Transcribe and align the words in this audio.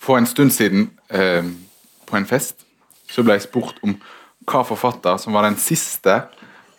For 0.00 0.16
en 0.18 0.26
stund 0.26 0.50
siden, 0.50 0.90
eh, 1.10 1.44
på 2.06 2.16
en 2.16 2.26
fest, 2.26 2.64
så 3.10 3.22
ble 3.22 3.36
jeg 3.36 3.48
spurt 3.48 3.80
om 3.84 3.98
hva 4.48 4.62
forfatter 4.64 5.18
som 5.20 5.36
var 5.36 5.44
den 5.44 5.58
siste 5.60 6.22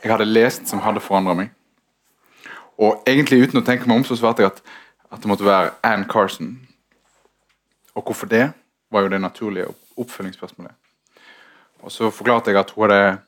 jeg 0.01 0.09
hadde 0.09 0.25
lest 0.25 0.66
som 0.67 0.82
hadde 0.82 1.03
forandra 1.03 1.35
meg. 1.37 1.51
Og 2.81 3.03
egentlig 3.05 3.43
uten 3.43 3.61
å 3.61 3.65
tenke 3.65 3.85
meg 3.85 3.99
om, 3.99 4.05
så 4.07 4.17
svarte 4.17 4.42
jeg 4.42 4.49
at, 4.49 4.61
at 5.13 5.21
det 5.21 5.29
måtte 5.29 5.45
være 5.45 5.75
Ann 5.85 6.07
Carson. 6.09 6.55
Og 7.93 8.07
hvorfor 8.07 8.25
det, 8.31 8.47
var 8.91 9.05
jo 9.05 9.11
det 9.13 9.21
naturlige 9.21 9.69
oppfølgingsspørsmålet. 9.97 10.73
Og 11.85 11.91
så 11.91 12.09
forklarte 12.09 12.51
jeg 12.51 12.59
at 12.59 12.73
hun 12.73 12.89
hadde 12.89 13.19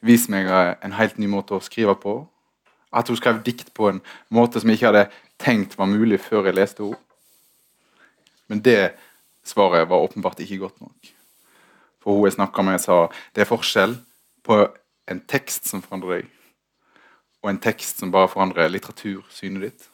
vist 0.00 0.30
meg 0.32 0.48
en 0.48 0.96
helt 0.96 1.18
ny 1.20 1.28
måte 1.30 1.54
å 1.54 1.62
skrive 1.62 1.94
på. 2.00 2.16
At 2.92 3.08
hun 3.08 3.20
skrev 3.20 3.42
dikt 3.44 3.70
på 3.76 3.90
en 3.90 4.00
måte 4.32 4.60
som 4.60 4.72
jeg 4.72 4.80
ikke 4.80 4.90
hadde 4.90 5.06
tenkt 5.40 5.76
var 5.78 5.90
mulig 5.90 6.20
før 6.20 6.48
jeg 6.48 6.56
leste 6.56 6.84
henne. 6.84 6.98
Men 8.48 8.60
det 8.64 8.80
svaret 9.44 9.88
var 9.88 10.04
åpenbart 10.04 10.40
ikke 10.40 10.58
godt 10.62 10.80
nok. 10.80 11.12
For 12.02 12.16
hun 12.16 12.26
jeg 12.26 12.36
snakka 12.36 12.62
med, 12.66 12.80
sa 12.82 13.06
det 13.34 13.44
er 13.44 13.50
forskjell 13.50 13.96
på 14.46 14.58
en 15.10 15.22
tekst 15.30 15.68
som 15.70 15.82
forandrer 15.82 16.22
deg, 16.22 16.28
og 17.42 17.50
en 17.50 17.62
tekst 17.62 18.02
som 18.02 18.12
bare 18.14 18.30
forandrer 18.30 18.70
litteratursynet 18.70 19.68
ditt. 19.68 19.88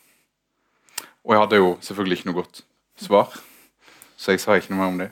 Og 1.24 1.34
jeg 1.34 1.42
hadde 1.42 1.60
jo 1.60 1.70
selvfølgelig 1.84 2.18
ikke 2.18 2.30
noe 2.30 2.40
godt 2.40 2.62
svar, 3.00 3.38
så 4.16 4.32
jeg 4.32 4.42
sa 4.42 4.56
ikke 4.56 4.72
noe 4.72 4.82
mer 4.82 4.92
om 4.92 5.00
det. 5.02 5.10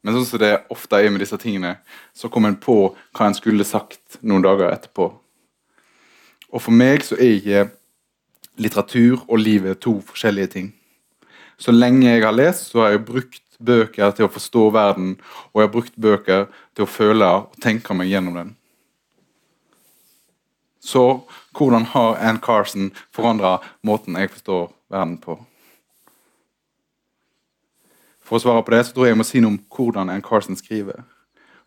Men 0.00 0.16
sånn 0.16 0.28
som 0.28 0.40
det 0.40 0.52
ofte 0.72 0.96
er 0.96 1.12
med 1.12 1.20
disse 1.20 1.36
tingene, 1.40 1.74
så 2.16 2.30
kom 2.32 2.48
en 2.48 2.56
på 2.60 2.76
hva 3.16 3.28
en 3.28 3.36
skulle 3.36 3.66
sagt 3.68 4.20
noen 4.24 4.44
dager 4.44 4.72
etterpå. 4.72 5.10
Og 6.50 6.62
for 6.64 6.74
meg 6.74 7.04
så 7.04 7.18
er 7.20 7.36
ikke 7.36 7.66
litteratur 8.60 9.24
og 9.26 9.40
livet 9.40 9.80
to 9.84 9.98
forskjellige 10.04 10.52
ting. 10.56 10.70
Så 11.60 11.74
lenge 11.74 12.08
jeg 12.08 12.24
har 12.24 12.32
lest, 12.32 12.70
så 12.70 12.84
har 12.84 12.94
jeg 12.94 13.04
brukt 13.04 13.44
bøker 13.60 14.14
til 14.16 14.26
å 14.26 14.32
forstå 14.32 14.62
verden, 14.72 15.12
og 15.52 15.60
jeg 15.60 15.68
har 15.68 15.74
brukt 15.74 16.00
bøker 16.00 16.48
til 16.74 16.86
å 16.86 16.88
føle 16.88 17.28
og 17.36 17.60
tenke 17.60 17.94
meg 17.96 18.08
gjennom 18.08 18.38
den. 18.38 18.54
Så 20.80 21.04
hvordan 21.52 21.84
har 21.92 22.16
Ann 22.24 22.40
Carson 22.40 22.88
forandra 23.12 23.58
måten 23.84 24.16
jeg 24.16 24.32
forstår 24.32 24.70
verden 24.90 25.18
på? 25.20 25.36
For 28.24 28.38
å 28.38 28.44
svare 28.44 28.62
på 28.64 28.72
det, 28.72 28.84
så 28.86 28.94
tror 28.94 29.08
jeg 29.08 29.12
jeg 29.12 29.20
må 29.20 29.26
si 29.28 29.42
noe 29.42 29.52
om 29.56 29.64
hvordan 29.74 30.12
Ann 30.12 30.24
Carson 30.24 30.56
skriver. 30.56 31.02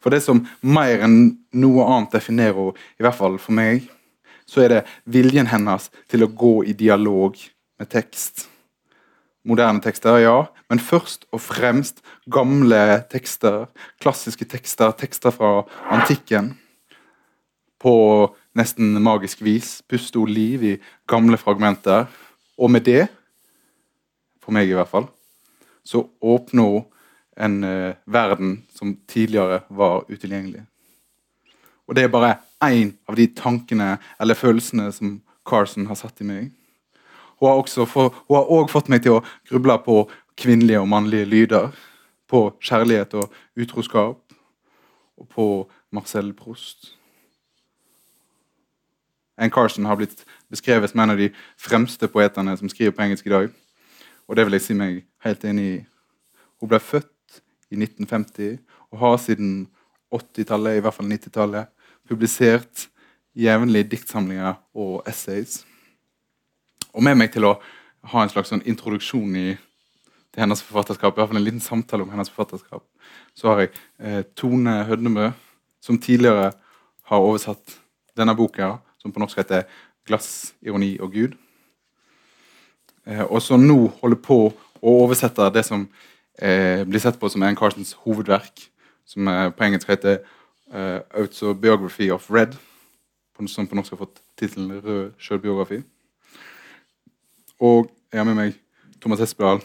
For 0.01 0.11
det 0.11 0.23
som 0.25 0.41
mer 0.65 1.03
enn 1.05 1.35
noe 1.55 1.85
annet 1.85 2.15
definerer 2.17 2.57
henne, 2.57 2.87
i 2.97 3.05
hvert 3.05 3.19
fall 3.19 3.37
for 3.39 3.55
meg, 3.55 3.85
så 4.49 4.65
er 4.65 4.73
det 4.73 4.81
viljen 5.07 5.47
hennes 5.51 5.87
til 6.11 6.25
å 6.25 6.31
gå 6.31 6.55
i 6.67 6.73
dialog 6.75 7.37
med 7.79 7.91
tekst. 7.91 8.47
Moderne 9.43 9.81
tekster, 9.83 10.21
ja, 10.23 10.37
men 10.71 10.79
først 10.79 11.25
og 11.35 11.41
fremst 11.43 11.99
gamle 12.31 13.01
tekster. 13.11 13.65
Klassiske 13.99 14.47
tekster, 14.47 14.93
tekster 14.95 15.35
fra 15.35 15.65
antikken. 15.91 16.53
På 17.83 17.95
nesten 18.55 18.95
magisk 19.03 19.43
vis 19.43 19.81
puste 19.89 20.21
hun 20.21 20.31
liv 20.31 20.63
i 20.63 20.77
gamle 21.11 21.37
fragmenter. 21.37 22.07
Og 22.55 22.71
med 22.71 22.87
det, 22.87 23.07
for 24.39 24.55
meg 24.55 24.71
i 24.71 24.77
hvert 24.77 24.91
fall, 24.91 25.09
så 25.83 26.05
åpner 26.23 26.63
hun 26.63 26.89
en 27.35 27.63
uh, 27.65 27.95
verden 28.05 28.61
som 28.71 28.95
tidligere 29.09 29.63
var 29.69 30.05
utilgjengelig. 30.07 30.63
Og 31.87 31.95
det 31.95 32.05
er 32.05 32.13
bare 32.13 32.37
én 32.63 32.93
av 33.09 33.17
de 33.19 33.27
tankene 33.35 33.97
eller 34.21 34.39
følelsene 34.39 34.91
som 34.95 35.17
Carson 35.43 35.87
har 35.89 35.99
satt 35.99 36.21
i 36.23 36.27
meg. 36.27 36.51
Hun 37.43 37.49
har 37.49 37.55
også 37.55 37.85
for, 37.85 38.15
hun 38.27 38.35
har 38.37 38.43
også 38.47 38.71
fått 38.71 38.87
meg 38.87 39.01
til 39.03 39.17
å 39.17 39.23
gruble 39.49 39.75
på 39.83 39.95
kvinnelige 40.39 40.79
og 40.79 40.87
mannlige 40.87 41.27
lyder. 41.27 41.73
På 42.31 42.53
kjærlighet 42.63 43.17
og 43.19 43.33
utroskap. 43.59 44.21
Og 45.19 45.27
på 45.27 45.47
Marcel 45.91 46.29
Proust. 46.33 46.93
Ann 49.35 49.51
Carson 49.51 49.89
har 49.91 49.99
blitt 49.99 50.23
beskrevet 50.47 50.93
som 50.93 51.01
en 51.03 51.11
av 51.17 51.19
de 51.19 51.33
fremste 51.59 52.07
poetene 52.07 52.55
som 52.55 52.71
skriver 52.71 52.95
på 52.95 53.03
engelsk 53.03 53.27
i 53.27 53.35
dag. 53.35 53.51
Og 54.29 54.39
det 54.39 54.47
vil 54.47 54.55
jeg 54.55 54.65
si 54.69 54.79
meg 54.79 55.03
helt 55.27 55.43
enig 55.43 55.67
i. 55.67 55.75
Hun 56.63 56.71
ble 56.71 56.79
født 56.79 57.41
i 57.75 57.81
1950 57.81 58.55
og 58.93 59.03
har 59.03 59.19
siden 59.19 59.67
80-tallet, 60.15 60.79
i 60.79 60.87
hvert 60.87 60.95
fall 60.95 61.11
90-tallet, 61.11 61.67
publisert 62.07 62.87
jevnlig 63.35 63.83
diktsamlinger 63.91 64.55
og 64.71 65.01
essays. 65.11 65.65
Og 66.93 67.03
med 67.03 67.17
meg 67.17 67.31
til 67.33 67.47
å 67.47 67.57
ha 68.11 68.23
en 68.23 68.31
slags 68.31 68.51
sånn 68.51 68.63
introduksjon 68.69 69.35
i, 69.39 69.53
til 70.33 70.43
hennes 70.43 70.61
forfatterskap, 70.65 71.15
i 71.15 71.21
hvert 71.21 71.31
fall 71.31 71.39
en 71.39 71.45
liten 71.45 71.63
samtale 71.63 72.05
om 72.05 72.11
hennes 72.13 72.29
forfatterskap, 72.29 72.83
så 73.37 73.49
har 73.49 73.63
jeg 73.63 73.71
eh, 73.99 74.21
Tone 74.37 74.83
Hødnemø, 74.87 75.31
som 75.83 75.99
tidligere 76.01 76.51
har 77.09 77.25
oversatt 77.25 77.77
denne 78.17 78.35
boka, 78.37 78.77
som 79.01 79.11
på 79.11 79.21
norsk 79.21 79.37
heter 79.41 79.65
'Glass, 80.05 80.53
ironi 80.61 80.97
og 80.99 81.13
Gud'. 81.13 81.37
Eh, 83.07 83.23
og 83.23 83.41
som 83.41 83.59
nå 83.59 83.87
holder 84.01 84.19
på 84.19 84.39
å 84.81 84.97
oversette 85.03 85.49
det 85.53 85.65
som 85.65 85.87
eh, 86.39 86.83
blir 86.83 86.99
sett 86.99 87.19
på 87.19 87.29
som 87.29 87.43
Ann 87.43 87.55
Carsons 87.55 87.95
hovedverk, 88.03 88.69
som 89.05 89.27
eh, 89.27 89.49
på 89.49 89.63
engelsk 89.63 89.89
heter 89.89 90.19
eh, 90.73 90.99
'Autobiography 91.13 92.11
of 92.11 92.29
Red', 92.31 92.57
som 93.47 93.67
på 93.67 93.75
norsk 93.75 93.91
har 93.91 94.05
fått 94.05 94.21
tittelen 94.37 94.81
'Rød 94.81 95.13
sjølbiografi'. 95.19 95.83
Og 97.59 97.89
jeg 98.11 98.19
har 98.19 98.27
med 98.27 98.37
meg 98.37 98.57
Thomas 99.01 99.21
Espedal. 99.23 99.61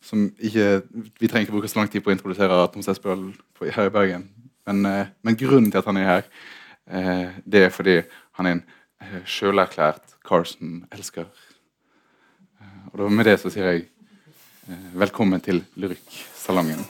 Som 0.00 0.28
ikke, 0.38 0.82
vi 1.20 1.28
trenger 1.28 1.46
ikke 1.46 1.56
bruke 1.56 1.68
så 1.68 1.80
lang 1.80 1.90
tid 1.90 2.04
på 2.04 2.12
å 2.12 2.14
introdusere 2.14 2.68
Thomas 2.72 2.88
Espedal 2.94 3.32
her 3.60 3.90
i 3.90 3.94
Bergen. 3.94 4.28
Men, 4.68 4.86
eh, 4.86 5.06
men, 5.22 5.36
grunnen 5.36 5.70
til 5.70 5.78
at 5.80 5.88
han 5.88 5.96
er 5.96 6.04
her, 6.04 6.22
eh, 6.90 7.28
det 7.44 7.64
er 7.64 7.70
fordi 7.72 8.02
han 8.36 8.46
er 8.46 8.50
en 8.50 8.64
eh, 9.00 9.24
sjølerklært 9.24 10.18
Carson-elsker. 10.28 11.26
Og 12.92 13.12
med 13.12 13.24
det 13.24 13.38
så 13.40 13.50
sier 13.52 13.72
jeg 13.72 13.88
velkommen 14.96 15.40
til 15.40 15.64
Lyrikksalongen. 15.76 16.84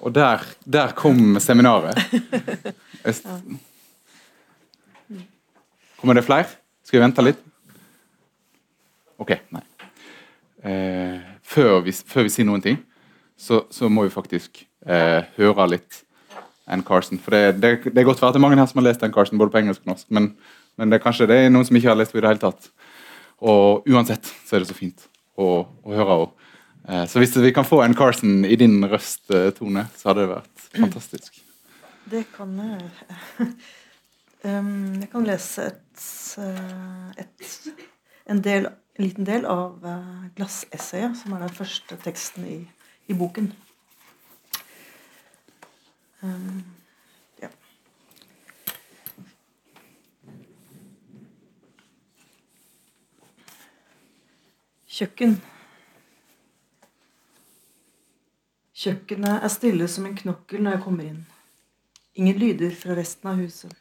Og 0.00 0.14
der, 0.14 0.44
der 0.64 0.92
kom 0.96 1.40
seminaret. 1.40 1.98
Kommer 6.00 6.14
det 6.16 6.24
flere? 6.24 6.48
Skal 6.84 6.98
vi 6.98 7.04
vente 7.04 7.22
litt? 7.22 7.40
Ok, 9.20 9.34
nei. 9.52 9.62
Eh, 10.64 11.20
før, 11.44 11.80
vi, 11.84 11.92
før, 11.92 12.24
vi, 12.24 12.32
sier 12.32 12.46
noen 12.48 12.64
ting, 12.64 12.78
så, 13.36 13.64
så 13.72 13.88
må 13.92 14.06
vi 14.06 14.12
faktisk 14.14 14.62
eh, 14.86 15.22
høre 15.36 15.66
litt 15.74 16.00
Ann 16.70 16.84
Carson. 16.86 17.20
For 17.20 17.36
det, 17.36 17.60
det, 17.60 17.70
det, 17.90 17.98
er 18.00 18.08
godt 18.08 18.20
for 18.20 18.28
at 18.30 18.36
det 18.36 18.40
er 18.40 18.46
mange 18.46 18.60
her 18.60 18.68
som 18.70 18.80
har 18.80 18.88
lest 18.88 19.04
Ann 19.04 19.12
Carson, 19.12 19.40
både 19.40 19.52
på 19.52 19.60
engelsk 19.60 19.84
og 19.84 19.92
norsk. 19.92 20.08
Men, 20.16 20.32
men 20.80 20.92
det 20.92 21.02
kanskje 21.04 21.28
det 21.28 21.38
er 21.44 21.52
noen 21.52 21.68
som 21.68 21.76
ikke 21.76 21.92
har 21.92 22.00
lest 22.00 22.14
henne 22.14 22.22
i 22.22 22.26
det 22.26 22.32
hele 22.32 22.44
tatt. 22.46 22.70
Og 23.40 23.88
uansett 23.88 24.24
så 24.46 24.56
er 24.56 24.64
det 24.64 24.70
så 24.70 24.76
fint 24.76 25.00
å, 25.36 25.66
å 25.68 25.96
høre 25.96 26.16
henne. 26.16 26.48
Eh, 26.88 27.06
så 27.06 27.18
hvis 27.18 27.36
vi 27.36 27.52
kan 27.52 27.64
få 27.64 27.82
en 27.82 27.94
Carson 27.94 28.44
i 28.44 28.56
din 28.56 28.84
røst, 28.84 29.30
eh, 29.30 29.50
Tone, 29.50 29.86
så 29.96 30.08
hadde 30.08 30.20
det 30.20 30.30
vært 30.34 30.66
fantastisk. 30.80 31.42
Det 32.10 32.24
kan 32.36 32.58
jeg. 32.58 32.90
Um, 34.40 34.94
jeg 34.96 35.10
kan 35.12 35.26
lese 35.28 35.66
et, 35.68 36.04
eh, 36.40 37.10
et, 37.20 37.48
en, 38.32 38.38
del, 38.40 38.70
en, 38.70 39.02
liten 39.04 39.26
del 39.28 39.44
av 39.44 39.84
glassessayet, 40.32 41.12
som 41.20 41.34
er 41.36 41.42
den 41.44 41.52
første 41.52 41.98
teksten 42.00 42.46
i, 42.48 42.56
i 43.12 43.16
boken. 43.20 43.50
Ja. 47.42 47.52
Kjøkken. 54.88 55.36
Kjøkkenet 58.80 59.42
er 59.44 59.52
stille 59.52 59.84
som 59.92 60.06
en 60.08 60.14
knokkel 60.16 60.62
når 60.64 60.78
jeg 60.78 60.82
kommer 60.86 61.04
inn. 61.04 61.24
Ingen 62.16 62.38
lyder 62.40 62.70
fra 62.72 62.94
resten 62.96 63.28
av 63.28 63.42
huset. 63.42 63.74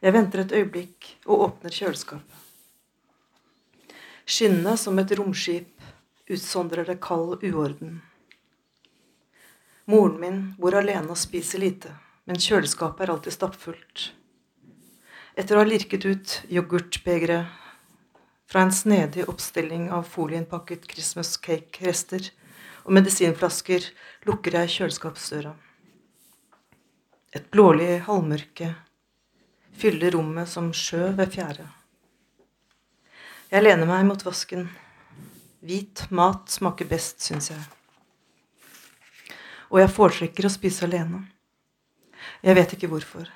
Jeg 0.00 0.14
venter 0.16 0.40
et 0.40 0.54
øyeblikk 0.56 1.08
og 1.26 1.42
åpner 1.44 1.74
kjøleskapet. 1.74 2.46
Skinnet 4.24 4.80
som 4.80 4.96
et 5.02 5.12
romskip 5.18 5.84
utsondrer 6.32 6.88
det 6.88 6.96
kald 7.04 7.44
uorden. 7.44 8.00
Moren 9.84 10.16
min 10.22 10.40
bor 10.56 10.78
alene 10.80 11.12
og 11.12 11.20
spiser 11.20 11.60
lite, 11.60 11.92
men 12.24 12.40
kjøleskapet 12.40 13.04
er 13.04 13.12
alltid 13.12 13.36
stappfullt. 13.36 14.10
Etter 15.36 15.58
å 15.58 15.60
ha 15.60 15.68
lirket 15.68 16.08
ut 16.08 16.38
yoghurtbegeret 16.48 17.52
fra 18.48 18.64
en 18.64 18.72
snedig 18.72 19.28
oppstilling 19.28 19.90
av 19.92 20.08
folieinnpakket 20.08 20.88
Christmas 20.88 21.36
cake-rester, 21.36 22.32
og 22.84 22.94
medisinflasker 22.96 23.90
lukker 24.28 24.56
jeg 24.60 24.72
kjøleskapsdøra. 24.76 25.52
Et 27.36 27.50
blålig 27.50 28.00
halvmørke 28.06 28.72
fyller 29.80 30.16
rommet 30.16 30.48
som 30.50 30.72
sjø 30.74 31.12
ved 31.18 31.30
fjære. 31.34 31.66
Jeg 33.50 33.66
lener 33.66 33.86
meg 33.86 34.06
mot 34.06 34.22
vasken. 34.26 34.68
Hvit 35.60 36.06
mat 36.14 36.50
smaker 36.50 36.88
best, 36.90 37.20
syns 37.22 37.50
jeg. 37.50 37.60
Og 39.70 39.80
jeg 39.82 39.92
foretrekker 39.94 40.46
å 40.46 40.52
spise 40.52 40.86
alene. 40.86 41.24
Jeg 42.42 42.56
vet 42.58 42.74
ikke 42.74 42.90
hvorfor. 42.90 43.28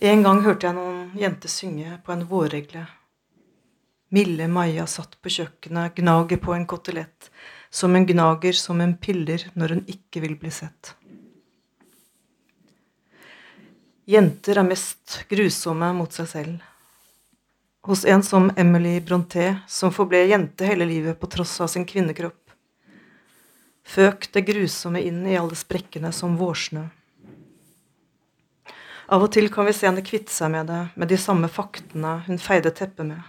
En 0.00 0.22
gang 0.24 0.40
hørte 0.44 0.66
jeg 0.68 0.76
noen 0.76 1.10
jenter 1.18 1.52
synge 1.52 1.98
på 2.04 2.14
en 2.14 2.26
vårregle. 2.28 2.86
Milde 4.10 4.46
Maja 4.50 4.86
satt 4.90 5.18
på 5.22 5.30
kjøkkenet, 5.30 5.94
gnager 6.00 6.40
på 6.42 6.54
en 6.56 6.66
kotelett, 6.66 7.28
som 7.70 7.94
en 7.96 8.06
gnager 8.06 8.52
som 8.52 8.80
en 8.80 8.96
piller 8.98 9.46
når 9.54 9.76
hun 9.76 9.84
ikke 9.90 10.22
vil 10.24 10.34
bli 10.38 10.50
sett. 10.50 10.94
Jenter 14.10 14.58
er 14.58 14.66
mest 14.66 15.20
grusomme 15.30 15.92
mot 15.94 16.10
seg 16.10 16.26
selv. 16.26 16.56
Hos 17.86 18.02
en 18.04 18.24
som 18.26 18.50
Emily 18.58 18.98
Bronté, 19.00 19.52
som 19.70 19.94
forble 19.94 20.24
jente 20.26 20.66
hele 20.66 20.88
livet 20.88 21.20
på 21.20 21.30
tross 21.30 21.54
av 21.62 21.70
sin 21.70 21.86
kvinnekropp. 21.86 22.36
Føk 23.86 24.26
det 24.34 24.42
grusomme 24.50 25.00
inn 25.06 25.22
i 25.26 25.38
alle 25.38 25.56
sprekkene 25.56 26.10
som 26.12 26.34
vårsnø. 26.40 26.88
Av 29.10 29.24
og 29.24 29.30
til 29.34 29.48
kan 29.50 29.66
vi 29.66 29.74
se 29.74 29.88
henne 29.88 30.04
kvitte 30.06 30.34
seg 30.34 30.52
med 30.52 30.68
det, 30.70 30.82
med 30.94 31.10
de 31.10 31.18
samme 31.18 31.48
faktene 31.50 32.20
hun 32.26 32.38
feide 32.38 32.70
teppet 32.74 33.08
med. 33.08 33.22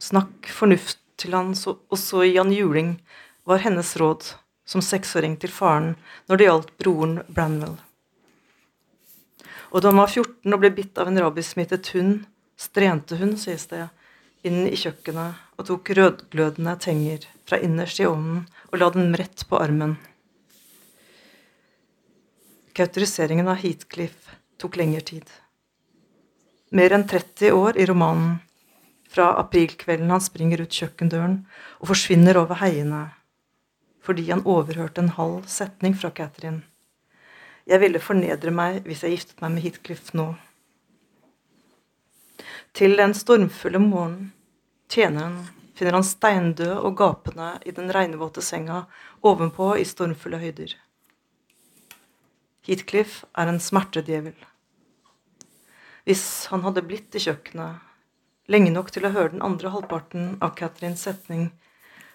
Snakk 0.00 0.48
fornuft 0.52 1.03
til 1.20 1.34
han 1.36 1.54
også 1.54 2.24
i 2.24 2.34
Jan 2.34 2.52
Juling, 2.52 2.96
var 3.44 3.62
hennes 3.64 3.96
råd 4.00 4.24
som 4.64 4.82
seksåring 4.82 5.36
til 5.40 5.52
faren 5.52 5.94
når 6.28 6.40
det 6.40 6.46
gjaldt 6.48 6.72
broren 6.80 7.18
Branwell. 7.28 7.76
Og 9.74 9.82
da 9.82 9.90
han 9.90 10.00
var 10.00 10.12
14 10.12 10.54
og 10.54 10.62
ble 10.62 10.70
bitt 10.74 10.98
av 11.02 11.10
en 11.10 11.20
rabiesmittet 11.20 11.90
hund, 11.96 12.24
strente 12.56 13.18
hun, 13.18 13.34
sies 13.40 13.66
det, 13.72 13.88
inn 14.46 14.68
i 14.68 14.76
kjøkkenet 14.78 15.58
og 15.58 15.68
tok 15.68 15.90
rødglødende 15.98 16.76
tenger 16.80 17.26
fra 17.48 17.58
innerst 17.58 18.00
i 18.00 18.06
ovnen 18.08 18.44
og 18.70 18.80
la 18.80 18.90
den 18.94 19.14
rett 19.18 19.46
på 19.48 19.58
armen. 19.58 19.96
Kautoriseringen 22.74 23.48
av 23.50 23.60
Heathcliff 23.62 24.30
tok 24.58 24.78
lengre 24.80 25.02
tid. 25.06 25.26
Mer 26.74 26.94
enn 26.96 27.06
30 27.06 27.54
år 27.54 27.78
i 27.78 27.86
romanen, 27.86 28.40
fra 29.14 29.30
aprilkvelden 29.38 30.10
han 30.10 30.22
springer 30.22 30.64
ut 30.64 30.74
kjøkkendøren 30.74 31.36
og 31.80 31.90
forsvinner 31.92 32.40
over 32.40 32.58
heiene 32.62 33.06
fordi 34.04 34.26
han 34.28 34.42
overhørte 34.44 35.00
en 35.00 35.14
halv 35.16 35.46
setning 35.48 35.94
fra 35.96 36.10
Catherine. 36.12 36.60
Jeg 37.64 37.80
ville 37.80 38.02
fornedre 38.02 38.52
meg 38.52 38.82
hvis 38.84 39.00
jeg 39.00 39.14
giftet 39.14 39.38
meg 39.40 39.54
med 39.54 39.64
Heathcliff 39.64 40.10
nå. 40.12 40.26
Til 42.76 42.98
den 43.00 43.14
stormfulle 43.16 43.80
morgenen 43.80 44.34
tjeneren 44.92 45.38
finner 45.78 45.96
han 45.96 46.04
steindød 46.04 46.74
og 46.76 46.98
gapende 47.00 47.54
i 47.64 47.72
den 47.72 47.88
regnvåte 47.96 48.44
senga 48.44 48.82
ovenpå 49.24 49.72
i 49.80 49.86
stormfulle 49.88 50.42
høyder. 50.42 50.76
Heathcliff 52.68 53.22
er 53.32 53.48
en 53.48 53.62
smertedjevel. 53.62 54.36
Hvis 56.04 56.26
han 56.52 56.64
hadde 56.68 56.84
blitt 56.84 57.16
i 57.16 57.24
kjøkkenet 57.24 57.93
lenge 58.50 58.72
nok 58.74 58.90
til 58.94 59.06
å 59.06 59.12
høre 59.14 59.34
den 59.34 59.44
andre 59.44 59.72
halvparten 59.74 60.34
av 60.44 60.56
Catherines 60.58 61.04
setning, 61.06 61.50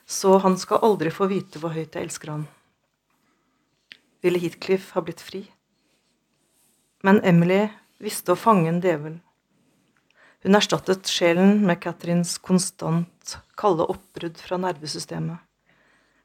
så 0.06 0.38
han 0.44 0.58
skal 0.58 0.84
aldri 0.86 1.14
få 1.14 1.30
vite 1.32 1.62
hvor 1.62 1.76
høyt 1.76 1.96
jeg 1.96 2.10
elsker 2.10 2.34
han. 2.34 2.46
Ville 4.26 4.42
Heathcliff 4.42 4.92
ha 4.98 5.06
blitt 5.06 5.24
fri? 5.24 5.46
Men 7.06 7.22
Emily 7.24 7.68
visste 8.04 8.34
å 8.34 8.40
fange 8.40 8.68
en 8.70 8.84
djevel 8.84 9.20
hun 10.42 10.56
erstattet 10.56 11.08
sjelen 11.12 11.66
med 11.68 11.82
Catherines 11.84 12.38
konstant 12.38 13.34
kalde 13.60 13.84
oppbrudd 13.92 14.38
fra 14.40 14.56
nervesystemet. 14.58 15.36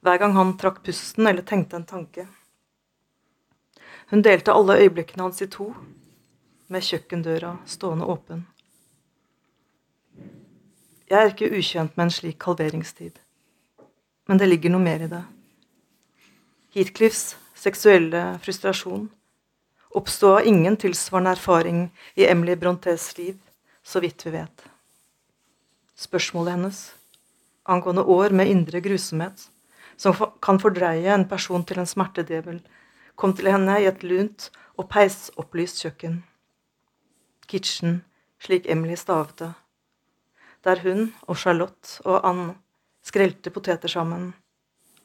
Hver 0.06 0.20
gang 0.22 0.36
han 0.36 0.52
trakk 0.60 0.84
pusten 0.86 1.26
eller 1.26 1.42
tenkte 1.42 1.80
en 1.80 1.86
tanke. 1.88 2.28
Hun 4.12 4.22
delte 4.22 4.54
alle 4.54 4.76
øyeblikkene 4.84 5.26
hans 5.26 5.42
i 5.42 5.48
to, 5.50 5.72
med 6.70 6.86
kjøkkendøra 6.86 7.56
stående 7.66 8.06
åpen. 8.06 8.44
Jeg 11.14 11.22
er 11.22 11.30
ikke 11.30 11.54
ukjent 11.54 11.92
med 11.94 12.08
en 12.08 12.10
slik 12.10 12.42
halveringstid, 12.42 13.18
men 14.26 14.40
det 14.40 14.48
ligger 14.48 14.72
noe 14.74 14.82
mer 14.82 15.04
i 15.04 15.06
det. 15.12 15.20
Heathcliffs 16.74 17.36
seksuelle 17.54 18.22
frustrasjon 18.42 19.04
oppsto 19.94 20.32
av 20.34 20.48
ingen 20.50 20.74
tilsvarende 20.76 21.36
erfaring 21.36 21.84
i 22.18 22.26
Emily 22.26 22.56
Brontes 22.58 23.12
liv 23.18 23.38
så 23.86 24.02
vidt 24.02 24.26
vi 24.26 24.34
vet. 24.34 24.66
Spørsmålet 25.94 26.56
hennes 26.56 26.82
angående 27.62 28.02
år 28.02 28.34
med 28.34 28.50
indre 28.50 28.82
grusomhet, 28.82 29.46
som 29.96 30.18
kan 30.42 30.58
fordreie 30.58 31.14
en 31.14 31.28
person 31.30 31.62
til 31.62 31.78
en 31.78 31.86
smertedjevel, 31.86 32.58
kom 33.14 33.38
til 33.38 33.54
henne 33.54 33.78
i 33.78 33.86
et 33.86 34.02
lunt 34.02 34.50
og 34.74 34.90
peisopplyst 34.90 35.84
kjøkken. 35.84 36.24
Kitchen, 37.46 38.00
slik 38.42 38.66
Emily 38.66 38.98
stavet 38.98 39.38
det. 39.38 39.54
Der 40.64 40.80
hun 40.80 41.10
og 41.28 41.36
Charlotte 41.36 42.00
og 42.08 42.24
Anne 42.24 42.54
skrelte 43.04 43.52
poteter 43.52 43.90
sammen 43.92 44.30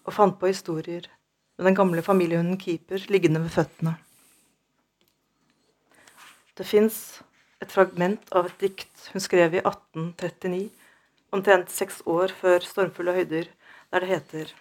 og 0.06 0.13
fant 0.15 0.38
på 0.39 0.47
historier 0.47 1.09
med 1.57 1.67
den 1.67 1.75
gamle 1.75 2.01
familiehunden 2.01 2.57
Keeper 2.57 3.03
liggende 3.11 3.41
ved 3.44 3.51
føttene. 3.51 3.97
Det 6.56 6.67
fins 6.67 7.19
et 7.59 7.71
fragment 7.71 8.31
av 8.35 8.47
et 8.47 8.63
dikt 8.63 9.09
hun 9.13 9.23
skrev 9.23 9.57
i 9.57 9.61
1839, 9.61 10.69
omtrent 11.35 11.71
seks 11.71 12.01
år 12.07 12.31
før 12.35 12.63
'Stormfulle 12.63 13.13
høyder', 13.15 13.51
der 13.91 14.00
det 14.00 14.09
heter 14.09 14.53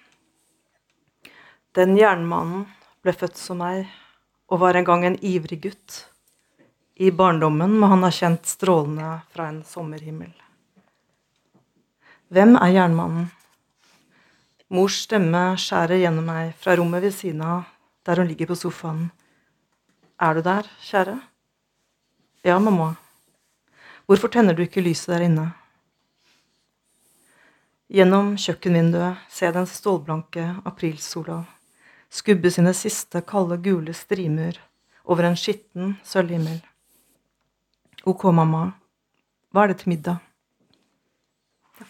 Den 1.74 1.96
jernmannen 1.98 2.66
ble 3.02 3.12
født 3.12 3.38
som 3.38 3.62
meg 3.62 3.86
og 4.48 4.60
var 4.60 4.74
en 4.74 4.84
gang 4.84 5.04
en 5.06 5.18
ivrig 5.22 5.60
gutt. 5.62 6.08
I 6.96 7.10
barndommen 7.10 7.78
må 7.78 7.86
han 7.86 8.02
ha 8.02 8.10
kjent 8.10 8.46
strålene 8.46 9.20
fra 9.30 9.48
en 9.48 9.62
sommerhimmel. 9.62 10.32
Hvem 12.28 12.56
er 12.60 12.72
jernmannen? 12.74 13.30
Mors 14.68 15.00
stemme 15.06 15.42
skjærer 15.56 16.02
gjennom 16.02 16.28
meg 16.28 16.54
fra 16.60 16.76
rommet 16.76 17.02
ved 17.06 17.14
siden 17.16 17.40
av, 17.40 17.66
der 18.04 18.20
hun 18.20 18.28
ligger 18.28 18.50
på 18.50 18.58
sofaen. 18.58 19.10
Er 20.20 20.34
du 20.34 20.42
der, 20.44 20.68
kjære? 20.84 21.18
Ja, 22.44 22.58
mamma. 22.58 22.94
Hvorfor 24.06 24.28
tenner 24.28 24.54
du 24.54 24.62
ikke 24.64 24.84
lyset 24.84 25.14
der 25.14 25.26
inne? 25.28 25.46
Gjennom 27.88 28.34
kjøkkenvinduet 28.36 29.24
ser 29.32 29.48
jeg 29.48 29.56
den 29.60 29.70
stålblanke 29.70 30.50
aprilsola 30.68 31.44
skubbe 32.10 32.50
sine 32.50 32.72
siste 32.74 33.20
kalde, 33.20 33.58
gule 33.62 33.94
strimer 33.94 34.60
over 35.04 35.28
en 35.28 35.36
skitten 35.36 35.96
sølvhimmel. 36.04 36.60
Ok, 38.08 38.24
mamma. 38.32 38.72
Hva 39.52 39.64
er 39.64 39.72
det 39.72 39.78
til 39.82 39.94
middag? 39.94 40.16
Eh, 41.80 41.86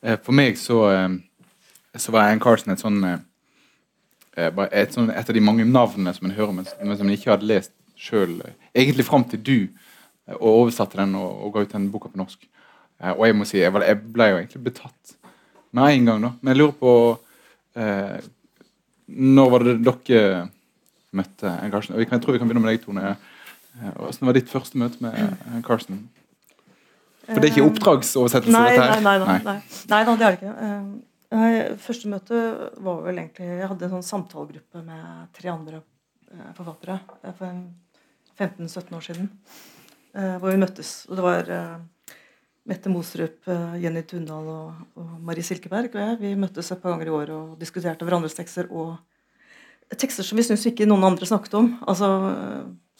for 0.00 0.32
meg 0.32 0.56
så 0.58 0.84
eh, 0.90 1.18
så 1.96 2.12
var 2.12 2.30
Ann 2.30 2.40
Carson 2.42 2.72
et 2.72 2.82
sånn 2.82 3.02
eh, 3.06 3.18
eh, 4.38 4.62
et, 4.70 4.94
sånn, 4.94 5.10
et, 5.10 5.26
av 5.26 5.36
de 5.36 5.42
mange 5.42 5.66
navnene 5.66 6.14
som 6.14 6.28
en 6.28 6.36
hører, 6.36 6.54
men, 6.60 6.68
som 6.68 7.06
en 7.08 7.14
ikke 7.16 7.32
hadde 7.32 7.48
lest 7.50 7.74
sjøl. 8.00 8.38
Egentlig 8.72 9.06
fram 9.08 9.26
til 9.28 9.42
du 9.44 9.56
og 10.38 10.48
oversatte 10.48 11.00
den 11.00 11.16
og, 11.18 11.30
og 11.44 11.54
ga 11.54 11.64
ut 11.64 11.74
den 11.74 11.90
boka 11.92 12.10
på 12.12 12.20
norsk. 12.20 12.46
Og 13.16 13.24
jeg 13.26 13.36
må 13.36 13.46
si, 13.48 13.58
jeg 13.62 13.72
ble 13.72 14.28
jo 14.28 14.38
egentlig 14.38 14.62
betatt 14.68 15.16
med 15.76 15.96
en 15.96 16.08
gang. 16.08 16.24
da. 16.24 16.30
Men 16.40 16.52
jeg 16.52 16.60
lurer 16.60 16.76
på 16.76 16.94
eh, 17.80 18.16
Når 19.10 19.50
var 19.50 19.64
det 19.66 19.76
dere 19.88 20.46
møtte 21.16 21.50
Ann 21.50 21.72
Carson? 21.72 21.98
Jeg, 21.98 22.08
tror 22.22 22.36
vi 22.36 22.40
kan 22.40 22.48
begynne 22.48 22.62
med 22.62 22.76
deg, 22.76 22.84
Tone. 22.84 23.16
Hvordan 23.96 24.28
var 24.28 24.36
ditt 24.36 24.52
første 24.52 24.78
møte 24.78 25.02
med 25.02 25.16
Ann 25.50 25.64
Carson? 25.66 26.04
For 27.30 27.42
det 27.42 27.50
er 27.50 27.54
ikke 27.54 27.68
oppdragsoversettelse? 27.68 28.56
Nei, 28.56 28.74
nei, 28.78 29.00
nei, 29.04 29.14
nei, 29.22 29.38
nei. 29.46 29.56
nei, 29.92 30.00
det 30.08 30.14
er 30.14 30.20
det 30.20 30.32
ikke. 30.38 30.54
Første 31.30 32.10
møte 32.10 32.38
var 32.82 33.04
vel 33.04 33.20
egentlig 33.20 33.46
Jeg 33.46 33.68
hadde 33.70 33.86
en 33.86 33.92
sånn 33.92 34.08
samtalegruppe 34.08 34.82
med 34.82 35.28
tre 35.36 35.52
andre 35.52 35.78
eh, 35.78 36.48
forfattere 36.56 36.96
eh, 37.22 37.36
for 37.38 37.60
15-17 38.40 38.96
år 38.98 39.04
siden. 39.06 39.28
Eh, 40.16 40.34
hvor 40.42 40.50
vi 40.50 40.58
møttes. 40.58 40.94
Og 41.06 41.20
det 41.20 41.26
var 41.26 41.52
Mette 42.70 42.90
Mosrup, 42.92 43.46
Jenny 43.80 44.02
Tundal 44.08 44.48
og, 44.50 44.82
og 44.98 45.14
Marie 45.26 45.46
Silkeberg 45.46 45.94
og 45.94 46.02
jeg. 46.02 46.18
Vi 46.24 46.34
møttes 46.38 46.72
et 46.72 46.82
par 46.82 46.96
ganger 46.96 47.10
i 47.10 47.14
år 47.14 47.32
og 47.36 47.54
diskuterte 47.62 48.06
hverandres 48.06 48.34
tekster 48.36 48.66
og 48.68 48.98
tekster 49.98 50.26
som 50.26 50.38
vi 50.38 50.44
syns 50.46 50.66
ikke 50.70 50.86
noen 50.86 51.06
andre 51.12 51.26
snakket 51.30 51.56
om. 51.58 51.72
Altså, 51.90 52.10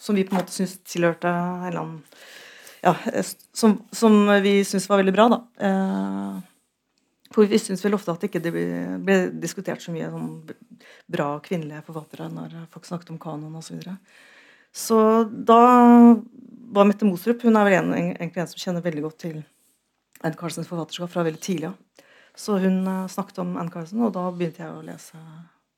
som 0.01 0.17
vi 0.17 0.25
på 0.27 0.35
en 0.35 0.41
måte 0.41 0.55
syns 0.55 0.79
tilhørte 0.87 1.31
en 1.31 1.67
eller 1.69 1.83
annen 1.83 1.99
Ja, 2.81 2.95
som, 3.53 3.79
som 3.93 4.15
vi 4.43 4.61
syns 4.65 4.89
var 4.89 5.03
veldig 5.03 5.13
bra, 5.13 5.27
da. 5.29 5.41
For 7.31 7.47
vi 7.47 7.59
syns 7.63 7.85
vel 7.85 7.95
ofte 7.95 8.15
at 8.15 8.25
det 8.25 8.31
ikke 8.31 8.51
ble, 9.05 9.19
diskutert 9.43 9.83
så 9.85 9.93
mye 9.95 10.09
om 10.11 10.31
bra 11.11 11.29
kvinnelige 11.45 11.85
forfattere 11.87 12.27
når 12.33 12.57
folk 12.73 12.89
snakket 12.89 13.13
om 13.15 13.21
kanon 13.23 13.55
osv. 13.61 13.69
Så, 13.69 13.77
videre. 13.77 13.97
så 14.73 14.99
da 15.29 15.61
var 16.71 16.89
Mette 16.89 17.07
Mostrup 17.07 17.43
Hun 17.47 17.59
er 17.59 17.69
vel 17.69 17.77
en, 17.79 17.95
egentlig 17.95 18.43
en 18.43 18.51
som 18.51 18.65
kjenner 18.65 18.85
veldig 18.85 19.05
godt 19.07 19.21
til 19.27 19.39
Anne 20.21 20.37
Carlsens 20.39 20.69
forfatterskap 20.69 21.13
fra 21.13 21.25
veldig 21.27 21.41
tidlig 21.43 21.71
av. 21.71 22.05
Så 22.37 22.59
hun 22.63 22.83
uh, 22.87 23.07
snakket 23.11 23.41
om 23.43 23.57
Anne 23.59 23.73
Carlsen, 23.73 24.03
og 24.07 24.13
da 24.15 24.27
begynte 24.35 24.63
jeg 24.63 24.75
å 24.75 24.85
lese 24.85 25.19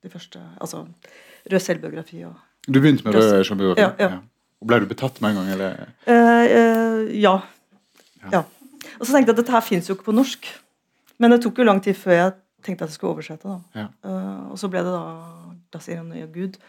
de 0.02 0.10
første 0.12 0.40
Altså 0.60 0.82
rød 1.50 1.62
selvbiografi 1.62 2.24
og 2.26 2.34
Du 2.66 2.80
begynte 2.80 3.06
med 3.06 3.16
rød 3.16 3.44
selvbiografi? 3.46 3.82
Ja, 3.82 3.92
ja. 3.98 4.20
Og 4.62 4.68
ble 4.70 4.78
du 4.78 4.86
betatt 4.86 5.18
med 5.22 5.32
en 5.32 5.40
gang, 5.40 5.48
eller? 5.56 5.78
Uh, 6.06 6.44
uh, 6.46 6.98
ja. 7.18 7.34
ja. 8.30 8.44
Og 9.00 9.02
så 9.02 9.10
tenkte 9.10 9.32
jeg 9.32 9.34
at 9.34 9.40
dette 9.40 9.54
her 9.56 9.64
fins 9.66 9.90
jo 9.90 9.96
ikke 9.96 10.06
på 10.12 10.14
norsk. 10.14 10.46
Men 11.18 11.34
det 11.34 11.40
tok 11.42 11.58
jo 11.58 11.66
lang 11.66 11.82
tid 11.82 11.98
før 11.98 12.14
jeg 12.14 12.36
tenkte 12.62 12.86
at 12.86 12.92
jeg 12.92 13.00
skulle 13.00 13.16
oversette. 13.16 13.42
da. 13.48 13.82
Ja. 13.82 13.88
Uh, 14.06 14.52
og 14.54 14.60
så 14.62 14.70
ble 14.70 14.84
det 14.86 14.94
da 14.94 15.02
Das 15.74 15.88
Irene 15.90 16.22
og 16.22 16.36
Gud. 16.36 16.60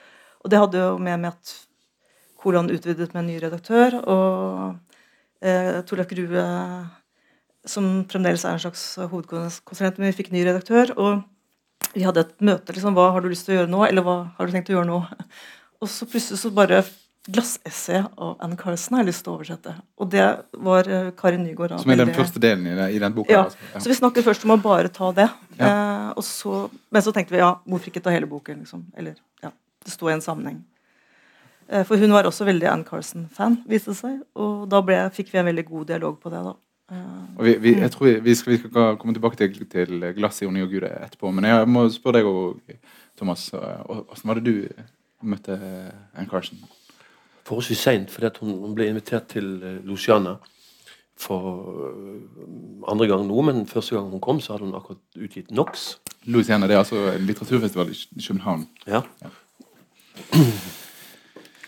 Og 0.41 0.49
det 0.49 0.59
hadde 0.63 0.81
jo 0.81 0.97
med 0.97 1.21
med 1.21 1.35
at 1.35 1.53
Kolan 2.41 2.71
utvidet 2.73 3.13
med 3.13 3.21
en 3.21 3.29
ny 3.29 3.37
redaktør, 3.39 3.95
og 4.03 4.73
uh, 5.45 5.77
Torleif 5.87 6.09
Grue, 6.09 6.47
som 7.63 7.85
fremdeles 8.11 8.43
er 8.43 8.57
en 8.57 8.63
slags 8.65 8.81
hovedkonsulent, 8.99 10.01
men 10.01 10.09
vi 10.09 10.17
fikk 10.17 10.33
ny 10.33 10.41
redaktør. 10.43 10.91
og 10.97 11.21
vi 11.93 12.03
hadde 12.07 12.23
et 12.25 12.41
møte. 12.41 12.73
liksom, 12.73 12.95
Hva 12.97 13.11
har 13.13 13.21
du 13.21 13.29
lyst 13.29 13.45
til 13.45 13.53
å 13.53 13.57
gjøre 13.61 13.71
nå? 13.71 13.85
Eller 13.85 14.05
hva 14.05 14.17
har 14.37 14.49
du 14.49 14.53
tenkt 14.55 14.71
å 14.71 14.77
gjøre 14.77 14.89
nå? 14.89 14.99
Og 15.83 15.89
så 15.91 16.07
plutselig 16.09 16.39
så 16.41 16.49
bare 16.55 16.81
glassessay 17.27 18.03
av 18.15 18.35
Anne 18.43 18.57
Carlsen 18.59 18.97
har 18.97 19.03
jeg 19.03 19.13
lyst 19.13 19.23
til 19.23 19.31
å 19.31 19.37
oversette. 19.37 19.73
Og 20.01 20.09
det 20.11 20.25
var 20.65 20.89
uh, 20.91 21.11
Kari 21.15 21.39
Nygaard. 21.39 21.77
Som 21.79 21.93
er 21.93 22.01
den 22.01 22.11
første 22.15 22.41
delen 22.43 22.67
i, 22.67 22.75
den, 22.75 22.89
i 22.97 22.99
den 22.99 23.15
boka? 23.15 23.31
Ja. 23.31 23.45
Altså. 23.45 23.69
ja. 23.71 23.79
Så 23.79 23.91
vi 23.91 23.97
snakket 23.99 24.27
først 24.27 24.43
om 24.47 24.55
å 24.57 24.59
bare 24.59 24.91
ta 24.91 25.11
det. 25.15 25.29
Ja. 25.55 25.69
Eh, 25.69 26.09
og 26.19 26.25
så, 26.27 26.65
men 26.91 27.05
så 27.05 27.13
tenkte 27.15 27.35
vi 27.35 27.39
ja, 27.39 27.53
hvorfor 27.63 27.93
ikke 27.93 28.03
ta 28.03 28.13
hele 28.13 28.27
boken? 28.29 28.65
liksom? 28.65 28.83
Eller 28.97 29.15
ja, 29.43 29.53
det 29.85 29.93
sto 29.93 30.09
i 30.09 30.15
en 30.15 30.25
sammenheng. 30.25 30.59
Eh, 31.69 31.85
for 31.87 32.01
hun 32.01 32.11
var 32.11 32.27
også 32.27 32.47
veldig 32.49 32.67
Anne 32.69 32.87
Carlsen-fan, 32.87 33.61
viste 33.71 33.93
det 33.93 33.99
seg. 34.01 34.19
Og 34.35 34.67
da 34.71 34.83
ble, 34.85 34.99
fikk 35.15 35.31
vi 35.31 35.39
en 35.39 35.47
veldig 35.47 35.67
god 35.69 35.89
dialog 35.93 36.19
på 36.19 36.33
det. 36.33 36.43
da. 36.49 36.55
Eh, 36.91 37.23
og 37.37 37.47
vi, 37.47 37.55
vi, 37.63 37.75
jeg 37.85 37.95
tror 37.95 38.09
vi, 38.09 38.17
vi, 38.27 38.37
skal, 38.41 38.55
vi, 38.57 38.61
skal, 38.65 38.99
komme 38.99 39.15
tilbake 39.15 39.39
til, 39.39 39.63
til 39.71 40.09
glass 40.19 40.43
i 40.43 40.49
Oni 40.49 40.65
og 40.65 40.75
Gud 40.75 40.89
etterpå. 40.91 41.31
Men 41.31 41.47
jeg 41.53 41.71
må 41.71 41.87
spørre 41.93 42.19
deg 42.19 42.29
òg, 42.29 42.77
Thomas. 43.15 43.47
Hvordan 43.53 44.31
var 44.33 44.41
det 44.41 44.49
du 44.51 44.83
møtte 45.23 45.55
Anne 45.55 46.27
Carlsen? 46.27 46.59
Forholdsvis 47.47 47.77
seint, 47.77 48.11
fordi 48.11 48.29
hun, 48.39 48.57
hun, 48.57 48.75
ble 48.75 48.87
invitert 48.87 49.27
til 49.33 49.55
uh, 49.63 49.85
Luciana 49.85 50.37
for 51.19 51.39
uh, 51.69 52.91
andre 52.91 53.07
gang 53.07 53.25
nå, 53.27 53.41
men 53.41 53.67
første 53.67 53.95
gang 53.95 54.09
hun 54.09 54.21
kom, 54.23 54.41
så 54.41 54.53
hadde 54.53 54.65
hun 54.65 54.75
akkurat 54.75 55.01
utgitt 55.19 55.51
NOx. 55.51 55.97
Luciana, 56.25 56.67
det 56.67 56.75
er 56.77 56.83
altså 56.83 57.11
en 57.11 57.27
litteraturfestival 57.27 57.91
i 57.91 58.27
København. 58.27 58.67
Ja. 58.87 59.01
ja. 59.21 59.33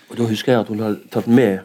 Og 0.09 0.17
Da 0.17 0.27
husker 0.29 0.51
jeg 0.51 0.61
at 0.61 0.67
hun 0.67 0.79
hadde 0.79 0.99
tatt 1.11 1.27
med 1.27 1.59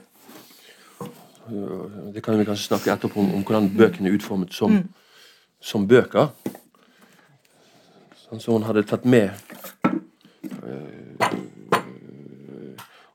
uh, 1.00 2.14
Det 2.14 2.22
kan 2.24 2.38
vi 2.38 2.44
kanskje 2.44 2.70
snakke 2.70 2.92
etterpå 2.92 3.20
om, 3.20 3.34
om 3.34 3.42
hvordan 3.44 3.70
bøkene 3.76 4.08
er 4.08 4.16
utformet 4.16 4.54
som, 4.54 4.70
mm. 4.70 4.88
som 5.60 5.88
bøker. 5.88 6.32
Sånn, 8.24 8.40
som 8.40 8.56
hun 8.56 8.66
hadde 8.66 8.86
tatt 8.88 9.04
med 9.04 9.30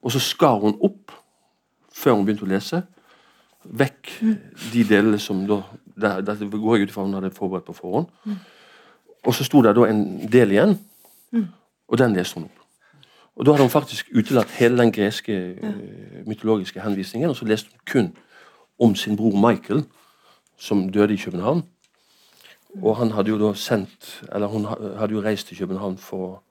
og 0.05 0.13
så 0.13 0.21
skar 0.21 0.59
hun 0.61 0.77
opp, 0.85 1.13
før 1.93 2.19
hun 2.19 2.27
begynte 2.27 2.45
å 2.45 2.49
lese, 2.51 2.83
vekk 3.65 4.11
de 4.73 4.83
delene 4.85 5.17
som 5.21 5.41
da 5.49 5.63
det 5.95 6.49
går 6.51 6.75
jeg 6.75 6.85
ut 6.85 6.91
ifra 6.91 7.05
hun 7.05 7.15
hadde 7.17 7.31
forberedt 7.33 7.65
på 7.65 7.73
forhånd. 7.73 8.35
Og 9.25 9.33
så 9.33 9.47
sto 9.47 9.63
det 9.65 9.73
da 9.77 9.87
en 9.89 10.03
del 10.29 10.53
igjen, 10.53 10.75
og 11.87 11.97
den 11.97 12.13
leste 12.13 12.39
hun 12.39 12.49
opp. 12.49 12.61
Og 13.35 13.45
Da 13.45 13.51
hadde 13.51 13.65
hun 13.67 13.69
faktisk 13.69 14.11
utelatt 14.15 14.51
hele 14.55 14.77
den 14.77 14.91
greske 14.95 15.33
ja. 15.33 15.71
mytologiske 16.25 16.81
henvisningen, 16.81 17.29
og 17.29 17.35
så 17.35 17.45
leste 17.45 17.69
hun 17.71 17.79
kun 17.91 18.13
om 18.79 18.95
sin 18.95 19.17
bror 19.17 19.35
Michael, 19.49 19.83
som 20.57 20.91
døde 20.91 21.13
i 21.13 21.17
København. 21.17 21.63
Og 22.81 22.97
han 22.97 23.11
hadde 23.11 23.29
jo 23.29 23.39
da 23.39 23.53
sendt 23.53 24.23
Eller 24.35 24.47
hun 24.47 24.65
hadde 24.99 25.13
jo 25.13 25.21
reist 25.23 25.47
til 25.47 25.57
København 25.57 25.97
for 25.97 26.43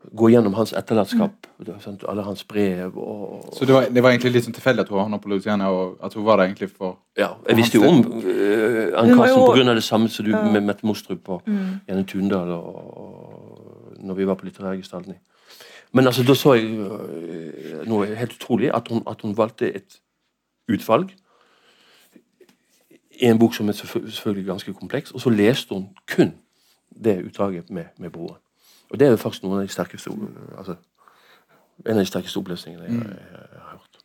gå 0.00 0.30
gjennom 0.32 0.54
hans 0.56 0.72
etterlatenskap. 0.72 1.46
Mm. 1.58 1.98
Alle 2.08 2.22
hans 2.22 2.44
brev 2.44 2.96
og 2.96 3.54
Så 3.56 3.64
det 3.64 3.74
var, 3.74 3.88
det 3.94 4.02
var 4.02 4.10
egentlig 4.14 4.32
litt 4.32 4.46
sånn 4.46 4.56
tilfeldig 4.56 4.86
at 4.86 4.92
hun 4.92 5.00
havna 5.02 5.18
på 5.20 5.28
Louisiana, 5.28 5.68
og 5.70 5.98
at 6.02 6.14
hun 6.16 6.24
var 6.24 6.40
der 6.40 6.48
egentlig 6.48 6.70
for 6.72 6.98
Ja, 7.18 7.34
jeg 7.48 7.58
visste 7.60 7.78
jo 7.78 7.88
om 7.88 8.00
uh, 8.00 8.96
Ann 8.96 9.12
Karsten 9.18 9.44
pga. 9.44 9.74
det 9.74 9.84
samme 9.84 10.08
som 10.08 10.24
du 10.24 10.32
ja. 10.32 10.42
med 10.42 10.64
Mette 10.64 10.86
Mostrup 10.86 11.28
og 11.28 11.42
mm. 11.46 11.84
Jenny 11.88 12.06
Tundal 12.08 12.54
og, 12.56 12.98
og, 13.04 13.96
når 14.00 14.14
vi 14.14 14.26
var 14.26 14.34
på 14.40 14.48
Litterærgestalten. 14.48 15.14
Men 15.92 16.06
altså, 16.06 16.22
da 16.24 16.34
så 16.34 16.54
jeg 16.56 16.70
uh, 16.80 17.84
noe 17.88 18.14
helt 18.16 18.38
utrolig, 18.40 18.70
at 18.74 18.88
hun, 18.88 19.02
at 19.06 19.20
hun 19.22 19.36
valgte 19.36 19.68
et 19.68 20.00
utvalg 20.70 21.12
i 23.20 23.28
en 23.28 23.38
bok 23.38 23.54
som 23.54 23.68
er 23.68 23.76
selvfølgelig 23.76 24.46
ganske 24.46 24.72
kompleks, 24.72 25.10
og 25.10 25.20
så 25.20 25.30
leste 25.30 25.74
hun 25.74 25.90
kun 26.08 26.32
det 27.04 27.20
utdraget 27.26 27.70
med, 27.70 27.84
med 27.98 28.10
broren. 28.10 28.40
Og 28.90 28.98
det 28.98 29.06
er 29.06 29.14
jo 29.14 29.20
faktisk 29.22 29.44
noen 29.44 29.60
av 29.60 29.68
de 29.68 29.72
sterkeste 29.72 30.12
altså, 30.58 30.76
en 31.86 31.96
av 31.96 32.02
de 32.02 32.10
sterkeste 32.10 32.40
opplesningene 32.40 32.88
jeg, 32.88 32.98
jeg, 32.98 33.16
jeg, 33.30 33.46
jeg, 33.54 33.62
har 33.64 33.78
hørt. 33.78 34.00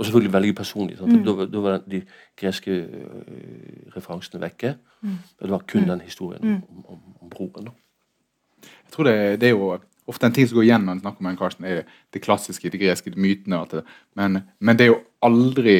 Og 0.00 0.06
selvfølgelig 0.06 0.32
veldig 0.32 0.54
personlig. 0.56 0.96
Mm. 1.00 1.20
Da, 1.26 1.46
da, 1.52 1.62
var 1.66 1.78
de 1.84 2.00
greske 2.40 2.76
uh, 2.86 3.92
referansene 3.96 4.40
vekke. 4.40 4.74
Mm. 5.04 5.18
Det 5.42 5.52
var 5.52 5.66
kun 5.68 5.84
mm. 5.84 5.90
den 5.90 6.02
historien 6.06 6.46
mm. 6.46 6.60
om, 6.68 6.84
om, 6.94 7.00
om, 7.20 7.30
broren. 7.30 7.68
Da. 7.68 8.68
Jeg 8.70 8.94
tror 8.94 9.10
det, 9.10 9.16
det, 9.42 9.50
er 9.50 9.56
jo 9.56 9.70
ofte 10.10 10.26
en 10.26 10.36
ting 10.36 10.48
som 10.48 10.56
går 10.56 10.68
igjen 10.70 10.86
når 10.86 10.96
en 10.96 11.02
snakker 11.04 11.24
om 11.24 11.30
en 11.30 11.38
Karsten, 11.38 11.68
er 11.68 11.82
det 12.14 12.22
klassiske, 12.24 12.72
de 12.72 12.80
greske 12.80 13.12
de 13.12 13.20
mytene. 13.20 13.60
Det. 13.70 13.84
Men, 14.16 14.44
men, 14.58 14.78
det 14.78 14.86
er 14.86 14.94
jo 14.94 15.02
aldri 15.26 15.76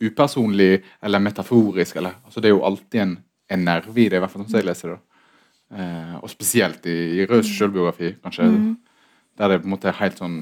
upersonlig 0.00 0.78
eller 1.02 1.22
metaforisk. 1.22 1.98
Eller, 2.00 2.16
altså 2.24 2.40
det 2.40 2.48
er 2.48 2.56
jo 2.56 2.64
alltid 2.64 3.04
en, 3.04 3.14
en 3.50 3.68
nerve 3.68 4.00
i 4.00 4.08
det, 4.08 4.16
i 4.16 4.24
hvert 4.24 4.32
fall 4.32 4.46
som 4.46 4.60
jeg 4.62 4.70
leser 4.70 4.94
det. 4.94 4.98
Eh, 5.68 6.14
og 6.22 6.30
spesielt 6.32 6.86
i, 6.88 6.96
i 7.18 7.26
Røds 7.28 7.50
sjølbiografi, 7.52 8.14
kanskje. 8.24 8.48
Mm. 8.48 8.70
Der 9.38 9.52
det 9.52 9.60
på 9.62 9.68
en 9.68 9.74
måte 9.74 9.90
er 9.90 10.00
helt 10.00 10.18
sånn 10.18 10.40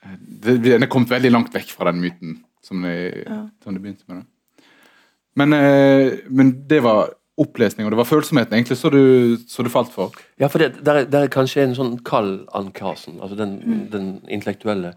det, 0.00 0.56
Den 0.64 0.82
er 0.82 0.88
kommet 0.90 1.12
veldig 1.12 1.30
langt 1.30 1.54
vekk 1.54 1.74
fra 1.76 1.90
den 1.90 2.00
myten 2.02 2.38
som 2.64 2.82
det, 2.84 3.24
ja. 3.26 3.42
som 3.62 3.76
det 3.76 3.82
begynte 3.84 4.04
med. 4.08 4.22
Det. 4.22 4.64
Men, 5.40 5.52
eh, 5.56 6.18
men 6.28 6.54
det 6.68 6.82
var 6.84 7.12
opplesning, 7.40 7.86
og 7.86 7.94
det 7.94 8.00
var 8.00 8.08
følsomheten 8.08 8.56
egentlig 8.56 8.76
så 8.76 8.90
du, 8.92 9.36
så 9.48 9.64
du 9.64 9.70
falt 9.72 9.92
for? 9.92 10.16
Ja, 10.40 10.50
for 10.52 10.60
det 10.60 10.84
der, 10.84 11.06
der 11.08 11.24
er 11.24 11.32
kanskje 11.32 11.62
en 11.64 11.76
sånn 11.76 11.94
kald 12.04 12.42
Ann 12.56 12.72
Carlsen, 12.76 13.20
altså 13.20 13.38
den, 13.38 13.54
mm. 13.62 13.78
den 13.94 14.10
intellektuelle 14.28 14.96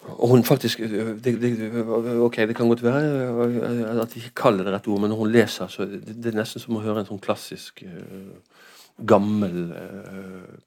og 0.00 0.28
hun 0.32 0.44
faktisk 0.44 0.78
det, 0.78 1.22
det, 1.24 1.50
Ok, 2.24 2.36
det 2.36 2.56
kan 2.56 2.68
godt 2.68 2.82
være 2.82 4.00
at 4.00 4.14
de 4.14 4.20
ikke 4.22 4.36
kaller 4.42 4.64
det 4.64 4.72
rett 4.74 4.88
ord, 4.88 5.00
men 5.00 5.12
når 5.12 5.16
hun 5.16 5.32
leser, 5.32 5.68
så 5.68 5.84
det, 5.84 6.00
det 6.08 6.32
er 6.32 6.38
nesten 6.40 6.62
som 6.62 6.78
å 6.78 6.84
høre 6.84 7.02
en 7.02 7.08
sånn 7.10 7.20
klassisk 7.22 7.82
gammel 9.06 9.74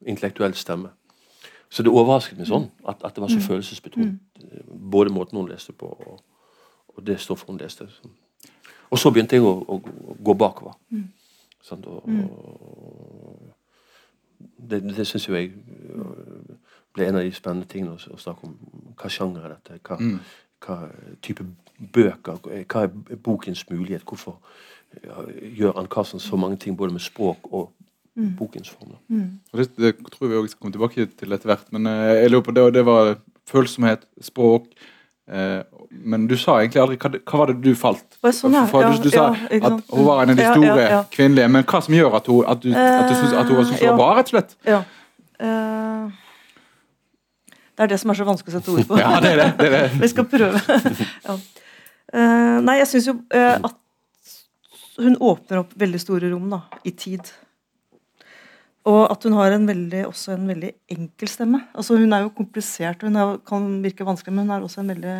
intellektuell 0.05 0.53
stemme. 0.57 0.93
Så 1.73 1.83
det 1.83 1.89
overrasket 1.89 2.37
meg 2.37 2.45
sånn 2.49 2.67
at, 2.85 3.01
at 3.01 3.15
det 3.15 3.23
var 3.23 3.31
så 3.33 3.39
mm. 3.39 3.45
følelsesbetont. 3.47 4.13
Mm. 4.37 4.67
Både 4.93 5.13
måten 5.13 5.39
hun 5.39 5.49
leste 5.49 5.73
på, 5.73 5.89
og, 5.89 6.19
og 6.93 7.05
det 7.07 7.17
stoffet 7.21 7.49
hun 7.49 7.57
leste. 7.57 7.87
Og 8.93 9.01
så 9.01 9.09
begynte 9.09 9.39
jeg 9.39 9.45
å, 9.45 9.55
å, 9.57 9.79
å 9.81 10.17
gå 10.21 10.35
bakover. 10.37 10.75
Mm. 10.93 11.07
Sånn, 11.65 11.81
og, 11.89 12.05
og, 12.05 13.55
det, 14.69 14.83
det 14.93 15.07
syns 15.09 15.25
jo 15.25 15.33
jeg 15.33 15.55
ble 16.93 17.07
en 17.09 17.19
av 17.19 17.25
de 17.25 17.33
spennende 17.33 17.69
tingene 17.69 17.97
å, 17.97 18.19
snakke 18.21 18.47
om. 18.47 18.55
Hva 18.99 19.11
sjanger 19.11 19.45
er 19.45 19.55
dette? 19.55 19.79
Hva, 19.87 19.97
mm. 19.99 20.17
hva, 20.65 20.77
type 21.25 21.45
bøker? 21.93 22.41
Hva 22.69 22.85
er 22.85 23.19
bokens 23.23 23.65
mulighet? 23.69 24.05
Hvorfor 24.07 24.37
gjør 25.57 25.79
Ann 25.79 25.89
Carlsen 25.89 26.21
så 26.21 26.37
mange 26.37 26.59
ting 26.61 26.77
både 26.77 26.93
med 26.93 27.01
språk 27.01 27.49
og 27.49 27.71
mm. 28.15 28.33
bokens 28.37 28.69
form? 28.69 28.95
Mm. 29.09 29.39
Det, 29.53 29.69
det, 29.77 29.93
tror 30.13 30.29
vi 30.29 30.41
også 30.41 30.53
skal 30.53 30.61
komme 30.61 30.77
tilbake 30.77 31.07
til 31.19 31.37
etter 31.37 31.53
hvert. 31.53 31.69
Men 31.73 31.89
uh, 31.89 32.13
jeg 32.13 32.31
lurer 32.31 32.47
på 32.47 32.57
det, 32.57 32.67
det 32.77 32.85
var 32.85 33.15
følsomhet, 33.49 34.05
språk. 34.21 34.69
Uh, 35.31 35.61
men 35.89 36.27
du 36.27 36.35
sa 36.37 36.57
egentlig 36.59 36.81
aldri 36.83 36.97
hva, 36.99 37.09
hva 37.15 37.39
var 37.39 37.51
det 37.53 37.61
du 37.63 37.77
falt 37.79 38.17
sånn, 38.19 38.55
ja. 38.57 38.63
for? 38.67 38.83
Du, 38.91 39.05
du 39.05 39.13
sa 39.13 39.29
ja, 39.31 39.59
at 39.69 39.93
hun 39.93 40.07
var 40.07 40.23
en 40.23 40.33
av 40.33 40.39
de 40.39 40.47
store 40.49 40.87
ja, 40.89 40.97
kvinnelige, 41.13 41.51
men 41.53 41.63
hva 41.69 41.79
som 41.85 41.95
gjør 41.95 42.17
at, 42.19 42.27
hun, 42.27 42.41
at 42.49 42.65
du, 42.65 42.73
at 42.75 43.07
du 43.07 43.15
synes, 43.15 43.35
at 43.39 43.51
hun 43.51 43.59
var 43.61 43.69
så 43.69 43.93
bra, 43.95 44.09
rett 44.17 44.31
og 44.31 44.35
slett? 44.35 44.57
Ja. 44.67 44.81
Uh, 45.39 46.22
det 47.73 47.85
er 47.85 47.93
det 47.93 47.99
som 48.01 48.13
er 48.13 48.19
så 48.19 48.27
vanskelig 48.27 48.53
å 48.53 48.59
sette 48.59 48.73
ord 48.73 48.89
på. 48.89 48.99
ja, 49.03 49.13
det 49.23 49.33
er 49.33 49.39
det, 49.41 49.47
det, 49.59 49.69
er 49.69 49.75
det. 49.77 49.85
Vi 50.03 50.11
skal 50.11 50.27
prøve. 50.29 50.61
ja. 51.27 51.37
uh, 51.37 52.57
nei, 52.65 52.77
jeg 52.81 52.91
syns 52.91 53.09
jo 53.09 53.17
uh, 53.33 53.55
at 53.69 53.79
hun 55.01 55.17
åpner 55.17 55.63
opp 55.63 55.73
veldig 55.79 56.01
store 56.01 56.29
rom 56.33 56.51
da, 56.53 56.61
i 56.85 56.93
tid. 56.93 57.31
Og 58.89 59.05
at 59.07 59.23
hun 59.23 59.35
har 59.37 59.55
en 59.55 59.65
veldig, 59.67 60.03
også 60.09 60.35
en 60.35 60.49
veldig 60.51 60.69
enkel 60.91 61.29
stemme. 61.31 61.61
Altså 61.71 61.95
Hun 61.97 62.13
er 62.13 62.25
jo 62.25 62.33
komplisert, 62.35 63.05
hun 63.07 63.15
er, 63.15 63.37
kan 63.47 63.67
virke 63.83 64.05
vanskelig, 64.05 64.35
men 64.35 64.49
hun 64.49 64.57
er 64.57 64.65
også 64.65 64.81
en 64.81 64.91
veldig 64.91 65.15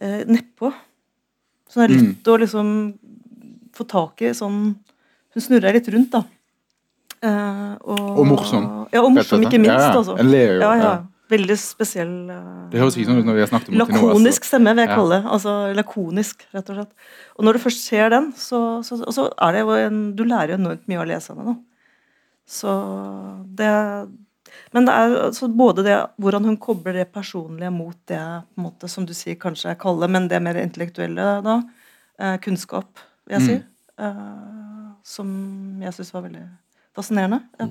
eh, 0.00 0.22
nedpå. 0.24 0.72
Så 1.68 1.80
hun 1.80 1.84
er 1.84 1.92
lett 1.92 2.24
mm. 2.24 2.32
å 2.32 2.38
liksom 2.40 2.72
få 3.76 3.84
tak 3.84 4.24
i 4.24 4.32
sånn 4.34 4.62
Hun 5.36 5.44
snurrer 5.44 5.76
litt 5.76 5.90
rundt, 5.92 6.16
da. 6.16 6.22
Eh, 7.20 7.74
og, 7.84 8.06
Og 8.16 8.24
morsom, 8.30 8.66
Ja, 8.94 9.04
og 9.04 9.12
morsom, 9.12 9.44
ikke 9.44 9.60
minst. 9.60 9.74
Ja, 9.76 9.92
ja. 9.92 9.98
altså. 10.00 10.16
En 10.16 10.32
ler 10.32 10.56
jo, 10.56 10.60
Ja, 10.64 10.72
ja. 10.80 10.96
Veldig 11.28 11.56
spesiell 11.60 12.12
Det 12.72 12.80
høres 12.80 12.96
ikke 12.96 13.10
sånn 13.10 13.18
ut 13.20 13.26
når 13.28 13.34
vi 13.36 13.40
har 13.44 13.50
snakket 13.50 13.68
om 13.68 13.74
Lakonisk 13.82 14.40
noe, 14.42 14.48
stemme, 14.48 14.72
vil 14.74 14.82
jeg 14.84 14.88
Ja. 14.88 14.94
kalle 14.96 15.16
det. 15.18 15.30
Altså 15.34 15.74
lakonisk, 15.76 16.46
rett 16.54 16.70
og 16.70 16.76
slett. 16.78 16.92
Og 17.36 17.44
når 17.44 17.52
du 17.52 17.58
først 17.58 17.82
ser 17.84 18.08
den, 18.14 18.30
så, 18.32 18.60
så, 18.82 18.96
så 19.12 19.26
er 19.36 19.52
det 19.52 19.60
jo 19.60 19.70
en 19.76 19.98
Du 20.16 20.24
lærer 20.24 20.54
jo 20.54 20.58
enormt 20.62 20.88
mye 20.88 20.98
av 20.98 21.04
å 21.04 21.10
lese 21.10 21.34
henne 21.34 21.44
nå. 21.44 21.56
Så 22.48 22.72
det 23.58 24.08
Men 24.72 24.86
det 24.88 24.94
er 24.94 25.16
altså 25.26 25.48
både 25.52 25.84
det 25.84 25.96
hvordan 26.20 26.44
hun 26.48 26.56
kobler 26.56 26.92
det 26.96 27.12
personlige 27.12 27.70
mot 27.72 27.96
det 28.08 28.16
på 28.18 28.56
en 28.58 28.64
måte, 28.64 28.88
som 28.88 29.04
du 29.04 29.12
sier 29.12 29.36
kanskje 29.36 29.68
jeg 29.74 29.78
kaller, 29.78 30.08
men 30.08 30.28
det 30.28 30.40
mer 30.42 30.56
intellektuelle, 30.56 31.42
da. 31.44 31.62
Eh, 32.18 32.38
kunnskap, 32.38 32.86
vil 33.28 33.38
jeg 33.38 33.42
Mm. 33.42 33.46
si. 33.46 33.64
Eh, 33.98 34.94
som 35.04 35.80
jeg 35.82 35.92
syns 35.92 36.12
var 36.12 36.22
veldig 36.22 36.48
fascinerende. 36.96 37.42
Ja. 37.60 37.66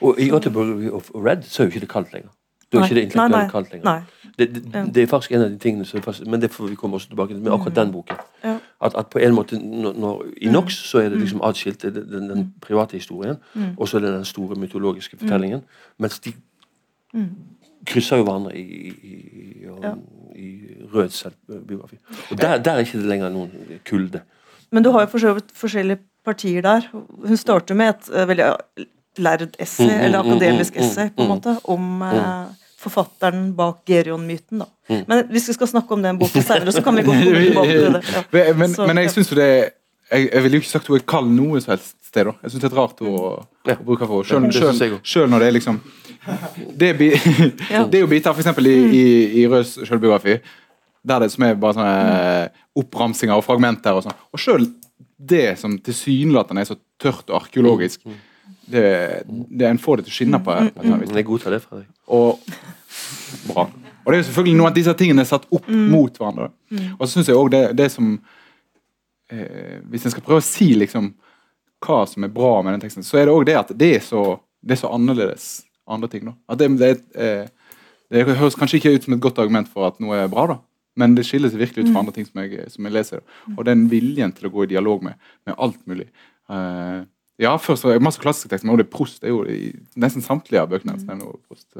Og 0.00 0.18
i 0.18 0.28
Göteborg 0.30 0.90
of 0.92 1.10
Red 1.14 1.42
så 1.44 1.60
er 1.62 1.66
jo 1.68 1.70
ikke 1.72 1.80
det 1.80 1.88
kaldt 1.88 2.12
lenger. 2.12 2.30
Da 2.72 2.78
er 2.78 2.84
ikke 2.84 2.94
det 2.94 3.02
intellektuelt 3.08 3.50
kaldt 3.52 3.70
lenger. 3.72 3.84
Nei. 3.84 4.32
Det, 4.38 4.46
det, 4.54 4.62
Ja. 4.74 4.82
det 4.84 5.02
er 5.02 5.06
faktisk 5.06 5.32
en 5.32 5.42
av 5.42 5.50
de 5.50 5.56
tingene 5.58 5.84
som 5.84 6.02
fast, 6.02 6.26
Men 6.26 6.40
det 6.40 6.50
får 6.50 6.68
vi 6.68 6.74
komme 6.76 6.94
også 6.96 7.08
tilbake 7.08 7.28
til 7.34 7.42
med 7.42 7.52
akkurat 7.52 7.74
den 7.76 7.92
boken. 7.92 8.16
Ja. 8.44 8.58
At, 8.80 8.94
at 8.98 9.06
på 9.10 9.18
en 9.18 9.34
måte 9.34 9.58
når, 9.58 9.92
når, 9.98 10.22
I 10.36 10.46
Mm. 10.46 10.52
NOx 10.52 10.72
så 10.90 10.98
er 10.98 11.08
det 11.08 11.18
liksom 11.20 11.40
atskilt 11.42 11.82
den, 11.82 12.28
den 12.28 12.54
private 12.60 12.92
historien, 12.96 13.36
Mm. 13.54 13.74
og 13.78 13.88
så 13.88 13.96
er 13.96 14.00
det 14.00 14.12
den 14.12 14.24
store 14.24 14.54
mytologiske 14.60 15.16
fortellingen. 15.18 15.62
Mens 15.98 16.18
de 16.20 16.32
Mm. 17.14 17.26
krysser 17.86 18.16
jo 18.16 18.24
hverandre 18.24 18.56
i, 18.56 18.60
i, 18.60 18.92
i, 19.02 19.64
Ja. 19.82 19.94
i 20.36 20.48
rød 20.94 21.08
selvbiografi. 21.10 21.96
Og 22.30 22.40
der, 22.40 22.58
der 22.58 22.72
er 22.72 22.78
ikke 22.78 22.98
det 22.98 23.06
lenger 23.06 23.28
noen 23.28 23.50
kulde. 23.84 24.20
Men 24.70 24.82
du 24.84 24.90
har 24.90 25.00
jo 25.00 25.06
for 25.06 25.18
så 25.18 25.32
vidt 25.34 25.44
forskjellige 25.54 25.98
partier 26.24 26.60
der. 26.62 26.80
Hun 27.26 27.36
starter 27.36 27.74
med 27.74 27.88
et 27.88 28.10
eh, 28.14 28.28
veldig 28.28 28.54
lærd 29.18 29.56
essay, 29.58 29.86
Mm, 29.86 29.94
mm, 29.94 30.04
eller 30.04 30.22
mm, 30.22 30.30
akademisk 30.30 30.74
mm, 30.74 30.82
mm, 30.82 30.88
essay, 30.88 31.10
på 31.10 31.22
en 31.22 31.28
mm. 31.28 31.34
måte, 31.34 31.56
om 31.64 32.02
eh, 32.02 32.68
forfatteren 32.78 33.52
bak 33.58 33.82
Gerion-myten. 33.86 34.62
da. 34.62 34.68
Mm. 34.88 35.02
Men 35.08 35.24
hvis 35.30 35.48
vi 35.48 35.56
skal 35.58 35.70
snakke 35.74 35.94
om 35.94 36.02
den 36.02 36.18
boken 36.18 36.42
senere, 36.42 36.72
så 36.72 36.82
kan 36.82 36.96
vi 36.96 37.02
gå 37.02 37.12
tilbake 37.12 37.72
til 37.72 37.98
det. 37.98 38.02
Ja. 38.14 38.22
Men, 38.32 38.58
men, 38.58 38.74
Så, 38.74 38.86
men 38.86 39.02
jeg 39.02 39.10
synes 39.10 39.26
syns 39.26 39.36
jo 39.36 39.42
det 39.42 39.50
jeg, 40.08 40.30
jeg 40.32 40.42
ville 40.42 40.56
jo 40.56 40.62
ikke 40.62 40.70
sagt 40.70 40.86
hun 40.88 40.96
er 40.96 41.04
kald 41.04 41.28
noe 41.36 41.60
som 41.60 41.74
helst 41.74 41.96
sted. 42.06 42.24
da. 42.24 42.32
Jeg 42.42 42.50
syns 42.50 42.62
det 42.62 42.68
er 42.68 42.72
et 42.72 42.78
rart 42.78 43.02
ord 43.04 43.18
å, 43.20 43.32
å 43.74 43.76
bruke 43.84 44.08
for 44.08 44.24
henne. 44.24 45.00
Sjøl 45.04 45.28
når 45.28 45.44
det 45.44 45.50
er 45.50 45.56
liksom 45.58 45.82
Det 46.78 46.88
er, 46.92 46.96
bi, 46.96 47.10
det 47.90 48.00
er 48.00 48.00
jo 48.00 48.08
biter 48.10 48.32
f.eks. 48.32 48.62
i, 48.64 48.78
i, 49.00 49.04
i 49.42 49.46
Røds 49.50 49.78
sjølbiografi 49.84 50.38
der 51.08 51.22
det 51.22 51.30
som 51.32 51.44
er 51.46 51.54
bare 51.56 51.76
sånne 51.76 51.92
eh, 52.20 52.64
oppramsinger 52.76 53.38
og 53.38 53.44
fragmenter 53.46 53.96
og 53.96 54.02
sånn. 54.04 54.16
Og 54.34 54.42
sjøl 54.42 54.66
det 55.18 55.54
som 55.60 55.76
tilsynelatende 55.82 56.64
er 56.64 56.68
så 56.68 56.76
tørt 57.00 57.30
og 57.30 57.38
arkeologisk, 57.38 58.02
det, 58.72 58.86
det 59.28 59.68
en 59.68 59.80
får 59.82 60.00
det 60.00 60.08
til 60.08 60.14
å 60.14 60.16
skinne 60.18 60.40
på. 60.44 60.54
her. 60.54 60.68
et 60.68 60.76
eller 60.78 60.94
annet 60.94 61.06
vis. 61.06 61.12
Men 61.12 61.20
jeg 61.20 61.28
godtar 61.28 61.54
det 61.56 61.60
fra 61.64 61.80
deg. 61.80 61.86
Og 62.14 62.42
bra. 63.48 63.68
Og 64.04 64.12
det 64.12 64.16
er 64.16 64.22
jo 64.22 64.26
selvfølgelig 64.30 64.58
noe 64.58 64.70
av 64.70 64.76
disse 64.78 64.94
tingene 64.96 65.24
er 65.24 65.28
satt 65.28 65.46
opp 65.52 65.66
mot 65.68 66.14
hverandre. 66.20 66.50
Og 66.96 67.02
så 67.04 67.10
syns 67.12 67.28
jeg 67.28 67.36
òg 67.36 67.50
det, 67.52 67.62
det 67.76 67.90
som 67.92 68.14
eh, 69.28 69.80
Hvis 69.92 70.06
en 70.08 70.14
skal 70.14 70.24
prøve 70.24 70.40
å 70.40 70.46
si 70.46 70.70
liksom 70.80 71.10
hva 71.84 71.98
som 72.10 72.24
er 72.26 72.32
bra 72.34 72.56
med 72.64 72.74
den 72.74 72.86
teksten, 72.86 73.04
så 73.06 73.20
er 73.20 73.28
det 73.28 73.34
òg 73.36 73.44
det 73.46 73.54
at 73.54 73.68
det 73.78 73.90
er 73.98 74.00
så, 74.02 74.22
det 74.64 74.74
er 74.74 74.80
så 74.80 74.90
annerledes 74.96 75.50
andre 75.86 76.08
ting. 76.10 76.24
da. 76.26 76.32
At 76.50 76.58
det, 76.58 76.70
det, 76.80 76.88
eh, 77.14 77.76
det 78.10 78.24
høres 78.26 78.56
kanskje 78.58 78.80
ikke 78.80 78.96
ut 78.96 79.06
som 79.06 79.14
et 79.14 79.22
godt 79.22 79.38
argument 79.44 79.70
for 79.70 79.86
at 79.86 80.00
noe 80.02 80.24
er 80.24 80.32
bra, 80.32 80.46
da. 80.50 80.58
Men 80.98 81.14
det 81.14 81.28
skiller 81.28 81.52
seg 81.52 81.60
virkelig 81.62 81.84
ut 81.84 81.92
fra 81.92 82.00
andre 82.02 82.16
ting 82.16 82.26
som 82.26 82.40
jeg, 82.42 82.64
som 82.72 82.88
jeg 82.88 82.96
leser. 82.96 83.22
Og 83.54 83.62
den 83.68 83.84
viljen 83.92 84.32
til 84.34 84.48
å 84.48 84.52
gå 84.56 84.64
i 84.64 84.72
dialog 84.72 85.04
med, 85.06 85.20
med 85.46 85.54
alt 85.54 85.78
mulig. 85.86 86.08
Eh, 86.50 87.04
ja, 87.38 87.56
først 87.56 87.84
det 87.86 88.02
masse 88.02 88.20
klassiske 88.20 88.50
tekster, 88.50 88.66
men 88.66 88.74
også 88.74 88.82
det 88.82 88.88
er 88.88 88.96
Prost. 88.96 89.20
Det 89.22 89.28
er 89.28 89.34
jo 89.34 89.44
i 89.44 89.72
nesten 89.96 90.22
samtlige 90.22 90.60
av 90.60 90.70
bøkene. 90.70 90.92
hans 90.92 91.04
Mm. 91.06 91.20
Prost. 91.48 91.76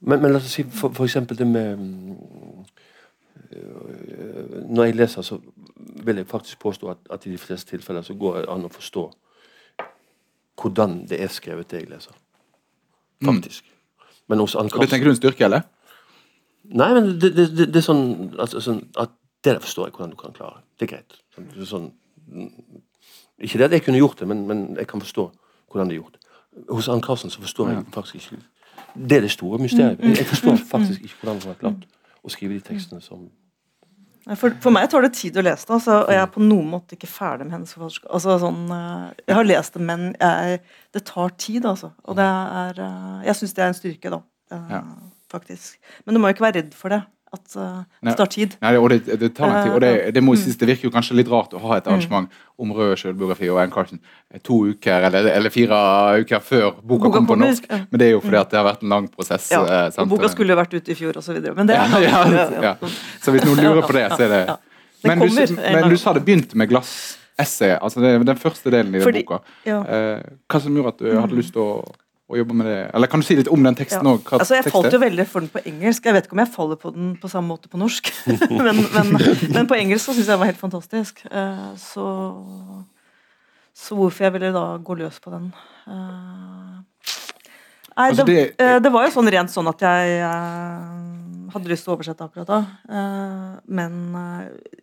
Men, 0.00 0.22
men 0.22 0.32
la 0.32 0.38
oss 0.38 0.52
si 0.52 0.62
for, 0.64 0.94
for 0.94 1.04
eksempel 1.04 1.38
det 1.38 1.46
med 1.46 1.76
mm, 1.76 2.64
øh, 3.52 4.70
Når 4.70 4.84
jeg 4.84 4.94
leser, 4.94 5.22
så 5.22 5.40
vil 6.04 6.16
jeg 6.16 6.26
faktisk 6.26 6.58
påstå 6.58 6.90
at, 6.90 6.98
at 7.10 7.26
i 7.26 7.32
de 7.32 7.38
fleste 7.38 7.70
tilfeller 7.70 8.02
så 8.02 8.14
går 8.14 8.38
det 8.38 8.48
an 8.48 8.64
å 8.64 8.72
forstå 8.72 9.10
hvordan 10.60 11.06
det 11.08 11.22
er 11.22 11.28
skrevet, 11.32 11.70
det 11.70 11.82
jeg 11.82 11.90
leser. 11.90 12.16
Faktisk. 13.24 13.64
Men 14.28 14.38
hos 14.38 14.54
Ann 14.54 14.68
Og 14.72 14.80
det 14.80 14.90
tenker 14.90 15.08
du 15.08 15.10
er 15.10 15.16
en 15.16 15.22
styrke, 15.22 15.44
eller? 15.44 15.64
Nei, 16.62 16.92
men 16.94 17.14
det, 17.20 17.32
det, 17.36 17.46
det, 17.56 17.66
det 17.72 17.80
er 17.80 17.86
sånn, 17.86 18.04
altså, 18.38 18.60
sånn 18.60 18.84
at 19.00 19.16
Det 19.40 19.54
der 19.54 19.62
forstår 19.64 19.86
jeg 19.86 19.94
hvordan 19.96 20.10
du 20.12 20.16
kan 20.20 20.34
klare. 20.36 20.58
Det 20.76 20.84
er 20.84 20.90
greit. 20.90 21.14
Sånn, 21.64 21.86
ikke 23.40 23.58
det 23.58 23.64
at 23.64 23.72
jeg 23.78 23.82
kunne 23.84 23.98
gjort 24.00 24.20
det, 24.20 24.28
men, 24.28 24.46
men 24.46 24.76
jeg 24.76 24.86
kan 24.90 25.00
forstå 25.00 25.26
hvordan 25.70 25.88
det 25.90 25.96
er 25.96 26.00
gjort. 26.02 26.16
Hos 26.70 26.88
Ann 26.88 27.00
Carlsen 27.02 27.30
så 27.30 27.40
forstår 27.40 27.68
jeg 27.70 27.84
faktisk 27.94 28.14
ikke 28.32 28.40
Det 29.08 29.16
er 29.16 29.20
det 29.20 29.30
store 29.30 29.58
mysteriet. 29.62 30.00
Jeg, 30.02 30.16
jeg 30.18 30.26
forstår 30.26 30.56
faktisk 30.70 31.04
ikke 31.06 31.14
hvordan 31.20 31.38
hun 31.42 31.52
har 31.52 31.58
klart 31.60 31.84
å 32.24 32.28
skrive 32.32 32.56
de 32.58 32.60
tekstene 32.66 33.00
som 33.00 33.28
For, 34.36 34.52
for 34.60 34.70
meg 34.74 34.88
tar 34.92 35.02
det 35.06 35.12
tid 35.16 35.38
å 35.40 35.42
lese 35.46 35.64
det, 35.66 35.74
altså, 35.78 35.94
og 36.04 36.10
jeg 36.12 36.20
er 36.22 36.26
på 36.34 36.42
noen 36.44 36.66
måte 36.74 36.94
ikke 36.94 37.08
ferdig 37.08 37.46
med 37.46 37.54
hennes 37.56 37.72
forfatterskap. 37.74 38.10
Altså, 38.18 38.34
sånn, 38.42 38.58
eh, 38.76 39.22
jeg 39.30 39.36
har 39.38 39.46
lest 39.48 39.78
det, 39.78 39.82
men 39.88 40.02
jeg, 40.20 40.58
det 40.94 41.02
tar 41.08 41.32
tid, 41.40 41.64
altså. 41.70 41.92
Og 42.04 42.18
det 42.18 42.26
er 42.26 42.82
eh, 42.84 43.22
Jeg 43.30 43.38
syns 43.40 43.54
det 43.56 43.64
er 43.64 43.72
en 43.72 43.78
styrke, 43.78 44.12
da. 44.12 44.20
eh, 44.52 44.68
Ja. 44.76 44.82
Faktisk. 45.30 45.78
Men 46.04 46.14
du 46.14 46.18
må 46.20 46.26
jo 46.28 46.34
ikke 46.34 46.42
være 46.48 46.58
redd 46.58 46.72
for 46.74 46.90
det. 46.90 47.00
At 47.30 47.52
eh, 47.54 47.82
det 48.02 48.16
tar 48.18 48.26
tid. 48.26 48.54
Nei, 48.58 48.72
og 48.76 48.88
det, 48.90 49.04
det 49.20 49.28
tar 49.36 49.46
lang 49.46 49.60
tid. 49.62 49.72
Og 49.76 49.80
det, 49.84 49.90
det, 50.16 50.22
må 50.26 50.32
jeg 50.34 50.40
synes, 50.44 50.56
det 50.58 50.66
virker 50.66 50.88
jo 50.88 50.90
kanskje 50.96 51.14
litt 51.14 51.28
rart 51.30 51.52
å 51.54 51.60
ha 51.62 51.76
et 51.78 51.86
arrangement 51.86 52.26
om 52.58 52.72
rød 52.74 52.96
selvbiografi 52.98 53.46
og 53.54 53.60
Ann 53.62 53.70
Carson 53.70 54.00
to 54.42 54.56
uker 54.72 55.06
eller, 55.06 55.28
eller 55.30 55.54
fire 55.54 55.78
uker 56.24 56.42
før 56.42 56.66
boka, 56.82 57.04
Boka 57.06 57.12
kom 57.18 57.28
på 57.30 57.36
norsk. 57.38 57.68
ja. 57.70 57.78
Men 57.90 58.02
det 58.02 58.08
er 58.08 58.12
jo 58.16 58.24
fordi 58.24 58.40
at 58.40 58.50
det 58.50 58.58
har 58.58 58.66
vært 58.66 58.82
en 58.82 58.96
lang 58.96 59.06
prosess. 59.14 59.46
Ja, 59.54 59.62
eh, 59.62 60.02
og 60.02 60.10
boka 60.10 60.32
skulle 60.32 60.58
vært 60.58 60.74
ute 60.74 60.90
i 60.90 60.98
fjor, 60.98 61.20
osv. 61.22 61.38
Men 61.54 61.70
det 61.70 61.78
er 61.78 61.94
ja, 62.08 62.24
ja. 62.66 62.74
Så 63.22 63.30
hvis 63.36 63.46
noen 63.46 63.62
lurer 63.62 63.86
på 63.86 63.94
det, 63.94 64.04
så 64.16 64.26
er 64.26 64.34
det. 64.34 64.42
Men, 65.06 65.22
du, 65.22 65.30
kommer 65.30 65.72
men 65.78 65.88
du 65.94 65.96
sa 66.02 66.12
det 66.18 66.24
begynte 66.26 66.58
med 66.60 66.68
glassessay. 66.74 67.76
Altså 67.78 68.02
det, 68.02 68.16
den 68.26 68.42
første 68.42 68.74
delen 68.74 68.90
i 68.94 68.98
den 68.98 69.06
Fordi- 69.06 69.22
boka. 69.22 69.40
ja. 69.70 69.80
Eh, 69.86 70.34
hva 70.50 70.60
som 70.66 70.74
gjorde 70.76 70.96
at 70.96 71.04
du 71.06 71.14
hadde 71.14 71.38
lyst 71.38 71.54
til 71.54 71.62
å, 71.62 71.70
å 72.30 72.38
jobbe 72.38 72.56
med 72.60 72.68
det? 72.68 72.78
Eller 72.94 73.10
kan 73.10 73.22
du 73.22 73.26
si 73.26 73.36
litt 73.38 73.50
om 73.50 73.64
den 73.66 73.76
teksten 73.78 74.06
Ja. 74.06 74.14
Altså, 74.36 74.56
jeg 74.58 74.70
falt 74.70 74.94
jo 74.94 75.00
veldig 75.02 75.26
for 75.28 75.42
den 75.42 75.50
på 75.52 75.62
engelsk. 75.66 76.04
Jeg 76.06 76.16
vet 76.16 76.28
ikke 76.28 76.36
om 76.36 76.42
jeg 76.44 76.52
faller 76.54 76.78
på 76.80 76.92
den 76.94 77.08
på 77.20 77.30
samme 77.32 77.50
måte 77.50 77.70
på 77.72 77.80
norsk. 77.80 78.12
men, 78.50 78.82
men, 78.94 79.10
men 79.56 79.70
på 79.70 79.78
engelsk 79.78 80.06
så 80.06 80.14
syns 80.14 80.28
jeg 80.28 80.34
den 80.34 80.42
var 80.42 80.50
helt 80.52 80.60
fantastisk. 80.60 81.24
Uh, 81.26 81.72
så, 81.80 82.06
så 83.74 83.98
hvorfor 83.98 84.28
jeg 84.28 84.36
ville 84.36 84.52
da 84.54 84.64
gå 84.78 84.98
løs 85.00 85.18
på 85.22 85.32
den 85.34 85.50
uh, 85.88 86.78
Nei, 87.90 88.06
Altså, 88.06 88.24
det, 88.24 88.36
det- 88.56 88.68
uh, 88.70 88.78
det 88.80 88.92
var 88.94 89.08
jo 89.08 89.14
sånn 89.16 89.32
rent 89.34 89.52
sånn 89.52 89.68
at 89.68 89.82
jeg 89.84 90.20
hadde 91.50 91.72
lyst 91.72 91.84
til 91.84 91.92
å 91.92 91.96
oversette 91.98 92.22
akkurat 92.24 92.46
da. 92.46 92.60
Men 93.66 93.96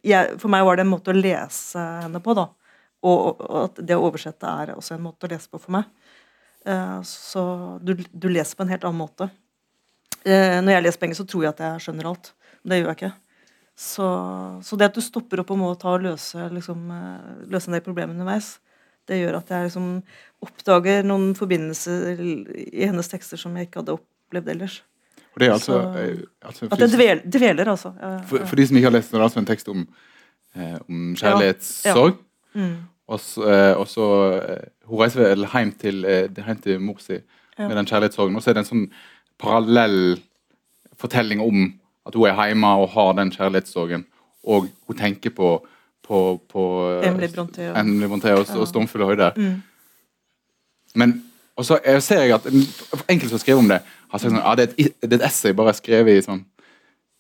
jeg, 0.04 0.36
for 0.42 0.52
meg 0.52 0.66
var 0.68 0.76
det 0.76 0.84
en 0.84 0.92
måte 0.92 1.14
å 1.14 1.16
lese 1.16 1.80
henne 1.80 2.20
på, 2.22 2.36
da. 2.36 2.50
Og, 3.08 3.40
og 3.40 3.58
at 3.62 3.80
det 3.88 3.96
å 3.96 4.04
oversette 4.04 4.52
er 4.52 4.74
også 4.76 4.98
en 4.98 5.06
måte 5.06 5.30
å 5.30 5.32
lese 5.32 5.48
på 5.48 5.62
for 5.64 5.78
meg. 5.78 5.88
Eh, 6.68 7.02
Så 7.08 7.44
du, 7.84 7.94
du 7.96 8.28
leser 8.30 8.56
på 8.60 8.66
en 8.66 8.70
helt 8.74 8.84
annen 8.88 9.00
måte. 9.00 9.30
Eh, 10.26 10.60
Når 10.62 10.74
jeg 10.76 10.84
leser 10.84 11.00
på 11.00 11.08
engelsk, 11.08 11.22
så 11.24 11.30
tror 11.32 11.44
jeg 11.48 11.54
at 11.56 11.64
jeg 11.64 11.84
skjønner 11.86 12.10
alt. 12.12 12.34
Men 12.64 12.70
det 12.74 12.80
gjør 12.82 12.92
jeg 12.92 12.98
ikke. 13.02 13.14
Så, 13.78 14.06
så 14.66 14.78
det 14.82 14.88
at 14.90 14.96
du 14.98 15.02
stopper 15.06 15.40
opp 15.44 15.52
og 15.54 15.60
må 15.62 15.68
ta 15.80 15.92
og 15.96 16.02
løse, 16.08 16.48
liksom, 16.52 16.88
eh, 16.92 17.46
løse 17.54 17.70
en 17.70 17.78
del 17.78 17.84
problemer 17.86 18.16
underveis, 18.18 18.56
det 19.08 19.20
gjør 19.22 19.38
at 19.38 19.52
jeg 19.54 19.68
liksom 19.70 19.86
oppdager 20.44 21.06
noen 21.08 21.30
forbindelser 21.38 22.18
i 22.20 22.84
hennes 22.90 23.08
tekster 23.08 23.38
som 23.40 23.54
jeg 23.56 23.70
ikke 23.70 23.80
hadde 23.84 23.94
opplevd 23.96 24.50
ellers. 24.52 24.82
Og 25.36 25.40
det 25.40 25.48
er 25.48 25.54
altså, 25.54 25.78
Så- 25.78 26.26
altså 26.50 26.66
At 26.74 26.80
det 26.82 26.90
dveler, 26.92 27.22
dveler 27.24 27.70
altså. 27.72 27.94
For, 28.28 28.44
for 28.50 28.56
de 28.58 28.66
som 28.68 28.76
ikke 28.76 28.90
har 28.90 28.98
lest 28.98 29.12
det, 29.14 29.20
er 29.20 29.24
altså 29.24 29.40
en 29.40 29.46
tekst 29.46 29.70
om, 29.70 29.88
om 30.90 31.16
kjærlighetssorg. 31.16 32.18
mm, 32.58 32.76
Og 33.08 33.20
så, 33.24 33.44
eh, 33.48 34.52
eh, 34.54 34.64
Hun 34.88 35.00
reiser 35.00 35.24
vel 35.24 35.46
hjem 35.48 35.72
til, 35.80 36.06
eh, 36.06 36.28
hjem 36.36 36.62
til 36.62 36.80
mor 36.80 37.00
si 37.00 37.20
med 37.58 37.76
den 37.76 37.86
kjærlighetssorgen. 37.86 38.36
Og 38.36 38.44
så 38.44 38.50
er 38.50 38.54
det 38.54 38.64
en 38.66 38.70
sånn 38.72 38.92
parallell 39.40 40.20
fortelling 41.00 41.42
om 41.42 41.74
at 42.06 42.16
hun 42.16 42.28
er 42.28 42.48
hjemme 42.48 42.68
og 42.68 42.90
har 42.90 43.14
den 43.14 43.32
kjærlighetssorgen, 43.32 44.06
og 44.48 44.68
hun 44.88 44.98
tenker 44.98 45.30
på, 45.30 45.66
på, 46.08 46.42
på 46.50 46.64
Emily 47.04 47.28
Brontë 47.28 47.72
og- 47.72 47.78
Emily 47.80 48.08
Brontë 48.08 48.32
og, 48.38 48.46
og 48.60 48.68
Stormfulle 48.68 49.06
høyder. 49.06 49.32
mm. 49.36 49.62
Men 50.96 51.24
og 51.58 51.66
så 51.66 51.80
ser 52.00 52.22
jeg 52.22 52.34
at 52.34 52.46
en- 52.46 52.68
enkelte 53.10 53.30
som 53.30 53.36
har 53.36 53.40
skrevet 53.40 53.60
om 53.60 53.68
det, 53.68 53.82
har 54.12 54.20
sagt 54.20 54.32
sånn 54.32 54.44
ja, 54.44 54.56
det, 54.56 54.70
er 54.70 54.86
et, 54.86 55.02
det 55.02 55.14
er 55.14 55.18
et 55.18 55.26
essay 55.26 55.54
bare 55.58 55.74
skrevet 55.74 56.18
i 56.20 56.22
sånn 56.22 56.44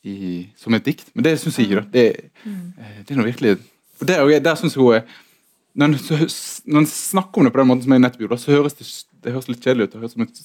i, 0.05 0.49
som 0.55 0.73
et 0.77 0.85
dikt. 0.85 1.09
Men 1.15 1.23
det 1.25 1.39
syns 1.41 1.57
jeg 1.57 1.65
ikke. 1.71 1.81
da. 1.81 1.87
Det, 1.93 2.29
mm. 2.45 2.73
det 3.07 3.11
er 3.11 3.17
noe 3.19 3.25
virkelig 3.25 3.57
For 3.97 4.05
der, 4.05 4.39
der 4.39 4.55
synes 4.55 4.75
jeg 4.75 4.83
hun 4.83 4.93
er 4.93 5.01
når 5.77 5.85
en, 5.93 5.97
når 6.73 6.79
en 6.83 6.89
snakker 6.89 7.41
om 7.41 7.47
det 7.47 7.53
på 7.53 7.61
den 7.61 7.69
måten 7.69 7.83
som 7.85 7.93
jeg 7.95 8.01
nettopp 8.03 8.23
gjorde, 8.25 8.39
så 8.41 8.53
høres 8.55 8.77
det, 8.79 8.87
det 9.23 9.33
høres 9.35 9.49
litt 9.51 9.61
kjedelig 9.65 9.87
ut. 9.87 9.91
Det 9.93 10.01
høres 10.01 10.15
som 10.15 10.25
et 10.25 10.41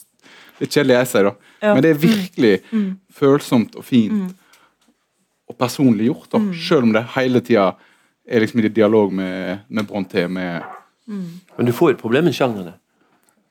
litt 0.61 0.77
kjedelig 0.77 0.99
essay, 1.01 1.25
da. 1.27 1.33
Ja. 1.63 1.73
Men 1.75 1.83
det 1.85 1.91
er 1.95 2.03
virkelig 2.03 2.53
Mm. 2.73 2.91
følsomt 3.13 3.77
og 3.77 3.85
fint 3.85 4.35
og 5.49 5.57
personlig 5.59 6.07
gjort, 6.11 6.29
da. 6.33 6.43
Selv 6.69 6.83
om 6.89 6.93
det 6.93 7.05
hele 7.17 7.41
tida 7.41 7.73
er 8.29 8.41
liksom 8.45 8.61
i 8.61 8.69
dialog 8.69 9.13
med, 9.13 9.65
med 9.69 9.89
Brontë, 9.89 10.29
med 10.29 10.63
Men 11.07 11.67
du 11.67 11.73
får 11.73 11.91
jo 11.91 11.97
et 11.97 12.01
problem 12.01 12.25
med 12.25 12.33
sjangrene. 12.35 12.75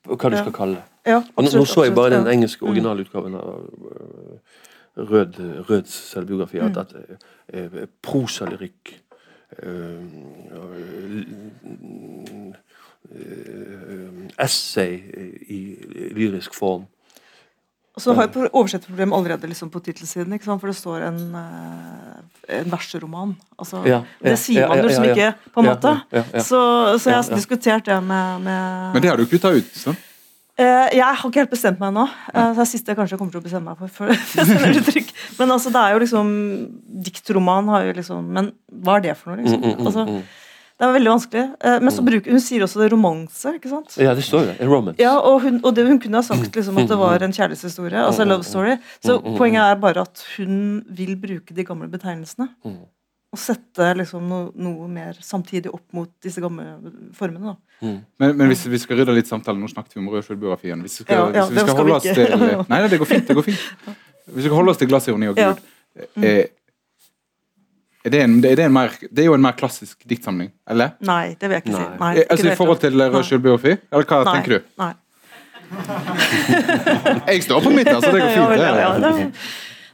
Hva 0.06 0.30
du 0.30 0.36
Ja. 0.36 0.42
skal 0.42 0.52
kalle 0.52 0.74
det. 0.74 0.84
Ja, 1.06 1.16
absolutt, 1.36 1.54
nå, 1.54 1.60
nå 1.60 1.66
så 1.66 1.84
jeg 1.84 1.94
bare 1.94 2.10
den 2.10 2.26
ja. 2.26 2.32
engelske 2.32 2.62
originalutgaven 2.62 3.34
av 3.34 3.70
øh, 3.90 4.38
Rød, 4.96 5.38
Røds 5.70 5.92
selvbiografi. 6.12 6.58
At, 6.58 6.76
at 6.76 6.92
uh, 7.54 7.86
prosalyrikk 8.02 8.92
øh, 8.92 8.94
øh, 8.94 9.01
Essay 14.40 14.94
i 15.48 15.58
lyrisk 16.16 16.54
form. 16.56 16.86
Og 17.92 18.00
så 18.00 18.14
har 18.16 18.22
jeg 18.24 18.32
på- 18.32 18.48
oversetterproblem 18.56 19.12
allerede 19.12 19.46
liksom 19.50 19.68
på 19.70 19.80
tittelsiden, 19.84 20.32
ikke 20.32 20.44
for 20.58 20.66
det 20.66 20.76
står 20.76 21.02
en, 21.08 21.34
eh, 21.34 22.58
en 22.60 22.70
verseroman. 22.72 23.36
Altså, 23.58 23.82
Ja, 23.86 24.02
ja, 24.24 24.30
det 24.30 24.38
sier 24.38 24.66
man 24.68 24.78
jo 24.78 24.84
liksom 24.88 25.04
ikke, 25.04 25.34
på 25.52 25.60
en 25.60 25.66
Ja, 25.66 25.74
måte. 25.74 26.00
ja, 26.12 26.22
ja. 26.32 26.38
Så, 26.40 26.98
så 26.98 27.10
jeg 27.10 27.14
har 27.24 27.34
diskutert 27.36 27.84
det 27.84 28.02
med, 28.02 28.40
med 28.40 28.92
Men 28.94 29.02
det 29.02 29.10
har 29.10 29.16
du 29.16 29.26
kutta 29.26 29.52
ut. 29.52 29.64
sånn? 29.74 29.96
Eh, 30.60 30.88
jeg 30.98 31.00
har 31.00 31.16
ikke 31.24 31.40
helt 31.40 31.52
bestemt 31.54 31.80
meg 31.80 31.94
ennå. 31.94 32.04
Uh, 32.28 32.50
det 32.52 32.60
er 32.60 32.68
siste 32.68 32.92
jeg 32.92 32.98
kanskje 32.98 33.16
kommer 33.16 33.32
til 33.32 33.40
å 33.40 33.44
bestemme 33.46 33.72
meg 33.72 33.78
for. 33.80 33.88
for. 33.88 34.12
Men 35.38 35.54
altså, 35.54 35.72
det 35.72 35.80
er 35.80 35.94
jo 35.94 36.02
liksom 36.02 36.32
Diktroman 37.06 37.70
har 37.72 37.86
jo 37.86 37.94
liksom 37.96 38.26
Men 38.36 38.50
hva 38.84 38.98
er 38.98 39.06
det 39.06 39.14
for 39.16 39.32
noe, 39.32 39.40
liksom? 39.40 39.62
Mm, 39.62 39.70
mm, 39.70 39.78
mm, 39.80 39.88
Altså, 39.88 40.50
det 40.82 40.88
er 40.88 40.94
veldig 40.96 41.10
vanskelig. 41.12 41.42
Eh, 41.62 41.76
men 41.84 41.94
så 41.94 42.02
bruker 42.02 42.34
hun 42.34 42.40
sier 42.42 42.64
også 42.64 42.80
det 42.80 42.88
romanse, 42.90 43.52
ikke 43.54 43.70
sant? 43.70 43.92
Ja, 44.02 44.16
det 44.18 44.24
står 44.26 44.48
det. 44.48 44.54
En 44.64 44.70
romance. 44.72 44.98
Ja, 44.98 45.12
og 45.20 45.44
hun, 45.44 45.60
og 45.62 45.76
det, 45.76 45.84
hun 45.86 46.00
kunne 46.02 46.18
ha 46.18 46.26
sagt 46.26 46.56
liksom 46.58 46.80
at 46.82 46.90
det 46.90 46.98
var 46.98 47.22
en 47.22 47.34
kjærlighetshistorie, 47.36 48.00
altså 48.02 48.26
love 48.26 48.42
story. 48.42 48.74
Så 49.04 49.20
poenget 49.22 49.62
er 49.62 49.78
bare 49.78 50.02
at 50.08 50.24
hun 50.34 50.56
vil 50.90 51.14
bruke 51.22 51.54
de 51.54 51.66
gamle 51.68 51.86
betegnelsene. 51.92 52.48
Og 52.66 53.40
sette 53.40 53.92
liksom 54.00 54.26
no, 54.28 54.40
noe 54.58 54.88
mer 54.90 55.22
samtidig 55.22 55.70
opp 55.72 55.86
mot 55.94 56.10
disse 56.24 56.42
gamle 56.42 56.74
formene. 57.16 57.54
da. 57.54 57.71
Mm. 57.82 57.98
Men, 58.22 58.36
men 58.38 58.50
hvis 58.52 58.62
vi 58.70 58.78
skal 58.78 59.00
rydde 59.00 59.14
litt 59.16 59.30
samtale, 59.30 59.58
nå 59.58 59.66
snakket 59.70 59.96
vi 59.96 60.00
om 60.04 60.08
rød 60.12 60.22
selvbiografien. 60.22 60.80
Hvis 60.86 61.00
vi 61.00 61.04
skal, 61.04 61.16
Ja, 61.18 61.42
ja, 61.42 61.46
hvis 61.48 61.56
vi 61.56 61.62
skal 61.64 61.68
skal 61.68 61.80
holde 61.80 61.90
vi 61.90 61.96
oss 61.98 62.18
til 62.18 62.66
Nei, 62.72 62.80
det 62.88 62.98
går 63.00 63.10
fint. 63.10 63.28
det 63.28 63.36
går 63.38 63.46
fint. 63.48 63.62
Hvis 64.26 64.36
vi 64.36 64.48
skal 64.48 64.58
holde 64.60 64.74
oss 64.74 64.82
til 64.82 64.90
glassironi 64.92 65.30
og. 65.32 65.40
Gud 65.40 66.24
eh, 66.24 66.44
er 68.02 68.10
det, 68.10 68.20
en, 68.24 68.38
er 68.44 68.56
det, 68.58 68.64
en 68.66 68.72
mer, 68.74 68.94
det 69.10 69.22
er 69.22 69.28
jo 69.28 69.34
en 69.36 69.42
mer 69.42 69.54
klassisk 69.54 70.00
diktsamling, 70.10 70.48
eller? 70.70 70.96
Nei, 71.06 71.36
det 71.38 71.46
vil 71.46 71.54
jeg 71.54 71.62
ikke 71.62 71.74
si. 71.76 71.84
Nei. 72.00 72.08
Eh, 72.14 72.22
ikke 72.22 72.34
altså 72.34 72.48
I 72.48 72.56
forhold 72.58 72.80
til 72.82 72.90
hele 72.90 73.06
rød 73.12 73.26
selvbiografi? 73.28 73.74
Eller 73.92 74.08
hva 74.10 74.22
Nei. 74.26 74.32
tenker 74.32 74.54
du? 74.56 74.72
Nei. 74.82 74.92
Jeg 77.32 77.44
står 77.46 77.62
på 77.64 77.70
mitt, 77.72 77.88
altså. 77.88 78.10
Det 78.10 78.24
går 78.24 78.32
fint. 78.36 78.58
Ja, 78.58 78.72
ja, 78.80 79.28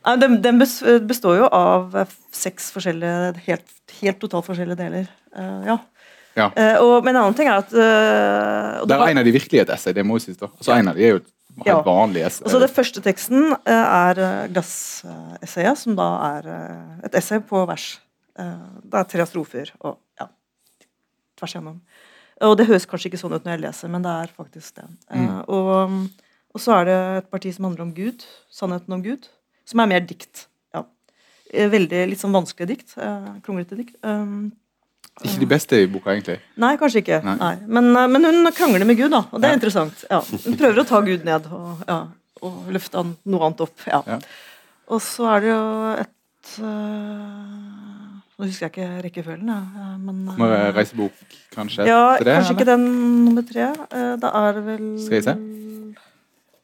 ja, 0.07 0.15
den, 0.17 0.39
den 0.43 0.59
består 1.09 1.37
jo 1.43 1.51
av 1.53 1.97
eh, 2.01 2.17
seks 2.33 2.71
forskjellige, 2.73 3.45
helt, 3.45 3.77
helt 4.01 4.21
totalt 4.25 4.49
forskjellige 4.49 4.81
deler. 4.81 5.13
Uh, 5.37 5.61
ja. 5.69 5.77
Ja. 6.37 6.51
Uh, 6.55 6.77
og, 6.85 7.05
men 7.05 7.15
en 7.17 7.23
annen 7.25 7.35
ting 7.39 7.49
er 7.51 7.59
at 7.63 7.73
uh, 7.73 7.79
Det 7.79 8.89
det 8.89 8.99
var- 8.99 9.07
er 9.09 9.11
en 9.11 9.19
av 9.19 9.25
de 9.25 9.33
virkelige 9.35 9.63
et 9.63 9.71
essay, 9.75 9.93
det 9.93 10.05
må 10.07 10.19
jo 10.19 10.25
sies. 10.27 10.37
da. 10.37 10.47
Altså, 10.47 10.73
en 10.77 10.89
av 10.89 10.95
de 10.95 11.03
er 11.03 11.09
jo 11.17 11.21
helt 11.59 11.67
Ja. 11.67 11.83
vanlig 11.83 12.23
essay. 12.27 12.45
Og 12.47 12.51
så 12.53 12.61
Det 12.61 12.71
første 12.71 13.01
teksten 13.03 13.53
uh, 13.53 13.59
er 13.67 14.49
glassessayet, 14.53 15.79
som 15.79 15.97
da 15.97 16.09
er 16.39 16.51
et 17.05 17.15
essay 17.15 17.41
på 17.41 17.65
vers. 17.67 17.99
Det 18.39 18.95
er 18.95 19.05
tre 19.11 19.25
strofer 19.27 19.73
og 19.81 19.97
ja, 20.21 20.29
tvers 21.37 21.55
igjennom. 21.57 21.81
Og 22.47 22.57
det 22.57 22.69
høres 22.69 22.87
kanskje 22.87 23.11
ikke 23.11 23.19
sånn 23.19 23.35
ut 23.35 23.43
når 23.43 23.57
jeg 23.57 23.63
leser, 23.65 23.89
men 23.91 24.03
det 24.05 24.13
er 24.15 24.31
faktisk 24.37 24.77
det. 24.79 24.85
Mm. 25.11 25.41
Og, 25.51 26.09
og 26.55 26.61
så 26.63 26.77
er 26.79 26.85
det 26.87 26.99
et 27.25 27.31
parti 27.33 27.51
som 27.57 27.65
handler 27.67 27.83
om 27.89 27.91
Gud, 27.97 28.23
sannheten 28.55 28.95
om 28.95 29.03
Gud, 29.03 29.27
som 29.67 29.81
er 29.83 29.91
mer 29.91 30.07
dikt. 30.07 30.45
Ja. 30.73 30.85
Veldig 31.51 32.05
litt 32.13 32.23
sånn 32.23 32.37
vanskelig 32.37 32.69
dikt. 32.71 32.95
Uh, 32.95 33.41
Kronglete 33.43 33.75
dikt. 33.81 33.97
Um, 34.07 34.53
Ikke 35.25 35.41
de 35.41 35.47
beste 35.51 35.79
i 35.83 35.87
boka, 35.91 36.13
egentlig. 36.15 36.39
Nei, 36.57 36.77
kanskje 36.79 37.01
ikke. 37.03 37.19
Nei. 37.25 37.35
Nei. 37.41 37.55
Men, 37.67 37.89
eh, 37.97 38.07
men 38.07 38.25
hun 38.25 38.53
krangler 38.55 38.85
med 38.87 38.97
Gud, 39.01 39.11
da, 39.11 39.25
og 39.33 39.41
det 39.41 39.49
er 39.49 39.55
Ja. 39.55 39.59
interessant. 39.59 40.05
Ja. 40.11 40.21
Hun 40.21 40.57
prøver 40.61 40.79
å 40.83 40.87
ta 40.87 41.01
Gud 41.01 41.25
ned 41.25 41.47
og, 41.51 41.83
ja, 41.89 42.07
og 42.43 42.69
løfte 42.71 42.97
han 43.03 43.17
noe 43.27 43.47
annet 43.49 43.61
opp. 43.61 43.81
Og 44.89 45.01
så 45.03 45.27
er 45.37 45.41
det 45.41 45.49
jo 45.51 45.93
et 46.01 46.55
øh, 46.63 48.15
Nå 48.39 48.47
husker 48.47 48.69
jeg 48.69 48.73
ikke 48.73 49.03
rekkefølgen, 49.03 49.49
ja. 49.51 49.59
eh, 49.59 49.97
men 49.99 50.29
øh, 50.39 50.75
jeg 50.77 51.11
kanskje? 51.55 51.87
ja, 51.87 52.17
det, 52.19 52.25
Kanskje 52.25 52.53
eller? 52.55 52.55
ikke 52.55 52.65
den 52.71 53.25
nummer 53.25 53.43
tre. 53.43 53.67
Eh, 53.91 54.17
Da 54.23 54.29
er 54.47 54.53
det 54.53 54.65
vel 54.65 54.99
Skal 55.03 55.15
jeg 55.19 55.25
se? 55.25 55.35
Det 55.35 55.97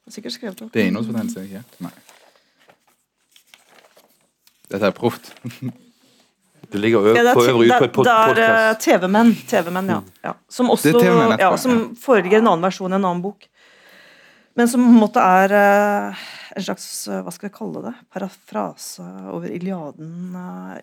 er 0.06 0.10
Sikkert 0.12 0.32
skrevet 0.32 0.62
opp. 0.62 0.72
Det 0.72 0.82
er 0.82 0.86
innholdsfortegnelse, 0.86 1.42
ikke? 1.48 1.62
Nei. 1.80 1.90
Dette 4.70 4.86
er 4.86 4.90
proft. 4.90 5.34
Det 6.70 6.80
ligger 6.80 7.08
ø- 7.10 7.14
Ja, 7.14 7.22
det 7.22 7.32
er, 7.32 7.38
for 7.38 7.50
øvrig 7.52 7.70
ute 7.70 7.78
på 7.78 7.84
det, 7.84 7.88
et 7.90 7.96
pod 7.96 8.08
det 8.08 8.44
er 8.44 8.70
eh. 8.70 8.76
TV-menn, 8.80 9.34
TV-menn, 9.50 9.90
ja. 9.92 9.98
ja. 10.24 10.34
Som 10.48 10.70
også 10.74 10.94
ja, 11.38 11.50
som 11.60 11.82
foreligger 12.00 12.42
en 12.42 12.52
annen 12.52 12.66
versjon 12.66 12.92
i 12.92 12.98
en 12.98 13.04
annen 13.04 13.22
bok. 13.24 13.48
Men 14.54 14.68
som 14.70 14.84
på 14.84 14.90
en 14.92 15.00
måte 15.02 15.22
er 15.22 15.54
eh, 15.58 16.26
en 16.54 16.66
slags 16.66 16.86
eh, 17.10 17.22
hva 17.26 17.32
skal 17.34 17.48
jeg 17.48 17.56
kalle 17.56 17.82
det, 17.88 17.94
parafrase 18.14 19.06
over 19.32 19.50
Iliaden 19.50 20.36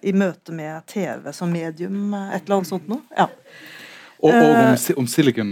i 0.04 0.12
møte 0.12 0.56
med 0.56 0.84
TV 0.92 1.32
som 1.36 1.54
medium, 1.54 2.12
et 2.28 2.42
eller 2.44 2.60
annet 2.60 2.72
sånt 2.74 2.92
noe. 2.92 3.06
Ja. 3.16 3.30
Og, 4.22 4.30
og 4.30 4.36
om, 4.36 4.76
om 5.02 5.08
Silicon 5.10 5.48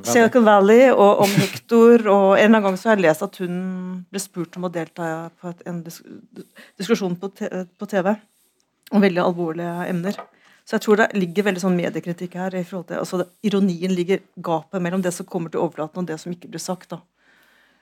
Valley. 0.00 0.06
Silicon 0.10 0.46
Valley 0.48 0.88
og 0.90 1.20
om 1.22 1.34
Hector. 1.38 2.02
Og 2.10 2.32
en 2.32 2.40
eller 2.40 2.48
annen 2.48 2.64
gang 2.66 2.78
så 2.80 2.90
har 2.90 2.98
jeg 2.98 3.04
lest 3.04 3.22
at 3.22 3.38
hun 3.44 3.60
ble 4.10 4.22
spurt 4.22 4.58
om 4.58 4.66
å 4.66 4.72
delta 4.74 5.28
på 5.38 5.52
et, 5.52 5.62
en 5.70 5.78
diskusjon 5.86 7.14
på, 7.20 7.30
på 7.30 7.90
TV 7.92 8.16
om 8.92 9.04
veldig 9.04 9.22
alvorlige 9.22 9.74
emner. 9.88 10.18
Så 10.68 10.76
jeg 10.76 10.84
tror 10.84 11.00
det 11.00 11.06
ligger 11.16 11.46
veldig 11.46 11.62
sånn 11.62 11.76
mediekritikk 11.78 12.34
her. 12.36 12.54
i 12.54 12.64
forhold 12.64 12.88
til, 12.88 12.98
altså 13.00 13.24
Ironien 13.42 13.94
ligger 13.96 14.20
gapet 14.36 14.82
mellom 14.84 15.02
det 15.02 15.14
som 15.16 15.26
kommer 15.26 15.50
til 15.50 15.60
overflaten, 15.60 16.02
og 16.02 16.06
det 16.10 16.18
som 16.20 16.32
ikke 16.32 16.50
blir 16.52 16.60
sagt. 16.60 16.90
da. 16.90 17.00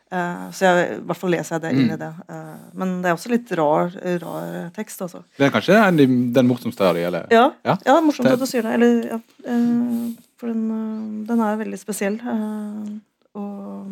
Uh, 0.06 0.52
så 0.54 0.68
jeg, 0.68 0.84
i 0.94 1.00
hvert 1.02 1.18
fall 1.18 1.32
leser 1.34 1.56
jeg 1.56 1.62
det 1.64 1.72
inn 1.74 1.90
i 1.90 1.98
det. 1.98 2.12
Uh, 2.30 2.68
men 2.78 3.00
det 3.02 3.10
er 3.10 3.16
også 3.16 3.32
litt 3.32 3.50
rar, 3.58 3.90
rar 4.22 4.68
tekst, 4.76 5.02
altså. 5.02 5.24
Det 5.34 5.48
er 5.48 5.50
kanskje 5.50 5.80
den, 5.98 6.14
den 6.32 6.46
morsomste 6.46 6.86
av 6.86 6.94
de, 6.94 7.02
eller? 7.08 7.26
Ja, 7.34 7.48
Ja. 7.66 7.74
ja. 7.88 7.98
morsomt 8.00 8.30
at 8.30 8.38
du 8.38 8.46
sier 8.46 8.62
det. 8.62 8.76
Eller, 8.78 9.16
ja, 9.16 9.18
uh, 9.50 10.14
for 10.38 10.52
den, 10.52 10.70
eh, 10.70 11.26
den 11.26 11.40
er 11.40 11.60
veldig 11.60 11.78
spesiell. 11.80 12.18
eh, 12.20 12.90
og 13.36 13.86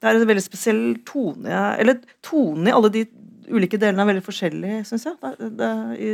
det 0.00 0.10
er 0.10 0.18
en 0.18 0.28
veldig 0.28 0.42
spesiell 0.44 0.82
tone 1.06 1.50
Eller 1.80 2.00
tonen 2.22 2.68
i 2.68 2.74
alle 2.74 2.90
de 2.92 3.04
ulike 3.48 3.78
delene 3.80 4.02
er 4.02 4.10
veldig 4.12 4.24
forskjellig, 4.24 4.86
syns 4.88 5.06
jeg. 5.06 5.16
Det, 5.22 5.50
det, 5.58 5.70
I 5.98 6.10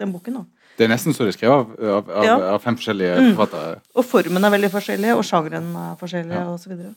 den 0.00 0.12
boken. 0.14 0.40
da. 0.40 0.44
Det 0.78 0.86
er 0.86 0.92
nesten 0.94 1.12
så 1.14 1.26
det 1.26 1.34
er 1.34 1.38
skrevet 1.38 1.52
av, 1.52 1.70
av, 2.00 2.10
av, 2.10 2.24
Ja. 2.24 2.36
av 2.54 2.62
fem 2.64 2.76
forskjellige 2.78 3.16
Mm. 3.20 3.30
forfattere. 3.36 3.80
Og 3.94 4.04
formen 4.08 4.44
er 4.48 4.54
veldig 4.56 4.70
forskjellig, 4.72 5.14
og 5.16 5.24
sjangeren 5.28 5.70
er 5.76 5.96
forskjellig. 6.00 6.34
Ja. 6.34 6.56
Videre. 6.70 6.94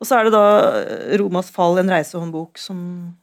Og 0.00 0.06
så 0.08 0.18
er 0.18 0.24
det 0.24 0.32
da 0.34 0.44
eh, 0.82 1.16
Romas 1.18 1.50
fall, 1.50 1.78
en 1.78 1.88
reisehåndbok, 1.88 2.58
som 2.58 3.14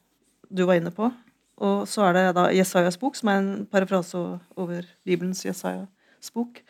du 0.52 0.64
var 0.66 0.74
inne 0.80 0.90
på. 0.90 1.12
Og 1.60 1.86
så 1.86 2.06
er 2.08 2.12
det 2.16 2.34
da 2.34 2.46
Jesajas 2.56 2.96
bok, 2.98 3.14
som 3.16 3.28
er 3.28 3.38
en 3.38 3.66
parafrase 3.70 4.16
over 4.56 4.82
Bibelens 5.04 5.44
Jesajas 5.44 6.30
bok. 6.34 6.62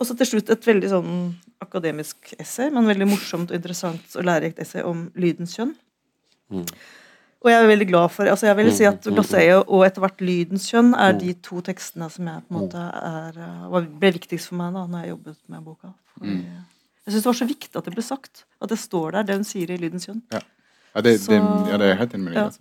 Og 0.00 0.06
så 0.08 0.16
til 0.16 0.26
slutt 0.26 0.48
et 0.50 0.64
veldig 0.64 0.88
sånn 0.90 1.34
akademisk 1.62 2.32
essay, 2.40 2.70
men 2.70 2.86
veldig 2.88 3.06
morsomt 3.06 3.50
og 3.52 3.56
interessant 3.56 4.16
og 4.16 4.24
lærerikt 4.24 4.58
essay 4.64 4.82
om 4.82 5.10
lydens 5.14 5.54
kjønn. 5.56 5.74
Mm. 6.50 6.64
Og 7.44 7.50
jeg 7.52 7.60
er 7.60 7.66
veldig 7.68 7.86
glad 7.90 8.08
for 8.10 8.24
altså 8.24 8.46
Jeg 8.48 8.56
vil 8.56 8.70
si 8.72 8.84
at 8.88 8.94
Mm, 8.94 9.00
mm, 9.04 9.10
mm, 9.10 9.14
Glasseie 9.18 9.56
og 9.68 9.82
etter 9.84 10.00
hvert 10.00 10.20
Lydens 10.24 10.68
kjønn 10.72 10.94
er 10.96 11.12
Mm. 11.12 11.18
de 11.20 11.32
to 11.44 11.60
tekstene 11.60 12.10
som 12.10 12.26
jeg 12.26 12.42
på 12.48 12.54
en 12.54 12.60
måte 12.62 12.80
er, 12.80 13.32
eh, 13.36 13.88
ble 14.00 14.12
viktigst 14.16 14.48
for 14.48 14.56
meg 14.56 14.72
da 14.72 14.86
når 14.86 15.02
jeg 15.04 15.10
jobbet 15.10 15.36
med 15.48 15.64
boka. 15.64 15.92
Fordi 16.16 16.30
Mm. 16.32 16.44
Jeg 17.06 17.12
syns 17.12 17.22
det 17.22 17.26
var 17.26 17.32
så 17.34 17.46
viktig 17.48 17.76
at 17.76 17.84
det 17.84 17.94
ble 17.94 18.02
sagt. 18.02 18.44
At 18.62 18.68
det 18.70 18.78
står 18.78 19.10
der, 19.12 19.22
det 19.24 19.34
hun 19.36 19.44
sier 19.44 19.70
i 19.70 19.76
Lydens 19.76 20.06
kjønn. 20.06 20.22
Ja, 20.32 20.40
det, 20.96 21.02
det, 21.04 21.20
Så- 21.20 21.32
ja, 21.68 21.76
det 21.76 21.90
er 21.90 21.94
helt 21.96 22.12
enig 22.14 22.24
med 22.24 22.32
deg. 22.32 22.40
Ja. 22.40 22.44
Altså. 22.46 22.60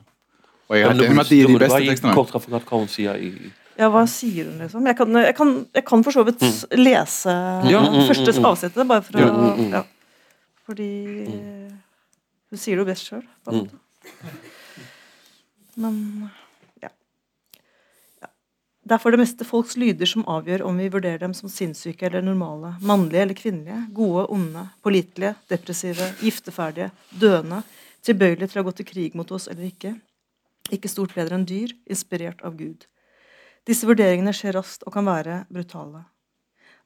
Og 0.70 0.76
jeg 0.76 0.84
er 0.84 0.90
helt 0.92 1.02
enig 1.02 1.16
med 1.16 1.26
at 1.26 1.30
de 1.30 1.48
de 1.48 1.60
beste 1.60 1.80
tekstene. 1.88 2.14
Kort 2.14 2.32
referat 2.36 2.66
hva 2.66 2.78
hun 2.80 2.88
sier 2.88 3.16
i 3.16 3.52
Ja, 3.80 3.90
hva 3.90 4.06
sier 4.08 4.46
hun, 4.46 4.60
liksom? 4.60 4.86
Jeg 4.86 4.96
kan, 4.98 5.12
jeg 5.16 5.36
kan, 5.36 5.66
jeg 5.74 5.86
kan 5.86 6.04
for 6.04 6.12
så 6.12 6.24
vidt 6.26 6.40
lese 6.78 7.26
Ja, 7.72 7.80
mm, 7.82 7.94
mm, 7.96 8.08
første 8.08 8.40
mm. 8.40 8.46
avsnittet, 8.46 8.88
bare 8.88 9.02
for 9.02 9.14
å 9.14 9.20
Ja, 9.20 9.32
mm, 9.32 9.58
mm. 9.58 9.72
ja. 9.72 9.84
Fordi 10.68 11.26
hun 12.50 12.58
sier 12.60 12.76
det 12.76 12.86
jo 12.86 12.86
best 12.86 13.08
sjøl, 13.10 13.24
på 13.46 13.52
en 13.52 13.60
Mm. 13.60 13.64
måte. 13.64 13.80
Men 15.76 16.30
ja. 16.82 16.90
ja. 18.22 18.30
Det 18.84 18.96
er 18.96 19.02
for 19.02 19.16
det 19.16 19.22
meste 19.24 19.48
folks 19.48 19.78
lyder 19.80 20.10
som 20.10 20.26
avgjør 20.30 20.66
om 20.68 20.80
vi 20.82 20.92
vurderer 20.94 21.24
dem 21.24 21.36
som 21.38 21.52
sinnssyke 21.52 22.08
eller 22.10 22.26
normale, 22.26 22.76
mannlige 22.82 23.26
eller 23.26 23.40
kvinnelige, 23.40 23.82
gode, 23.96 24.28
onde, 24.34 24.68
pålitelige, 24.86 25.36
depressive, 25.50 26.14
gifteferdige, 26.22 26.92
døende, 27.12 27.64
tilbøyelige 28.06 28.54
til 28.54 28.64
å 28.64 28.66
gå 28.68 28.76
til 28.78 28.90
krig 28.94 29.18
mot 29.18 29.32
oss 29.36 29.50
eller 29.52 29.70
ikke. 29.72 29.96
Ikke 30.72 30.92
stort 30.92 31.16
bedre 31.16 31.40
enn 31.40 31.48
dyr, 31.48 31.76
inspirert 31.90 32.44
av 32.46 32.56
Gud. 32.60 32.88
Disse 33.68 33.88
vurderingene 33.88 34.34
skjer 34.36 34.58
raskt 34.58 34.84
og 34.88 34.96
kan 34.96 35.08
være 35.08 35.44
brutale. 35.52 36.04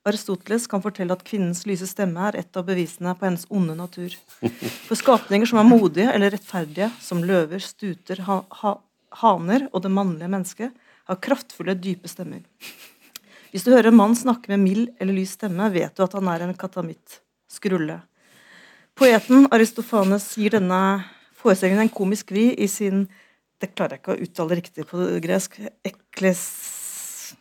Aristoteles 0.07 0.65
kan 0.71 0.81
fortelle 0.83 1.15
at 1.15 1.23
kvinnens 1.27 1.65
lyse 1.67 1.87
stemme 1.89 2.29
er 2.29 2.39
et 2.39 2.59
av 2.59 2.65
bevisene 2.67 3.13
på 3.17 3.27
hennes 3.27 3.45
onde 3.53 3.75
natur. 3.77 4.15
For 4.87 4.95
skapninger 4.99 5.49
som 5.49 5.59
er 5.61 5.67
modige 5.67 6.09
eller 6.13 6.31
rettferdige, 6.33 6.89
som 7.03 7.23
løver, 7.27 7.63
stuter, 7.63 8.23
ha 8.27 8.41
ha 8.61 8.77
haner 9.21 9.67
og 9.71 9.83
det 9.85 9.91
mannlige 9.93 10.29
mennesket, 10.31 10.73
har 11.07 11.19
kraftfulle, 11.23 11.77
dype 11.79 12.09
stemmer. 12.11 12.43
Hvis 13.51 13.63
du 13.63 13.71
hører 13.71 13.89
en 13.91 13.99
mann 13.99 14.15
snakke 14.17 14.51
med 14.51 14.63
mild 14.63 14.89
eller 14.99 15.15
lys 15.15 15.37
stemme, 15.37 15.69
vet 15.73 15.95
du 15.95 16.03
at 16.03 16.15
han 16.17 16.27
er 16.31 16.43
en 16.43 16.57
katamitt. 16.57 17.21
Skrulle. 17.47 18.01
Poeten 18.97 19.47
Aristofanes 19.53 20.25
gir 20.35 20.57
denne 20.57 20.81
forestillingen 21.37 21.85
en 21.85 21.93
komisk 21.93 22.33
vri 22.35 22.49
i 22.57 22.67
sin 22.71 23.07
Det 23.57 23.71
klarer 23.73 23.95
jeg 23.95 24.01
ikke 24.03 24.13
å 24.13 24.21
uttale 24.21 24.55
riktig 24.59 24.83
på 24.85 25.05
gresk. 25.23 25.55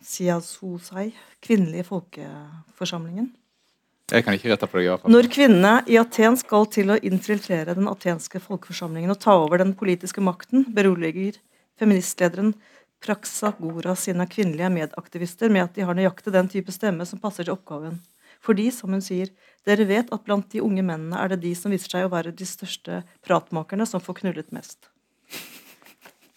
Eklesiasosai, 0.06 1.10
kvinnelige 1.42 1.84
folkeforsamlingen. 1.88 3.32
Jeg 4.12 4.22
kan 4.22 4.36
ikke 4.36 4.52
rette 4.52 4.68
på 4.70 4.78
deg. 4.78 4.84
i 4.84 4.88
hvert 4.92 5.02
fall. 5.02 5.10
Når 5.10 5.28
kvinnene 5.34 5.72
i 5.90 5.98
Aten 5.98 6.36
skal 6.38 6.66
til 6.70 6.92
å 6.94 6.98
infiltrere 7.02 7.74
den 7.74 7.88
atenske 7.90 8.38
folkeforsamlingen 8.38 9.10
og 9.10 9.18
ta 9.18 9.34
over 9.34 9.58
den 9.58 9.74
politiske 9.74 10.22
makten, 10.22 10.64
beroliger 10.70 11.40
feministlederen 11.78 12.54
Praxagora 13.02 13.96
sine 13.98 14.28
kvinnelige 14.30 14.70
medaktivister 14.70 15.50
med 15.50 15.64
at 15.64 15.74
de 15.74 15.82
har 15.82 15.94
nøyaktig 15.98 16.32
den 16.32 16.48
type 16.48 16.70
stemme 16.72 17.04
som 17.04 17.18
passer 17.18 17.44
til 17.44 17.56
oppgaven. 17.58 17.98
Fordi, 18.40 18.70
som 18.70 18.94
hun 18.94 19.02
sier, 19.02 19.34
dere 19.66 19.84
vet 19.90 20.12
at 20.14 20.24
blant 20.24 20.46
de 20.52 20.62
unge 20.62 20.86
mennene 20.86 21.18
er 21.18 21.34
det 21.34 21.42
de 21.42 21.54
som 21.58 21.74
viser 21.74 21.90
seg 21.90 22.06
å 22.06 22.14
være 22.14 22.30
de 22.30 22.46
største 22.46 23.02
pratmakerne, 23.26 23.86
som 23.90 24.00
får 24.00 24.22
knullet 24.22 24.54
mest. 24.54 24.86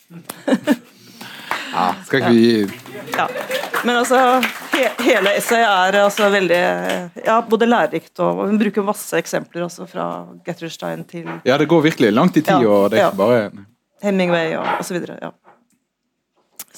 Ja, 1.80 1.88
skal 2.06 2.20
ikke 2.20 2.36
vi 2.36 3.16
Ja. 3.16 3.26
Men 3.88 3.96
altså, 4.02 4.20
he 4.74 4.84
hele 5.06 5.32
essayet 5.40 5.70
er 5.96 5.98
altså 6.04 6.28
veldig 6.34 6.60
ja, 7.26 7.38
både 7.48 7.68
lærerikt 7.70 8.20
og 8.26 8.42
Hun 8.50 8.60
bruker 8.60 8.84
masse 8.84 9.16
eksempler 9.18 9.64
altså, 9.70 9.88
fra 9.88 10.08
Getterstein 10.46 11.06
til 11.08 11.30
Ja, 11.48 11.56
det 11.58 11.70
går 11.72 11.86
virkelig 11.88 12.12
langt 12.14 12.36
i 12.38 12.44
tid, 12.44 12.66
Ja, 12.66 12.68
og 12.68 12.92
det 12.92 13.00
er 13.00 13.08
ikke 13.08 13.22
bare 13.24 13.52
Hemingway 14.04 14.54
og 14.60 14.68
osv. 14.80 15.00
Ja. 15.22 15.32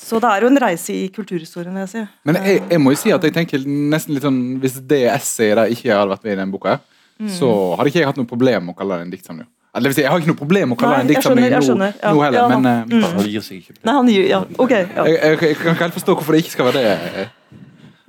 Så 0.02 0.20
det 0.22 0.30
er 0.30 0.42
jo 0.46 0.48
en 0.50 0.58
reise 0.62 0.94
i 0.94 1.08
kulturhistorien, 1.14 1.76
jeg 1.84 1.90
sier. 1.92 2.08
Men 2.26 2.40
jeg, 2.42 2.64
jeg 2.72 2.82
må 2.82 2.94
jo 2.96 2.98
si 3.02 3.12
at 3.14 3.24
jeg 3.28 3.34
tenker 3.36 3.62
nesten 3.68 4.16
litt 4.16 4.26
sånn 4.26 4.40
Hvis 4.64 4.80
det 4.90 5.04
essayet 5.12 5.60
der 5.60 5.74
ikke 5.76 5.92
hadde 5.94 6.14
vært 6.16 6.26
med 6.26 6.34
i 6.38 6.42
den 6.42 6.54
boka, 6.54 6.78
her, 6.78 6.88
Mm. 7.22 7.28
så 7.30 7.48
hadde 7.78 7.92
ikke 7.92 8.00
jeg 8.00 8.08
hatt 8.10 8.18
noe 8.18 8.26
problem 8.26 8.64
med 8.66 8.74
å 8.74 8.78
kalle 8.80 8.96
det 8.98 9.04
en 9.06 9.12
diktsamling. 9.14 9.46
Eller, 9.74 9.88
Det 9.88 9.90
vil 9.92 9.96
si, 9.96 10.04
jeg 10.04 10.12
har 10.12 10.20
ikke 10.20 10.32
noe 10.34 10.40
problem 10.42 10.72
med 10.72 10.76
å 10.76 10.80
kalle 10.82 10.98
Nei, 10.98 11.02
en 11.06 11.10
diktsamling 11.14 11.54
skjønner, 11.64 11.94
nå. 11.96 12.02
Ja, 12.04 12.12
nå 12.12 12.24
heller, 12.26 12.40
ja, 12.42 12.60
men 12.60 12.64
mm. 12.92 13.06
Han 13.16 13.30
gir 13.32 13.46
seg 13.46 13.62
ikke. 13.62 13.76
Nei, 13.88 13.94
han 13.96 14.12
gir 14.12 14.26
Ja, 14.28 14.40
ok. 14.58 14.74
Ja. 14.76 15.06
jeg, 15.08 15.16
jeg, 15.16 15.42
jeg 15.48 15.60
kan 15.62 15.76
ikke 15.76 15.86
helt 15.86 16.00
forstå 16.00 16.16
hvorfor 16.20 16.36
det 16.36 16.42
ikke 16.44 16.56
skal 16.58 16.68
være 16.72 16.82
det. 16.84 17.28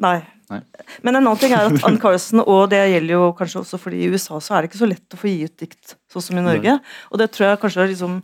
Nei. 0.02 0.16
Nei. 0.50 0.60
Men 1.06 1.16
en 1.16 1.22
annen 1.22 1.40
ting 1.40 1.54
er 1.54 1.70
at 1.70 1.84
Ann 1.88 1.98
Carlsen, 2.02 2.42
og 2.42 2.64
det 2.72 2.80
gjelder 2.92 3.14
jo 3.14 3.28
kanskje 3.38 3.60
også 3.62 3.78
fordi 3.80 4.02
i 4.04 4.08
USA 4.12 4.40
så 4.42 4.56
er 4.56 4.64
det 4.64 4.72
ikke 4.72 4.80
så 4.82 4.88
lett 4.90 5.14
å 5.16 5.20
få 5.20 5.30
gi 5.30 5.44
ut 5.46 5.54
dikt 5.62 5.94
sånn 6.12 6.26
som 6.26 6.40
i 6.40 6.44
Norge. 6.44 6.74
Og 7.12 7.22
det 7.22 7.30
tror 7.36 7.52
jeg 7.52 7.60
kanskje 7.62 7.86
liksom 7.94 8.18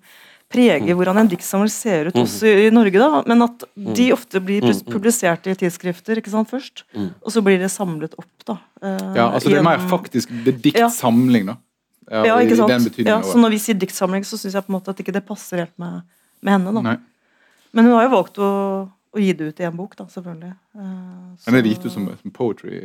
preger 0.48 0.96
hvordan 0.96 1.20
en 1.20 1.29
diktsamler 1.29 1.68
ser 1.72 2.09
ut 2.09 2.16
også 2.16 2.48
i 2.64 2.68
Norge, 2.72 2.96
da. 3.01 3.22
Men 3.29 3.44
at 3.44 3.64
de 3.77 4.07
ofte 4.14 4.40
blir 4.40 4.64
publisert 4.88 5.44
i 5.46 5.55
tidsskrifter 5.61 6.20
ikke 6.22 6.33
sant, 6.33 6.48
først, 6.48 6.87
og 6.96 7.31
så 7.35 7.42
blir 7.44 7.61
det 7.61 7.68
samlet 7.72 8.16
opp, 8.16 8.31
da. 8.48 8.57
eh, 8.83 9.11
Ja, 9.20 9.27
altså 9.29 9.53
Det 9.53 9.59
er 9.61 9.66
mer 9.66 9.85
faktisk 9.90 10.33
diktsamling, 10.48 11.51
da. 11.53 11.59
Ja, 12.10 12.24
Ja, 12.26 12.36
ikke 12.44 12.56
sant? 12.58 13.00
Ja, 13.04 13.18
så 13.24 13.40
når 13.40 13.56
vi 13.56 13.62
sier 13.62 13.78
diktsamling, 13.78 14.24
så 14.24 14.38
syns 14.40 14.56
jeg 14.56 14.66
på 14.66 14.72
en 14.72 14.78
måte 14.78 14.94
at 14.94 15.02
ikke 15.02 15.14
det 15.14 15.24
passer 15.28 15.64
helt 15.64 15.74
med, 15.80 16.00
med 16.40 16.56
henne, 16.56 16.72
da. 16.78 16.84
Nei. 16.92 16.96
Men 17.76 17.88
hun 17.88 17.98
har 17.98 18.06
jo 18.06 18.14
valgt 18.14 18.40
å, 18.40 18.50
å 18.88 19.20
gi 19.20 19.34
det 19.36 19.50
ut 19.50 19.60
i 19.60 19.68
en 19.68 19.76
bok, 19.76 19.94
da, 19.98 20.08
selvfølgelig. 20.12 20.54
Så... 20.72 21.44
Men 21.50 21.58
er 21.58 21.64
det 21.66 21.74
gitt 21.74 21.86
ut 21.86 21.94
som, 21.94 22.08
som 22.22 22.34
poetry 22.34 22.80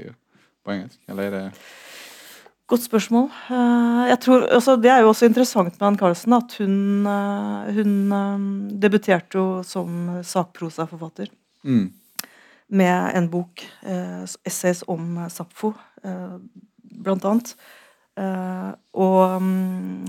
på 0.64 0.76
engelsk? 0.76 1.00
Eller 1.12 1.30
er 1.30 1.36
det 1.38 1.44
Godt 2.72 2.86
spørsmål. 2.86 3.26
Eh, 3.52 4.04
jeg 4.10 4.20
tror, 4.24 4.46
altså, 4.56 4.78
det 4.80 4.90
er 4.90 5.02
jo 5.04 5.10
også 5.12 5.28
interessant 5.28 5.76
med 5.76 5.88
Ann 5.88 5.98
Carlsen 6.00 6.34
at 6.34 6.56
hun, 6.62 6.78
eh, 7.12 7.74
hun 7.76 7.92
eh, 8.16 8.46
debuterte 8.86 9.38
jo 9.38 9.46
som 9.68 10.22
sakprosaforfatter 10.24 11.28
mm. 11.68 11.84
med 12.80 13.18
en 13.20 13.28
bok, 13.30 13.66
eh, 13.84 14.24
essays 14.48 14.86
om 14.88 15.20
Sapfo, 15.30 15.74
eh, 16.08 16.38
blant 17.04 17.28
annet. 17.28 17.52
Eh, 18.20 18.72
og 19.02 19.42
mm, 19.42 20.06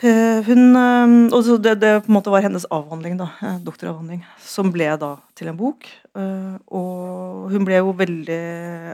eh, 0.00 0.38
hun 0.46 0.62
eh, 0.80 1.14
og 1.36 1.42
så 1.44 1.58
det, 1.60 1.74
det 1.82 1.92
på 2.04 2.10
en 2.10 2.16
måte 2.16 2.32
var 2.32 2.44
hennes 2.46 2.66
avhandling, 2.72 3.18
da, 3.20 3.28
doktoravhandling, 3.64 4.22
som 4.42 4.72
ble 4.74 4.88
da 5.00 5.14
til 5.38 5.52
en 5.52 5.58
bok. 5.58 5.88
Og 6.18 7.52
hun 7.52 7.62
ble 7.62 7.78
jo 7.78 7.92
veldig 7.94 8.42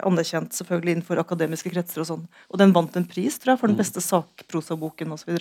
anerkjent 0.05 0.53
selvfølgelig 0.59 0.99
innenfor 0.99 1.23
akademiske 1.23 1.71
kretser 1.73 2.03
og 2.03 2.09
sånn. 2.11 2.25
Og 2.53 2.61
den 2.61 2.75
vant 2.77 2.99
en 2.99 3.07
pris, 3.09 3.39
tror 3.41 3.55
jeg, 3.55 3.61
for 3.63 3.73
den 3.73 3.79
beste 3.79 4.03
sakprosaboken 4.05 5.15
osv. 5.15 5.39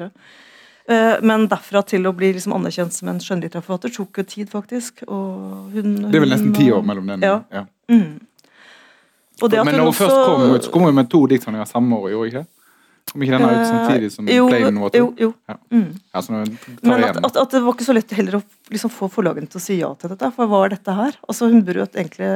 Men 1.27 1.49
derfra 1.51 1.81
til 1.87 2.07
å 2.07 2.13
bli 2.15 2.29
liksom 2.37 2.55
anerkjent 2.55 2.95
som 2.95 3.11
en 3.11 3.19
skjønnlitterær 3.23 3.65
forfatter 3.65 3.91
tok 3.97 4.21
jo 4.21 4.25
tid, 4.31 4.47
faktisk. 4.53 5.03
Og 5.09 5.75
hun, 5.75 5.97
Det 6.05 6.21
er 6.21 6.23
vel 6.23 6.31
nesten 6.37 6.55
ti 6.55 6.69
år 6.71 6.87
mellom 6.87 7.11
den. 7.11 7.27
Ja. 7.27 7.41
ja. 7.51 7.65
Mm. 7.91 8.21
Men 9.41 9.75
når 9.75 9.87
hun 9.89 9.95
først 9.97 10.19
kom 10.27 10.43
ut, 10.53 10.65
så 10.65 10.73
kom 10.73 10.85
hun 10.87 10.97
med 10.97 11.09
to 11.11 11.23
diktsamlinger 11.31 11.69
samme 11.69 11.97
år, 11.97 12.11
gjorde 12.13 12.27
hun 12.27 12.33
ikke? 12.33 12.45
Kom 13.11 13.23
ikke 13.25 13.37
den 13.37 13.45
ut 13.45 13.67
samtidig 13.67 14.09
som 14.13 14.27
uh, 14.27 14.33
jo, 14.33 14.43
Plain 14.49 14.77
Water? 14.79 15.01
Jo, 15.01 15.07
jo. 15.19 15.29
Ja. 15.49 15.55
Mm. 15.73 15.87
Ja, 16.13 16.21
så 16.23 16.33
når 16.33 16.45
hun 16.45 16.53
tar 16.57 16.91
Men 16.91 17.05
at, 17.09 17.17
at, 17.19 17.39
at 17.41 17.55
det 17.55 17.61
var 17.65 17.75
ikke 17.75 17.87
så 17.87 17.95
lett 17.97 18.13
heller 18.15 18.37
å 18.39 18.43
liksom 18.71 18.93
få 18.93 19.09
forlagene 19.11 19.49
til 19.51 19.59
å 19.59 19.63
si 19.63 19.79
ja 19.81 19.89
til 19.99 20.13
dette. 20.13 20.29
For 20.37 20.49
hva 20.49 20.61
er 20.65 20.75
dette 20.77 20.95
her? 20.97 21.17
Altså 21.27 21.49
Hun 21.51 21.65
brøt 21.67 21.97
egentlig 21.99 22.29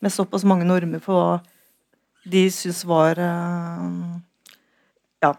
med 0.00 0.14
såpass 0.14 0.44
mange 0.48 0.68
normer 0.68 1.02
for 1.04 1.16
hva 1.16 1.38
de 2.30 2.44
syns 2.52 2.82
var 2.88 3.16
uh, 3.16 4.18
Ja, 5.24 5.32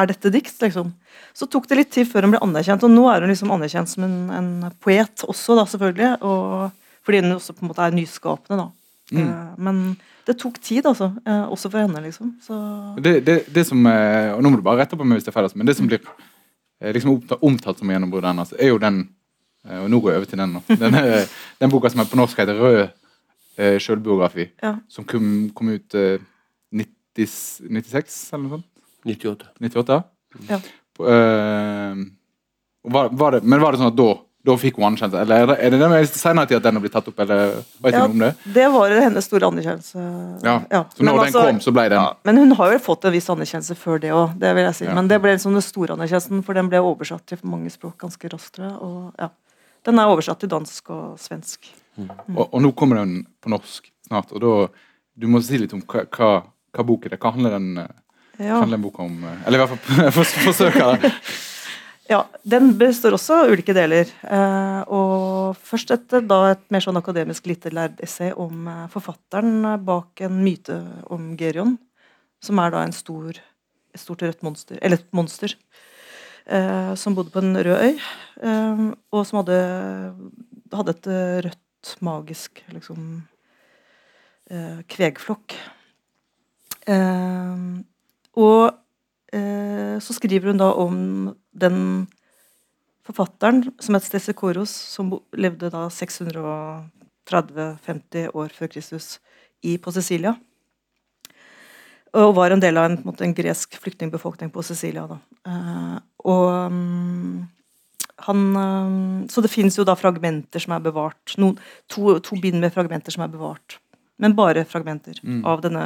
er 0.00 0.10
dette 0.10 0.32
dikt, 0.32 0.56
liksom? 0.64 0.94
Så 1.36 1.48
tok 1.52 1.68
det 1.68 1.80
litt 1.82 1.92
tid 1.92 2.08
før 2.08 2.24
hun 2.24 2.34
ble 2.34 2.42
anerkjent, 2.44 2.84
og 2.86 2.92
nå 2.92 3.04
er 3.12 3.24
hun 3.24 3.32
liksom 3.32 3.52
anerkjent 3.52 3.92
som 3.92 4.06
en, 4.08 4.18
en 4.32 4.50
poet 4.80 5.24
også, 5.28 5.58
da, 5.58 5.66
selvfølgelig. 5.68 6.10
Og, 6.24 6.98
fordi 7.04 7.20
hun 7.22 7.36
også 7.36 7.54
på 7.56 7.64
en 7.64 7.70
måte 7.70 7.84
er 7.84 7.96
nyskapende, 7.96 8.64
da. 8.64 8.68
Mm. 9.12 9.20
Eh, 9.22 9.50
men 9.68 9.82
det 10.26 10.34
tok 10.40 10.56
tid, 10.60 10.86
altså. 10.90 11.12
eh, 11.26 11.44
også 11.54 11.70
for 11.70 11.78
henne, 11.84 12.00
liksom. 12.02 12.32
Så 12.42 12.56
Det, 13.02 13.20
det, 13.26 13.36
det 13.54 13.66
som, 13.68 13.78
eh, 13.86 14.32
og 14.34 14.42
Nå 14.42 14.50
må 14.50 14.56
du 14.58 14.62
bare 14.66 14.80
rette 14.82 14.96
på 14.98 15.04
meg 15.06 15.18
hvis 15.20 15.24
det 15.28 15.30
er 15.30 15.36
feil, 15.38 15.46
altså, 15.46 15.58
men 15.60 15.66
det 15.70 15.76
som 15.78 15.86
blir 15.86 16.00
eh, 16.80 16.92
liksom 16.96 17.12
omtalt, 17.14 17.42
omtalt 17.46 17.78
som 17.78 17.90
gjennombruddet 17.94 18.32
hennes, 18.32 18.50
altså, 18.50 18.58
er 18.62 18.72
jo 18.74 18.78
den 18.82 18.98
eh, 19.68 19.78
Og 19.84 19.90
nå 19.92 20.00
går 20.02 20.10
jeg 20.12 20.22
over 20.22 20.30
til 20.32 20.38
den. 20.42 20.52
nå. 20.58 20.62
Den, 20.82 20.94
er- 20.98 21.28
den 21.62 21.70
boka 21.70 21.88
som 21.92 22.00
er 22.02 22.10
på 22.10 22.18
norsk 22.18 22.38
heter 22.42 22.58
'Rød 22.58 22.80
eh, 23.58 23.78
sjølbiografi', 23.80 24.50
ja. 24.62 24.74
som 24.88 25.04
kom, 25.04 25.50
kom 25.54 25.68
ut 25.72 25.94
eh, 25.94 26.18
90, 26.74 27.70
96, 27.70 28.32
eller 28.34 28.42
noe 28.48 28.58
sånt? 28.58 28.66
98. 29.06 29.46
98? 29.62 30.02
Ja. 30.50 30.58
På, 30.96 31.06
eh, 31.06 31.94
var, 32.84 33.08
var 33.14 33.30
det, 33.38 33.44
men 33.44 33.60
var 33.62 33.72
det 33.72 33.78
sånn 33.80 33.92
at 33.94 33.96
da, 33.98 34.10
da 34.46 34.54
fikk 34.60 34.76
hun 34.78 34.86
anerkjennelse? 34.88 35.20
Eller 35.26 35.52
er 35.56 35.70
det, 35.74 35.80
er 35.82 35.90
det 35.90 36.08
senere 36.14 36.46
tid 36.48 36.56
at 36.60 36.66
den 36.68 36.78
har 36.78 36.82
blitt 36.84 36.94
tatt 36.94 37.08
opp, 37.10 37.18
eller 37.24 37.56
vet 37.82 37.92
Ja, 37.96 38.04
noe 38.06 38.14
om 38.14 38.18
det? 38.22 38.30
det 38.54 38.66
var 38.72 38.94
hennes 39.02 39.26
store 39.26 39.48
anerkjennelse. 39.50 40.04
Ja. 40.46 40.84
Så 40.94 41.02
Men 41.02 41.10
når 41.14 41.24
altså- 41.24 41.42
den 41.46 41.56
kom, 41.56 41.60
så 41.66 41.72
ble 41.74 41.88
den 41.90 41.98
Ja, 42.00 42.12
men 42.24 42.36
hun 42.36 42.50
har 42.60 42.72
jo 42.72 42.78
fått 42.78 43.04
en 43.04 43.12
viss 43.12 43.28
anerkjennelse 43.28 43.76
før 43.76 44.00
det 44.00 44.10
òg, 44.14 44.38
det 44.38 44.54
vil 44.54 44.64
jeg 44.64 44.74
si. 44.74 44.84
Ja. 44.86 44.94
Men 44.94 45.08
det 45.08 45.20
ble 45.22 45.34
liksom 45.36 45.52
den 45.52 45.62
store 45.62 45.96
anerkjennelsen, 45.96 46.44
for 46.44 46.54
den 46.54 46.68
ble 46.68 46.78
oversatt 46.78 47.26
til 47.26 47.38
mange 47.44 47.70
språk 47.70 47.98
ganske 47.98 48.28
raskt. 48.32 48.58
Og 48.60 49.12
ja. 49.18 49.28
Den 49.84 49.98
er 49.98 50.06
oversatt 50.06 50.38
til 50.40 50.48
dansk 50.48 50.90
og 50.90 51.18
svensk. 51.18 51.66
Og, 52.36 52.48
og 52.52 52.60
nå 52.62 52.72
kommer 52.76 52.96
den 53.02 53.26
på 53.42 53.48
norsk 53.48 53.90
snart, 54.08 54.32
og 54.32 54.40
da 54.40 54.68
Du 55.18 55.26
må 55.28 55.40
si 55.42 55.56
litt 55.56 55.72
om 55.72 55.80
hva, 55.80 56.04
hva, 56.12 56.42
hva 56.76 56.84
boken 56.84 57.06
er 57.06 57.16
det? 57.16 57.20
Hva 57.20 57.32
handler 57.32 57.50
den, 57.56 57.78
eh, 57.78 57.86
Ja. 58.44 58.58
handler 58.60 58.76
den 58.76 58.82
boka 58.82 59.02
om? 59.02 59.24
eh, 59.24 59.46
Eller 59.46 59.58
i 59.58 59.66
hvert 59.66 59.78
fall 59.78 60.10
for, 60.16 60.24
forsøker 60.24 61.00
det. 61.00 61.12
Ja, 62.08 62.20
Den 62.42 62.70
består 62.78 63.16
også 63.16 63.40
av 63.42 63.50
ulike 63.52 63.74
deler. 63.76 64.10
Eh, 64.22 64.80
og 64.92 65.58
først 65.66 65.90
et, 65.94 66.16
da 66.28 66.38
et 66.52 66.62
mer 66.74 66.84
sånn 66.84 66.98
akademisk 67.00 67.48
littelært 67.50 68.00
essay 68.04 68.32
om 68.32 68.68
eh, 68.70 68.86
forfatteren 68.92 69.64
bak 69.86 70.22
en 70.26 70.38
myte 70.44 70.78
om 71.12 71.32
Gerion, 71.38 71.76
som 72.42 72.62
er 72.62 72.74
da 72.74 72.84
en 72.86 72.94
stor, 72.94 73.38
et 73.94 74.02
stort 74.02 74.22
rødt 74.22 74.46
monster, 74.46 74.78
eller 74.80 75.00
et 75.00 75.16
monster, 75.16 75.56
eh, 76.46 76.92
som 76.98 77.16
bodde 77.18 77.34
på 77.34 77.42
en 77.42 77.58
rød 77.58 77.86
øy, 77.88 78.02
og 79.14 79.22
som 79.26 79.40
hadde, 79.40 79.60
hadde 80.74 80.96
et 80.98 81.12
rødt, 81.48 81.62
magisk 82.02 82.64
liksom 82.74 83.20
kvegflokk. 84.90 85.54
Og 88.42 88.62
så 89.32 90.14
skriver 90.14 90.52
hun 90.52 90.60
da 90.60 90.68
om 90.78 90.94
den 91.52 92.06
forfatteren 93.06 93.64
som 93.82 93.94
het 93.96 94.04
Stesikoros, 94.06 94.70
som 94.70 95.20
levde 95.36 95.70
da 95.72 95.88
630-50 95.92 98.30
år 98.34 98.48
før 98.54 98.68
Kristus 98.72 99.18
i, 99.62 99.78
på 99.78 99.90
Sicilia. 99.94 100.34
Og 102.16 102.34
var 102.38 102.50
en 102.54 102.62
del 102.62 102.76
av 102.80 102.84
en, 102.88 102.96
en 103.04 103.34
gresk 103.36 103.76
flyktningbefolkning 103.82 104.50
på 104.54 104.62
Sicilia. 104.64 105.04
Da. 105.10 105.18
Eh, 105.50 105.96
og 106.30 106.48
mm, 106.72 107.36
han 108.28 108.40
eh, 108.56 108.90
Så 109.32 109.38
det 109.44 109.52
finnes 109.52 109.76
jo 109.76 109.84
da 109.86 109.94
fragmenter 109.98 110.60
som 110.62 110.72
er 110.76 110.82
bevart. 110.86 111.24
Noen, 111.40 111.56
to, 111.92 112.02
to 112.24 112.32
bind 112.40 112.58
med 112.62 112.72
fragmenter 112.74 113.12
som 113.14 113.22
er 113.26 113.32
bevart. 113.34 113.68
Men 114.22 114.38
bare 114.38 114.64
fragmenter 114.64 115.14
Mm. 115.22 115.42
av 115.44 115.60
denne 115.60 115.84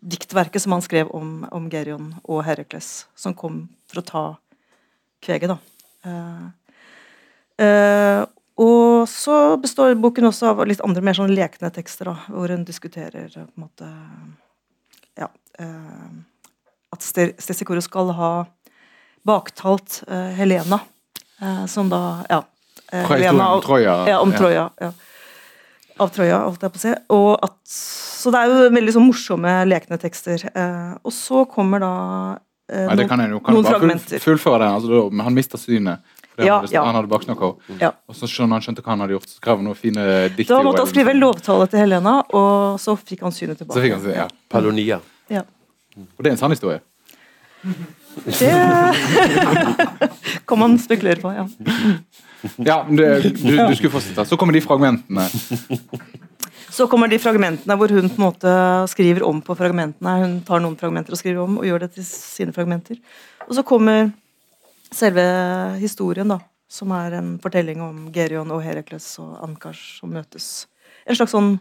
diktverket 0.00 0.62
som 0.62 0.74
han 0.76 0.84
skrev 0.84 1.10
om, 1.14 1.42
om 1.54 1.68
Gerion 1.70 2.12
og 2.24 2.42
Herakles, 2.46 3.06
som 3.18 3.34
kom 3.34 3.66
for 3.90 4.02
å 4.02 4.06
ta 4.06 4.24
kveget, 5.24 5.50
da. 5.50 5.58
Uh, 6.06 6.44
uh, 7.62 8.22
og 8.58 9.08
så 9.10 9.56
består 9.62 9.96
boken 9.98 10.30
også 10.30 10.52
av 10.52 10.62
litt 10.66 10.82
andre 10.86 11.02
mer 11.04 11.18
sånn 11.18 11.34
lekne 11.34 11.70
tekster, 11.74 12.10
da, 12.10 12.30
hvor 12.30 12.50
hun 12.54 12.66
diskuterer 12.66 13.30
på 13.34 13.44
en 13.44 13.66
måte 13.66 13.90
ja, 15.18 15.28
uh, 15.62 16.14
at 16.94 17.04
Stesikoro 17.04 17.82
skal 17.84 18.14
ha 18.18 18.32
baktalt 19.28 20.02
eh, 20.08 20.16
Helena, 20.18 20.80
eh, 21.40 21.66
som 21.66 21.88
da 21.88 22.24
ja, 22.28 22.42
eh, 22.92 23.10
Helena 23.10 23.54
om 23.54 23.62
Troja. 23.62 24.08
Ja, 24.08 24.20
om 24.20 24.32
Troja. 24.32 24.70
Ja. 24.76 24.92
Av 25.98 26.10
trøya, 26.14 26.42
holdt 26.44 26.64
jeg 26.64 26.74
på 26.74 26.78
å 26.78 26.82
si. 26.82 26.92
Og 27.14 27.30
at, 27.46 27.56
så 27.68 28.32
det 28.34 28.42
er 28.42 28.52
jo 28.52 28.68
veldig 28.74 28.94
sånn 28.94 29.06
morsomme, 29.08 29.54
lekne 29.68 29.98
tekster. 30.00 30.44
Eh, 30.52 30.92
og 31.02 31.14
så 31.14 31.42
kommer 31.50 31.82
da 31.82 31.94
eh, 32.70 32.86
Nei, 32.86 32.98
det 33.00 33.08
kan 33.10 33.22
jeg 33.24 33.34
jo. 33.34 33.40
Kan 33.42 33.58
noen 33.58 33.66
bare 33.66 33.74
full, 33.74 33.88
fragmenter. 33.88 34.22
fullføre 34.22 34.62
det, 34.62 34.70
Altså, 34.78 35.02
men 35.10 35.26
han 35.26 35.36
mister 35.36 35.60
synet. 35.60 36.14
Ja, 36.38 36.44
han 36.44 36.62
hadde, 36.62 36.74
ja. 36.74 36.82
han 36.86 36.94
hadde 36.94 37.10
baksnakka. 37.10 37.48
Ja. 37.82 37.90
Og 38.06 38.14
så 38.14 38.28
skjønte 38.30 38.54
han 38.54 38.62
skjønte 38.62 38.84
hva 38.84 38.92
han 38.92 39.02
hadde 39.02 39.16
gjort, 39.16 39.26
så 39.26 39.40
skrev 39.40 39.58
han 39.58 39.66
noen 39.66 39.78
fine 39.78 40.04
dikt. 40.36 40.52
Da 40.52 40.60
måtte 40.62 40.84
han 40.84 40.90
skrive 40.92 41.10
en 41.10 41.22
lovtale 41.22 41.66
til 41.72 41.82
Helena, 41.82 42.12
og 42.30 42.78
så 42.78 42.94
fikk 43.00 43.24
han 43.26 43.34
synet 43.34 43.58
tilbake. 43.58 43.74
Så 43.74 43.82
fikk 43.82 43.96
han 43.96 44.04
synet, 44.04 44.20
ja. 44.20 44.28
Palonia. 44.54 45.00
Ja. 45.34 45.42
Og 45.98 46.22
det 46.22 46.30
er 46.30 46.36
en 46.36 46.38
sann 46.38 46.54
historie. 46.54 46.78
Det 48.38 48.54
kan 50.48 50.62
man 50.62 50.78
spekulere 50.78 51.18
på, 51.26 51.34
ja. 51.34 51.48
Ja, 52.56 52.84
du, 52.88 53.02
du, 53.22 53.54
du 53.68 53.74
skulle 53.76 53.92
fortsette. 53.92 54.24
Så 54.28 54.38
kommer 54.40 54.54
de 54.56 54.62
fragmentene. 54.64 55.26
Så 56.70 56.86
kommer 56.90 57.08
de 57.10 57.18
fragmentene 57.18 57.74
hvor 57.80 57.90
hun 57.90 58.10
på 58.10 58.20
en 58.20 58.26
måte 58.26 58.52
skriver 58.92 59.24
om 59.26 59.40
på 59.42 59.56
fragmentene. 59.58 60.14
Hun 60.22 60.36
tar 60.46 60.62
noen 60.62 60.76
fragmenter 60.78 61.16
og 61.16 61.20
skriver 61.20 61.42
om, 61.42 61.58
og 61.58 61.66
gjør 61.66 61.86
det 61.86 61.94
til 61.96 62.06
sine 62.06 62.54
fragmenter. 62.54 63.00
Og 63.48 63.56
så 63.56 63.64
kommer 63.66 64.12
selve 64.94 65.24
historien, 65.80 66.28
da. 66.28 66.38
Som 66.68 66.92
er 66.92 67.16
en 67.16 67.32
fortelling 67.40 67.80
om 67.80 68.08
Gerion 68.12 68.50
og 68.52 68.60
Herakles 68.60 69.06
og 69.22 69.38
Ankars 69.46 69.80
som 69.98 70.12
møtes. 70.12 70.66
En 71.08 71.16
slags 71.16 71.32
sånn 71.32 71.54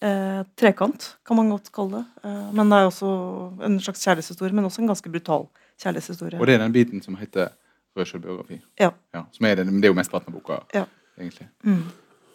eh, 0.00 0.40
trekant, 0.56 1.10
kan 1.28 1.36
man 1.36 1.50
godt 1.52 1.68
kalle 1.76 2.00
det. 2.00 2.24
Eh, 2.24 2.46
men 2.56 2.72
det 2.72 2.78
er 2.78 2.88
også 2.88 3.10
en 3.68 3.76
slags 3.84 4.06
kjærlighetshistorie, 4.06 4.56
men 4.56 4.70
også 4.70 4.80
en 4.80 4.88
ganske 4.94 5.12
brutal 5.12 5.44
kjærlighetshistorie. 5.82 6.40
Og 6.40 6.48
det 6.48 6.56
er 6.56 6.64
den 6.64 6.74
biten 6.74 7.04
som 7.04 7.20
heter 7.20 7.52
Rød 7.94 8.06
selvbiografi. 8.10 8.60
Ja. 8.80 8.90
Ja, 9.14 9.24
som 9.32 9.46
er 9.46 9.60
det, 9.60 9.66
det 9.70 9.86
er 9.86 9.92
jo 9.92 9.98
mesteparten 9.98 10.32
av 10.32 10.38
boka, 10.40 10.60
Ja. 10.74 10.84
egentlig. 11.18 11.46
Mm. 11.62 11.82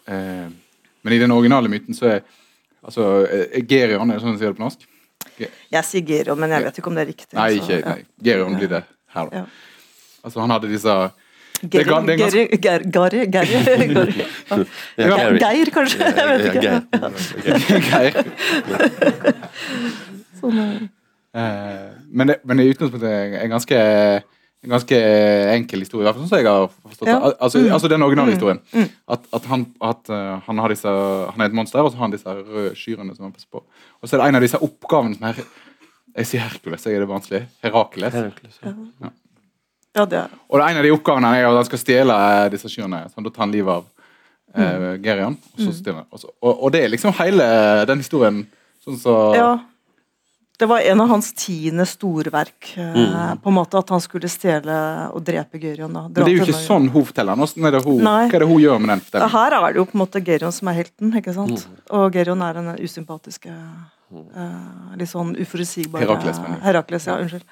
Eh, 0.06 0.46
men 1.02 1.12
i 1.12 1.18
den 1.20 1.30
originale 1.30 1.68
myten 1.68 1.96
så 1.96 2.06
er 2.14 2.20
altså 2.82 3.26
eh, 3.26 3.60
Gerion, 3.68 4.10
er 4.10 4.16
det 4.16 4.24
sånn 4.24 4.36
de 4.36 4.40
sier 4.40 4.54
det 4.54 4.60
på 4.60 4.64
norsk? 4.64 4.86
Jeg 5.40 5.84
sier 5.84 6.06
Gerion, 6.06 6.40
men 6.40 6.50
jeg 6.56 6.64
vet 6.64 6.78
ikke 6.80 6.88
om 6.88 6.96
det 6.96 7.04
er 7.04 7.10
riktig. 7.12 7.34
Nei, 7.36 7.50
så, 7.56 7.62
ikke 7.64 7.80
ja. 7.80 7.94
nei. 7.94 8.06
Gerion 8.24 8.56
blir 8.56 8.72
det 8.72 8.84
her, 9.14 9.28
da. 9.28 9.42
Ja. 9.42 9.44
Altså, 10.24 10.40
han 10.40 10.52
hadde 10.52 10.68
disse 10.72 10.96
Geir, 11.60 11.84
Geir, 11.84 12.48
Geir, 12.56 13.10
det 13.12 13.28
Ger-. 14.96 15.36
Geir, 15.36 15.70
kanskje? 15.74 15.98
Jeg 16.16 16.26
vet 16.30 16.44
ikke. 16.48 16.62
Geir. 17.90 18.12
Sånn, 20.40 20.56
eh, 21.36 21.90
men, 22.08 22.32
det, 22.32 22.38
men 22.48 22.62
i 22.64 22.70
utgangspunktet 22.72 23.10
er 23.10 23.36
en 23.42 23.52
ganske, 23.52 23.76
en 24.62 24.72
ganske 24.74 24.96
enkel 25.54 25.80
historie, 25.80 26.02
i 26.04 26.06
hvert 26.08 26.16
fall 26.18 26.26
sånn 26.26 26.32
som 26.34 26.38
jeg 26.42 26.48
har 26.50 26.66
forstått 26.68 27.06
det. 27.08 27.12
Ja. 27.14 27.20
det. 27.30 27.36
Altså, 27.46 27.60
altså 27.72 27.88
den 27.88 28.02
originale 28.04 28.34
historien. 28.34 28.58
Mm. 28.76 28.88
At, 29.16 29.22
at, 29.38 29.46
han, 29.48 29.62
at 29.88 30.10
eh, 30.12 30.34
han, 30.46 30.58
har 30.60 30.68
disse, 30.74 30.92
han 31.32 31.40
er 31.40 31.48
et 31.48 31.56
monster, 31.56 31.80
og 31.80 31.92
så 31.94 31.96
har 31.96 32.04
han 32.08 32.12
disse 32.12 32.34
røde 32.34 32.74
kyrne 32.76 33.14
som 33.16 33.24
han 33.24 33.32
passer 33.32 33.48
på. 33.52 33.62
Og 33.64 34.04
så 34.10 34.16
er 34.16 34.20
det 34.20 34.26
en 34.28 34.38
av 34.40 34.44
disse 34.44 34.60
oppgavene 34.60 35.16
som 35.16 35.30
er 35.30 35.40
Jeg 36.20 36.26
sier 36.26 36.42
Herkules, 36.44 36.84
jeg 36.84 36.98
er 36.98 37.04
det 37.04 37.08
vanskelig. 37.08 37.40
Herakles. 37.64 38.12
Herakles, 38.18 38.60
ja. 38.66 39.10
Ja, 39.96 40.04
det 40.06 40.18
er 40.20 40.34
Og 40.50 40.60
en 40.62 40.76
av 40.78 40.84
de 40.86 40.90
oppgavene 40.94 41.30
er 41.38 41.46
at 41.48 41.56
han 41.62 41.68
skal 41.70 41.80
stjele 41.80 42.14
eh, 42.28 42.50
disse 42.52 42.68
kyrne. 42.70 43.04
Sånn, 43.14 43.24
da 43.24 43.30
tar 43.32 43.46
han 43.46 43.54
livet 43.54 43.80
av 43.80 43.88
eh, 44.60 44.98
Gerion, 45.02 45.38
og 45.54 45.64
så 45.64 45.72
stjeler 45.72 46.02
han. 46.02 46.08
Og, 46.12 46.20
så- 46.20 46.34
og, 46.42 46.52
og 46.66 46.72
det 46.74 46.84
er 46.84 46.92
liksom 46.92 47.16
hele 47.22 47.46
den 47.88 48.04
historien. 48.04 48.44
Sånn 48.84 49.00
så 49.00 49.16
Ja. 49.38 49.50
Det 50.60 50.68
var 50.68 50.84
en 50.84 51.00
av 51.00 51.08
hans 51.08 51.30
tiende 51.32 51.86
storverk. 51.88 52.72
Mm. 52.76 53.38
På 53.40 53.48
en 53.48 53.56
måte 53.56 53.80
At 53.80 53.92
han 53.94 54.02
skulle 54.04 54.28
stjele 54.28 54.74
og 55.08 55.22
drepe 55.24 55.60
Gerion. 55.62 55.94
Da. 55.96 56.02
Men 56.08 56.18
det 56.18 56.26
er 56.26 56.36
jo 56.36 56.48
ikke 56.48 56.58
sånn 56.58 56.90
hun 56.92 57.06
forteller. 57.08 57.38
Hvordan 57.40 57.68
er 57.68 57.76
det 57.76 57.82
hun, 57.86 58.02
Nei. 58.04 58.18
hva 58.28 58.38
er 58.38 58.44
det 58.44 58.50
hun 58.50 58.60
gjør 58.60 58.82
med 58.82 58.92
den 58.92 59.04
fortellen? 59.06 59.30
fortellingen? 59.30 59.36
Her 59.38 59.58
er 59.58 59.72
det 59.72 59.80
jo 59.80 59.86
på 59.88 59.96
en 59.96 60.02
måte 60.04 60.24
Gerion 60.26 60.56
som 60.56 60.72
er 60.72 60.78
helten, 60.82 61.14
ikke 61.22 61.36
sant? 61.36 61.66
Og 61.96 62.18
Gerion 62.18 62.44
er 62.44 62.60
den 62.60 62.72
usympatiske 62.76 63.54
uh, 63.56 64.96
Litt 65.00 65.12
sånn 65.12 65.32
uforutsigbare 65.40 66.04
Herakles, 66.04 66.42
mener 66.44 66.60
du? 66.60 66.66
Herakles, 66.68 67.08
ja. 67.08 67.20
Unnskyld. 67.24 67.46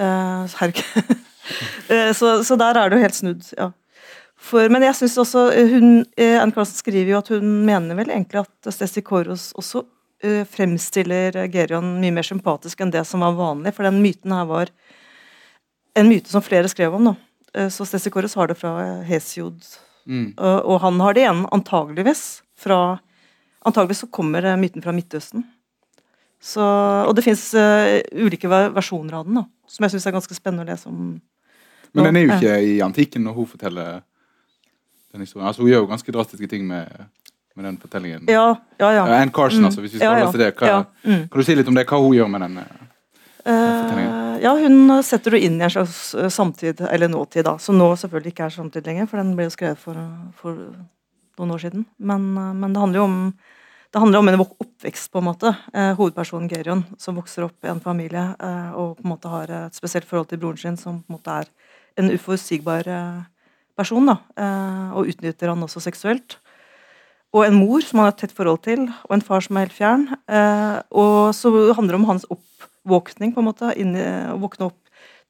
Uh, 0.00 0.58
Herk. 0.58 0.82
uh, 1.90 2.10
så, 2.18 2.40
så 2.46 2.58
der 2.58 2.82
er 2.82 2.90
det 2.90 2.98
jo 2.98 3.06
helt 3.06 3.20
snudd, 3.22 3.52
ja. 3.54 3.70
For, 4.40 4.70
men 4.72 4.84
jeg 4.86 4.96
synes 4.96 5.18
også 5.20 5.46
eh, 5.52 5.72
hun, 5.74 6.04
eh, 6.16 6.38
Anne 6.40 6.54
Carlsen 6.56 6.78
skriver 6.80 7.12
jo 7.12 7.18
at 7.20 7.28
hun 7.34 7.44
mener 7.66 7.98
vel 7.98 8.08
egentlig 8.08 8.40
at 8.40 8.72
Stessi 8.72 9.02
Koros 9.04 9.50
også 9.58 9.82
eh, 9.84 9.88
fremstiller 10.50 11.38
Gerion 11.52 11.94
mye 12.00 12.12
mer 12.12 12.26
sympatisk 12.26 12.80
enn 12.80 12.92
det 12.92 13.06
som 13.08 13.22
var 13.24 13.38
vanlig, 13.38 13.72
for 13.76 13.88
den 13.88 14.02
myten 14.04 14.34
her 14.36 14.48
var 14.48 14.72
en 15.96 16.10
myte 16.10 16.28
som 16.28 16.44
flere 16.44 16.68
skrev 16.68 16.94
om. 16.94 17.10
da. 17.10 17.68
Så 17.72 17.86
Stesikoros 17.88 18.36
har 18.38 18.50
det 18.50 18.58
fra 18.60 18.74
Hesiod 19.08 19.64
Mm. 20.10 20.32
og, 20.36 20.64
og 20.64 20.80
han 20.80 21.00
har 21.04 21.14
det 21.14 21.22
igjen, 21.26 21.46
antageligvis 21.54 22.42
fra 22.58 22.98
Antageligvis 23.60 23.98
så 24.00 24.06
kommer 24.08 24.46
myten 24.56 24.80
fra 24.80 24.92
Midtøsten. 24.96 25.42
Så, 26.40 26.64
og 27.04 27.10
det 27.12 27.26
fins 27.26 27.42
ulike 28.16 28.48
versjoner 28.48 29.18
av 29.18 29.26
den, 29.26 29.36
da, 29.36 29.42
som 29.68 29.84
jeg 29.84 29.92
syns 29.92 30.06
er 30.08 30.14
ganske 30.14 30.36
spennende 30.38 30.64
å 30.64 30.68
lese 30.70 30.88
om. 30.88 31.10
Men 31.92 32.08
den 32.08 32.16
er 32.16 32.24
jo 32.24 32.38
ikke 32.38 32.54
i 32.64 32.78
antikken 32.80 33.26
når 33.28 33.36
hun 33.36 33.50
forteller 33.50 34.00
den 35.12 35.26
historien. 35.26 35.44
Altså 35.50 35.60
Hun 35.60 35.68
gjør 35.68 35.84
jo 35.84 35.90
ganske 35.90 36.14
drastiske 36.16 36.48
ting 36.48 36.64
med, 36.70 36.88
med 37.56 37.64
den 37.64 37.78
fortellingen. 37.82 38.24
Ja, 38.30 38.56
ja, 38.78 38.92
ja. 38.94 39.04
Anne 39.04 39.32
Carson, 39.34 39.60
Mm. 39.60 39.66
altså, 39.66 39.80
hvis 39.80 39.92
vi 39.94 39.98
skal 39.98 40.18
Ja, 40.18 40.18
ja. 40.26 40.30
det. 40.32 40.54
Hva, 40.56 40.86
mm. 41.04 41.28
Kan 41.28 41.40
du 41.40 41.44
si 41.44 41.54
litt 41.54 41.68
om 41.68 41.74
det, 41.74 41.86
hva 41.86 41.98
hun 42.00 42.14
gjør 42.16 42.30
med 42.30 42.40
den? 42.40 42.58
eh? 42.58 42.86
Eh, 43.50 44.38
ja, 44.42 44.52
hun 44.56 45.02
setter 45.02 45.30
det 45.36 45.40
inn 45.46 45.60
i 45.60 45.64
en 45.64 45.70
slags 45.72 46.14
eh, 46.14 46.28
samtid, 46.28 46.80
eller 46.80 47.08
nåtid, 47.08 47.44
da. 47.44 47.56
Som 47.58 47.78
nå 47.80 47.90
selvfølgelig 47.96 48.32
ikke 48.34 48.44
er 48.46 48.54
samtid 48.56 48.86
lenger, 48.86 49.08
for 49.10 49.16
den 49.22 49.34
ble 49.36 49.48
jo 49.48 49.54
skrevet 49.54 49.78
for, 49.78 49.96
for 50.36 50.60
noen 51.40 51.54
år 51.56 51.62
siden. 51.64 51.86
Men, 51.98 52.32
men 52.34 52.72
det 52.72 52.80
handler 52.80 53.02
jo 53.02 53.08
om 53.08 53.34
det 53.90 53.98
handler 53.98 54.20
om 54.20 54.28
en 54.30 54.38
oppvekst, 54.44 55.08
på 55.10 55.18
en 55.18 55.24
måte. 55.26 55.50
Eh, 55.74 55.94
hovedpersonen 55.98 56.46
Gerion, 56.48 56.84
som 56.96 57.16
vokser 57.18 57.42
opp 57.48 57.64
i 57.66 57.70
en 57.72 57.80
familie 57.82 58.36
eh, 58.38 58.70
og 58.78 59.00
på 59.00 59.02
en 59.02 59.10
måte 59.10 59.32
har 59.32 59.50
et 59.50 59.74
spesielt 59.74 60.06
forhold 60.06 60.28
til 60.30 60.38
broren 60.38 60.60
sin, 60.60 60.76
som 60.78 61.00
på 61.02 61.10
en 61.10 61.16
måte 61.16 61.34
er 61.40 61.48
en 61.98 62.12
uforutsigbar 62.14 62.86
person, 63.74 64.06
da. 64.06 64.14
Eh, 64.38 64.92
og 64.94 65.10
utnytter 65.10 65.50
han 65.50 65.66
også 65.66 65.82
seksuelt. 65.82 66.38
Og 67.30 67.44
en 67.46 67.54
mor 67.54 67.84
som 67.86 68.00
han 68.00 68.08
har 68.08 68.14
et 68.16 68.24
tett 68.24 68.34
forhold 68.34 68.64
til, 68.66 68.88
og 69.06 69.14
en 69.14 69.22
far 69.22 69.44
som 69.44 69.56
er 69.56 69.68
helt 69.68 69.76
fjern. 69.76 70.08
Eh, 70.26 70.78
og 70.90 71.30
så 71.36 71.52
handler 71.76 71.94
det 71.94 72.00
om 72.00 72.08
hans 72.08 72.26
oppvåkning, 72.26 73.34
på 73.36 73.42
en 73.42 73.48
måte. 73.52 73.70
Inn 73.78 73.94
å 73.94 74.38
våkne 74.42 74.70
opp 74.72 74.78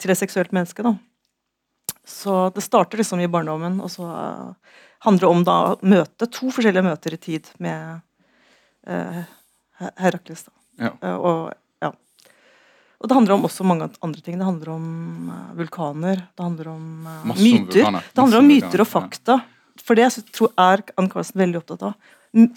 til 0.00 0.12
et 0.14 0.20
seksuelt 0.20 0.54
menneske, 0.56 0.84
da. 0.86 0.94
Så 2.10 2.50
det 2.54 2.64
starter 2.64 2.98
liksom 2.98 3.20
i 3.20 3.28
barndommen, 3.30 3.78
og 3.84 3.92
så 3.92 4.08
eh, 4.08 4.78
handler 5.06 5.26
det 5.26 5.32
om 5.34 5.44
da 5.46 5.58
møte 5.82 6.28
to 6.32 6.50
forskjellige 6.50 6.86
møter 6.86 7.14
i 7.14 7.20
tid 7.20 7.50
med 7.62 8.00
eh, 8.88 9.20
Herakles. 10.00 10.46
da. 10.48 10.54
Ja. 10.86 10.92
Eh, 11.00 11.16
og 11.16 11.84
ja. 11.84 11.92
Og 13.00 13.08
det 13.08 13.16
handler 13.16 13.36
om 13.36 13.46
også 13.48 13.64
mange 13.68 13.88
andre 14.04 14.24
ting. 14.24 14.40
Det 14.40 14.48
handler 14.48 14.74
om 14.74 15.30
vulkaner, 15.56 16.26
det 16.36 16.44
handler 16.44 16.74
om 16.74 17.06
uh, 17.06 17.30
myter. 17.30 17.80
vulkaner. 17.80 18.10
Det 18.12 18.24
handler 18.24 18.42
om 18.42 18.50
myter 18.50 18.84
og 18.84 18.90
fakta. 18.90 19.38
fakta. 19.38 19.40
For 19.85 19.99
det 19.99 20.07
jeg 20.07 20.25
tror 20.37 20.53
er 20.61 20.83
Ann 21.01 21.09
Carlsen 21.12 21.40
veldig 21.40 21.61
opptatt 21.62 21.83
av. 21.90 21.95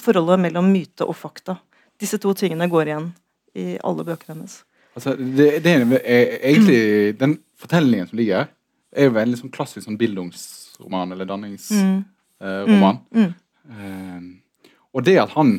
Forholdet 0.04 0.42
mellom 0.44 0.70
myte 0.74 1.06
og 1.08 1.16
fakta. 1.18 1.58
Disse 2.02 2.20
to 2.22 2.34
tingene 2.38 2.68
går 2.70 2.92
igjen 2.92 3.10
i 3.58 3.78
alle 3.86 4.06
bøkene 4.06 4.36
hennes. 4.36 4.60
Altså, 4.94 5.16
det, 5.18 5.64
det 5.66 5.72
er 5.74 5.94
er 6.04 6.34
egentlig 6.52 7.18
Den 7.18 7.38
fortellingen 7.58 8.08
som 8.10 8.18
ligger 8.20 8.44
her, 8.44 8.50
er 8.94 9.08
jo 9.08 9.16
veldig 9.16 9.38
sånn 9.40 9.54
klassisk 9.54 9.88
sånn 9.88 9.98
bildungsroman 9.98 11.12
eller 11.16 11.26
danningsroman. 11.30 13.00
Mm. 13.10 13.24
Mm. 13.24 13.32
uh, 13.71 14.67
og 14.94 15.06
det 15.08 15.15
at 15.24 15.32
han 15.34 15.56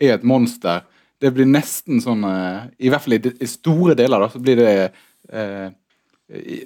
er 0.00 0.16
et 0.16 0.24
monster, 0.26 0.82
det 1.22 1.30
blir 1.34 1.46
nesten 1.46 2.00
sånn 2.02 2.24
uh, 2.26 2.66
I 2.78 2.90
hvert 2.90 3.04
fall 3.04 3.18
i, 3.18 3.20
i 3.38 3.46
store 3.50 3.94
deler, 3.98 4.24
da, 4.24 4.30
så 4.32 4.40
blir 4.42 4.58
det 4.58 4.72
eh, 5.28 5.68
i- 6.34 6.64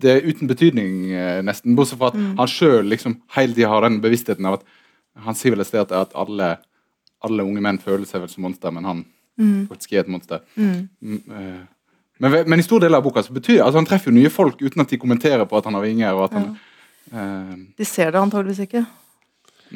Det 0.00 0.10
er 0.12 0.26
uten 0.28 0.48
betydning, 0.48 0.92
eh, 1.12 1.40
nesten. 1.42 1.74
Bortsett 1.76 1.98
fra 1.98 2.12
at 2.12 2.18
han 2.38 2.50
sjøl 2.50 2.86
liksom 2.88 3.18
hele 3.36 3.56
tida 3.56 3.68
har 3.72 3.82
den 3.86 4.00
bevisstheten 4.04 4.46
av 4.46 4.60
at 4.60 4.68
han 5.26 5.34
sier 5.34 5.52
vel 5.52 5.64
et 5.64 5.68
sted 5.68 5.92
at, 5.92 6.14
alle, 6.14 6.54
alle 7.26 7.44
unge 7.44 7.60
menn 7.64 7.80
føler 7.82 8.06
seg 8.08 8.22
vel 8.22 8.30
som 8.32 8.46
monster, 8.46 8.72
men 8.72 8.86
han 8.88 9.02
faktisk 9.68 9.92
er 9.94 10.04
et 10.04 10.08
monster. 10.12 10.40
Mm. 10.56 10.88
Mm, 11.02 11.20
eh, 11.36 11.60
men, 12.20 12.36
men 12.46 12.60
i 12.60 12.62
stor 12.62 12.80
del 12.80 12.94
av 12.94 13.04
boka 13.04 13.22
så 13.24 13.32
betyr 13.32 13.62
altså 13.64 13.80
han 13.80 13.88
treffer 13.88 14.12
jo 14.12 14.18
nye 14.18 14.30
folk 14.32 14.60
uten 14.60 14.82
at 14.82 14.90
de 14.92 14.98
kommenterer 15.00 15.46
på 15.48 15.56
at 15.56 15.68
han 15.68 15.78
har 15.78 15.84
vinger. 15.86 16.12
og 16.12 16.26
at 16.28 16.34
han 16.36 16.48
eh, 17.12 17.54
De 17.78 17.86
ser 17.88 18.12
det 18.12 18.20
antageligvis 18.20 18.66
ikke. 18.66 18.84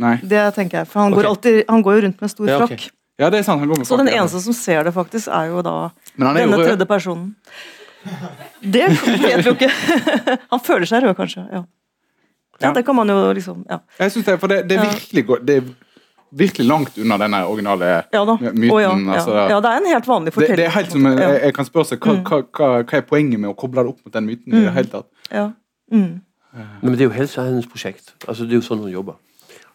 Nei. 0.03 0.19
Det 0.21 0.43
tenker 0.57 0.83
jeg. 0.83 0.91
For 0.91 1.01
han, 1.01 1.15
okay. 1.15 1.23
går, 1.23 1.31
alltid, 1.31 1.63
han 1.71 1.87
går 1.87 1.97
jo 1.97 2.05
rundt 2.05 2.21
med 2.21 2.29
en 2.29 2.35
stor 2.35 2.51
Ja, 2.51 2.59
ok. 2.61 2.75
frakk. 2.75 2.91
Ja, 3.23 3.31
det 3.31 3.41
er 3.41 3.47
sant. 3.47 3.63
han 3.63 3.71
går 3.71 3.81
med 3.81 3.87
Så 3.89 3.97
den 3.97 4.11
eneste 4.11 4.41
ja. 4.41 4.45
som 4.49 4.57
ser 4.59 4.85
det, 4.85 4.93
faktisk, 4.93 5.31
er 5.31 5.53
jo 5.53 5.63
da 5.63 5.75
er 5.87 6.27
jo 6.27 6.35
denne 6.35 6.59
rød. 6.59 6.67
tredje 6.67 6.89
personen. 6.91 7.29
Det 8.61 8.85
vet 8.91 9.45
vi 9.45 9.49
jo 9.49 9.55
ikke. 9.55 9.71
Han 10.53 10.61
føler 10.61 10.87
seg 10.91 11.03
rød, 11.07 11.15
kanskje. 11.19 11.47
ja. 11.53 11.65
Ja, 12.63 12.71
det 12.73 12.85
kan 12.87 12.95
man 12.95 13.09
jo 13.11 13.33
liksom 13.35 13.65
Ja, 13.69 13.81
Jeg 13.99 14.13
synes 14.15 14.27
det, 14.29 14.35
for 14.41 14.47
det, 14.47 14.61
det, 14.71 14.77
er 14.79 14.85
virkelig, 14.87 15.25
det 15.47 15.57
er 15.59 15.65
virkelig 16.31 16.67
langt 16.69 16.99
unna 17.03 17.17
denne 17.19 17.41
originale 17.51 17.89
ja 18.15 18.21
da. 18.25 18.37
myten. 18.39 18.71
Oh, 18.71 18.79
ja, 18.83 18.93
altså, 19.17 19.35
ja. 19.35 19.49
ja, 19.51 19.59
det 19.65 19.73
er 19.73 19.81
en 19.83 19.89
helt 19.91 20.07
vanlig 20.09 20.31
det, 20.31 20.35
fortelling. 20.37 20.61
det 20.63 20.67
er 20.69 20.75
helt 20.77 20.93
som 20.95 21.09
jeg, 21.11 21.41
jeg 21.49 21.55
kan 21.59 21.67
spørre 21.69 21.89
seg 21.91 21.99
hva, 22.07 22.15
Mm. 22.15 22.23
hva, 22.31 22.39
hva, 22.55 22.69
hva 22.87 23.01
er 23.01 23.05
poenget 23.11 23.41
med 23.43 23.51
å 23.51 23.57
koble 23.59 23.83
det 23.83 23.91
opp 23.91 24.07
mot 24.07 24.15
den 24.15 24.27
myten? 24.31 24.55
i 24.55 24.63
det 24.69 24.73
hele 24.79 24.93
tatt? 24.95 25.09
Ja. 25.35 25.49
Mm. 25.93 26.21
Men 26.81 26.93
det 26.95 27.01
er 27.03 27.09
jo 27.11 27.15
helt 27.19 27.35
hennes 27.37 27.67
prosjekt. 27.67 28.15
Altså, 28.29 28.47
det 28.47 28.55
er 28.55 28.63
jo 28.63 28.67
sånn 28.69 28.85
hun 28.87 28.93
jobber. 28.95 29.19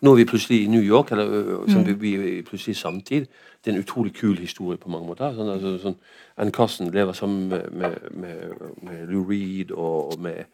Nå 0.02 0.12
er 0.14 0.16
vi 0.16 0.26
plutselig 0.30 0.62
i 0.64 0.68
New 0.72 0.84
York, 0.86 1.12
eller 1.12 1.66
sånn, 1.68 1.84
vi, 1.88 1.94
vi 2.00 2.12
er 2.40 2.44
plutselig 2.48 2.76
i 2.78 2.80
samtid. 2.80 3.26
Det 3.60 3.72
er 3.72 3.76
en 3.76 3.82
utrolig 3.84 4.14
kul 4.16 4.38
historie 4.40 4.80
på 4.80 4.88
mange 4.90 5.10
måter. 5.10 5.34
Sånn, 5.36 5.50
altså, 5.52 5.74
sånn, 5.84 5.98
Anne 6.40 6.54
Carsten 6.56 6.92
lever 6.96 7.18
sammen 7.18 7.50
med, 7.52 7.66
med, 7.76 7.98
med, 8.16 8.54
med 8.88 9.10
Lou 9.12 9.26
Reed 9.28 9.74
og 9.76 10.14
og 10.14 10.20
med 10.24 10.46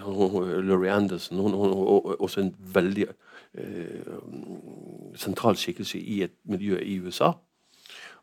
hun- 0.00 0.30
hun- 0.30 0.64
Laurie 0.68 0.92
Anderson. 0.92 1.38
Hun, 1.38 1.52
hun, 1.52 1.70
og, 1.76 2.06
og 2.06 2.20
også 2.24 2.40
en 2.40 2.54
veldig 2.74 3.06
uh, 3.60 4.16
sentral 5.14 5.56
skikkelse 5.60 5.98
i 6.00 6.22
et 6.24 6.32
miljø 6.48 6.78
i 6.80 6.96
USA. 7.04 7.32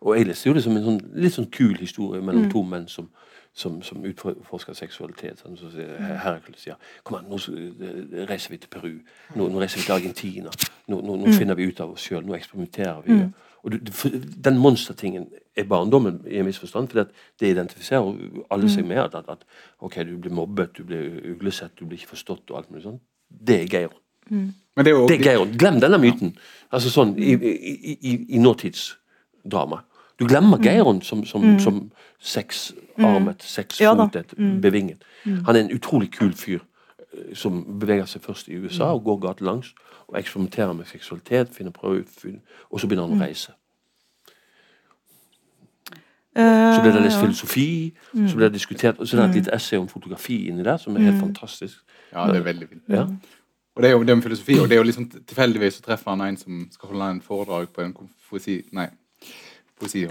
Og 0.02 0.18
jeg 0.18 0.28
leste 0.28 0.50
jo 0.50 0.54
det 0.58 0.64
som 0.66 0.74
en 0.78 0.84
sånn, 0.88 1.02
litt 1.22 1.36
sånn 1.38 1.52
kul 1.54 1.76
historie 1.78 2.22
mellom 2.26 2.50
to 2.52 2.64
menn 2.66 2.88
som, 2.90 3.12
som, 3.54 3.82
som 3.84 4.04
utforsker 4.06 4.76
seksualitet. 4.78 5.42
Sånn, 5.44 5.58
så 5.60 5.72
sier 5.74 5.98
Hercules 6.24 6.64
sier 6.64 6.80
kom 7.04 7.20
an, 7.20 7.30
nå 7.30 7.40
eh, 7.52 8.26
reiser 8.30 8.54
vi 8.54 8.62
til 8.64 8.72
Peru. 8.72 8.94
Nå, 9.36 9.48
nå 9.52 9.62
reiser 9.62 9.82
vi 9.82 9.88
til 9.88 9.98
Argentina. 9.98 10.54
Nå, 10.88 11.02
nå, 11.02 11.18
nå 11.20 11.34
finner 11.36 11.60
vi 11.60 11.68
ut 11.68 11.82
av 11.84 11.94
oss 11.96 12.06
sjøl. 12.08 12.24
Nå 12.28 12.38
eksperimenterer 12.38 13.02
vi. 13.06 13.20
Og 13.62 13.74
du, 13.74 13.78
du, 13.78 13.92
den 14.42 14.58
monstertingen 14.58 15.28
er 15.58 15.68
barndommen 15.70 16.22
i 16.30 16.40
en 16.42 16.48
viss 16.48 16.62
forstand. 16.62 16.90
For 16.90 17.04
det 17.40 17.52
identifiserer 17.52 18.48
alle 18.54 18.72
seg 18.72 18.88
med 18.88 19.04
at, 19.04 19.20
at, 19.20 19.30
at 19.36 19.84
ok, 19.84 20.00
du 20.08 20.16
blir 20.24 20.34
mobbet, 20.34 20.74
du 20.78 20.88
blir 20.88 21.20
uglesett, 21.36 21.76
du 21.80 21.86
blir 21.86 22.00
ikke 22.00 22.16
forstått 22.16 22.54
og 22.54 22.62
alt 22.62 22.72
mulig 22.72 22.88
sånt. 22.88 23.04
Det 23.30 23.62
er 23.62 23.70
Geir. 23.70 23.94
Mm. 24.32 24.50
det 24.80 24.88
er 24.88 24.96
også... 24.96 25.12
Det 25.12 25.20
er 25.20 25.28
Geir. 25.28 25.54
Glem 25.60 25.80
denne 25.84 26.00
myten. 26.02 26.34
Altså 26.72 26.92
sånn 26.94 27.14
i, 27.20 27.36
i, 27.36 27.86
i, 28.00 28.18
i 28.38 28.42
nåtidsdrama. 28.42 29.84
Du 30.22 30.28
glemmer 30.30 30.60
Geiron 30.62 31.02
som, 31.02 31.24
som, 31.26 31.46
som 31.60 31.80
seksarmet, 32.22 33.42
seksfotet, 33.44 34.34
bevinget. 34.62 35.02
Han 35.26 35.56
er 35.56 35.60
en 35.66 35.72
utrolig 35.74 36.12
kul 36.14 36.34
fyr 36.38 36.60
eh, 36.62 37.32
som 37.34 37.64
beveger 37.82 38.06
seg 38.06 38.22
først 38.22 38.48
i 38.54 38.60
USA 38.62 38.92
og 38.94 39.04
går 39.08 39.18
gatelangs 39.26 39.74
og 40.08 40.20
eksperimenterer 40.20 40.74
med 40.78 40.86
seksualitet, 40.86 41.50
finner 41.56 41.72
prøver 41.72 42.04
og 42.70 42.80
så 42.80 42.88
begynner 42.88 43.08
han 43.10 43.18
å 43.18 43.24
reise. 43.26 43.52
Så 46.36 46.82
blir 46.82 46.94
det 46.96 47.02
lest 47.04 47.20
filosofi, 47.20 47.94
så 48.28 48.36
blir 48.36 48.46
det 48.48 48.54
diskutert, 48.54 49.00
og 49.00 49.08
så 49.08 49.18
er 49.18 49.22
det 49.22 49.30
et 49.30 49.36
lite 49.42 49.56
essay 49.56 49.80
om 49.80 49.88
fotografi 49.92 50.48
inni 50.48 50.64
der, 50.64 50.78
som 50.78 50.96
er 50.96 51.00
helt 51.10 51.20
fantastisk. 51.20 51.82
Ja, 52.14 52.28
det 52.28 52.38
er 52.38 52.44
veldig 52.44 52.68
fint. 52.70 52.84
Ja. 52.90 53.02
Og 53.76 53.84
det 53.84 53.90
er 53.90 53.92
jo 53.92 54.04
det 54.04 54.16
med 54.18 54.24
filosofi, 54.24 54.60
og 54.60 54.70
det 54.70 54.76
er 54.76 54.80
jo 54.80 54.84
liksom 54.88 55.10
tilfeldigvis 55.12 55.74
så 55.74 55.82
treffer 55.82 56.12
han 56.12 56.22
en 56.22 56.38
som 56.38 56.68
skal 56.72 56.90
holde 56.90 57.10
en 57.12 57.22
foredrag 57.22 57.70
på 57.76 57.82
en 57.82 57.94
konf- 57.94 58.72
Nei. 58.72 58.88
Poesi, 59.82 60.04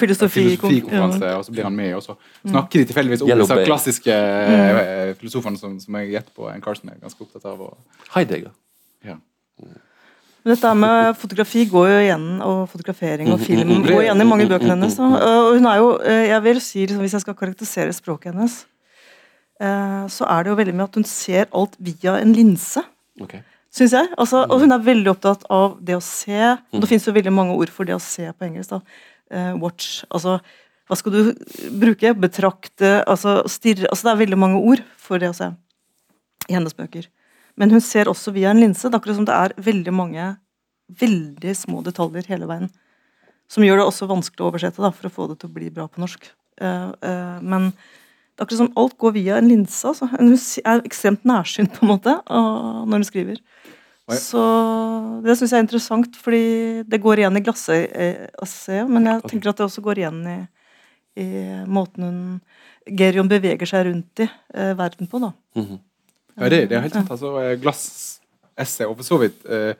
filosofikonferanse, 0.00 1.32
og 1.36 1.44
så 1.46 1.54
blir 1.54 1.66
han 1.68 1.76
med, 1.76 1.92
og 1.98 2.04
så 2.04 2.16
snakker 2.42 2.80
de 2.80 2.88
tilfeldigvis 2.88 3.26
om 3.26 3.32
disse 3.42 3.58
klassiske 3.66 4.14
mm. 4.14 5.18
filosofene 5.20 5.60
som, 5.60 5.76
som 5.82 6.00
jeg 6.00 6.14
gjetter 6.14 6.32
på 6.38 6.48
en 6.48 6.64
Carson 6.64 6.94
er 6.94 7.02
ganske 7.02 7.26
opptatt 7.26 7.44
av. 7.50 7.60
Og, 7.68 8.00
Heidegger. 8.14 8.54
ja. 9.06 9.18
Men 10.48 10.54
Dette 10.54 10.70
med 10.78 11.18
fotografi 11.18 11.66
går 11.68 11.90
jo 11.90 11.98
igjen, 12.06 12.26
og 12.46 12.62
fotografering 12.72 13.28
og 13.34 13.42
film 13.42 13.66
mm, 13.66 13.74
mm. 13.82 13.86
går 13.90 14.02
igjen 14.06 14.24
i 14.24 14.28
mange 14.30 14.46
bøker 14.48 14.70
hennes. 14.70 14.96
Og 15.02 15.58
hun 15.58 15.68
er 15.68 15.82
jo, 15.82 15.90
eh, 16.00 16.24
jeg 16.30 16.44
vil 16.46 16.60
si, 16.64 16.86
liksom, 16.86 17.04
Hvis 17.04 17.16
jeg 17.18 17.24
skal 17.26 17.36
karakterisere 17.36 17.92
språket 17.96 18.32
hennes, 18.32 18.54
eh, 19.60 20.06
så 20.08 20.28
er 20.30 20.46
det 20.46 20.54
jo 20.54 20.58
veldig 20.62 20.76
med 20.78 20.86
at 20.86 20.98
hun 21.00 21.04
ser 21.04 21.50
alt 21.52 21.76
via 21.76 22.16
en 22.22 22.32
linse. 22.32 22.84
Okay. 23.20 23.42
Synes 23.74 23.92
jeg. 23.92 24.08
Altså, 24.16 24.46
og 24.48 24.62
hun 24.62 24.72
er 24.72 24.86
veldig 24.86 25.12
opptatt 25.12 25.44
av 25.52 25.76
det 25.84 25.98
å 25.98 26.02
se. 26.04 26.40
Og 26.72 26.80
det 26.80 26.88
fins 26.88 27.04
jo 27.06 27.12
veldig 27.12 27.34
mange 27.34 27.58
ord 27.58 27.72
for 27.74 27.88
det 27.88 27.98
å 27.98 28.02
se 28.02 28.30
på 28.32 28.48
engelsk. 28.48 28.72
da. 28.72 28.80
Eh, 29.30 29.54
watch. 29.60 30.02
Altså, 30.10 30.38
hva 30.88 30.96
skal 30.96 31.14
du 31.14 31.32
bruke? 31.80 32.14
Betrakte, 32.16 32.98
altså 33.04 33.42
stirre 33.50 33.90
altså 33.90 34.08
Det 34.08 34.12
er 34.14 34.22
veldig 34.24 34.40
mange 34.40 34.60
ord 34.60 34.82
for 34.96 35.20
det 35.20 35.32
å 35.32 35.36
se 35.36 35.50
i 36.48 36.56
hennes 36.56 36.76
bøker. 36.76 37.08
Men 37.60 37.74
hun 37.74 37.82
ser 37.84 38.08
også 38.08 38.32
via 38.32 38.54
en 38.54 38.62
linse. 38.62 38.86
Det 38.86 38.94
er 38.94 39.02
akkurat 39.02 39.18
som 39.18 39.28
det 39.28 39.36
er 39.36 39.56
veldig 39.60 39.92
mange 39.92 40.28
veldig 40.88 41.52
små 41.58 41.82
detaljer 41.84 42.30
hele 42.30 42.48
veien. 42.48 42.70
Som 43.52 43.64
gjør 43.64 43.82
det 43.82 43.88
også 43.88 44.08
vanskelig 44.08 44.44
å 44.44 44.50
oversette 44.50 44.80
da, 44.80 44.92
for 44.94 45.08
å 45.08 45.12
få 45.12 45.26
det 45.28 45.40
til 45.40 45.50
å 45.50 45.56
bli 45.56 45.68
bra 45.72 45.88
på 45.88 46.00
norsk. 46.00 46.30
Uh, 46.60 46.94
uh, 47.04 47.36
men 47.44 47.70
det 47.72 48.40
er 48.40 48.46
akkurat 48.46 48.62
som 48.62 48.72
alt 48.80 48.96
går 49.00 49.14
via 49.18 49.36
en 49.36 49.50
linse. 49.50 49.82
Altså. 49.88 50.08
Hun 50.14 50.32
er 50.32 50.84
ekstremt 50.86 51.26
nærsynt 51.28 51.74
på 51.74 51.84
en 51.84 51.92
måte 51.92 52.14
når 52.28 53.00
hun 53.00 53.06
skriver. 53.08 53.42
Oi. 54.08 54.16
Så 54.16 54.42
det 55.24 55.34
syns 55.36 55.52
jeg 55.52 55.58
er 55.58 55.66
interessant, 55.66 56.14
fordi 56.16 56.44
det 56.88 57.00
går 57.02 57.20
igjen 57.20 57.36
i 57.36 57.42
glasset, 57.44 58.88
men 58.88 59.04
jeg 59.10 59.24
tenker 59.28 59.50
at 59.52 59.58
det 59.60 59.66
også 59.66 59.82
går 59.84 60.00
igjen 60.00 60.22
i, 60.32 60.38
i 61.20 61.28
måten 61.68 62.06
hun 62.06 62.22
Gerion 62.88 63.28
beveger 63.28 63.68
seg 63.68 63.84
rundt 63.90 64.22
i 64.24 64.26
eh, 64.54 64.72
verden 64.78 65.10
på, 65.10 65.20
da. 65.20 65.32
Mhm. 65.58 65.78
Ja, 66.38 66.48
det, 66.48 66.60
det 66.70 66.76
er 66.78 66.84
helt 66.84 66.94
sant. 66.94 67.10
altså 67.10 67.32
Glassesset, 67.60 68.86
og 68.86 68.94
for 69.00 69.04
så 69.04 69.16
vidt 69.18 69.42
eh, 69.50 69.72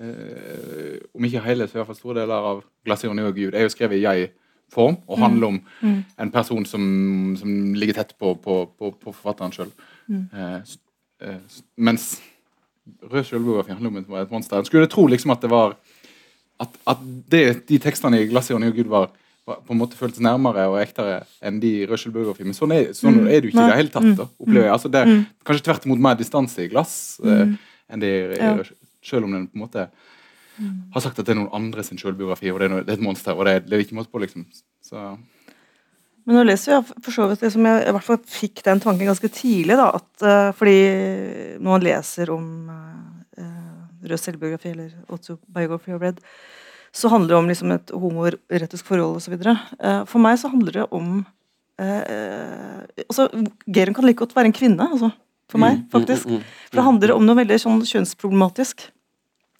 eh, 0.00 0.94
Om 1.14 1.26
ikke 1.28 1.42
hele, 1.44 1.66
så 1.68 1.76
i 1.76 1.80
hvert 1.82 1.90
fall 1.90 1.98
store 1.98 2.16
deler 2.22 2.48
av 2.50 2.62
Glassironi 2.88 3.26
og 3.28 3.36
Gud' 3.36 3.52
er 3.54 3.66
jo 3.66 3.74
skrevet 3.74 3.98
i 4.00 4.06
jeg-form 4.06 4.96
og 5.06 5.20
handler 5.20 5.52
om 5.52 5.58
en 6.24 6.32
person 6.32 6.64
som, 6.66 6.82
som 7.38 7.52
ligger 7.76 8.00
tett 8.00 8.16
på, 8.18 8.32
på, 8.42 8.56
på, 8.78 8.90
på 8.96 9.12
forfatteren 9.12 9.52
sjøl. 9.54 9.70
Eh, 10.08 10.58
eh, 11.28 11.60
mens 11.76 12.14
Rød 13.08 13.24
sjølbiografi 13.28 13.74
handler 13.74 13.92
om 13.92 14.02
et, 14.02 14.30
monster. 14.32 14.58
En 14.58 14.68
skulle 14.68 14.90
tro 14.90 15.06
liksom 15.06 15.32
at 15.34 15.44
det 15.44 15.50
var 15.52 15.76
at, 16.58 16.76
at 16.90 17.02
det, 17.30 17.42
de 17.68 17.78
tekstene 17.78 18.20
i 18.20 18.28
'Glass 18.28 18.50
ironi 18.50 18.70
og 18.70 18.78
Gud' 18.78 18.92
var 18.92 19.10
var 19.48 19.62
på 19.64 19.72
en 19.72 19.80
måte 19.80 19.96
føltes 19.96 20.20
nærmere 20.20 20.66
og 20.68 20.76
ektere 20.82 21.22
enn 21.40 21.60
de 21.62 21.70
i 21.80 21.86
Rød 21.88 22.02
sjølbiografi, 22.02 22.44
Men 22.44 22.56
sånn 22.56 22.74
er, 22.74 22.90
sånn 22.96 23.22
er 23.24 23.40
det 23.40 23.48
jo 23.48 23.52
ikke 23.54 23.64
i 23.64 23.70
det 23.70 23.78
hele 23.78 23.94
tatt. 23.94 24.10
da, 24.18 24.26
opplever 24.36 24.66
jeg. 24.66 24.74
Altså, 24.74 24.90
det 24.92 25.00
er 25.00 25.12
kanskje 25.48 25.64
tvert 25.64 25.86
imot 25.88 26.02
mer 26.04 26.18
distanse 26.18 26.64
i 26.64 26.68
glass 26.68 26.92
eh, 27.24 27.54
enn 27.88 28.04
det 28.04 28.10
er 28.12 28.34
i 28.36 28.42
Ja. 28.42 28.52
Rød 28.58 28.74
selv 29.08 29.24
om 29.24 29.32
den 29.32 29.46
på 29.48 29.56
en 29.56 29.62
måte 29.62 29.88
har 30.92 31.00
sagt 31.00 31.18
at 31.18 31.26
det 31.26 31.32
er 31.32 31.38
noen 31.38 31.54
andre 31.54 31.84
sin 31.86 32.00
sjølbiografi, 32.00 32.50
og 32.50 32.58
det 32.58 32.66
er, 32.66 32.72
noe, 32.72 32.84
det 32.84 32.92
er 32.92 32.98
et 32.98 33.04
monster, 33.06 33.36
og 33.36 33.46
det 33.46 33.52
er, 33.54 33.60
det 33.64 33.76
er 33.76 33.84
ikke 33.84 33.98
måte 33.98 34.10
på, 34.10 34.20
liksom. 34.24 34.44
Så, 34.84 35.04
Men 36.28 36.36
nå 36.36 36.44
leser 36.44 36.74
jeg 36.74 36.84
for 36.92 37.14
så 37.14 37.26
vidt 37.30 37.42
liksom 37.46 37.66
jeg 37.70 37.84
i 37.88 37.92
hvert 37.96 38.04
fall 38.04 38.18
fikk 38.28 38.60
den 38.66 38.82
tanken 38.84 39.08
ganske 39.08 39.30
tidlig. 39.32 39.78
da, 39.80 39.88
at, 39.96 40.10
uh, 40.20 40.50
Fordi 40.58 40.76
når 41.56 41.70
man 41.70 41.86
leser 41.86 42.32
om 42.34 42.44
uh, 42.68 43.48
rød 44.04 44.20
selvbiografi 44.20 44.74
eller 44.74 44.92
autobiography 45.08 45.96
of 45.96 46.04
Red, 46.04 46.20
så 46.92 47.08
handler 47.12 47.32
det 47.32 47.38
om 47.38 47.48
liksom 47.48 47.72
et 47.72 47.94
homoerotisk 48.04 48.90
forhold 48.90 49.22
osv. 49.22 49.38
Uh, 49.40 50.04
for 50.08 50.20
meg 50.24 50.36
så 50.40 50.52
handler 50.52 50.80
det 50.80 50.86
om 50.92 51.08
uh, 51.80 52.84
altså, 53.06 53.28
Geren 53.66 53.96
kan 53.96 54.06
like 54.08 54.20
godt 54.20 54.36
være 54.36 54.52
en 54.52 54.56
kvinne, 54.60 54.84
altså, 54.84 55.10
for 55.48 55.64
meg, 55.64 55.82
faktisk. 55.92 56.28
For 56.68 56.76
det 56.76 56.88
handler 56.90 57.16
om 57.16 57.24
noe 57.24 57.40
veldig 57.40 57.60
sånn 57.64 57.80
kjønnsproblematisk. 57.88 58.90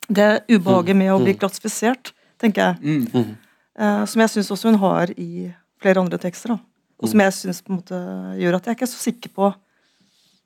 Det 0.08 0.30
ubehaget 0.52 0.96
med 0.96 1.12
å 1.12 1.20
bli 1.20 1.36
klassifisert, 1.36 2.12
tenker 2.40 2.70
jeg. 2.70 3.04
mm. 3.12 3.36
Eh, 3.78 4.04
som 4.10 4.22
jeg 4.24 4.32
syns 4.32 4.50
også 4.50 4.72
hun 4.72 4.80
har 4.82 5.12
i 5.14 5.48
flere 5.82 6.02
andre 6.02 6.18
tekster. 6.22 6.54
Da. 6.56 6.58
Og 6.98 7.12
som 7.12 7.22
jeg 7.22 7.34
på 7.64 7.72
en 7.72 7.78
måte 7.78 8.00
gjør 8.40 8.58
at 8.58 8.66
jeg 8.66 8.78
ikke 8.78 8.86
er 8.88 8.92
så 8.94 9.04
sikker 9.04 9.34
på 9.36 9.52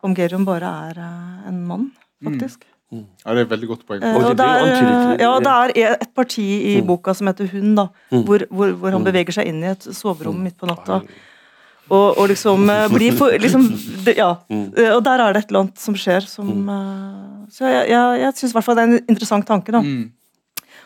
om 0.03 0.15
Gerion 0.19 0.45
bare 0.45 0.69
er 0.91 0.99
eh, 0.99 1.49
en 1.53 1.61
mann, 1.69 1.91
faktisk. 2.25 2.67
Ja, 2.93 3.33
det 3.33 3.39
er 3.39 3.47
et 3.47 3.53
veldig 3.55 3.69
godt 3.71 3.85
poeng. 3.89 4.03
Eh, 4.05 4.25
det 4.37 4.47
er, 4.47 5.21
ja, 5.23 5.33
det 5.41 5.53
er 5.53 5.75
e- 5.81 5.93
et 5.95 6.11
parti 6.15 6.45
i 6.75 6.81
boka 6.85 7.15
som 7.17 7.31
heter 7.31 7.49
Hun, 7.55 7.75
da, 7.79 7.87
hvor, 8.13 8.45
hvor, 8.51 8.75
hvor 8.83 8.93
han 8.93 9.07
beveger 9.07 9.39
seg 9.39 9.49
inn 9.49 9.63
i 9.65 9.71
et 9.71 9.87
soverom 9.97 10.43
midt 10.45 10.59
på 10.61 10.69
natta. 10.69 11.01
Og, 11.93 12.19
og 12.19 12.29
liksom 12.31 12.69
eh, 12.71 12.89
blir 12.93 13.17
for 13.17 13.33
liksom, 13.41 13.65
det, 14.07 14.17
Ja. 14.19 14.35
Eh, 14.53 14.91
Og 14.93 15.01
der 15.07 15.23
er 15.23 15.33
det 15.33 15.45
et 15.45 15.55
eller 15.55 15.65
annet 15.65 15.81
som 15.83 15.97
skjer 15.99 16.25
som 16.29 16.51
uh, 16.69 17.47
Så 17.53 17.67
jeg, 17.69 17.89
jeg, 17.91 18.21
jeg 18.23 18.37
syns 18.39 18.53
i 18.53 18.57
hvert 18.57 18.67
fall 18.69 18.79
det 18.79 18.85
er 18.85 18.93
en 18.93 19.01
interessant 19.15 19.49
tanke, 19.49 19.75
da. 19.75 19.81
Mm. 19.83 20.11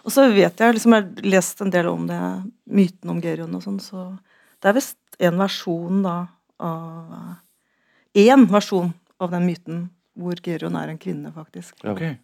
Og 0.06 0.14
så 0.14 0.28
vet 0.30 0.62
jeg, 0.62 0.76
liksom, 0.76 0.94
jeg 0.94 1.04
har 1.08 1.28
lest 1.34 1.60
en 1.64 1.72
del 1.74 1.88
om 1.90 2.06
det, 2.06 2.20
myten 2.70 3.10
om 3.10 3.18
Gerion 3.22 3.58
og 3.58 3.64
sånn, 3.64 3.80
så 3.82 4.06
det 4.62 4.70
er 4.70 4.76
visst 4.76 5.18
en 5.22 5.40
versjon 5.40 6.04
da 6.04 6.16
av 6.62 7.34
Én 8.16 8.46
versjon 8.48 8.94
av 9.20 9.28
den 9.34 9.44
myten 9.44 9.80
hvor 10.16 10.38
Gerion 10.40 10.76
er 10.80 10.88
en 10.88 11.00
kvinne, 11.00 11.28
faktisk. 11.34 11.74
Okay. 11.84 12.14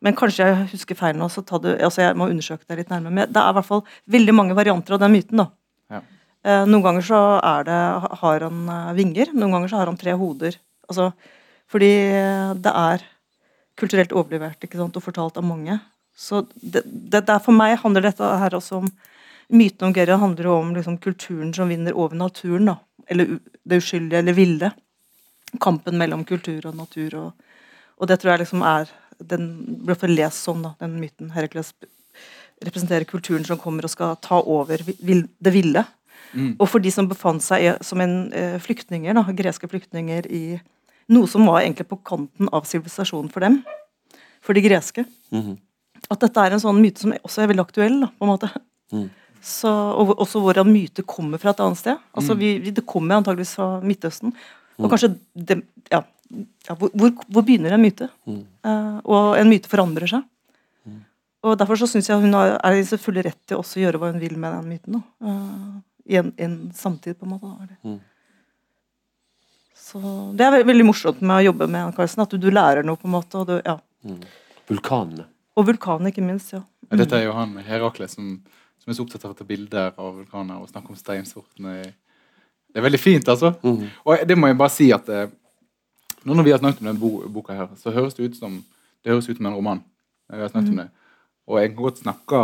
Men 0.00 0.16
kanskje 0.16 0.46
jeg 0.48 0.68
husker 0.70 0.96
feil 0.96 1.18
nå, 1.18 1.28
så 1.28 1.42
ta 1.44 1.58
det, 1.60 1.74
altså 1.84 2.06
jeg 2.06 2.16
må 2.16 2.30
undersøke 2.32 2.64
det 2.64 2.78
litt 2.78 2.92
nærmere. 2.92 3.12
Men 3.18 3.28
det 3.28 3.42
er 3.42 3.52
i 3.52 3.56
hvert 3.58 3.68
fall 3.68 3.82
veldig 4.16 4.34
mange 4.38 4.56
varianter 4.56 4.96
av 4.96 5.02
den 5.02 5.12
myten, 5.12 5.42
da. 5.42 5.46
Ja. 5.92 6.00
Eh, 6.40 6.62
noen 6.70 6.86
ganger 6.86 7.04
så 7.04 7.20
er 7.36 7.68
det, 7.68 7.78
har 8.22 8.46
han 8.46 8.62
eh, 8.72 8.94
vinger, 8.96 9.34
noen 9.36 9.58
ganger 9.58 9.72
så 9.72 9.82
har 9.82 9.92
han 9.92 10.00
tre 10.00 10.16
hoder. 10.16 10.56
Altså, 10.88 11.10
fordi 11.70 11.92
det 12.64 12.72
er 12.86 13.04
kulturelt 13.78 14.16
overlevert 14.16 14.64
ikke 14.64 14.80
sant, 14.80 14.96
og 14.96 15.04
fortalt 15.04 15.36
av 15.36 15.44
mange. 15.46 15.76
Så 16.16 16.46
det, 16.56 16.82
det, 16.84 17.26
det 17.28 17.36
er 17.36 17.44
For 17.44 17.56
meg 17.56 17.76
handler 17.84 18.08
dette 18.08 18.32
her 18.40 18.56
også 18.56 18.80
om 18.80 18.88
Myten 19.50 19.88
om 19.88 19.94
Gerhard 19.94 20.22
handler 20.22 20.46
jo 20.46 20.54
om 20.54 20.74
liksom, 20.76 20.98
kulturen 21.02 21.52
som 21.54 21.68
vinner 21.68 21.96
over 21.96 22.16
naturen. 22.16 22.70
da, 22.70 22.76
Eller 23.08 23.38
det 23.64 23.80
uskyldige 23.82 24.18
eller 24.18 24.32
ville. 24.32 24.72
Kampen 25.60 25.98
mellom 25.98 26.24
kultur 26.24 26.66
og 26.66 26.76
natur. 26.76 27.14
og 27.14 27.32
Og 27.98 28.08
det 28.08 28.20
tror 28.20 28.32
jeg 28.32 28.46
liksom 28.46 28.62
er 28.62 28.88
Den 29.20 29.76
ble 29.84 29.94
for 29.94 30.08
lest 30.08 30.44
sånn, 30.46 30.62
da, 30.62 30.74
den 30.80 31.00
myten. 31.00 31.30
Herakles 31.30 31.74
representerer 32.64 33.04
kulturen 33.04 33.44
som 33.44 33.58
kommer 33.58 33.84
og 33.84 33.90
skal 33.90 34.16
ta 34.16 34.40
over 34.40 34.80
vil, 35.00 35.26
det 35.40 35.52
ville. 35.52 35.84
Mm. 36.32 36.56
Og 36.58 36.68
for 36.68 36.80
de 36.80 36.90
som 36.90 37.08
befant 37.08 37.42
seg 37.42 37.82
som 37.84 38.00
en 38.00 38.32
eh, 38.32 38.56
flyktninger, 38.62 39.12
da, 39.12 39.24
greske 39.36 39.68
flyktninger 39.68 40.26
i 40.30 40.60
noe 41.10 41.28
som 41.28 41.44
var 41.48 41.60
egentlig 41.60 41.88
på 41.90 41.98
kanten 42.06 42.48
av 42.54 42.64
sivilisasjonen 42.68 43.30
for 43.32 43.44
dem, 43.44 43.60
for 44.40 44.56
de 44.56 44.64
greske. 44.64 45.04
Mhm. 45.34 45.58
At 46.10 46.22
dette 46.22 46.42
er 46.42 46.54
en 46.54 46.62
sånn 46.62 46.80
myte 46.80 47.02
som 47.02 47.12
også 47.12 47.42
er 47.42 47.50
veldig 47.50 47.66
aktuell. 47.66 48.00
da, 48.00 48.08
på 48.18 48.24
en 48.24 48.30
måte. 48.30 48.48
Mm. 48.92 49.10
Så, 49.40 49.70
og 49.70 50.14
også 50.20 50.40
hvordan 50.44 50.68
myte 50.68 51.04
kommer 51.08 51.40
fra 51.40 51.54
et 51.54 51.60
annet 51.64 51.80
sted. 51.80 52.00
Altså, 52.12 52.36
vi, 52.36 52.58
vi, 52.60 52.72
Det 52.76 52.84
kommer 52.86 53.16
antageligvis 53.16 53.54
fra 53.56 53.68
Midtøsten. 53.80 54.34
Og 54.80 54.90
kanskje 54.92 55.14
det, 55.34 55.62
ja, 55.92 56.02
ja, 56.68 56.74
hvor, 56.74 56.90
hvor, 56.92 57.12
hvor 57.28 57.44
begynner 57.44 57.74
en 57.76 57.82
myte? 57.82 58.08
Mm. 58.28 58.42
Uh, 58.64 58.98
og 59.04 59.40
en 59.40 59.48
myte 59.50 59.70
forandrer 59.70 60.12
seg. 60.12 60.26
Og 61.40 61.56
Derfor 61.56 61.78
så 61.80 61.88
syns 61.88 62.10
jeg 62.10 62.20
hun 62.20 62.36
har, 62.36 62.58
er 62.60 62.76
i 62.76 62.84
sin 62.84 63.00
fulle 63.00 63.22
rett 63.24 63.38
til 63.48 63.60
også 63.60 63.78
å 63.78 63.84
gjøre 63.86 64.00
hva 64.00 64.10
hun 64.12 64.20
vil 64.20 64.36
med 64.36 64.52
den 64.58 64.66
myten. 64.68 64.98
Eh, 65.24 65.70
I 66.12 66.18
en, 66.20 66.32
en 66.36 66.56
samtid, 66.76 67.16
på 67.16 67.24
en 67.24 67.32
måte. 67.32 67.48
Da. 67.48 67.64
er 67.64 67.70
det. 67.70 67.78
Mm. 67.88 68.00
Så 69.80 70.00
Det 70.36 70.44
er 70.44 70.52
veldig, 70.52 70.68
veldig 70.68 70.86
morsomt 70.90 71.22
med 71.24 71.38
å 71.38 71.46
jobbe 71.48 71.68
med 71.70 71.86
Ann 71.86 71.94
Carlsen, 71.96 72.24
at 72.26 72.34
du, 72.34 72.36
du 72.42 72.50
lærer 72.52 72.84
noe, 72.84 73.00
på 73.00 73.08
en 73.08 73.14
måte. 73.16 73.40
Og, 73.40 73.48
du, 73.48 73.56
ja. 73.64 73.78
Vulkanene. 74.68 75.24
og 75.56 75.66
vulkanene, 75.70 76.12
ikke 76.12 76.26
minst. 76.26 76.52
ja. 76.52 76.60
Ja, 76.90 76.98
Dette 77.00 77.16
er 77.20 77.28
jo 77.28 77.34
han 77.36 77.56
Herakles 77.64 78.18
som, 78.18 78.34
som 78.80 78.90
er 78.90 78.96
så 78.96 79.04
opptatt 79.04 79.26
av 79.26 79.34
å 79.34 79.38
ta 79.38 79.46
bilder 79.46 79.92
av 79.96 80.14
vulkaner 80.16 80.60
og 80.60 80.70
snakke 80.70 80.92
om 80.92 80.98
steinsortene. 80.98 81.74
Det 82.70 82.80
er 82.80 82.86
veldig 82.86 83.00
fint, 83.00 83.28
altså. 83.28 83.52
Mhm. 83.62 83.90
Og 84.04 84.24
det 84.28 84.38
må 84.38 84.50
jeg 84.50 84.58
bare 84.58 84.74
si 84.74 84.90
at 84.94 85.08
eh, 85.08 85.28
nå 86.24 86.36
når 86.36 86.46
vi 86.46 86.54
har 86.54 86.62
snakket 86.62 86.82
om 86.82 86.90
denne 86.90 87.00
bo 87.00 87.28
boka 87.28 87.56
her, 87.56 87.68
så 87.80 87.92
høres 87.94 88.14
det 88.14 88.30
ut 88.30 88.36
som 88.36 88.60
det 89.00 89.12
høres 89.12 89.28
ut 89.28 89.36
som 89.36 89.46
en 89.46 89.56
roman. 89.56 89.84
Vi 90.28 90.40
har 90.40 90.52
snakket 90.52 90.70
om 90.70 90.82
det. 90.82 90.88
Og 91.48 91.60
jeg 91.60 91.70
kan 91.70 91.82
godt 91.82 92.02
snakke 92.02 92.40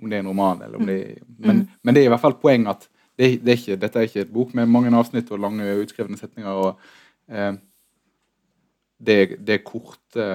om 0.00 0.10
det 0.10 0.16
er 0.16 0.24
en 0.24 0.30
roman, 0.32 0.62
eller 0.62 0.80
om 0.80 0.86
det 0.86 1.18
men, 1.38 1.68
men 1.82 1.94
det 1.94 2.02
er 2.02 2.08
i 2.08 2.12
hvert 2.12 2.22
fall 2.22 2.38
poeng 2.40 2.66
at 2.70 2.88
det, 3.20 3.36
det 3.44 3.52
er 3.52 3.58
ikke, 3.58 3.76
dette 3.80 4.00
er 4.00 4.08
ikke 4.08 4.22
et 4.24 4.32
bok 4.32 4.54
med 4.56 4.68
mange 4.70 4.92
avsnitt 4.96 5.30
og 5.30 5.42
lange 5.42 5.66
utskrevne 5.82 6.16
setninger. 6.18 6.50
og 6.50 6.80
eh, 7.28 7.52
det, 9.06 9.18
det 9.46 9.54
er 9.54 9.64
korte, 9.64 10.28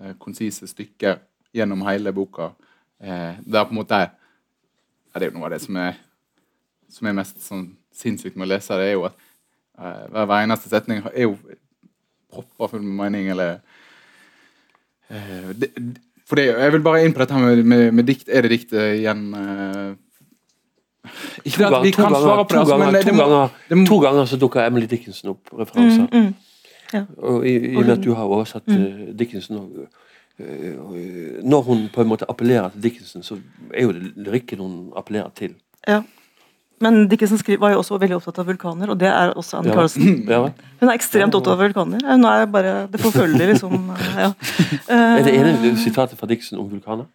eh, 0.00 0.14
konsise 0.18 0.66
stykker 0.70 1.18
gjennom 1.54 1.82
hele 1.86 2.12
boka. 2.14 2.52
Eh, 3.00 3.40
der 3.42 3.66
på 3.66 3.74
en 3.74 3.80
måte 3.80 3.98
er, 3.98 4.14
ja, 5.08 5.18
Det 5.18 5.26
er 5.26 5.30
jo 5.32 5.38
noe 5.38 5.48
av 5.48 5.54
det 5.54 5.62
som 5.64 5.76
er, 5.80 5.96
som 6.92 7.08
er 7.08 7.16
mest 7.16 7.40
sånn 7.44 7.64
sinnssykt 7.98 8.36
med 8.36 8.48
å 8.48 8.52
lese, 8.54 8.76
det 8.78 8.90
er 8.90 8.94
jo 8.94 9.06
at 9.08 9.16
uh, 9.78 10.04
hver, 10.12 10.26
hver 10.28 10.42
eneste 10.44 10.70
setning 10.70 11.02
er 11.10 11.24
jo 11.26 11.36
proppa 12.28 12.68
full 12.74 12.84
med 12.84 12.98
mening, 13.00 13.30
eller 13.34 13.58
uh, 15.10 15.48
det, 15.56 15.72
For 16.28 16.36
det, 16.36 16.50
jeg 16.52 16.74
vil 16.76 16.84
bare 16.84 17.04
inn 17.04 17.14
på 17.16 17.24
dette 17.24 17.40
med, 17.40 17.64
med, 17.64 17.86
med 17.96 18.04
dikt. 18.04 18.28
Er 18.28 18.44
det 18.44 18.52
dikt 18.52 18.76
igjen 18.76 19.32
Uh, 19.32 19.96
Ikke 21.44 21.64
at 21.64 21.84
vi 21.84 21.90
kan 21.94 22.04
ganger, 22.04 22.20
svare 22.20 22.44
på 22.44 22.52
det, 22.52 22.60
altså, 22.60 22.76
men 22.76 22.94
det, 22.94 23.00
det 23.06 23.14
må, 23.16 23.48
det 23.68 23.78
må- 23.78 23.86
to 23.88 23.96
ganger 24.02 24.26
så 24.28 24.36
dukka 24.36 24.66
Emily 24.66 24.86
Dickinson 24.90 25.30
opp 25.30 25.54
referanser. 25.56 26.04
Mm, 26.12 26.26
mm. 26.26 26.34
Ja. 26.92 27.02
Og 27.16 27.46
i, 27.48 27.54
og 27.76 27.86
med 27.86 27.94
at 27.94 28.04
du 28.04 28.12
har 28.16 28.28
oversatt 28.28 28.66
mm. 28.66 29.16
Dickinson 29.16 29.56
og, 29.56 29.86
og, 29.86 30.07
Når 30.38 31.62
hun 31.66 31.88
på 31.94 32.00
en 32.04 32.08
måte 32.12 32.26
appellerer 32.30 32.70
til 32.74 32.82
Dickinson, 32.88 33.22
så 33.26 33.38
er 33.74 33.82
jo 33.88 33.92
det 33.96 34.12
lyrikken 34.16 34.60
hun 34.62 34.76
appellerer 34.96 35.32
til. 35.34 35.54
Ja. 35.88 36.02
Men 36.80 37.08
Dickinson 37.10 37.40
var 37.58 37.72
jo 37.72 37.80
også 37.80 37.98
veldig 37.98 38.16
opptatt 38.20 38.38
av 38.38 38.46
vulkaner, 38.46 38.90
og 38.92 38.98
det 39.00 39.08
er 39.10 39.32
også 39.34 39.58
Anne 39.58 39.72
Ja. 39.72 39.74
Carlsen. 39.74 40.20
Ja. 40.30 40.40
Hun 40.80 40.88
er 40.88 40.94
ekstremt 40.94 41.34
opptatt 41.34 41.56
av 41.56 41.58
vulkaner. 41.64 42.04
Hun 42.06 42.24
er 42.24 42.46
bare, 42.46 42.86
Det 42.86 43.00
forfølger 43.02 43.50
liksom 43.52 43.74
ja. 44.24 44.32
er 44.88 45.22
det 45.26 45.34
Eh, 45.34 45.40
ene 45.42 45.76
sitatet 45.76 46.16
fra 46.18 46.26
Dickinson 46.30 46.60
om 46.62 46.68
vulkaner? 46.70 47.06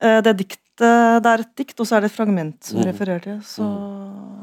eh, 0.00 0.20
Det 0.22 0.26
er, 0.30 0.38
dikt, 0.38 0.60
det 0.78 1.26
er 1.26 1.40
et 1.42 1.56
dikt, 1.58 1.80
og 1.80 1.86
så 1.86 1.96
er 1.96 2.00
det 2.06 2.12
et 2.12 2.16
fragment 2.16 2.62
som 2.64 2.78
Mm. 2.78 2.86
refererer 2.92 3.18
til. 3.20 3.40
Så, 3.42 3.66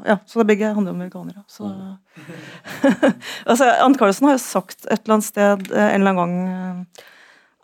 ja, 0.06 0.18
så 0.28 0.40
det 0.44 0.48
begge 0.48 0.74
handler 0.76 0.92
om 0.92 1.00
vulkaner. 1.00 1.40
Så, 1.48 1.72
altså, 3.48 3.64
Anne 3.80 3.96
Carlsen 3.98 4.28
har 4.28 4.36
jo 4.36 4.44
sagt 4.44 4.86
et 4.92 5.00
eller 5.06 5.14
annet 5.16 5.24
sted 5.32 5.72
eh, 5.72 5.94
en 5.96 6.02
eller 6.02 6.12
annen 6.12 6.20
gang 6.20 6.36
eh, 6.50 7.04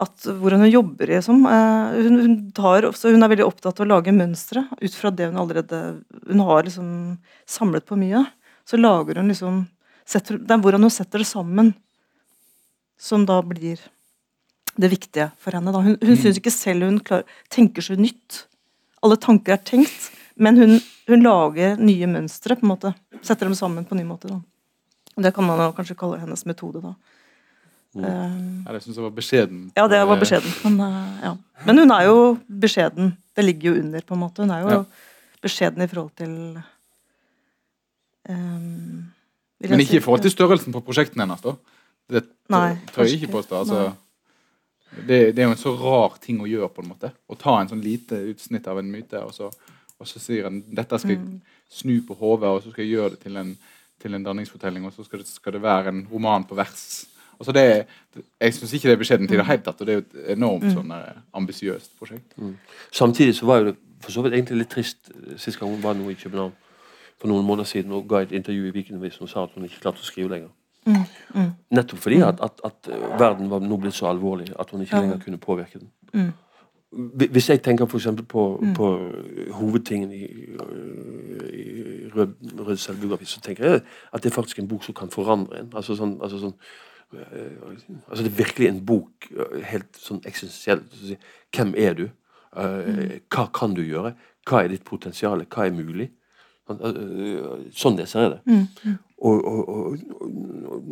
at 0.01 0.25
hvordan 0.25 0.63
hun 0.65 0.71
jobber 0.71 1.11
liksom. 1.13 1.43
eh, 1.45 1.97
Hun, 2.01 2.19
hun, 2.23 2.35
tar 2.57 2.87
hun 2.89 3.23
er 3.23 3.31
veldig 3.31 3.45
opptatt 3.45 3.79
av 3.79 3.85
å 3.85 3.91
lage 3.91 4.13
mønstre 4.15 4.65
ut 4.81 4.95
fra 4.97 5.11
det 5.13 5.29
hun 5.29 5.37
allerede 5.37 5.81
Hun 6.27 6.41
har 6.47 6.65
liksom 6.65 7.17
samlet 7.45 7.85
på 7.85 7.97
mye. 7.99 8.23
Så 8.65 8.79
lager 8.81 9.21
hun 9.21 9.29
liksom 9.29 9.67
setter, 10.05 10.37
Det 10.41 10.55
er 10.55 10.61
hvordan 10.63 10.87
hun 10.87 10.93
setter 10.93 11.21
det 11.21 11.29
sammen, 11.29 11.73
som 12.99 13.25
da 13.25 13.39
blir 13.45 13.79
det 14.77 14.89
viktige 14.91 15.31
for 15.41 15.53
henne. 15.55 15.71
Da. 15.73 15.81
Hun, 15.85 15.97
hun 16.01 16.17
syns 16.17 16.39
ikke 16.39 16.53
selv 16.53 16.87
hun 16.87 16.99
klar, 16.99 17.23
tenker 17.49 17.85
så 17.85 17.97
nytt. 17.99 18.45
Alle 19.03 19.17
tanker 19.21 19.55
er 19.55 19.63
tenkt, 19.65 20.11
men 20.35 20.57
hun, 20.57 20.77
hun 21.09 21.25
lager 21.25 21.77
nye 21.81 22.07
mønstre. 22.09 22.55
på 22.57 22.65
en 22.65 22.73
måte. 22.73 22.93
Setter 23.21 23.49
dem 23.49 23.57
sammen 23.57 23.85
på 23.85 23.95
en 23.95 24.01
ny 24.01 24.07
måte. 24.07 24.31
Da. 24.31 24.41
Det 25.27 25.33
kan 25.35 25.45
man 25.45 25.73
kanskje 25.77 25.97
kalle 25.99 26.21
hennes 26.21 26.45
metode. 26.47 26.81
da. 26.81 26.95
Um, 27.93 28.63
Uh, 28.65 28.71
det 28.71 28.83
syns 28.85 28.95
jeg 28.95 29.03
var 29.03 29.11
beskjeden. 29.11 29.71
ja, 29.75 29.83
det 29.87 29.97
var 30.07 30.15
Eh, 30.15 30.19
beskjeden. 30.21 30.51
Men, 30.63 30.79
uh, 30.79 31.23
ja. 31.23 31.31
men 31.65 31.77
hun 31.81 31.91
er 31.91 32.03
jo 32.07 32.37
beskjeden. 32.47 33.17
Det 33.35 33.43
ligger 33.45 33.73
jo 33.73 33.81
under, 33.81 34.01
på 34.01 34.13
en 34.15 34.19
måte. 34.21 34.41
Hun 34.45 34.51
er 34.51 34.61
jo 34.61 34.69
Ja. 34.69 34.83
beskjeden 35.43 35.81
i 35.83 35.87
forhold 35.87 36.11
til 36.15 36.61
um, 38.29 39.11
jeg 39.61 39.69
Men 39.69 39.79
si. 39.79 39.83
ikke 39.85 39.97
i 39.97 40.03
forhold 40.05 40.21
til 40.25 40.31
størrelsen 40.33 40.73
på 40.73 40.81
prosjektene 40.85 41.25
hennes, 41.25 41.41
da. 41.43 41.53
Det 42.11 42.23
Nei, 42.51 42.77
tør 42.91 43.05
jeg 43.07 43.19
ikke 43.21 43.31
påstå. 43.37 43.59
Altså, 43.61 43.93
det, 45.07 45.19
det 45.35 45.39
er 45.39 45.47
jo 45.47 45.51
en 45.53 45.61
så 45.61 45.75
rar 45.79 46.17
ting 46.23 46.41
å 46.43 46.47
gjøre, 46.49 46.69
på 46.73 46.81
en 46.83 46.89
måte. 46.91 47.11
Å 47.31 47.37
ta 47.39 47.59
en 47.61 47.69
sånn 47.71 47.83
lite 47.83 48.17
utsnitt 48.31 48.67
av 48.67 48.79
en 48.81 48.89
myte, 48.91 49.21
og 49.23 49.31
så, 49.35 49.51
og 50.01 50.07
så 50.09 50.19
sier 50.19 50.47
han 50.49 50.63
dette 50.67 50.97
skal 50.99 51.15
jeg 51.15 51.19
Mm. 51.21 51.41
snu 51.71 52.01
på 52.07 52.17
hodet, 52.19 52.49
og 52.49 52.63
så 52.63 52.71
skal 52.73 52.83
jeg 52.85 52.95
gjøre 52.97 53.09
det 53.11 53.19
til 53.23 53.37
en, 53.37 53.53
til 54.01 54.13
en 54.17 54.23
danningsfortelling, 54.25 54.85
og 54.85 54.93
så 54.93 55.05
skal 55.05 55.19
det, 55.19 55.27
skal 55.27 55.53
det 55.53 55.61
være 55.61 55.87
en 55.93 56.07
roman 56.11 56.43
på 56.43 56.55
vers. 56.55 57.05
Altså 57.41 57.51
det, 57.57 57.63
jeg 58.41 58.53
syns 58.53 58.73
ikke 58.77 58.87
det 58.89 58.93
er 58.93 58.99
beskjedent 59.01 59.31
i 59.33 59.37
det 59.39 59.45
hele 59.47 59.63
tatt, 59.65 59.81
og 59.81 59.87
det 59.87 59.93
er 59.95 59.99
jo 59.99 60.05
et 60.05 60.37
enormt 60.37 60.63
Mm. 60.67 60.73
sånn 60.75 60.91
eh, 60.93 61.21
ambisiøst 61.33 61.95
prosjekt. 61.99 62.35
Samtidig 62.91 63.35
så 63.35 63.45
var 63.49 63.59
jo 63.59 63.65
det 63.71 63.75
for 64.01 64.11
så 64.11 64.21
vidt 64.23 64.33
egentlig 64.33 64.57
litt 64.61 64.69
trist 64.69 65.09
eh, 65.09 65.37
sist 65.37 65.59
gang 65.59 65.71
hun 65.73 65.81
var 65.83 65.93
nå 65.97 66.09
i 66.09 66.13
København 66.17 66.53
for 67.19 67.27
noen 67.29 67.45
måneder 67.45 67.65
siden 67.69 67.91
og 67.97 68.07
ga 68.09 68.21
et 68.21 68.31
intervju 68.31 68.67
i 68.67 68.71
Weekendavisen 68.77 69.21
og 69.25 69.29
sa 69.29 69.43
at 69.43 69.49
hun 69.55 69.63
ikke 69.65 69.81
klarte 69.81 70.01
å 70.01 70.05
skrive 70.05 70.29
lenger. 70.29 70.49
Mm, 70.85 71.03
mm, 71.35 71.51
Nettopp 71.77 71.99
fordi 72.01 72.21
at, 72.25 72.39
at, 72.41 72.61
at 72.65 72.87
eh, 72.93 73.19
verden 73.19 73.49
var 73.49 73.59
nå 73.61 73.77
blitt 73.77 73.93
så 73.97 74.05
alvorlig 74.09 74.49
at 74.59 74.69
hun 74.71 74.81
ikke 74.81 74.95
Ja. 74.95 75.01
lenger 75.01 75.17
kunne 75.25 75.37
påvirke 75.37 75.79
den. 75.79 75.89
mm, 76.13 76.31
Hvis 77.31 77.49
jeg 77.49 77.61
tenker 77.63 77.85
eksempel 77.85 78.25
på, 78.25 78.59
Mm. 78.61 78.73
på 78.75 78.87
hovedtingen 79.53 80.11
i, 80.11 80.25
i 81.53 82.09
Rød, 82.15 82.33
Rød 82.67 82.77
selvbiografi, 82.77 83.25
så 83.25 83.41
tenker 83.41 83.65
jeg 83.65 83.81
at 84.13 84.23
det 84.23 84.31
er 84.31 84.35
faktisk 84.35 84.59
en 84.59 84.67
bok 84.67 84.83
som 84.83 84.93
kan 84.93 85.09
forandre 85.09 85.59
en. 85.59 85.69
Altså 85.75 85.95
sånn, 85.95 86.17
altså 86.21 86.39
sånn 86.39 86.53
altså 87.13 88.23
det 88.23 88.31
er 88.31 88.37
virkelig 88.37 88.67
en 88.67 88.85
bok 88.85 89.27
øh, 89.31 89.61
helt 89.67 89.99
sånn 89.99 90.21
eksistensiell. 90.25 90.83
Så 90.91 91.15
Hvem 91.55 91.73
er 91.77 91.93
du? 91.93 92.07
Øh, 92.57 93.19
hva 93.31 93.45
kan 93.53 93.75
du 93.75 93.83
gjøre? 93.83 94.13
Hva 94.47 94.63
er 94.63 94.73
ditt 94.73 94.83
potensial? 94.87 95.45
Hva 95.45 95.67
er 95.67 95.75
mulig? 95.75 96.09
Sånn, 96.67 96.81
øh, 96.87 97.63
ser 97.75 97.95
leser 97.97 98.25
jeg 98.25 98.35
det. 98.35 98.41
mm, 98.45 98.67
mm. 98.85 98.99
Og, 99.21 99.45
og, 99.45 99.69
og, 99.69 99.97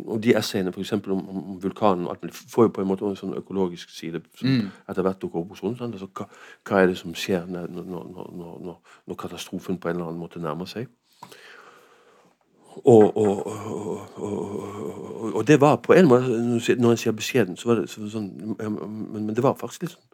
og, 0.06 0.22
de 0.22 0.36
essayene 0.38 0.70
for 0.72 0.84
om, 1.10 1.22
om 1.28 1.62
vulkanen 1.62 2.04
og 2.06 2.12
alt 2.12 2.22
mulig, 2.22 2.34
får 2.52 2.68
jo 2.68 2.72
på 2.76 2.84
en 2.84 2.86
måte 2.86 3.08
en 3.08 3.16
sånn 3.18 3.34
økologisk 3.34 3.90
side 3.90 4.20
som 4.38 4.48
Mm. 4.48 4.68
etter 4.88 5.02
hvert 5.02 5.18
dukker 5.22 5.40
opp 5.40 5.48
hos 5.50 5.64
henne. 5.64 5.88
Altså, 5.92 6.06
hva, 6.14 6.28
hva 6.68 6.78
er 6.78 6.86
det 6.86 6.98
som 7.00 7.14
skjer 7.14 7.48
når, 7.50 7.66
når, 7.74 8.06
når, 8.38 8.78
når 9.06 9.18
katastrofen 9.18 9.80
på 9.82 9.90
en 9.90 9.96
eller 9.96 10.12
annen 10.12 10.22
måte 10.22 10.38
nærmer 10.38 10.70
seg? 10.70 10.86
Og, 12.84 13.16
og, 13.16 13.46
og, 14.16 15.34
og, 15.34 15.46
det 15.46 15.56
var 15.60 15.76
på 15.84 15.92
en 15.98 16.06
måte 16.08 16.28
Når 16.80 16.90
en 16.94 16.96
sier 16.96 17.12
beskjeden, 17.12 17.56
så 17.58 17.66
var 17.68 17.74
det 17.82 17.90
så- 17.90 18.06
sånn 18.08 18.30
men, 18.58 19.26
men 19.26 19.34
det 19.34 19.42
var 19.44 19.54
faktisk 19.58 19.82
litt 19.82 19.90
sånn 19.96 20.08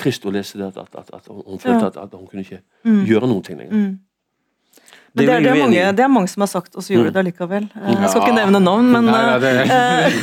trist 0.00 0.24
å 0.24 0.30
lese 0.32 0.56
det 0.58 0.64
at, 0.70 0.76
at, 0.80 0.94
at, 0.96 1.10
at 1.14 1.26
hun 1.28 1.58
følte 1.60 1.90
Ja. 1.94 2.02
at, 2.06 2.12
hun 2.14 2.26
kunne 2.30 2.42
ikke 2.46 2.60
Mm. 2.84 3.04
gjøre 3.06 3.26
noen 3.28 3.42
ting 3.44 3.58
lenger. 3.58 3.72
Mm. 3.74 3.98
Det 5.16 5.26
det, 5.26 5.28
er 5.34 5.40
det, 5.40 5.50
er 5.50 5.54
mange, 5.60 5.92
det 5.96 6.02
er 6.04 6.08
mange 6.08 6.28
som 6.28 6.40
har 6.42 6.48
sagt, 6.50 6.74
og 6.76 6.82
så 6.82 6.94
gjorde 6.94 7.10
Mm. 7.10 7.12
det 7.12 7.20
allikevel. 7.20 7.64
Eh, 7.76 7.92
Jeg 8.02 8.08
skal 8.10 8.22
ikke 8.22 8.34
nevne 8.34 8.60
navn, 8.64 8.86
men, 8.90 9.08
eh, 9.08 10.14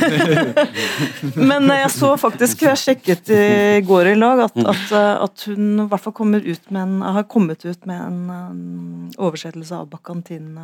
men 1.50 1.68
jeg 1.70 1.90
så 1.94 2.10
faktisk, 2.20 2.62
jeg 2.66 2.76
sjekket 2.76 3.30
i 3.32 3.80
går 3.86 4.06
i 4.12 4.14
lag, 4.18 4.40
at, 4.50 4.56
at, 4.58 4.92
eh, 4.92 5.22
at 5.24 5.44
hun 5.46 5.80
i 5.80 5.86
hvert 5.88 6.00
fall 6.04 6.12
kommer 6.12 6.40
ut 6.44 6.70
med 6.70 6.82
en, 6.82 7.00
har 7.16 7.22
kommet 7.24 7.64
ut 7.64 7.86
med 7.86 8.00
en, 8.00 9.10
oversettelse 9.18 9.72
av 9.78 9.88
Bakantin. 9.88 10.58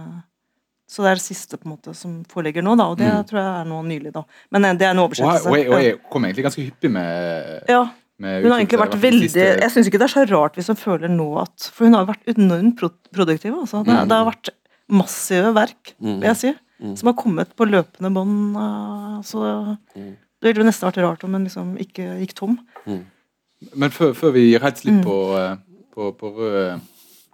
Så 0.89 1.03
det 1.05 1.11
er 1.11 1.19
det 1.21 1.23
siste 1.27 1.59
på 1.61 1.67
en 1.69 1.75
måte 1.77 1.93
som 1.95 2.25
foreligger 2.25 2.63
nå, 2.65 2.75
da, 2.81 2.87
og 2.89 2.97
det 2.97 3.07
Mm. 3.13 3.25
tror 3.29 3.39
jeg 3.43 3.61
er 3.61 3.65
nå 3.69 3.79
nylig. 3.85 4.13
da. 4.15 4.23
Men 4.51 4.65
eh, 4.65 4.73
det 4.75 4.87
er 4.87 4.91
en 4.95 5.03
oversettelse. 5.05 5.47
og, 5.47 5.83
jeg, 5.85 5.99
kom 6.11 6.25
egentlig 6.25 6.45
ganske 6.47 6.65
hyppig 6.65 6.91
med, 6.91 7.65
ja. 7.69 7.83
med 8.19 8.43
Hun 8.43 8.51
har 8.53 8.59
egentlig 8.61 8.81
vært 8.81 8.97
veldig 9.01 9.31
Jeg 9.35 9.71
syns 9.71 9.87
ikke 9.87 9.99
det 10.01 10.09
er 10.09 10.15
så 10.17 10.25
rart 10.31 10.55
hvis 10.57 10.67
hun 10.73 10.77
føler 10.81 11.09
nå 11.13 11.27
at 11.43 11.71
For 11.73 11.85
hun 11.85 11.95
har 11.95 12.07
vært 12.07 12.25
enormt 12.27 12.79
produktiv. 13.13 13.53
Altså. 13.61 13.85
Det, 13.85 13.93
Mm. 13.95 14.09
det 14.09 14.17
har 14.17 14.25
vært 14.33 14.49
massive 14.89 15.53
verk, 15.55 15.95
Mm. 16.01 16.21
vil 16.21 16.29
jeg 16.35 16.37
si, 16.37 16.55
Mm. 16.81 16.97
som 16.97 17.07
har 17.07 17.15
kommet 17.23 17.55
på 17.55 17.67
løpende 17.69 18.11
bånd. 18.15 18.57
eh, 18.57 19.23
Så 19.23 19.79
Mm. 19.97 20.17
Det 20.41 20.55
ville 20.55 20.65
jo 20.65 20.71
nesten 20.71 20.89
vært 20.91 21.03
rart 21.03 21.25
om 21.25 21.33
hun 21.35 21.45
liksom 21.45 21.77
ikke 21.79 22.21
gikk 22.25 22.33
tom. 22.35 22.59
Men 22.87 23.91
før, 23.91 24.15
før 24.15 24.33
vi 24.33 24.53
gir 24.53 24.61
helt 24.61 24.77
slipp 24.79 25.03
Mm. 25.03 25.05
på, 25.05 25.37
eh, 25.37 25.57
på, 25.95 26.13
på 26.17 26.33
rød, 26.37 26.81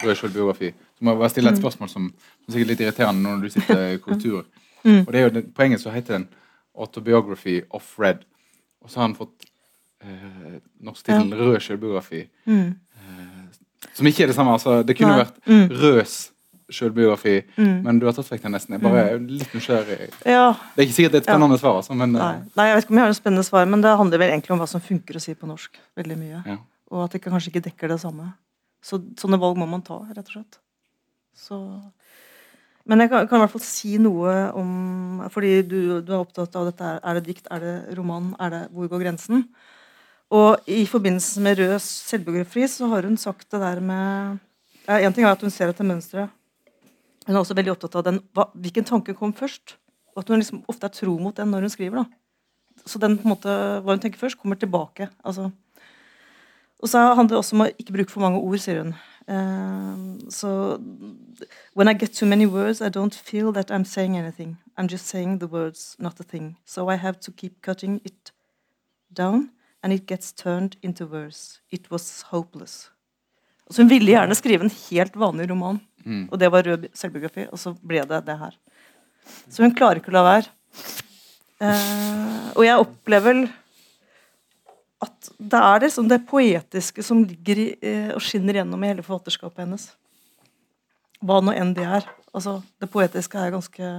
rød 0.02 0.16
selvbiografi, 0.16 0.72
så 0.98 1.04
må 1.04 1.10
jeg 1.14 1.18
bare 1.18 1.30
stille 1.30 1.50
et 1.50 1.58
spørsmål 1.58 1.88
som, 1.90 2.12
som 2.44 2.52
sikkert 2.54 2.66
er 2.66 2.72
litt 2.74 2.80
irriterende 2.84 3.22
når 3.28 3.42
du 3.42 3.48
sitter 3.50 3.82
i 3.94 3.98
korrektur. 3.98 4.44
Mm. 4.84 5.00
Og 5.06 5.12
det 5.12 5.20
er 5.20 5.28
jo 5.30 5.42
På 5.56 5.62
engelsk 5.64 5.84
så 5.84 5.90
heter 5.94 6.18
den 6.18 6.28
'Autobiography 6.74 7.62
of 7.70 7.98
Red'. 7.98 8.22
Og 8.82 8.90
så 8.90 9.00
har 9.00 9.08
han 9.08 9.14
fått 9.16 9.44
eh, 10.02 10.60
norsk 10.82 11.04
tittel 11.06 11.30
'Rød 11.34 11.58
selvbiografi'. 11.60 12.26
Mm. 12.46 12.74
Som 13.94 14.06
ikke 14.06 14.22
er 14.22 14.26
det 14.26 14.34
samme. 14.34 14.52
altså 14.52 14.82
Det 14.86 14.96
kunne 14.96 15.16
Nei. 15.16 15.24
vært 15.24 15.34
Mm. 15.46 15.68
Røs 15.82 16.30
sjølbiografi, 16.72 17.42
Mm. 17.58 17.82
men 17.84 17.98
du 17.98 18.06
har 18.06 18.12
tatt 18.12 18.30
vekk 18.30 18.42
den 18.42 18.52
nesten. 18.52 18.72
Jeg 18.72 18.80
bare 18.82 19.10
er 19.10 19.18
litt 19.18 19.52
nysgjerrig. 19.54 20.10
Ja. 20.24 20.52
Det 20.74 20.82
er 20.82 20.86
ikke 20.88 20.94
sikkert 20.96 21.12
det 21.12 21.18
er 21.20 21.22
et 21.22 21.24
spennende 21.28 21.58
svar, 21.58 21.76
altså, 21.76 21.94
men 21.94 22.12
Nei. 22.12 22.34
eh, 22.34 22.40
Nei, 22.56 22.66
jeg 22.68 22.74
vet 22.76 22.84
ikke 22.84 22.90
om 22.90 22.96
jeg 22.96 23.04
har 23.04 23.10
et 23.10 23.16
spennende 23.16 23.44
svar, 23.44 23.66
men 23.68 23.80
det 23.82 23.96
handler 23.98 24.18
vel 24.18 24.30
egentlig 24.32 24.50
om 24.50 24.58
hva 24.58 24.66
som 24.68 24.80
funker 24.80 25.14
å 25.16 25.20
si 25.20 25.34
på 25.34 25.46
norsk. 25.46 25.76
Veldig 25.96 26.16
mye. 26.18 26.42
Ja. 26.46 26.56
Og 26.90 27.04
at 27.04 27.12
det 27.12 27.22
kanskje 27.22 27.50
ikke 27.52 27.62
dekker 27.70 27.88
det 27.88 28.00
samme. 28.00 28.32
Så 28.82 28.98
sånne 29.16 29.38
valg 29.38 29.56
må 29.58 29.68
man 29.68 29.82
ta, 29.82 29.98
rett 30.08 30.18
og 30.26 30.32
slett. 30.32 30.58
Så 31.34 31.58
Men 32.84 33.00
jeg 33.00 33.10
kan, 33.10 33.28
kan 33.28 33.38
i 33.38 33.44
hvert 33.44 33.54
fall 33.54 33.64
si 33.64 33.96
noe 33.98 34.32
om 34.56 35.22
Fordi 35.32 35.62
du, 35.66 35.78
du 36.04 36.12
er 36.12 36.20
opptatt 36.20 36.54
av 36.56 36.68
dette. 36.70 36.90
Er, 37.00 37.18
det 37.18 37.26
dikt, 37.28 37.48
er 37.50 37.64
det 37.64 37.74
roman, 37.98 38.34
er 38.38 38.54
det 38.54 38.62
Hvor 38.72 38.90
går 38.92 39.06
grensen? 39.06 39.48
Og 40.34 40.64
i 40.66 40.82
forbindelse 40.88 41.42
med 41.44 41.60
Rød 41.60 41.76
selvbiografi 41.84 42.66
så 42.70 42.88
har 42.90 43.06
hun 43.06 43.16
sagt 43.20 43.50
det 43.52 43.60
der 43.60 43.80
med 43.84 44.38
ja, 44.88 44.98
En 45.04 45.12
ting 45.12 45.26
er 45.26 45.34
at 45.34 45.42
hun 45.44 45.52
ser 45.52 45.70
etter 45.70 45.86
mønsteret. 45.86 46.32
Hun 47.26 47.36
er 47.36 47.40
også 47.40 47.56
veldig 47.56 47.72
opptatt 47.72 47.94
av 48.00 48.04
den, 48.08 48.18
hva, 48.36 48.48
hvilken 48.52 48.84
tanke 48.88 49.14
kom 49.16 49.32
først. 49.36 49.76
Og 50.12 50.24
at 50.24 50.32
hun 50.32 50.40
liksom 50.40 50.64
ofte 50.68 50.88
er 50.88 50.96
tro 50.96 51.14
mot 51.20 51.36
den 51.36 51.52
når 51.52 51.64
hun 51.64 51.72
skriver. 51.72 52.02
da. 52.02 52.84
Så 52.84 52.98
den 53.00 53.16
på 53.20 53.28
en 53.28 53.32
måte, 53.32 53.52
hva 53.84 53.94
hun 53.94 54.02
tenker 54.02 54.20
først, 54.20 54.40
kommer 54.40 54.58
tilbake. 54.60 55.08
altså 55.22 55.52
og 56.84 56.90
så 56.92 57.00
handler 57.16 57.32
det 57.32 57.40
også 57.40 57.56
om 57.56 57.62
å 57.64 57.70
ikke 57.80 57.94
bruke 57.96 58.12
for 58.12 58.20
mange 58.20 58.40
ord, 58.44 58.58
sier 58.60 58.82
hun. 58.82 58.90
Eh, 59.26 59.96
så 60.30 60.78
When 61.74 61.88
I 61.88 61.94
get 61.94 62.12
too 62.14 62.26
many 62.26 62.46
words, 62.46 62.80
I 62.80 62.88
don't 62.90 63.14
feel 63.14 63.52
that 63.52 63.70
I'm 63.70 63.84
saying 63.84 64.16
anything. 64.16 64.56
I'm 64.78 64.88
just 64.88 65.06
saying 65.06 65.38
the 65.40 65.46
words, 65.46 65.96
not 65.98 66.16
the 66.16 66.24
thing. 66.24 66.56
So 66.66 66.90
I 66.90 66.96
have 66.96 67.18
to 67.20 67.32
keep 67.32 67.62
cutting 67.62 68.00
it 68.04 68.32
down, 69.16 69.48
and 69.82 69.92
it 69.92 70.06
gets 70.06 70.32
turned 70.32 70.76
into 70.82 71.06
verse. 71.06 71.60
It 71.70 71.90
was 71.90 72.22
hopeless. 72.22 72.90
Så 73.70 73.82
hun 73.82 73.88
ville 73.88 74.10
gjerne 74.12 74.34
skrive 74.34 74.64
en 74.64 74.70
helt 74.90 75.16
vanlig 75.16 75.50
roman, 75.50 75.80
Mm. 76.04 76.28
og 76.32 76.38
det 76.40 76.50
var 76.52 76.62
rød 76.62 76.88
selvbiografi, 76.94 77.46
og 77.52 77.58
så 77.58 77.72
ble 77.86 78.02
det 78.04 78.26
det 78.26 78.38
her. 78.38 78.50
Så 79.50 79.62
hun 79.62 79.74
klarer 79.74 79.96
ikke 80.02 80.10
å 80.12 80.18
la 80.18 80.22
være. 80.22 80.50
Uh, 81.62 82.50
og 82.58 82.64
jeg 82.66 82.76
opplever 82.82 83.24
vel 83.32 83.44
at 85.04 85.30
det 85.38 85.60
er 85.60 85.84
liksom 85.84 86.08
det 86.10 86.24
poetiske 86.28 87.04
som 87.06 87.22
ligger 87.24 87.60
i, 87.60 87.68
eh, 87.82 88.10
og 88.14 88.22
skinner 88.24 88.60
gjennom 88.60 88.82
i 88.84 88.90
hele 88.90 89.04
forfatterskapet 89.06 89.64
hennes. 89.64 89.88
Hva 91.24 91.40
nå 91.40 91.54
enn 91.56 91.72
det 91.76 91.86
er. 91.86 92.06
Altså, 92.34 92.58
det 92.82 92.90
poetiske 92.92 93.40
er 93.40 93.54
ganske 93.54 93.90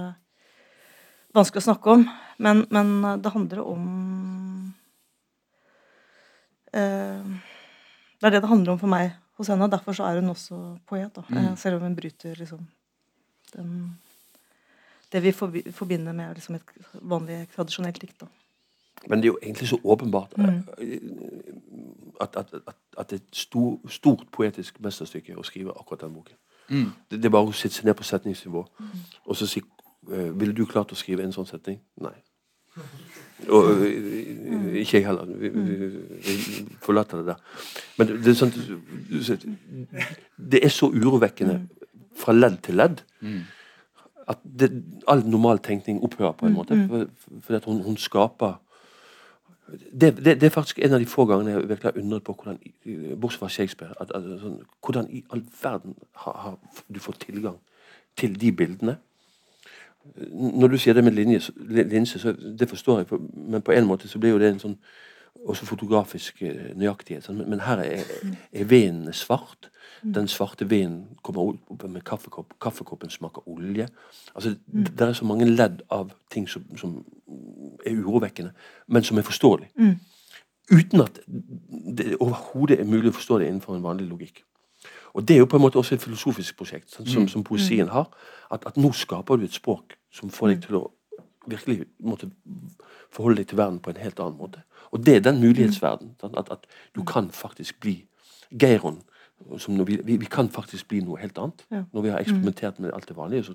vanskelig 1.36 1.64
å 1.64 1.68
snakke 1.70 1.94
om, 1.96 2.06
men, 2.42 2.64
men 2.72 3.20
det 3.22 3.32
handler 3.34 3.62
om 3.64 3.84
eh, 6.72 7.36
Det 8.16 8.28
er 8.28 8.36
det 8.36 8.42
det 8.44 8.50
handler 8.50 8.74
om 8.74 8.80
for 8.80 8.92
meg 8.92 9.12
hos 9.36 9.50
henne. 9.52 9.68
Derfor 9.72 9.96
så 9.96 10.08
er 10.08 10.20
hun 10.20 10.32
også 10.32 10.58
poet. 10.88 11.12
Da. 11.16 11.24
Eh, 11.32 11.52
selv 11.60 11.78
om 11.78 11.86
hun 11.88 11.96
bryter 11.98 12.38
liksom 12.38 12.64
den, 13.52 13.70
det 15.12 15.22
vi 15.24 15.32
forbinder 15.36 16.16
med 16.16 16.34
liksom 16.36 16.58
et 16.58 16.74
vanlig, 17.02 17.44
tradisjonelt 17.54 18.00
dikt. 18.00 18.18
da. 18.24 18.30
Men 19.08 19.20
det 19.22 19.28
er 19.28 19.32
jo 19.34 19.38
egentlig 19.42 19.68
så 19.68 19.78
åpenbart 19.84 20.36
Mm. 20.36 20.62
eh, 20.78 20.98
at, 22.20 22.36
at, 22.36 22.54
at, 22.66 22.74
at 22.98 23.10
det 23.10 23.18
er 23.20 23.22
et 23.24 23.36
stor, 23.36 23.78
stort 23.88 24.22
poetisk 24.32 24.80
mesterstykke 24.80 25.36
å 25.36 25.42
skrive 25.44 25.70
akkurat 25.80 26.00
den 26.00 26.14
boken. 26.14 26.36
Mm. 26.68 26.86
Det, 27.10 27.18
det 27.22 27.24
er 27.24 27.34
bare 27.34 27.46
å 27.46 27.52
sitte 27.52 27.74
seg 27.76 27.84
ned 27.84 27.94
på 27.94 28.04
setningsnivå 28.04 28.62
og 29.26 29.36
så 29.36 29.46
si 29.46 29.60
uh, 30.08 30.30
Ville 30.40 30.52
du 30.56 30.64
klart 30.66 30.92
å 30.92 30.96
skrive 30.98 31.22
en 31.22 31.32
sånn 31.32 31.46
setning? 31.46 31.78
Nei. 32.00 32.14
Og 33.48 33.84
eh, 33.86 34.80
ikke 34.80 34.98
jeg 34.98 35.06
heller. 35.06 35.28
Vi, 35.28 35.48
vi, 35.48 35.76
vi 36.24 36.64
forlater 36.82 37.20
det 37.20 37.26
der. 37.34 37.38
Men 37.98 38.10
det 38.24 38.32
er, 38.32 38.38
sånn, 38.40 38.52
det 40.52 40.64
er 40.64 40.72
så 40.72 40.88
urovekkende 40.92 41.60
fra 42.16 42.32
ledd 42.36 42.62
til 42.66 42.80
ledd 42.80 43.04
Mm. 43.20 43.42
at 44.28 44.38
det, 44.44 44.68
all 45.08 45.22
normal 45.26 45.58
tenkning 45.58 46.00
opphører 46.04 46.32
på 46.36 46.46
en 46.46 46.52
måte. 46.56 46.76
For, 46.88 47.06
for 47.46 47.56
at 47.56 47.64
hun, 47.64 47.80
hun 47.82 47.96
skaper 47.96 48.56
det, 50.00 50.16
det, 50.16 50.40
det 50.40 50.42
er 50.42 50.54
faktisk 50.54 50.78
en 50.78 50.92
av 50.92 51.00
de 51.00 51.06
få 51.06 51.24
gangene 51.26 51.50
jeg 51.50 51.68
virkelig 51.68 51.92
har 51.92 52.02
undret 52.02 52.24
på 52.24 52.32
hvordan, 52.32 52.58
bortsett 53.20 53.38
fra 53.38 53.48
Shakespeare, 53.48 53.94
at, 54.00 54.12
at, 54.14 54.28
sånn, 54.40 54.60
hvordan 54.84 55.08
i 55.10 55.24
all 55.34 55.42
verden 55.62 55.96
har, 56.22 56.36
har 56.44 56.84
du 56.94 57.00
fått 57.02 57.24
tilgang 57.26 57.58
til 58.16 58.40
de 58.40 58.52
bildene. 58.52 58.96
Når 60.30 60.68
du 60.68 60.78
sier 60.78 60.94
det 60.94 61.04
med 61.04 61.16
linje, 61.16 61.40
linse, 61.66 62.18
så 62.18 62.32
det 62.32 62.68
forstår 62.70 63.02
jeg, 63.02 63.20
men 63.34 63.62
på 63.62 63.74
en 63.74 63.88
måte 63.88 64.08
så 64.08 64.22
blir 64.22 64.36
jo 64.36 64.38
det 64.38 64.52
en 64.52 64.62
sånn 64.62 64.78
også 65.44 65.66
fotografisk 65.66 66.42
eh, 66.42 66.72
nøyaktighet. 66.78 67.24
Sånn. 67.26 67.40
Men, 67.40 67.50
men 67.54 67.64
her 67.66 67.82
er, 67.84 68.12
er 68.52 68.68
vinen 68.70 69.12
svart. 69.14 69.70
Den 70.02 70.28
svarte 70.28 70.66
vinen 70.70 71.16
kommer 71.24 71.54
opp 71.54 71.86
med 71.88 72.04
kaffekopp. 72.06 72.54
Kaffekoppen 72.62 73.10
smaker 73.10 73.46
olje. 73.48 73.88
Altså, 74.34 74.54
Det 74.66 75.00
er 75.00 75.12
så 75.12 75.24
mange 75.24 75.48
ledd 75.48 75.82
av 75.90 76.12
ting 76.30 76.48
som, 76.48 76.64
som 76.76 76.98
er 77.86 77.96
urovekkende, 77.96 78.52
men 78.86 79.02
som 79.02 79.18
er 79.18 79.26
forståelig. 79.26 79.70
Uten 80.70 81.00
at 81.00 81.20
det 81.96 82.16
overhodet 82.20 82.80
er 82.80 82.84
mulig 82.90 83.10
å 83.10 83.16
forstå 83.16 83.38
det 83.38 83.48
innenfor 83.48 83.76
en 83.76 83.86
vanlig 83.86 84.08
logikk. 84.10 84.44
Og 85.14 85.28
Det 85.28 85.34
er 85.34 85.38
jo 85.38 85.48
på 85.48 85.56
en 85.56 85.62
måte 85.62 85.78
også 85.78 85.94
et 85.94 86.02
filosofisk 86.02 86.56
prosjekt, 86.58 86.90
sånn, 86.92 87.06
som, 87.06 87.28
som 87.28 87.44
poesien 87.44 87.88
har. 87.88 88.10
At, 88.50 88.66
at 88.66 88.76
nå 88.76 88.92
skaper 88.92 89.40
du 89.40 89.46
et 89.46 89.54
språk 89.54 89.96
som 90.12 90.30
får 90.30 90.52
deg 90.52 90.66
til 90.66 90.76
å 90.76 90.82
virkelig 91.46 91.86
måtte 92.00 92.30
forholde 93.10 93.36
deg 93.42 93.48
til 93.52 93.58
verden 93.58 93.78
på 93.82 93.90
en 93.92 94.00
helt 94.02 94.20
annen 94.20 94.38
måte. 94.38 94.62
Og 94.92 95.02
det 95.06 95.16
er 95.16 95.20
den 95.20 95.40
mulighetsverden. 95.40 96.14
At, 96.22 96.50
at 96.52 96.66
du 96.94 97.02
kan 97.04 97.30
faktisk 97.30 97.80
bli 97.80 98.06
Geiron. 98.50 99.02
Vi, 99.86 99.96
vi, 100.04 100.16
vi 100.16 100.26
kan 100.30 100.48
faktisk 100.48 100.88
bli 100.88 101.00
noe 101.04 101.18
helt 101.20 101.38
annet. 101.38 101.64
Ja. 101.70 101.84
Når 101.92 102.02
vi 102.06 102.10
har 102.14 102.20
eksperimentert 102.22 102.78
med 102.80 102.92
alt 102.96 103.08
det 103.08 103.16
vanlige. 103.16 103.44
Så 103.50 103.54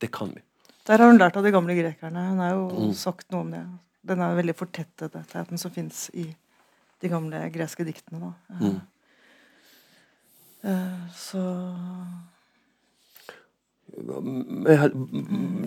det 0.00 0.10
kan 0.12 0.32
vi. 0.34 0.42
Der 0.86 0.98
har 0.98 1.10
hun 1.12 1.18
lært 1.20 1.36
av 1.36 1.44
de 1.46 1.52
gamle 1.54 1.74
grekerne. 1.78 2.28
Hun 2.30 2.38
har 2.42 2.54
jo 2.54 2.68
Mm. 2.70 2.92
sagt 2.94 3.30
noe 3.32 3.40
om 3.40 3.50
det. 3.50 3.64
Den 4.06 4.20
er 4.20 4.34
veldig 4.36 4.54
fortettet, 4.56 5.12
tettheten 5.12 5.58
som 5.58 5.70
fins 5.70 6.10
i 6.14 6.24
de 7.00 7.08
gamle 7.08 7.50
greske 7.52 7.84
diktene. 7.84 8.20
Da. 8.20 8.32
Mm. 8.60 8.80
Eh, 10.62 11.08
Så 11.14 11.40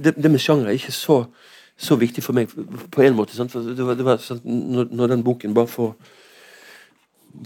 det, 0.04 0.16
det 0.16 0.32
med 0.32 0.42
sjanger 0.42 0.70
er 0.70 0.78
ikke 0.78 0.96
så, 0.96 1.24
så 1.78 1.98
viktig 2.00 2.24
for 2.24 2.38
meg 2.38 2.52
på 2.92 3.06
en 3.06 3.16
måte. 3.18 3.38
Det 3.38 3.86
var, 3.86 3.98
det 4.00 4.06
var 4.06 4.22
sant, 4.24 4.46
når, 4.46 4.92
når 4.92 5.16
den 5.16 5.24
boken 5.24 5.54
bare 5.54 5.72
får 5.72 5.96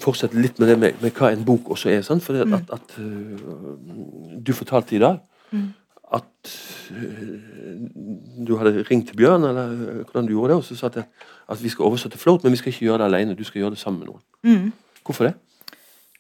fortsette 0.04 0.36
litt 0.36 0.60
med 0.60 0.68
det 0.68 0.78
med, 0.80 1.02
med 1.02 1.16
hva 1.16 1.32
en 1.32 1.46
bok 1.48 1.72
også 1.76 1.92
er. 1.94 2.02
Sant? 2.06 2.24
For 2.24 2.36
det 2.36 2.48
at, 2.54 2.72
at 2.76 2.98
øh, 3.00 3.40
Du 4.44 4.54
fortalte 4.54 4.96
i 4.96 5.00
dag 5.00 5.20
at 6.14 6.52
øh, 6.92 7.40
du 8.48 8.56
hadde 8.58 8.86
ringt 8.92 9.08
til 9.08 9.18
Bjørn, 9.18 9.44
eller 9.44 9.68
hvordan 10.04 10.26
du 10.26 10.32
gjorde 10.32 10.54
det, 10.54 10.58
og 10.58 10.64
så 10.64 10.76
sa 10.76 10.88
at, 10.88 11.04
at 11.50 11.64
vi 11.64 11.70
skal 11.70 11.84
oversette 11.84 12.18
Float, 12.18 12.44
men 12.44 12.52
vi 12.52 12.58
skal 12.58 12.72
ikke 12.72 12.86
gjøre 12.86 12.98
det 12.98 13.06
alene. 13.06 13.36
Du 13.36 13.44
skal 13.44 13.60
gjøre 13.60 13.70
det 13.70 13.80
sammen 13.80 14.00
med 14.00 14.08
noen. 14.08 14.22
Mm. 14.44 14.72
Hvorfor 15.06 15.24
det? 15.24 15.34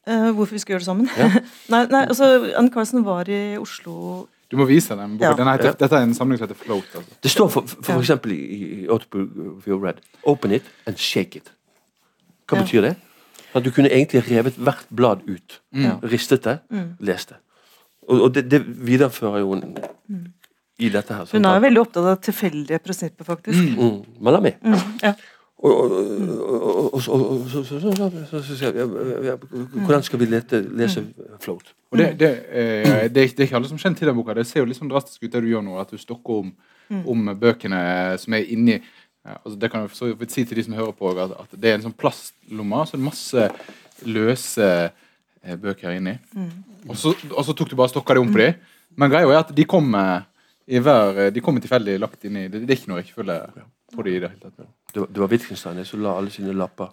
Uh, 0.08 0.32
Hvorfor 0.36 0.56
vi 0.56 0.60
skal 0.60 0.74
gjøre 0.74 0.80
det 0.80 0.86
sammen? 0.86 1.10
Ja. 1.18 1.32
nei, 1.74 1.86
nei, 1.92 2.04
altså, 2.08 2.52
Ann 2.56 2.72
Carlsen 2.72 3.06
var 3.06 3.30
i 3.30 3.58
Oslo 3.58 4.28
Du 4.52 4.56
må 4.58 4.66
vise 4.66 4.96
dem. 4.96 5.18
Ja. 5.20 5.34
Den 5.36 5.48
heter, 5.48 5.66
Ja. 5.66 5.72
Dette 5.80 5.96
er 5.96 6.04
en 6.08 6.14
samling 6.16 6.38
som 6.40 6.48
heter 6.48 6.56
Float. 6.60 6.86
Altså. 6.96 7.18
Det 7.24 7.32
står 7.32 7.50
for, 7.52 7.62
for, 7.68 7.82
for 7.84 8.00
eksempel 8.00 8.32
i, 8.32 8.86
Autobiography 8.90 9.72
Red 9.84 10.00
Open 10.24 10.52
it 10.56 10.64
and 10.88 10.98
shake 10.98 11.36
it. 11.36 11.52
Hva 12.48 12.58
Ja. 12.58 12.64
betyr 12.64 12.82
det? 12.82 12.96
At 13.56 13.64
du 13.64 13.72
kunne 13.72 13.90
egentlig 13.92 14.24
revet 14.32 14.56
hvert 14.56 14.86
blad 14.96 15.22
ut. 15.28 15.60
Ja. 15.76 15.98
Ristet 16.04 16.44
det, 16.44 16.60
Mm. 16.72 16.96
lest 17.00 17.30
det. 17.30 17.38
Og, 18.08 18.22
og 18.22 18.34
det, 18.34 18.46
det 18.52 18.62
viderefører 18.88 19.40
jo 19.40 19.54
en, 19.54 19.78
i 20.80 20.90
dette 20.90 21.14
her. 21.14 21.26
Hun 21.32 21.46
er 21.46 21.56
jo 21.58 21.60
veldig 21.66 21.82
opptatt 21.82 22.06
av 22.06 22.20
tilfeldige 22.22 22.80
prinsipper, 22.80 23.26
faktisk. 23.26 23.60
mm, 23.78 24.22
Malami. 24.22 24.52
Mm, 24.64 24.78
ja. 25.04 25.14
Og, 25.58 27.02
så- 27.02 27.16
sier 28.58 28.76
ja, 29.26 29.36
Hvordan 29.38 30.04
skal 30.06 30.20
vi 30.20 30.26
lese 30.30 31.06
Float? 31.42 31.74
Og 31.92 31.98
det, 31.98 32.12
det, 32.20 32.30
eh, 32.52 32.86
er, 33.06 33.10
er 33.42 33.48
ikke 33.48 33.56
alle 33.58 33.70
som 33.70 33.80
kjenner 33.80 33.98
til 33.98 34.08
den 34.12 34.16
boka. 34.20 34.36
Det 34.38 34.46
ser 34.46 34.62
jo 34.62 34.68
litt 34.70 34.78
sånn 34.78 34.92
drastisk 34.92 35.24
ut 35.24 35.32
det 35.34 35.42
du 35.42 35.50
gjør 35.50 35.64
nå, 35.66 35.80
at 35.82 35.90
du 35.90 35.98
stokker 35.98 36.44
om, 36.44 36.52
om 37.10 37.34
bøkene 37.40 37.82
som 38.22 38.34
er 38.38 38.46
inni 38.54 38.80
altså 39.28 39.58
Det 39.60 39.70
kan 39.72 39.82
jeg 39.84 39.92
så 39.98 40.08
vidt 40.16 40.32
si 40.32 40.46
til 40.48 40.56
de 40.56 40.64
som 40.64 40.74
hører 40.78 40.94
på, 40.96 41.10
at, 41.20 41.34
at 41.36 41.56
det 41.60 41.68
er 41.72 41.76
en 41.76 41.82
sånn 41.90 41.98
plastlomme. 42.00 42.86
Så 42.88 42.96
det 42.96 43.02
er 43.02 43.08
masse 43.10 43.48
løse 44.08 44.68
eh, 45.44 45.58
bøker 45.60 45.98
inni. 45.98 46.14
Og, 46.88 46.96
så, 46.96 47.12
og 47.34 47.44
så 47.44 47.56
tok 47.58 47.74
du 47.74 47.76
bare 47.76 47.92
stokka 47.92 48.16
det 48.16 48.24
om 48.24 48.32
på 48.32 48.40
de. 48.40 48.54
Men 48.96 49.12
greia 49.12 49.28
er 49.28 49.42
at 49.42 49.52
de 49.52 49.66
kommer 49.68 50.24
i 50.68 50.80
tilfeldig 50.80 51.98
lagt 52.00 52.24
inni. 52.24 52.46
Det, 52.48 52.64
det 52.64 52.72
er 52.72 52.80
ikke 52.80 52.94
noe 52.94 53.02
rekkefølge 53.02 53.66
på 53.96 54.02
det 54.04 54.12
i 54.16 54.20
det 54.20 54.30
hele 54.30 54.42
tatt. 54.42 54.68
Det 54.94 55.00
var, 55.02 55.08
det 55.08 55.20
var 55.22 55.28
Wittgenstein 55.32 55.86
som 55.86 56.02
la 56.02 56.18
alle 56.18 56.30
sine 56.32 56.54
lapper 56.54 56.88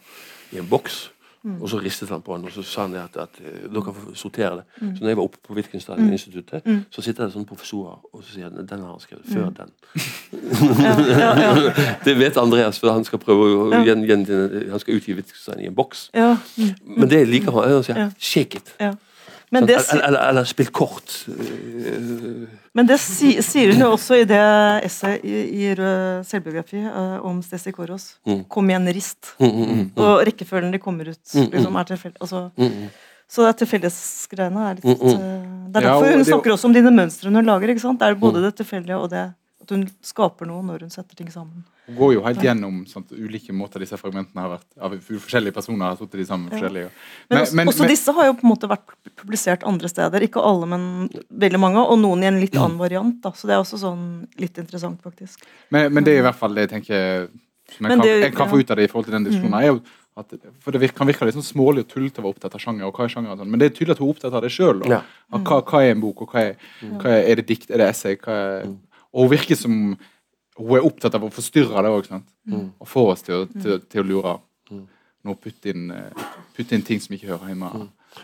i 0.53 0.59
en 0.59 0.67
boks. 0.69 1.11
Mm. 1.45 1.59
Og 1.61 1.69
så 1.69 1.77
ristet 1.79 2.09
han 2.09 2.23
på 2.25 2.37
den, 2.39 2.47
og 2.49 2.53
så 2.55 2.63
sa 2.65 2.87
han 2.87 2.95
at, 2.97 3.17
at 3.21 3.29
eh, 3.45 3.67
dere 3.69 3.93
får 3.93 4.15
sortere 4.17 4.57
det. 4.57 4.65
Mm. 4.81 4.95
Så 4.97 5.03
når 5.05 5.09
jeg 5.11 5.17
var 5.19 5.25
oppe 5.27 5.39
på 5.45 5.55
Wittgenstein-instituttet, 5.55 6.63
så 6.91 7.03
sitter 7.05 7.25
det 7.27 7.35
sånne 7.35 7.45
professorer 7.51 7.99
og 8.15 8.23
så 8.25 8.31
sier 8.33 8.49
han, 8.49 8.65
den 8.67 8.81
har 8.81 8.95
han 8.95 9.01
skrevet 9.03 9.27
før 9.29 9.51
Mm. 9.51 9.55
den. 9.59 9.71
Ja, 10.81 10.95
ja, 11.11 11.55
ja. 11.59 11.73
det 12.07 12.15
vet 12.19 12.37
Andreas, 12.41 12.79
for 12.81 12.93
han 12.97 13.05
skal 13.05 13.19
prøve 13.21 13.45
å 13.45 13.85
gjen, 13.85 14.07
gjen, 14.09 14.25
Han 14.71 14.81
skal 14.81 14.95
utgi 14.97 15.13
Wittgenstein 15.19 15.61
i 15.61 15.67
en 15.69 15.75
boks. 15.77 16.09
ja. 16.15 16.37
Mm. 16.57 16.75
Men 16.97 17.09
det 17.11 17.27
liker 17.29 17.53
han. 17.53 17.71
Han 17.71 17.83
sier 17.85 18.11
'shake 18.19 18.57
it'. 18.63 18.97
Men 19.55 19.67
det, 19.69 19.77
eller, 19.93 20.03
eller, 20.09 20.21
eller 20.33 20.45
spilt 20.51 20.73
kort. 20.75 21.15
Eh, 21.29 22.49
Men 22.75 22.87
det 22.91 22.97
si, 22.99 23.31
sier 23.45 23.71
hun 23.73 23.85
jo 23.85 23.91
også 23.95 24.17
i 24.19 24.25
det 24.27 24.41
essayet 24.89 25.23
i, 25.25 25.35
i 25.63 25.69
Rød 25.79 26.25
selvbiografi 26.27 26.81
uh, 26.83 27.21
om 27.27 27.39
Stesi 27.47 27.71
Koros. 27.73 28.17
Mm. 28.27 28.41
'Kom 28.51 28.71
igjen, 28.73 28.89
rist'. 28.97 29.35
mm, 29.39 29.47
mm, 29.53 29.69
mm, 29.71 29.85
Og 30.03 30.25
rekkefølgen 30.27 30.73
de 30.75 30.79
kommer 30.83 31.09
ut, 31.13 31.23
Mm, 31.35 31.51
liksom, 31.53 31.77
er 31.79 31.85
tilfeldig. 31.93 32.19
Altså, 32.21 32.51
mm, 32.59 32.67
mm. 32.67 32.89
så 33.31 33.47
det 33.47 33.57
tilfeldighetsgreiene 33.63 34.67
er 34.71 34.75
litt 34.81 34.85
Mm, 34.85 34.99
mm. 35.01 35.15
eh, 35.15 35.71
Det 35.71 35.77
er 35.77 35.87
derfor 35.89 36.09
hun 36.11 36.19
det- 36.19 36.27
snakker 36.33 36.51
også 36.57 36.65
om 36.67 36.73
dine 36.73 36.91
mønstre 36.91 37.31
hun 37.31 37.45
lager. 37.47 37.69
ikke 37.71 37.81
sant? 37.81 37.99
Det 38.01 38.09
er 38.09 38.15
både 38.15 38.39
Mm. 38.39 38.43
det 38.43 38.55
tilfeldige 38.57 38.97
og 38.99 39.11
det 39.11 39.25
at 39.63 39.71
hun 39.71 39.89
skaper 40.03 40.47
noe 40.47 40.63
når 40.63 40.81
hun 40.81 40.91
setter 40.91 41.15
ting 41.17 41.31
sammen. 41.31 41.65
Hun 41.87 41.97
går 41.99 42.13
jo 42.15 42.23
helt 42.25 42.41
gjennom 42.41 42.77
sånt, 42.89 43.11
ulike 43.13 43.53
måter 43.53 43.79
disse 43.85 43.99
fragmentene 44.01 44.41
har 44.41 44.55
vært 44.55 44.79
av 44.81 44.93
forskjellige 45.05 45.53
personer. 45.53 45.91
har 45.91 45.97
satt 45.97 46.11
de 46.17 46.25
sammen 46.25 46.49
Ja. 46.51 46.57
forskjellige. 46.57 46.91
Men, 47.29 47.37
Men- 47.39 47.43
også, 47.43 47.55
men- 47.55 47.69
også 47.69 47.89
disse 47.89 48.13
har 48.15 48.25
jo 48.27 48.33
på 48.35 48.45
en 48.45 48.51
måte 48.57 48.69
vært 48.69 48.95
publisert 49.17 49.63
andre 49.65 49.89
steder. 49.89 50.21
Ikke 50.23 50.41
alle, 50.43 50.67
men 50.67 51.09
veldig 51.31 51.61
mange. 51.61 51.77
Og 51.87 51.99
noen 51.99 52.23
i 52.23 52.27
en 52.27 52.41
litt 52.41 52.55
annen 52.57 52.79
variant. 52.79 53.21
da, 53.21 53.31
Så 53.33 53.43
det 53.47 53.51
er 53.55 53.61
også 53.61 53.79
sånn 53.79 54.27
litt 54.39 54.55
interessant, 54.57 55.03
faktisk. 55.03 55.43
Men, 55.71 55.93
men 55.93 56.05
det 56.05 56.15
er 56.17 56.19
i 56.21 56.23
hvert 56.31 56.37
fall 56.37 56.55
det 56.55 56.71
jeg 56.71 56.83
tenker 56.83 57.29
som 57.77 57.87
jeg 57.87 57.91
kan, 57.91 57.99
det- 58.01 58.23
jeg 58.23 58.35
kan 58.35 58.49
få 58.49 58.59
ut 58.61 58.71
av 58.71 58.77
det 58.77 58.85
i 58.85 58.93
forhold 58.93 59.05
til 59.05 59.13
den 59.13 59.25
diskusjonen. 59.25 59.61
er 59.63 59.67
jo 59.67 59.83
at, 60.17 60.33
for 60.61 60.71
Det 60.71 60.81
virker, 60.81 60.95
kan 60.97 61.07
virke 61.09 61.25
litt 61.27 61.35
sånn 61.35 61.53
smålig 61.55 61.81
og 61.81 61.89
tullete 61.89 62.23
å 62.23 62.23
være 62.23 62.35
opptatt 62.39 62.55
av 62.55 62.61
sjanger. 62.61 62.85
og 62.87 62.95
hva 62.95 63.05
er 63.05 63.09
sjanger 63.09 63.31
og 63.33 63.39
sånn, 63.41 63.49
Men 63.51 63.59
det 63.59 63.73
er 63.73 63.77
tydelig 63.85 63.91
at 63.91 63.99
hun 63.99 64.09
er 64.09 64.15
opptatt 64.15 64.33
av 64.33 64.43
det 64.43 64.51
sjøl. 64.53 64.87
Ja. 64.89 65.03
Hva, 65.33 65.61
hva 65.63 65.83
er 65.85 65.91
en 65.91 66.01
bok, 66.01 66.23
og 66.23 66.29
hva 66.31 66.41
er, 66.41 66.57
hva 66.83 67.07
er, 67.07 67.31
er 67.31 67.35
det 67.37 67.47
dikt, 67.47 67.71
er 67.71 67.77
det 67.79 67.89
essay? 67.91 68.17
Hva 68.17 68.63
er, 68.63 68.67
og 69.13 69.29
hun 69.29 69.37
virker 69.39 69.57
som 69.57 69.99
hun 70.59 70.77
er 70.79 70.87
opptatt 70.87 71.17
av 71.19 71.27
å 71.27 71.33
forstyrre 71.35 71.83
det 71.85 71.93
òg. 71.93 72.11
Og 72.55 72.89
få 72.89 73.09
oss 73.13 73.25
til 73.27 73.43
å, 73.43 73.47
til, 73.51 73.81
til 73.91 74.05
å 74.05 74.07
lure. 74.07 74.39
Nå 75.25 75.35
putte 75.41 75.73
inn, 75.73 75.89
eh, 75.89 76.25
putte 76.53 76.77
inn 76.77 76.83
ting 76.85 76.99
som 77.01 77.15
ikke 77.17 77.31
hører 77.31 77.55
hjemme. 77.55 77.71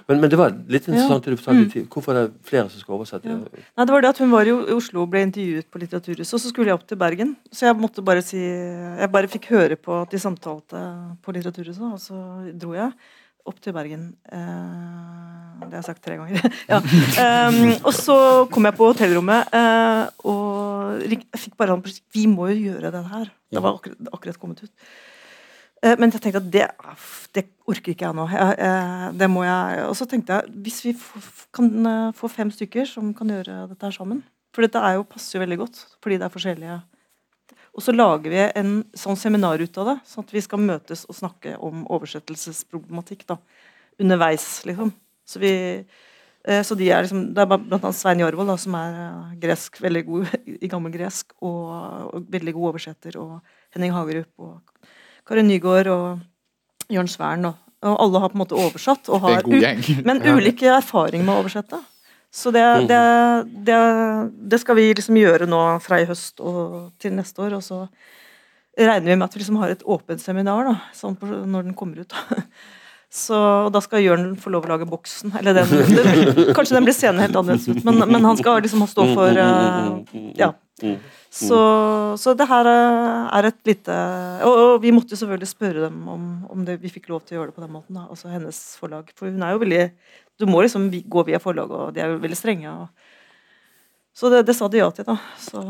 Men, 0.07 0.21
men 0.21 0.31
det 0.31 0.39
var 0.39 0.53
litt 0.53 0.85
interessant 0.87 1.25
ja. 1.27 1.33
du 1.33 1.41
fortalte. 1.41 1.81
i. 1.81 1.87
Hvorfor 1.91 2.15
er 2.15 2.29
det 2.29 2.45
flere 2.47 2.69
som 2.71 2.83
skal 2.83 2.99
oversette? 2.99 3.31
Ja. 3.31 3.39
Nei, 3.41 3.87
det 3.87 3.95
var 3.95 4.05
det 4.05 4.11
at 4.13 4.21
Hun 4.23 4.35
var 4.35 4.47
jo 4.47 4.59
i 4.63 4.75
Oslo 4.77 5.05
og 5.05 5.11
ble 5.13 5.25
intervjuet 5.27 5.67
på 5.73 5.81
Litteraturhuset, 5.83 6.35
og 6.37 6.43
så 6.43 6.53
skulle 6.53 6.71
jeg 6.71 6.79
opp 6.79 6.85
til 6.87 7.01
Bergen. 7.01 7.33
Så 7.51 7.67
jeg 7.67 7.79
måtte 7.81 8.05
bare 8.05 8.23
si 8.25 8.39
Jeg 8.41 9.11
bare 9.13 9.31
fikk 9.33 9.51
høre 9.55 9.81
på 9.81 9.97
at 10.03 10.13
de 10.13 10.21
samtalte 10.23 10.85
på 11.25 11.35
Litteraturhuset, 11.35 11.89
og 11.89 11.99
så 12.03 12.21
dro 12.61 12.77
jeg 12.77 12.93
opp 13.51 13.61
til 13.63 13.75
Bergen. 13.77 14.07
Eh, 14.33 15.61
det 15.61 15.69
har 15.69 15.77
jeg 15.83 15.89
sagt 15.91 16.03
tre 16.05 16.17
ganger. 16.17 16.41
ja. 16.73 16.81
Og 17.85 17.93
så 17.97 18.17
kom 18.53 18.69
jeg 18.69 18.77
på 18.79 18.89
hotellrommet, 18.91 19.53
eh, 19.57 20.03
og 20.31 21.05
jeg 21.05 21.21
fikk 21.37 21.57
bare 21.61 21.77
sånn 21.77 22.01
Vi 22.17 22.27
må 22.31 22.49
jo 22.53 22.71
gjøre 22.71 22.93
den 22.95 23.07
her. 23.13 23.31
Det 23.51 23.63
var 23.63 23.79
akkurat, 23.79 24.13
akkurat 24.17 24.41
kommet 24.41 24.65
ut. 24.65 24.73
Eh, 25.83 25.97
Men 25.99 26.13
jeg 26.13 26.25
tenkte 26.25 26.43
at 26.43 26.51
det, 26.55 26.67
det 27.37 27.47
orker 27.69 27.95
ikke 27.95 28.09
jeg 28.09 28.17
nå. 28.17 28.27
Det 29.21 29.31
må 29.33 29.45
jeg, 29.47 29.85
og 29.89 29.97
så 29.99 30.09
tenkte 30.09 30.39
jeg 30.41 30.63
hvis 30.67 30.83
vi 30.89 30.95
kan 31.57 32.13
få 32.17 32.33
fem 32.33 32.53
stykker 32.55 32.89
som 32.89 33.13
kan 33.17 33.31
gjøre 33.33 33.67
dette 33.71 33.87
her 33.87 33.95
sammen 33.95 34.25
For 34.55 34.67
dette 34.67 34.81
er 34.83 34.97
jo, 34.99 35.07
passer 35.07 35.39
jo 35.39 35.45
veldig 35.45 35.61
godt, 35.61 35.85
fordi 36.03 36.19
det 36.19 36.27
er 36.27 36.35
forskjellige 36.35 36.81
Og 37.77 37.85
så 37.85 37.95
lager 37.95 38.33
vi 38.33 38.41
en 38.59 38.73
sånn 38.99 39.19
seminar 39.19 39.63
ut 39.63 39.79
av 39.81 39.93
det, 39.93 39.97
sånn 40.11 40.27
at 40.27 40.33
vi 40.35 40.43
skal 40.43 40.63
møtes 40.63 41.05
og 41.07 41.17
snakke 41.17 41.55
om 41.63 41.85
oversettelsesproblematikk 41.93 43.27
da, 43.31 43.39
underveis, 44.01 44.47
liksom. 44.67 44.91
Så 45.31 45.39
vi 45.43 45.53
eh, 45.55 46.63
så 46.67 46.75
de 46.75 46.89
er 46.91 47.05
liksom, 47.05 47.29
Det 47.37 47.45
er 47.45 47.53
annet 47.55 47.95
Svein 47.95 48.23
Jarvold, 48.23 48.51
da, 48.51 48.57
som 48.59 48.75
er 48.79 48.99
eh, 49.05 49.37
gresk, 49.45 49.79
veldig 49.85 50.03
god 50.09 50.35
i 50.57 50.71
gammel 50.73 50.95
gresk, 50.97 51.37
og, 51.39 51.71
og 52.11 52.27
veldig 52.35 52.57
god 52.59 52.73
oversetter, 52.73 53.21
og 53.23 53.39
Henning 53.77 53.95
Hagerup 53.95 54.49
og 54.49 54.89
Karin 55.29 55.47
Nygaard 55.47 55.93
og 55.95 56.91
Jørn 56.91 57.09
Svern. 57.11 57.47
Og, 57.53 57.71
og 57.87 57.97
alle 58.03 58.23
har 58.25 58.33
på 58.33 58.39
en 58.39 58.43
måte 58.43 58.59
oversatt. 58.59 59.09
Og 59.09 59.23
har 59.23 59.47
men 59.47 60.23
ulike 60.27 60.73
erfaringer 60.75 61.23
med 61.23 61.37
å 61.37 61.45
oversette. 61.45 61.79
Så 62.31 62.53
det, 62.55 62.63
det, 62.87 63.03
det, 63.67 63.79
det 64.53 64.61
skal 64.63 64.79
vi 64.79 64.91
liksom 64.95 65.19
gjøre 65.19 65.49
nå 65.51 65.61
fra 65.83 65.99
i 65.99 66.07
høst 66.07 66.39
og 66.39 66.93
til 67.03 67.17
neste 67.17 67.43
år. 67.43 67.57
Og 67.59 67.65
så 67.67 67.85
regner 68.79 69.11
vi 69.11 69.17
med 69.17 69.27
at 69.27 69.35
vi 69.35 69.43
liksom 69.43 69.59
har 69.63 69.73
et 69.75 69.83
åpent 69.83 70.23
seminar 70.23 70.69
da, 70.69 70.77
sånn 70.95 71.19
på, 71.19 71.27
når 71.27 71.67
den 71.67 71.75
kommer 71.79 72.05
ut. 72.05 72.15
da. 72.15 72.45
Så 73.11 73.37
Da 73.75 73.81
skal 73.83 74.05
Jørn 74.05 74.37
få 74.39 74.53
lov 74.55 74.69
å 74.69 74.71
lage 74.71 74.87
boksen. 74.87 75.33
Eller 75.41 75.57
den, 75.57 75.71
den 75.97 76.53
Kanskje 76.57 76.77
den 76.77 76.87
blir 76.87 76.95
seende 76.95 77.25
helt 77.25 77.35
annerledes 77.35 77.67
ut, 77.67 77.81
men, 77.83 78.05
men 78.07 78.29
han 78.29 78.39
skal 78.39 78.63
liksom 78.63 78.87
stå 78.87 79.09
for 79.17 79.41
uh, 79.43 80.21
Ja. 80.39 80.53
Så, 81.31 81.59
så 82.19 82.33
det 82.35 82.47
her 82.51 82.67
eh, 82.67 83.27
er 83.37 83.47
et 83.47 83.59
lite 83.69 83.97
og, 84.43 84.55
og 84.55 84.73
vi 84.83 84.91
måtte 84.91 85.15
selvfølgelig 85.15 85.51
spørre 85.51 85.85
dem 85.85 86.01
om, 86.11 86.25
om 86.51 86.65
det, 86.67 86.79
vi 86.83 86.91
fikk 86.91 87.07
lov 87.13 87.21
til 87.23 87.37
å 87.37 87.39
gjøre 87.39 87.53
det 87.53 87.59
på 87.59 87.63
den 87.63 87.75
måten. 87.75 87.99
Da, 87.99 88.07
altså 88.11 88.33
hennes 88.33 88.59
forlag. 88.81 89.13
For 89.15 89.31
hun 89.31 89.45
er 89.47 89.55
jo 89.55 89.61
veldig 89.63 89.85
Du 90.41 90.47
må 90.49 90.63
liksom 90.65 90.89
gå 91.13 91.25
via 91.29 91.39
forlag, 91.43 91.71
og 91.71 91.93
de 91.95 92.01
er 92.03 92.15
jo 92.15 92.21
veldig 92.23 92.39
strenge. 92.39 92.73
Og, 92.73 93.11
så 94.17 94.31
det, 94.33 94.45
det 94.49 94.57
sa 94.59 94.69
de 94.73 94.81
ja 94.81 94.89
til, 94.97 95.05
da. 95.09 95.19
Så 95.39 95.61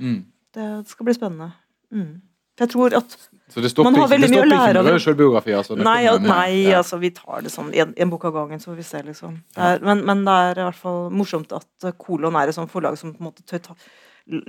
Mm. 0.00 0.22
det 0.56 0.68
skal 0.90 1.06
bli 1.06 1.14
spennende. 1.16 1.52
Mm. 1.92 2.14
For 2.56 2.64
jeg 2.64 2.70
tror 2.70 2.94
at 2.96 3.14
Så 3.50 3.60
det 3.62 3.70
stopper 3.72 3.90
Man 3.90 4.00
har 4.00 4.08
veldig 4.12 4.28
mye 4.30 4.42
å 4.44 4.46
lære 4.48 4.78
av 4.80 4.86
det. 4.86 4.92
selvbiografi? 5.02 5.52
Altså, 5.58 5.74
Nei, 5.76 6.04
ja, 6.06 6.12
nei 6.22 6.70
ja. 6.70 6.78
altså 6.78 6.98
vi 7.02 7.10
tar 7.10 7.42
det 7.42 7.50
sånn 7.52 7.72
en, 7.74 7.92
en 7.98 8.10
bok 8.12 8.24
av 8.28 8.32
gangen, 8.36 8.60
så 8.62 8.70
får 8.70 8.76
vi 8.78 8.86
se, 8.86 9.02
liksom. 9.02 9.34
Det 9.56 9.62
er, 9.72 9.82
men, 9.84 10.04
men 10.06 10.22
det 10.24 10.34
er 10.46 10.60
i 10.62 10.66
hvert 10.68 10.78
fall 10.80 11.10
morsomt 11.10 11.52
at 11.52 11.66
eh, 11.84 11.92
Kolon 11.98 12.38
er 12.38 12.48
et 12.48 12.54
sånt 12.56 12.70
forlag 12.72 12.96
som 13.00 13.12
på 13.12 13.20
en 13.24 13.28
måte 13.28 13.42
tør 13.50 13.58
ta, 13.66 13.74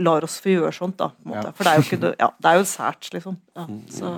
lar 0.06 0.24
oss 0.24 0.38
få 0.40 0.54
gjøre 0.54 0.72
sånt, 0.78 0.98
da. 1.02 1.10
Ja. 1.34 1.44
For 1.58 1.66
det 1.68 1.74
er 1.74 1.82
jo 1.82 1.88
ikke 1.90 2.14
ja, 2.22 2.30
det 2.46 2.52
er 2.54 2.62
jo 2.62 2.68
sært, 2.70 3.10
liksom. 3.18 3.36
Ja, 3.58 3.66
så, 3.98 4.14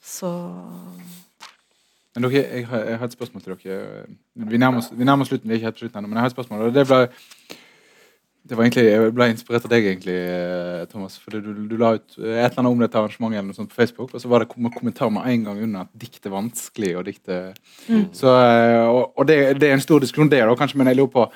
så 0.00 0.30
Men 2.16 2.24
dere, 2.30 2.46
jeg, 2.48 2.64
har, 2.70 2.78
jeg 2.88 2.98
har 2.98 3.10
et 3.10 3.12
spørsmål 3.12 3.42
til 3.44 3.52
dere. 3.52 4.04
Vi 4.48 4.56
nærmer 4.56 4.80
oss, 4.80 4.88
vi 4.96 5.04
nærmer 5.04 5.26
oss 5.26 5.28
slutten. 5.28 5.50
vi 5.50 5.54
er 5.54 5.58
ikke 5.60 5.68
helt 5.68 5.80
slutten 5.82 5.98
enda, 6.00 6.08
men 6.08 6.16
jeg 6.16 6.24
har 6.24 6.30
et 6.30 6.32
spørsmål. 6.32 6.62
og 6.64 6.74
det 6.74 6.84
ble, 6.88 7.00
det 8.48 8.56
var 8.56 8.64
egentlig, 8.64 8.84
Jeg 8.84 9.14
ble 9.14 9.26
inspirert 9.30 9.66
av 9.66 9.72
deg, 9.74 9.88
egentlig, 9.90 10.14
eh, 10.16 10.86
Thomas. 10.88 11.18
for 11.18 11.36
du, 11.36 11.52
du 11.68 11.76
la 11.76 11.90
ut 11.98 12.16
eh, 12.16 12.38
et 12.40 12.46
eller 12.46 12.62
annet 12.62 12.72
om 12.72 12.80
dette 12.80 12.96
arrangementet 12.96 13.38
eller 13.38 13.50
noe 13.50 13.58
sånt 13.58 13.68
på 13.68 13.80
Facebook, 13.82 14.14
og 14.14 14.22
så 14.22 14.30
var 14.32 14.40
det 14.40 14.48
kom 14.48 14.70
kommentar 14.72 15.12
med 15.12 15.28
en 15.28 15.44
gang 15.44 15.60
under 15.66 15.84
at 15.84 15.92
dikt 15.92 16.24
er 16.24 16.34
vanskelig. 16.38 16.96
og 16.96 17.04
dikt 17.04 17.28
er... 17.28 17.52
Så, 18.16 18.32
eh, 18.32 18.86
og 18.86 19.12
og 19.12 19.28
det, 19.28 19.60
det 19.60 19.68
er 19.68 19.76
en 19.76 19.84
stor 19.84 20.00
diskusjon, 20.00 20.32
det, 20.32 20.40
da, 20.40 20.56
kanskje, 20.56 20.78
men 20.80 20.88
jeg 20.88 20.96
lurer 20.96 21.12
på 21.12 21.28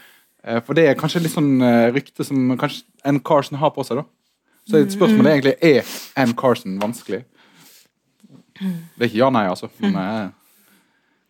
For 0.65 0.73
det 0.73 0.87
er 0.89 0.97
kanskje 0.97 1.21
litt 1.21 1.35
sånn 1.35 1.61
rykte 1.93 2.25
som 2.25 2.55
kanskje 2.57 2.87
Ann 3.05 3.21
Carson 3.21 3.59
har 3.61 3.75
på 3.77 3.85
seg. 3.85 3.99
da. 4.01 4.05
Så 4.65 4.79
et 4.81 4.93
spørsmål 4.95 5.27
er 5.27 5.35
egentlig 5.35 5.57
er 5.61 5.91
Ann 6.17 6.33
Carson 6.33 6.81
vanskelig. 6.81 7.27
Det 8.57 9.05
er 9.05 9.11
ikke 9.11 9.21
ja-nei, 9.21 9.45
altså. 9.53 9.69
Men, 9.85 10.33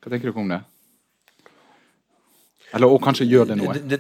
hva 0.00 0.10
tenker 0.10 0.30
dere 0.30 0.40
om 0.40 0.48
det? 0.48 0.60
Eller 2.74 2.92
og 2.92 3.02
kanskje 3.02 3.26
gjør 3.26 3.50
det 3.50 3.56
noe? 3.58 3.74
Det, 3.74 3.82
det, 3.90 3.98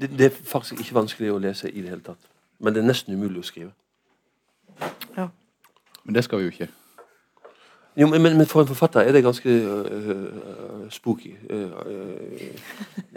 det, 0.00 0.10
det 0.18 0.26
er 0.26 0.40
faktisk 0.50 0.80
ikke 0.82 0.96
vanskelig 0.98 1.30
å 1.32 1.38
lese 1.42 1.70
i 1.70 1.80
det 1.80 1.92
hele 1.92 2.04
tatt. 2.04 2.28
Men 2.58 2.74
det 2.74 2.82
er 2.82 2.88
nesten 2.88 3.14
umulig 3.14 3.44
å 3.44 3.46
skrive. 3.46 3.72
ja. 5.16 5.28
Men 6.04 6.16
det 6.16 6.24
skal 6.24 6.40
vi 6.40 6.48
jo 6.48 6.54
ikke. 6.54 6.68
Jo, 7.98 8.06
men, 8.06 8.22
men 8.22 8.46
for 8.46 8.62
en 8.62 8.68
forfatter 8.70 9.00
er 9.00 9.12
det 9.12 9.24
ganske 9.26 9.50
uh, 9.50 10.10
uh, 10.10 10.84
spooky. 10.90 11.32
Uh, 11.50 11.72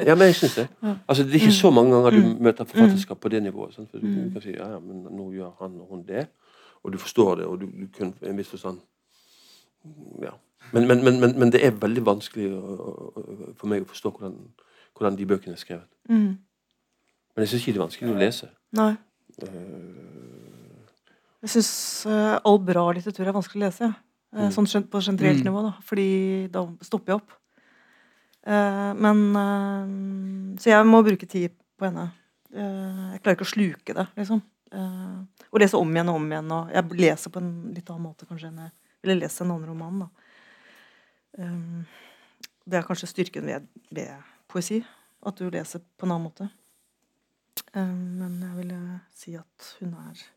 ja, 0.08 0.16
men 0.16 0.32
jeg 0.32 0.36
syns 0.40 0.56
det. 0.58 0.68
Altså, 0.82 1.24
det 1.24 1.36
er 1.36 1.44
ikke 1.46 1.54
så 1.60 1.70
mange 1.70 1.94
ganger 1.94 2.18
du 2.18 2.44
møter 2.44 2.66
forfatterskap 2.66 3.20
på 3.22 3.30
det 3.30 3.44
nivået. 3.44 3.76
Sant? 3.76 3.92
For 3.92 4.02
du, 4.02 4.08
du 4.08 4.32
kan 4.34 4.42
si 4.42 4.56
ja, 4.56 4.72
ja, 4.74 4.80
men 4.82 5.04
nå 5.06 5.28
gjør 5.38 5.52
han 5.62 5.78
og 5.84 5.94
hun 5.94 6.02
det, 6.08 6.26
og 6.84 6.94
du 6.94 6.98
forstår 6.98 7.36
det, 7.36 7.46
og 7.46 7.62
du, 7.62 7.68
du 7.70 7.88
kunne 7.98 8.14
i 8.22 8.32
en 8.34 8.42
viss 8.42 8.50
forstand 8.50 8.82
Ja. 10.22 10.34
Men, 10.74 10.88
men, 10.88 11.04
men, 11.04 11.20
men, 11.20 11.34
men 11.40 11.52
det 11.52 11.64
er 11.66 11.72
veldig 11.76 12.04
vanskelig 12.06 12.48
å, 12.56 12.60
å, 12.62 13.24
for 13.60 13.68
meg 13.68 13.82
å 13.84 13.90
forstå 13.90 14.12
hvordan, 14.14 14.36
hvordan 14.96 15.18
de 15.20 15.26
bøkene 15.26 15.54
er 15.58 15.62
skrevet. 15.64 15.88
mm. 16.10 16.38
Men 17.36 17.46
jeg 17.46 17.50
syns 17.54 17.62
ikke 17.64 17.74
det 17.74 17.80
er 17.80 17.86
vanskelig 17.86 18.12
å 18.12 18.20
lese. 18.20 18.48
Nei. 18.76 18.92
Uh, 19.40 20.82
Jeg 21.42 21.50
syns 21.56 21.70
all 22.46 22.60
bra 22.60 22.84
litteratur 22.94 23.28
er 23.28 23.36
vanskelig 23.38 23.62
å 23.64 23.66
lese. 23.70 23.92
Eh, 23.92 24.48
Mm. 24.48 24.52
Sånn 24.56 24.84
på 24.88 25.02
generelt 25.04 25.40
Mm. 25.42 25.46
nivå, 25.48 25.62
da. 25.66 25.72
Fordi 25.84 26.48
da 26.52 26.62
stopper 26.82 27.12
jeg 27.14 27.16
opp. 27.22 27.32
Eh, 28.48 28.94
men 28.96 29.36
eh, 29.36 30.58
Så 30.60 30.70
jeg 30.72 30.86
må 30.88 31.02
bruke 31.04 31.28
tid 31.28 31.52
på 31.80 31.86
henne. 31.90 32.12
Eh, 32.54 33.12
jeg 33.14 33.22
klarer 33.24 33.36
ikke 33.38 33.48
å 33.48 33.54
sluke 33.56 33.94
det, 33.98 34.08
liksom. 34.18 34.42
Eh, 34.72 35.46
og 35.52 35.60
lese 35.60 35.76
om 35.78 35.92
igjen 35.94 36.10
og 36.10 36.16
om 36.16 36.30
igjen. 36.32 36.52
Og 36.52 36.72
jeg 36.72 37.00
leser 37.00 37.30
på 37.34 37.42
en 37.42 37.52
litt 37.76 37.90
annen 37.90 38.06
måte 38.08 38.26
kanskje 38.30 38.48
enn 38.52 38.58
jeg 38.64 38.72
ville 39.04 39.20
lest 39.20 39.42
en 39.42 39.52
annen 39.52 39.68
roman. 39.68 40.00
da. 40.00 40.08
Eh, 41.38 41.84
det 42.66 42.78
er 42.80 42.86
kanskje 42.88 43.10
styrken 43.10 43.46
ved, 43.48 43.68
ved 43.92 44.12
poesi. 44.52 44.82
At 45.26 45.38
du 45.38 45.50
leser 45.54 45.80
på 45.98 46.06
en 46.08 46.12
annen 46.16 46.28
måte. 46.30 46.50
Eh, 47.74 47.88
men 48.20 48.40
jeg 48.42 48.56
ville 48.58 48.80
si 49.16 49.36
at 49.40 49.74
hun 49.80 49.94
er 50.10 50.28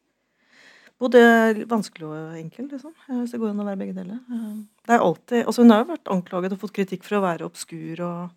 Både 1.02 1.18
vanskelig 1.66 2.06
og 2.06 2.36
enkel, 2.38 2.68
liksom. 2.70 2.92
eh, 3.10 3.16
Hvis 3.18 3.32
det 3.34 3.40
går 3.42 3.50
an 3.50 3.60
å 3.64 3.66
være 3.66 3.80
begge 3.80 3.96
deler. 3.96 4.20
Eh, 4.30 4.60
Det 4.86 4.94
er 4.94 5.02
alltid, 5.02 5.40
altså 5.46 5.62
Hun 5.64 5.70
har 5.74 5.80
jo 5.82 5.88
vært 5.90 6.10
anklaget 6.14 6.52
og 6.54 6.60
fått 6.62 6.72
kritikk 6.76 7.02
for 7.04 7.18
å 7.18 7.24
være 7.24 7.44
obskur 7.48 8.00
og, 8.06 8.30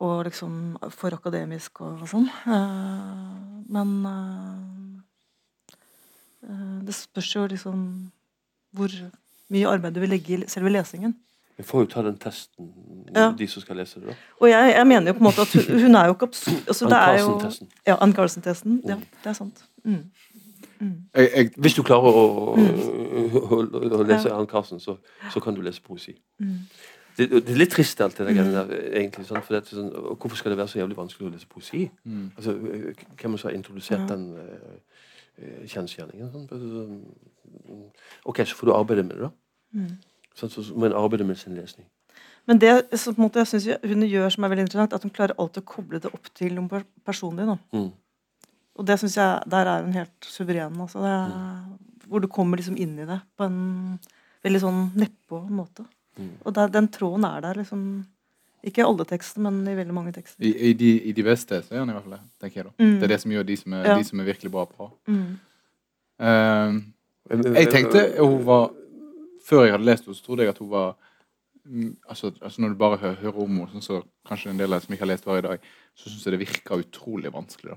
og 0.00 0.24
liksom 0.24 0.54
for 0.96 1.12
akademisk 1.12 1.82
og 1.84 2.06
sånn. 2.08 2.26
Eh, 2.48 3.34
Men 3.70 3.92
eh, 4.08 5.74
eh, 6.48 6.78
det 6.88 6.94
spørs 6.96 7.34
jo 7.36 7.44
liksom 7.52 7.84
hvor 8.72 8.90
mye 9.50 9.68
arbeid 9.68 9.94
du 9.94 10.00
vil 10.00 10.10
legge 10.14 10.38
i 10.38 10.48
selve 10.48 10.70
lesingen. 10.72 11.12
Vi 11.60 11.64
får 11.68 11.84
jo 11.84 11.88
ta 11.92 12.02
den 12.06 12.16
testen, 12.20 12.70
Ja. 13.14 13.26
de 13.36 13.46
som 13.50 13.62
skal 13.62 13.76
lese 13.80 14.00
det. 14.00 14.08
da. 14.12 14.14
Og 14.40 14.48
jeg, 14.48 14.74
jeg 14.76 14.86
mener 14.86 15.12
jo 15.12 15.18
på 15.18 15.22
en 15.24 15.28
måte 15.28 15.44
at 15.44 15.52
hun, 15.56 15.80
hun 15.82 15.94
er 16.00 16.06
jo 16.08 16.14
ikke 16.16 16.28
absurd 16.30 16.62
altså, 16.70 16.86
Ann 16.86 16.92
det 16.94 17.00
er 17.00 17.18
jo, 17.20 17.26
Carlsen-testen. 17.26 17.68
Ja, 17.90 17.96
Ann 18.00 18.14
Carlsen-testen. 18.16 18.78
Ja, 18.88 18.96
det 19.24 19.32
er 19.32 19.36
sant. 19.36 19.64
Mm. 19.84 20.00
Jeg, 21.14 21.26
jeg, 21.36 21.50
Hvis 21.60 21.74
du 21.76 21.82
klarer 21.84 22.08
å, 22.08 22.22
å, 22.54 23.40
å, 23.40 23.58
å 24.00 24.02
lese 24.08 24.32
Ann 24.32 24.48
Carlsen, 24.48 24.80
så, 24.80 24.96
så 25.34 25.42
kan 25.44 25.54
du 25.54 25.60
lese 25.66 25.82
poesi. 25.84 26.14
Mm. 26.40 26.54
Det, 27.18 27.26
det 27.34 27.52
er 27.52 27.58
litt 27.60 27.72
trist, 27.74 28.00
alt 28.00 28.16
det 28.16 28.30
der, 28.30 28.36
greiene 28.38 28.62
egentlig. 28.96 29.26
sånn, 29.28 29.42
For 29.44 29.56
det 29.58 29.60
er 29.66 29.76
sånn, 29.76 29.90
hvorfor 30.16 30.38
skal 30.40 30.54
det 30.54 30.60
være 30.62 30.72
så 30.72 30.80
jævlig 30.80 30.96
vanskelig 30.96 31.28
å 31.28 31.32
lese 31.34 31.48
poesi? 31.50 31.82
Mm. 32.08 32.30
Altså, 32.36 32.54
Hvem 33.20 33.36
som 33.36 33.50
har 33.50 33.56
introdusert 33.58 34.06
Ja. 34.06 34.06
den 34.14 34.24
uh, 34.38 35.66
kjensgjerningen? 35.68 36.30
Sånn? 36.32 36.46
sånn, 36.48 37.82
Ok, 38.24 38.40
så 38.46 38.56
får 38.56 38.70
du 38.70 38.76
arbeide 38.78 39.04
med 39.04 39.18
det, 39.18 39.28
da. 39.28 39.32
Mm. 40.40 40.50
Sånn, 40.54 40.64
så 40.64 40.76
man 40.76 40.90
en 40.90 40.98
arbeide 40.98 41.26
med 41.28 41.38
sin 41.38 41.56
lesning. 41.56 41.86
Men 42.48 42.58
det 42.58 42.98
som 42.98 43.14
på 43.14 43.20
en 43.20 43.26
måte, 43.28 43.42
jeg 43.42 43.46
synes 43.52 43.82
hun 43.84 44.02
gjør 44.08 44.30
som 44.32 44.44
er 44.44 44.48
veldig 44.48 44.64
interessant, 44.66 44.94
at 44.96 45.02
hun 45.04 45.12
klarer 45.14 45.36
alltid 45.38 45.62
å 45.62 45.66
koble 45.68 46.00
det 46.00 46.10
opp 46.12 46.30
til 46.34 46.56
personen 47.04 47.36
din. 47.44 47.58
Mm. 47.76 47.90
Og 48.80 48.86
det 48.88 48.96
synes 48.98 49.16
jeg, 49.18 49.42
der 49.52 49.68
er 49.68 49.82
hun 49.84 49.92
helt 49.92 50.24
suveren. 50.24 50.78
Altså. 50.80 51.02
Det 51.04 51.10
er, 51.12 52.06
Hvor 52.10 52.20
du 52.20 52.26
kommer 52.32 52.56
liksom 52.58 52.76
inn 52.80 52.96
i 52.98 53.04
det 53.06 53.20
på 53.36 53.44
en 53.44 53.98
veldig 54.42 54.60
sånn 54.62 54.80
nedpå 54.96 55.42
måte. 55.52 55.84
Mm. 56.18 56.32
Og 56.44 56.54
der, 56.56 56.72
den 56.72 56.88
tråden 56.88 57.24
er 57.28 57.40
der 57.44 57.54
liksom 57.60 57.84
Ikke 58.64 58.82
i 58.82 58.84
alle 58.84 59.04
tekster, 59.08 59.40
men 59.40 59.62
i 59.68 59.74
veldig 59.76 59.94
mange 59.94 60.12
tekster. 60.12 60.42
i, 60.44 60.50
i, 60.70 60.72
de, 60.74 60.88
I 61.08 61.12
de 61.16 61.22
beste 61.24 61.62
så 61.64 61.74
er 61.74 61.78
han 61.78 61.88
i 61.88 61.94
hvert 61.94 62.04
fall 62.04 62.16
det. 62.18 62.24
tenker 62.40 62.56
jeg 62.60 62.66
da. 62.66 62.72
Mm. 62.82 62.96
Det 62.98 63.04
er 63.06 63.12
det 63.14 63.20
som 63.22 63.30
gjør 63.32 63.46
de 63.48 63.56
som 63.56 63.72
er, 63.72 63.84
Ja. 63.86 63.94
de 63.96 64.04
som 64.04 64.20
er 64.20 64.24
virkelig 64.24 64.50
bra 64.52 64.64
på. 64.66 64.90
Mm. 65.08 65.38
Eh, 66.20 66.74
jeg 67.54 67.70
tenkte 67.72 68.02
hun 68.18 68.44
var 68.44 68.70
Før 69.50 69.64
jeg 69.66 69.74
hadde 69.74 69.88
lest 69.88 70.06
henne, 70.06 70.16
så 70.18 70.24
trodde 70.26 70.46
jeg 70.46 70.54
at 70.54 70.60
hun 70.62 70.70
var 70.70 70.92
mm, 71.66 71.94
altså, 72.08 72.30
altså 72.40 72.62
Når 72.62 72.68
du 72.74 72.78
bare 72.80 73.00
hører, 73.02 73.16
hører 73.24 73.40
om 73.44 73.56
henne, 73.58 73.70
sånn 73.74 73.82
som 73.88 74.04
kanskje 74.28 74.52
en 74.52 74.60
del 74.62 74.76
av 74.76 74.84
som 74.84 74.94
ikke 74.94 75.04
har 75.06 75.12
lest 75.12 75.26
henne 75.26 75.42
i 75.42 75.48
dag, 75.48 75.66
så 75.98 76.08
syns 76.12 76.26
jeg 76.28 76.36
det 76.36 76.42
virker 76.44 76.84
utrolig 76.84 77.32
vanskelig. 77.34 77.76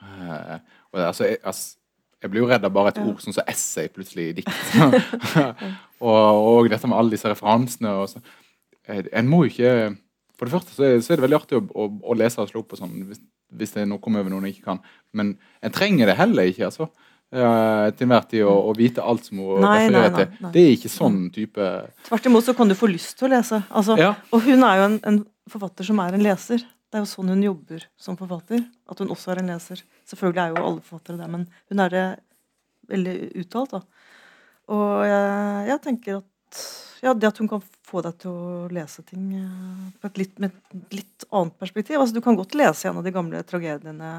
Eh, 0.00 0.56
og, 0.92 1.00
altså, 1.04 1.26
jeg, 1.28 1.38
altså, 1.44 1.76
jeg 2.22 2.30
blir 2.32 2.42
jo 2.44 2.48
redd 2.50 2.64
av 2.68 2.72
bare 2.76 2.92
et 2.94 3.00
Ja. 3.00 3.06
ord 3.08 3.20
sånn 3.24 3.36
som 3.36 3.46
essay 3.48 3.88
plutselig 3.92 4.28
i 4.30 4.36
dikt. 4.40 4.54
og, 6.04 6.10
og 6.10 6.70
dette 6.72 6.88
med 6.88 6.98
alle 6.98 7.14
disse 7.14 7.28
referansene. 7.30 7.92
Så. 8.10 8.22
Eh, 8.88 9.04
En 9.12 9.28
må 9.28 9.44
jo 9.44 9.52
ikke 9.52 9.96
For 10.40 10.48
det 10.48 10.54
første 10.56 10.72
så 10.72 10.84
er, 10.88 11.00
så 11.04 11.12
er 11.12 11.20
det 11.20 11.24
veldig 11.26 11.36
artig 11.36 11.56
å, 11.58 11.62
å, 11.76 11.86
å 12.12 12.14
lese 12.16 12.40
og 12.40 12.48
slå 12.48 12.62
opp 12.62 12.70
og 12.72 12.78
sånn, 12.80 12.94
hvis, 13.10 13.18
hvis 13.60 13.74
det 13.74 13.82
er 13.82 13.88
noe 13.90 14.00
kommer 14.00 14.22
over 14.22 14.32
noen 14.32 14.46
jeg 14.48 14.54
ikke 14.56 14.70
kan. 14.70 14.78
Men 15.12 15.34
en 15.60 15.74
trenger 15.76 16.08
det 16.08 16.14
heller 16.16 16.48
ikke. 16.48 16.70
altså. 16.70 16.86
Eh, 17.30 17.90
til 17.94 18.08
enhver 18.08 18.24
tid 18.26 18.42
å, 18.42 18.52
å 18.66 18.72
vite 18.74 19.02
alt 19.06 19.28
som 19.28 19.38
hun 19.38 19.62
refererer 19.62 20.14
til. 20.16 20.48
Det 20.50 20.62
er 20.66 20.72
ikke 20.74 20.90
sånn 20.90 21.18
type 21.30 21.66
Tvert 22.08 22.26
imot 22.26 22.42
så 22.48 22.54
kan 22.58 22.66
du 22.70 22.74
få 22.74 22.88
lyst 22.90 23.14
til 23.20 23.28
å 23.28 23.30
lese. 23.36 23.60
Altså, 23.70 23.94
Ja. 24.00 24.16
Og 24.34 24.42
hun 24.48 24.64
er 24.66 24.80
jo 24.80 24.86
en, 24.88 24.96
en 25.06 25.20
forfatter 25.50 25.86
som 25.86 26.00
er 26.02 26.16
en 26.18 26.24
leser. 26.26 26.64
Det 26.90 26.98
er 26.98 27.04
jo 27.04 27.10
sånn 27.12 27.30
hun 27.30 27.44
jobber 27.46 27.84
som 28.02 28.18
forfatter. 28.18 28.64
At 28.90 28.98
hun 28.98 29.12
også 29.14 29.30
er 29.30 29.44
en 29.44 29.52
leser. 29.52 29.84
Selvfølgelig 30.10 30.42
er 30.42 30.56
jo 30.56 30.64
alle 30.64 30.82
forfattere 30.82 31.20
det, 31.20 31.28
men 31.30 31.46
hun 31.70 31.84
er 31.86 31.94
det 31.94 32.04
veldig 32.90 33.14
uttalt. 33.44 33.76
da. 33.78 33.80
Og 34.74 35.06
jeg, 35.06 35.68
jeg 35.70 35.82
tenker 35.86 36.18
at 36.18 36.66
ja, 37.00 37.14
det 37.14 37.30
at 37.30 37.38
hun 37.38 37.48
kan 37.48 37.62
få 37.86 38.02
deg 38.04 38.18
til 38.20 38.34
å 38.34 38.66
lese 38.74 39.02
ting 39.06 39.30
eh, 39.38 39.86
på 40.02 40.10
et 40.10 40.18
litt, 40.20 40.34
med 40.42 40.50
et 40.50 40.98
litt 40.98 41.24
annet 41.30 41.54
perspektiv. 41.62 42.00
Altså, 42.02 42.18
du 42.18 42.24
kan 42.26 42.36
godt 42.38 42.58
lese 42.58 42.90
en 42.90 42.98
av 43.00 43.06
de 43.06 43.14
gamle 43.14 43.40
tragediene 43.46 44.10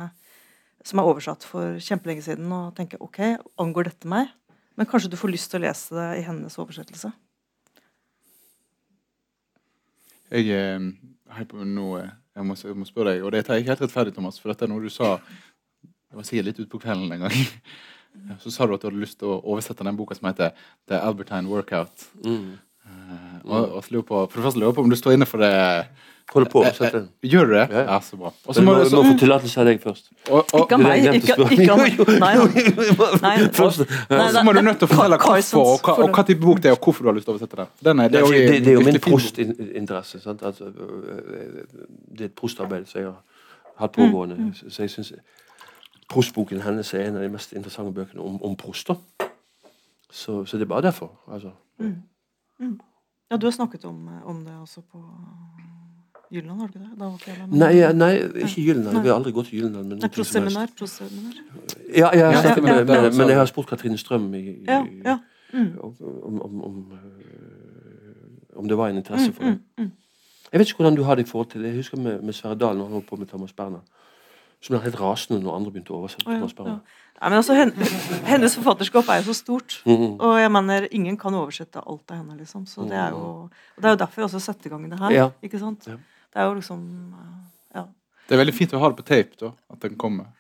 som 0.88 1.02
er 1.02 1.10
oversatt 1.10 1.46
for 1.48 1.78
kjempelenge 1.84 2.26
siden, 2.26 2.52
og 2.56 2.76
tenke 2.78 3.00
ok, 3.04 3.20
angår 3.62 3.92
dette 3.92 4.10
meg? 4.10 4.32
Men 4.80 4.88
kanskje 4.90 5.12
du 5.12 5.20
får 5.20 5.34
lyst 5.34 5.52
til 5.52 5.62
å 5.62 5.66
lese 5.68 5.98
det 5.98 6.08
i 6.22 6.26
hennes 6.26 6.58
oversettelse. 6.62 7.12
Jeg 10.32 10.48
eh, 10.56 10.90
har 11.36 11.48
på 11.50 11.66
noe 11.68 12.08
jeg 12.32 12.48
må, 12.48 12.56
jeg 12.56 12.78
må 12.80 12.88
spørre 12.88 13.12
deg, 13.12 13.24
og 13.28 13.34
det 13.36 13.44
tar 13.44 13.58
jeg 13.58 13.66
ikke 13.66 13.74
helt 13.74 13.82
rettferdig, 13.86 14.14
Thomas, 14.16 14.38
for 14.40 14.54
dette 14.54 14.64
er 14.64 14.72
noe 14.72 14.84
du 14.84 14.92
sa 14.92 15.18
Det 15.20 16.16
var 16.16 16.28
sikkert 16.28 16.48
litt 16.48 16.62
utpå 16.64 16.80
kvelden 16.84 17.12
en 17.16 17.26
gang. 17.26 17.36
Så 18.44 18.52
sa 18.52 18.66
du 18.68 18.74
at 18.76 18.84
du 18.84 18.90
hadde 18.90 19.00
lyst 19.00 19.20
til 19.22 19.32
å 19.32 19.40
oversette 19.54 19.86
den 19.88 19.96
boka 19.96 20.16
som 20.18 20.28
heter 20.28 20.52
The 20.92 21.00
Albertine 21.00 21.48
Workout. 21.48 22.08
Mm. 22.26 22.58
Eh, 22.86 23.42
og, 23.46 23.76
og 23.78 23.84
lurer 23.92 24.06
på, 24.08 24.22
for 24.30 24.40
det 24.40 24.44
første 24.48 24.60
lurer 24.62 24.74
på 24.78 24.82
om 24.86 24.90
du 24.90 24.96
står 25.00 25.14
inne 25.18 25.26
for 25.30 25.38
det. 25.44 25.52
Hold 26.32 26.46
på 26.48 26.62
å 26.62 26.64
Eh, 26.64 26.78
den. 26.80 27.08
eh, 27.24 27.30
Gjør 27.30 27.46
du 27.50 27.54
det? 27.58 27.64
Ja. 27.76 27.82
Ja, 27.90 27.96
så 28.00 28.16
bra. 28.16 28.30
Og 28.48 28.56
Så 28.56 28.62
må, 28.64 28.72
må, 28.78 29.02
få 29.04 29.16
tillatelse 29.20 29.60
av 29.60 29.66
deg 29.68 29.82
først. 29.84 30.06
og, 30.30 30.38
og, 30.54 30.62
Ikke 30.62 30.78
av 30.78 30.80
meg. 30.86 31.02
det 31.04 31.16
Ikke, 31.20 31.36
ikke 31.58 31.74
av 31.74 31.82
spørre. 31.96 32.20
Nei, 32.22 32.30
nei. 32.38 33.26
Nei, 33.26 33.34
Først, 33.60 33.84
Nei, 34.10 34.28
så 34.32 34.44
må 34.48 34.54
du 34.56 34.62
nødt 34.64 34.80
til 34.80 34.88
å 34.88 34.92
fortelle 34.94 35.18
hvorfor, 35.20 35.66
og 35.74 35.82
hva, 35.90 35.96
og 36.06 36.16
hva 36.16 36.24
type 36.30 36.40
bok 36.46 36.62
det 36.64 36.72
er, 36.72 36.78
og 36.78 36.86
hvorfor 36.88 37.04
du 37.04 37.10
har 37.12 37.18
lyst 37.18 37.28
til 37.28 37.34
å 37.34 37.36
oversette 37.36 37.60
den. 37.60 37.74
Den 37.90 38.00
er, 38.06 38.14
Det, 38.14 38.22
er 38.22 38.32
det, 38.32 38.46
det, 38.48 38.62
det 38.64 38.72
er 38.72 38.78
jo 38.80 38.86
min 38.88 39.00
prostinteresse. 39.04 40.22
Altså, 40.32 40.70
øh, 40.72 41.66
det 42.16 42.22
er 42.22 42.32
et 42.32 42.38
prostarbeid 42.40 42.88
som 42.88 43.02
jeg 43.02 43.10
har 43.12 43.20
hatt 43.84 43.92
pågående. 44.00 44.38
Mm, 44.40 44.54
Så 44.72 44.86
jeg 44.86 44.94
syns 44.96 45.12
prostboken 46.12 46.62
hennes 46.64 46.94
er 46.94 47.10
en 47.10 47.20
av 47.20 47.22
de 47.28 47.30
mest 47.36 47.52
interessante 47.56 47.92
bøkene 47.96 48.24
om, 48.24 48.40
om 48.44 48.56
prost. 48.56 48.88
Så, 50.12 50.46
så 50.46 50.58
det 50.58 50.64
er 50.64 50.72
bare 50.72 50.88
derfor. 50.88 51.12
altså. 51.28 51.52
Ja, 53.32 53.38
du 53.38 53.46
har 53.48 53.52
snakket 53.56 53.86
om, 53.86 54.10
om 54.26 54.42
det 54.46 54.54
også 54.62 54.82
på 54.92 55.00
Jylland, 56.32 56.60
har 56.62 56.68
du 56.68 56.74
ikke 56.80 56.84
det? 56.86 57.00
Da 57.00 57.06
var 57.06 57.16
ikke 57.20 57.48
Nei, 57.60 57.70
ja, 57.78 57.92
nei 57.92 58.12
ikke 58.46 58.62
Gyldendal. 58.64 59.02
Vi 59.04 59.10
har 59.12 59.18
aldri 59.20 59.32
gått 59.36 59.48
til 59.50 59.60
Gyldendal. 59.60 59.84
men 59.88 59.98
Nei, 60.00 60.10
noe 60.16 60.26
som 60.28 60.48
helst. 60.48 60.76
proseminar. 60.80 61.42
Ja, 61.96 62.12
jeg 62.16 62.26
har 62.26 62.38
snakket 62.42 62.64
ja, 62.68 62.76
med, 62.76 62.86
med, 62.88 63.18
men 63.18 63.28
jeg 63.34 63.38
har 63.42 63.50
spurt 63.52 63.68
Katrine 63.68 63.98
Strøm 64.00 64.30
i, 64.34 64.44
i, 64.50 64.64
Ja, 64.68 64.78
ja. 65.06 65.18
Mm. 65.54 65.74
om, 65.84 66.42
om, 66.42 66.62
om, 66.64 66.76
om 68.56 68.68
det 68.72 68.78
var 68.78 68.90
en 68.90 68.98
interesse 69.02 69.34
for 69.34 69.44
Mm, 69.44 69.50
det. 69.52 69.60
mm, 69.78 69.84
mm. 69.84 69.92
Jeg 70.52 70.60
vet 70.60 70.68
ikke 70.68 70.78
hvordan 70.84 70.96
du 70.96 71.04
har 71.04 71.16
det 71.16 71.26
i 71.28 71.30
forhold 71.30 71.50
til 71.52 71.62
det. 71.62 71.68
Jeg 71.68 71.76
husker 71.84 71.98
med, 72.00 72.22
med 72.22 72.34
Sverre 72.34 72.56
Dahl 72.56 72.78
når 72.78 72.84
han 72.86 72.94
holdt 72.94 73.08
på 73.08 73.16
med 73.16 73.28
Thomas 73.28 73.54
Berner. 73.54 73.80
Som 74.62 74.76
ble 74.76 74.84
helt 74.84 75.00
rasende 75.02 75.42
når 75.44 75.56
andre 75.56 75.72
begynte 75.72 75.92
å 75.96 76.00
oversette 76.02 76.28
ja, 76.32 76.38
Thomas 76.38 76.56
ja. 76.58 76.80
Nei, 77.22 77.30
men 77.30 77.38
altså, 77.38 77.54
hennes 78.26 78.56
forfatterskap 78.58 79.10
er 79.14 79.20
jo 79.22 79.28
så 79.30 79.36
stort. 79.38 79.76
Mhm. 79.86 80.16
Og 80.18 80.40
jeg 80.42 80.52
mener, 80.56 80.88
ingen 80.90 81.18
kan 81.22 81.36
oversette 81.38 81.84
alt 81.86 82.10
av 82.10 82.18
henne, 82.18 82.38
liksom. 82.40 82.64
Så 82.66 82.88
det 82.90 82.98
er 82.98 83.14
jo, 83.14 83.26
og 83.46 83.78
det 83.78 83.90
er 83.90 83.94
jo 83.94 84.00
derfor 84.02 84.24
jeg 84.24 84.30
også 84.30 84.42
setter 84.42 84.70
i 84.70 84.72
gang 84.74 84.88
det 84.90 84.98
her. 85.00 85.14
Ja. 85.14 85.28
Ikke 85.46 85.60
sant? 85.62 85.86
Ja. 85.86 86.00
Det 86.32 86.42
er 86.42 86.48
jo 86.50 86.56
liksom 86.58 86.80
eh, 87.14 87.36
Ja. 87.78 87.84
Det 88.28 88.36
er 88.36 88.42
veldig 88.42 88.56
fint 88.58 88.74
å 88.74 88.80
ha 88.82 88.90
det 88.90 88.98
på 88.98 89.06
tape, 89.06 89.38
da, 89.38 89.52
at 89.70 89.86
den 89.86 89.98
kommer. 90.02 90.32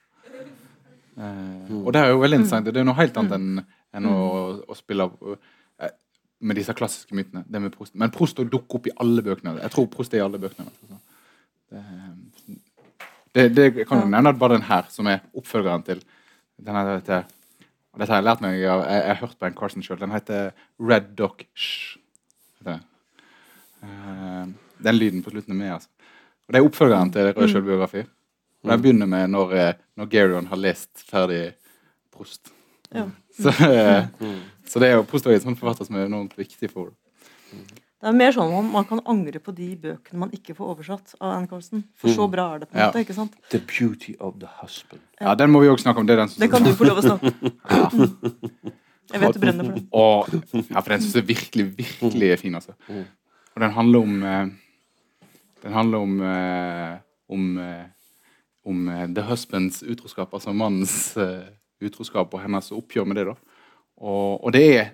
Eh, 1.22 1.70
og 1.84 1.92
det 1.94 2.02
er 2.02 2.10
jo 2.16 2.24
veldig 2.24 2.40
interessant. 2.40 2.66
Det 2.66 2.82
er 2.82 2.88
noe 2.88 2.98
helt 2.98 3.20
annet 3.22 3.36
enn, 3.38 3.62
enn 3.94 4.08
å, 4.10 4.16
å 4.66 4.78
spille 4.80 5.06
eh, 5.36 5.92
med 6.42 6.58
disse 6.58 6.74
klassiske 6.74 7.14
mytene. 7.14 7.44
Det 7.46 7.62
med 7.62 7.76
Prost. 7.76 7.94
Men 7.94 8.14
Prost 8.16 8.42
dukker 8.42 8.80
opp 8.80 8.90
i 8.90 8.96
alle 9.06 9.22
bøkene. 9.28 9.60
Jeg 9.62 9.76
tror 9.76 9.86
Prost 9.94 10.16
er 10.18 10.24
i 10.24 10.26
alle 10.26 10.42
bøkene. 10.42 10.66
Altså. 10.66 10.98
Det, 13.36 13.46
det, 13.54 13.68
det 13.78 13.86
kan 13.86 14.02
jo 14.02 14.10
nevne 14.10 14.34
at 14.34 14.42
bare 14.42 14.58
den 14.58 14.66
her, 14.66 14.90
som 14.90 15.08
er 15.08 15.22
oppfølgeren 15.38 15.86
til 15.86 16.02
den 16.62 16.78
her, 16.78 16.92
heter, 16.96 17.26
og 17.92 18.00
Dette 18.00 18.14
har 18.14 18.22
jeg 18.22 18.28
lært 18.30 18.44
meg, 18.44 18.58
jeg, 18.60 18.70
jeg, 18.70 19.02
jeg 19.02 19.12
har 19.12 19.22
hørt 19.26 19.38
på 19.40 19.48
en 19.50 19.58
Carson 19.58 19.86
sjøl. 19.86 20.00
Den 20.00 20.14
heter 20.16 20.52
Red 20.80 21.12
Dock 21.20 21.44
Shh. 21.58 21.98
heter 22.60 22.78
det. 22.78 22.80
Eh, 23.84 24.46
den 24.86 24.98
lyden 24.98 25.24
på 25.26 25.34
slutten 25.34 25.56
er 25.56 25.60
med, 25.60 25.74
altså. 25.80 25.90
Og 26.48 26.54
Det 26.54 26.60
er 26.60 26.68
oppfølgeren 26.68 27.12
til 27.14 27.32
Rød 27.34 27.50
sjølbiografi. 27.52 28.06
Og 28.62 28.70
Den 28.72 28.82
begynner 28.82 29.10
med 29.10 29.28
når, 29.34 29.54
eh, 29.58 29.74
når 29.98 30.10
Gerion 30.12 30.48
har 30.48 30.60
lest 30.60 31.04
ferdig 31.10 31.54
Prost. 32.12 32.52
ja. 32.94 33.08
Så, 33.32 33.50
eh, 33.50 34.08
så 34.68 34.80
det 34.80 34.90
er 34.90 34.98
jo 35.00 35.06
Prost 35.08 35.26
er 35.26 35.38
en 35.38 35.46
sånn 35.46 35.58
forfatter 35.58 35.88
som 35.88 35.96
er 35.96 36.10
enormt 36.10 36.36
viktig 36.38 36.70
for 36.72 36.92
henne. 36.92 37.81
Det 38.02 38.10
er 38.10 38.16
mer 38.18 38.32
sånn 38.34 38.52
om 38.58 38.70
man 38.74 38.86
kan 38.90 39.00
angre 39.06 39.38
på 39.44 39.54
de 39.54 39.68
bøkene 39.78 40.18
man 40.24 40.32
ikke 40.34 40.56
får 40.58 40.72
oversatt 40.74 41.12
av 41.20 41.36
Anne 41.36 41.48
Carlsen. 41.52 41.84
For 42.02 42.10
så 42.10 42.26
bra 42.32 42.48
er 42.56 42.64
det 42.64 42.70
på 42.72 42.76
en 42.76 42.82
Ja. 42.82 42.88
måte. 42.90 43.04
ikke 43.06 43.14
sant? 43.14 43.36
The 43.54 43.60
beauty 43.60 44.16
of 44.20 44.40
the 44.42 44.48
husband. 44.62 45.02
Ja, 45.22 45.36
den 45.36 45.52
må 45.54 45.62
vi 45.62 45.68
også 45.70 45.84
snakke 45.86 46.00
om. 46.02 46.08
Det 46.08 46.14
er 46.18 46.22
den 46.24 46.30
som 46.30 46.42
Det 46.42 46.50
kan 46.50 46.64
du 46.66 46.72
få 46.74 46.88
lov 46.88 46.98
å 46.98 47.04
snakke 47.06 47.30
om. 47.30 47.32
Jeg 49.12 49.20
vet 49.22 49.34
du 49.36 49.40
brenner 49.44 49.66
for 49.66 49.74
det. 49.76 49.86
Og, 49.92 50.66
ja, 50.72 50.80
for 50.80 50.90
den 50.94 51.02
syns 51.04 51.16
jeg 51.20 51.28
virkelig, 51.28 51.66
virkelig 51.78 52.30
er 52.32 52.38
fin, 52.40 52.56
altså. 52.56 52.74
Og 52.90 53.60
den 53.62 53.72
handler 53.76 54.00
om 54.00 54.24
eh, 54.24 54.46
Den 55.64 55.74
handler 55.74 55.98
om 56.06 56.22
eh, 56.22 56.98
om, 57.30 57.58
eh, 57.60 57.86
om 58.66 59.14
the 59.14 59.22
husbands 59.22 59.84
utroskap, 59.84 60.34
altså 60.34 60.54
mannens 60.54 61.18
utroskap 61.82 62.34
og 62.34 62.42
hennes 62.42 62.72
oppgjør 62.72 63.06
med 63.08 63.16
det. 63.18 63.26
da. 63.28 63.36
Og, 64.02 64.44
og 64.44 64.54
det 64.54 64.64
er 64.80 64.90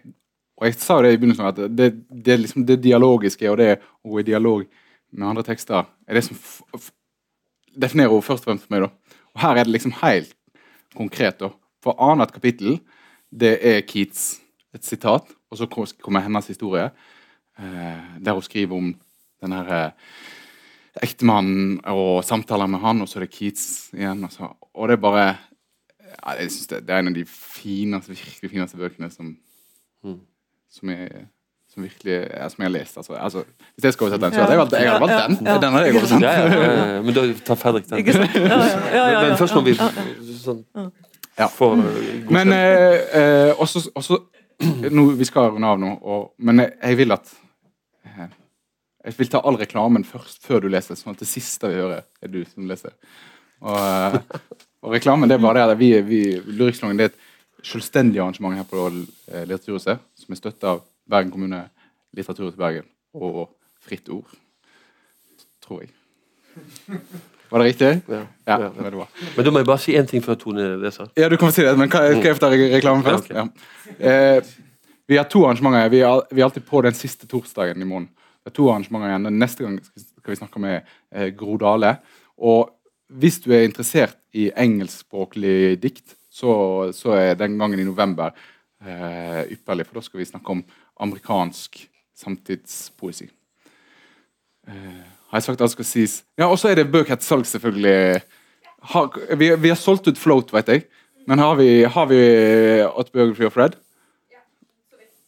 Og 0.57 0.65
jeg 0.65 0.77
sa 0.81 0.97
det 1.03 1.13
i 1.13 1.19
begynnelsen, 1.21 1.49
at 1.51 1.59
det, 1.77 1.89
det, 2.09 2.39
liksom 2.41 2.65
det 2.65 2.79
dialogiske 2.81 3.49
og 3.51 3.59
det 3.61 3.75
å 3.77 4.13
gå 4.13 4.21
i 4.21 4.27
dialog 4.31 4.63
med 5.13 5.29
andre 5.29 5.45
tekster 5.45 5.85
er 6.07 6.17
det 6.17 6.23
som 6.25 6.39
definerer 7.77 8.09
henne 8.09 8.25
først 8.25 8.45
og 8.45 8.49
fremst 8.49 8.65
for 8.65 8.73
meg. 8.73 8.87
da. 8.87 9.19
Og 9.35 9.43
her 9.43 9.59
er 9.59 9.67
det 9.67 9.75
liksom 9.75 9.93
helt 10.01 10.33
konkret. 10.97 11.37
da. 11.43 11.51
For 11.85 11.99
annet 12.01 12.33
kapittel 12.33 12.79
det 13.29 13.57
er 13.61 13.85
Keats, 13.85 14.39
et 14.73 14.85
sitat, 14.85 15.29
og 15.51 15.59
så 15.59 15.67
kommer 15.69 16.25
hennes 16.25 16.49
historie, 16.49 16.89
eh, 17.59 18.01
der 18.19 18.33
hun 18.33 18.45
skriver 18.45 18.77
om 18.77 18.91
den 19.43 19.53
her 19.53 19.73
eh, 19.75 19.91
ektemannen 21.05 21.79
og 21.85 22.23
samtaler 22.25 22.67
med 22.67 22.81
han, 22.81 23.01
og 23.01 23.09
så 23.09 23.19
er 23.19 23.27
det 23.27 23.35
Keats 23.35 23.91
igjen. 23.93 24.25
Og, 24.25 24.33
så, 24.33 24.49
og 24.73 24.89
det 24.89 24.97
er 24.97 25.05
bare 25.05 25.27
ja, 25.27 26.39
jeg 26.39 26.49
synes 26.51 26.71
det, 26.71 26.87
det 26.87 26.95
er 26.95 27.03
en 27.03 27.11
av 27.11 27.19
de 27.19 27.25
fineste, 27.29 28.15
virkelig 28.15 28.51
fineste 28.55 28.79
bøkene 28.79 29.11
som, 29.13 29.35
Mm. 30.05 30.19
Som, 30.71 30.89
jeg, 30.89 31.25
som 31.73 31.83
virkelig 31.83 32.15
ja, 32.17 32.49
som 32.49 32.63
jeg 32.63 32.69
har 32.69 32.73
lest. 32.73 32.97
Altså, 32.97 33.13
altså, 33.13 33.43
hvis 33.75 33.87
jeg 33.87 33.93
skal 33.93 34.07
oversette 34.07 34.25
den, 34.25 34.33
så 34.33 34.41
hadde 34.41 34.51
jeg 34.51 34.59
valgt, 34.59 34.73
jeg 34.73 34.91
hadde 34.91 35.01
valgt 35.01 35.39
den. 35.39 35.47
ja, 35.47 35.53
ja. 35.53 35.61
Den 35.61 35.75
hadde 35.77 35.85
jeg 35.85 35.95
oversatt. 35.95 36.21
Ja, 36.21 36.31
ja, 36.31 36.47
ja, 36.53 36.93
ja. 36.95 37.01
Men 37.05 37.17
da 37.17 37.25
tar 37.45 37.59
Fredrik 37.61 37.89
den. 37.89 37.97
Ikke 38.03 38.15
sant? 38.17 38.35
Ja, 38.35 38.41
ja, 38.41 38.57
ja, 38.57 38.97
ja, 38.97 39.05
ja, 39.11 39.21
Men 39.27 39.37
først 39.41 39.57
må 39.57 39.63
vi 39.67 39.75
sånn, 39.77 40.63
Ja. 41.37 41.47
få 41.53 41.73
uh, 41.77 41.83
Men 42.33 42.53
eh, 42.55 42.97
eh, 43.19 43.51
også, 43.61 43.83
også 43.95 44.17
nå, 44.97 45.03
Vi 45.19 45.25
skal 45.29 45.51
runde 45.53 45.69
av 45.69 45.79
nå, 45.81 45.91
og, 46.01 46.31
men 46.41 46.63
jeg, 46.63 46.73
jeg 46.81 46.97
vil 47.03 47.13
at 47.13 47.33
eh, 48.09 48.23
Jeg 49.05 49.17
vil 49.19 49.29
ta 49.31 49.43
all 49.45 49.59
reklamen 49.61 50.03
først, 50.07 50.41
før 50.43 50.65
du 50.65 50.71
leser, 50.73 50.97
sånn 50.97 51.13
at 51.13 51.21
det 51.21 51.29
siste 51.29 51.69
vi 51.69 51.77
hører, 51.77 52.07
er 52.21 52.31
du 52.33 52.41
som 52.49 52.65
leser. 52.67 52.95
Og, 53.61 53.77
eh, 53.77 54.17
og 54.83 54.97
reklamen 54.97 55.29
det 55.29 55.37
er 55.37 55.45
bare 55.45 55.61
det 55.61 55.77
at 55.77 55.79
vi, 55.79 55.93
vi 56.05 56.21
Lyrikksalongen 56.47 56.99
det 56.99 57.11
er 57.11 57.13
et 57.13 57.23
selvstendig 57.67 58.19
arrangement 58.23 58.55
her 58.57 58.67
på 58.69 58.87
eh, 58.87 59.43
Litteraturhuset, 59.47 59.99
som 60.15 60.33
er 60.33 60.39
støtta 60.39 60.73
av 60.75 60.83
Bergen 61.09 61.31
kommune, 61.33 61.63
Litteraturhuset 62.15 62.59
Bergen 62.59 62.87
og 63.17 63.49
Fritt 63.83 64.09
Ord. 64.13 64.27
Tror 65.63 65.83
jeg. 65.83 65.91
Var 67.49 67.61
det 67.61 67.67
riktig? 67.69 67.89
Ja, 68.11 68.21
Ja, 68.47 68.55
ja, 68.59 68.69
det 68.69 68.81
var 68.83 68.89
det 68.91 68.97
bra. 68.99 69.07
Men 69.35 69.45
da 69.45 69.51
må 69.51 69.59
jeg 69.61 69.67
bare 69.69 69.79
si 69.83 69.93
én 69.95 70.07
ting 70.09 70.23
før 70.23 70.35
Tone 70.39 70.65
leser. 70.81 71.07
Ja, 71.19 71.29
du 71.31 71.37
kan 71.39 71.51
si 71.55 71.63
det, 71.63 71.73
men 71.79 71.87
hva, 71.91 72.01
skal 72.11 72.25
jeg 72.31 72.39
ta 72.41 72.49
re- 72.51 72.71
reklamen 72.75 73.03
først? 73.05 73.29
Ja, 73.31 73.45
Ja. 73.99 74.37
Eh, 74.37 74.41
vi 75.07 75.15
har 75.15 75.23
to 75.31 75.45
arrangementer. 75.47 75.87
Vi 75.93 76.01
er, 76.03 76.21
vi 76.35 76.41
er 76.41 76.45
alltid 76.49 76.65
på 76.67 76.81
den 76.83 76.93
siste 76.97 77.27
torsdagen 77.31 77.79
i 77.81 77.85
måneden. 77.87 78.09
Det 78.43 78.51
er 78.51 78.55
to 78.57 78.65
arrangementer 78.71 79.07
igjen. 79.13 79.23
Den 79.29 79.37
Neste 79.39 79.63
gang 79.63 79.77
skal 79.85 80.33
vi 80.33 80.39
snakke 80.41 80.59
med 80.59 80.81
eh, 81.15 81.29
Gro 81.39 81.55
Dale. 81.61 81.93
Og 82.37 82.73
hvis 83.15 83.39
du 83.39 83.53
er 83.55 83.63
interessert 83.63 84.17
i 84.35 84.49
engelskspråklig 84.51 85.77
dikt, 85.81 86.17
så, 86.37 86.51
så 86.93 87.15
er 87.17 87.37
den 87.39 87.57
gangen 87.57 87.81
i 87.81 87.87
november 87.87 88.33
eh, 88.83 89.43
ypperlig, 89.55 89.87
for 89.87 89.99
da 89.99 90.05
skal 90.05 90.21
vi 90.21 90.29
snakke 90.29 90.53
om 90.53 90.63
amerikansk 91.01 91.79
samtidspoesi. 92.17 93.29
Eh, 94.67 95.01
har 95.27 95.41
jeg 95.41 95.47
sagt 95.47 95.63
alt 95.65 95.73
skal 95.73 95.87
sies? 95.87 96.21
Ja, 96.37 96.47
Og 96.47 96.59
så 96.59 96.71
er 96.71 96.79
det 96.79 96.91
bøker 96.91 97.17
til 97.17 97.25
salg, 97.25 97.49
selvfølgelig. 97.49 98.21
Har, 98.93 99.09
vi, 99.35 99.49
vi 99.55 99.73
har 99.73 99.79
solgt 99.79 100.07
ut 100.07 100.19
Float, 100.21 100.53
vet 100.53 100.71
jeg. 100.71 100.85
Men 101.27 101.41
har 101.43 101.57
vi, 101.59 101.83
har 101.83 102.05
vi 102.07 102.21
Autobiography 102.85 103.49
of 103.49 103.57
Red? 103.57 103.75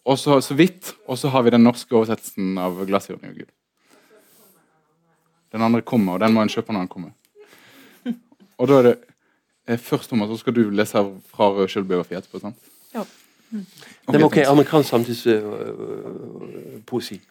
Og 0.05 0.19
så, 0.19 0.39
så 0.41 0.55
vidt. 0.55 0.93
Og 1.07 1.17
så 1.17 1.29
har 1.29 1.43
vi 1.43 1.53
den 1.53 1.65
norske 1.65 1.95
oversettelsen 1.95 2.57
av 2.57 2.79
i 2.85 2.93
orden 2.93 3.35
Gud'. 3.35 3.51
Den 5.51 5.65
andre 5.65 5.81
kommer, 5.81 6.13
og 6.13 6.19
den 6.19 6.33
må 6.33 6.41
en 6.45 6.49
kjøpe 6.49 6.73
når 6.73 6.85
den 6.85 6.87
kommer. 6.93 7.11
Og 8.61 8.67
da 8.69 8.75
er 8.77 8.83
det 8.85 8.91
eh, 8.93 9.05
først, 9.77 10.09
Thomas, 10.09 10.29
så 10.29 10.37
skal 10.37 10.55
du 10.55 10.69
lese 10.69 10.97
fra 11.29 11.49
Rød 11.49 11.67
selvbiografi 11.67 12.15
etterpå, 12.15 12.39
sant? 12.39 12.55
Ja. 12.93 13.03
Mm. 13.51 13.65
Det 14.11 14.21
var 14.21 14.25
ok, 14.25 14.37
amerikansk 14.37 14.89
samtidspoesi. 14.89 17.21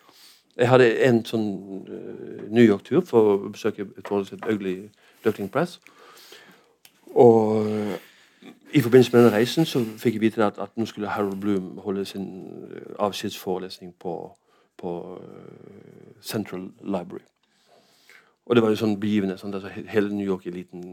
Jeg 0.59 0.69
hadde 0.69 1.05
en 1.07 1.25
sånn 1.27 1.85
uh, 1.87 2.51
New 2.51 2.65
York-tur 2.65 3.01
for 3.07 3.35
å 3.35 3.49
besøke 3.55 3.83
et 3.87 4.09
forhold 4.09 4.27
til 4.27 4.39
Ugly 4.51 4.89
Duckling 5.25 5.51
Press. 5.51 5.81
Og 7.15 7.67
i 8.75 8.81
forbindelse 8.81 9.17
med 9.17 9.25
den 9.25 9.33
reisen 9.33 9.67
så 9.67 9.85
fikk 9.99 10.15
jeg 10.15 10.21
vite 10.21 10.47
at, 10.47 10.59
at 10.59 10.77
nå 10.77 10.87
skulle 10.87 11.09
Harold 11.09 11.41
Bloom 11.41 11.79
holde 11.85 12.05
sin 12.05 12.29
avskjedsforelesning 12.99 13.95
på, 14.01 14.37
på 14.79 15.19
Central 16.23 16.71
Library. 16.83 17.25
Og 18.49 18.57
det 18.57 18.63
var 18.65 18.73
jo 18.73 18.81
sånn 18.81 18.97
begivende. 19.01 19.37
Sånn, 19.37 19.53
altså, 19.55 19.69
hele 19.93 20.09
New 20.09 20.25
York-eliten 20.25 20.85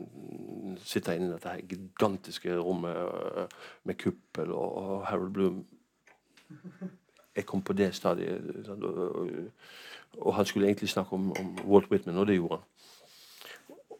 sitter 0.83 1.15
inne 1.15 1.29
i 1.29 1.35
dette 1.37 1.53
gigantiske 1.69 2.57
rommet 2.59 2.97
øh, 2.99 3.45
med 3.87 3.97
kuppel, 4.01 4.51
og, 4.51 4.73
og 4.81 5.05
Harold 5.07 5.31
Bloom 5.33 5.63
Jeg 7.35 7.45
kom 7.45 7.61
på 7.61 7.73
det 7.73 7.89
stadiet. 7.95 8.43
sånn, 8.65 8.83
og, 8.83 9.31
og, 10.21 10.33
han 10.35 10.45
skulle 10.45 10.67
egentlig 10.67 10.89
snakke 10.89 11.15
om, 11.15 11.31
om 11.31 11.55
Walt 11.67 11.89
Whitman, 11.91 12.17
og 12.17 12.27
det 12.27 12.35
gjorde 12.35 12.59
han. 12.59 12.67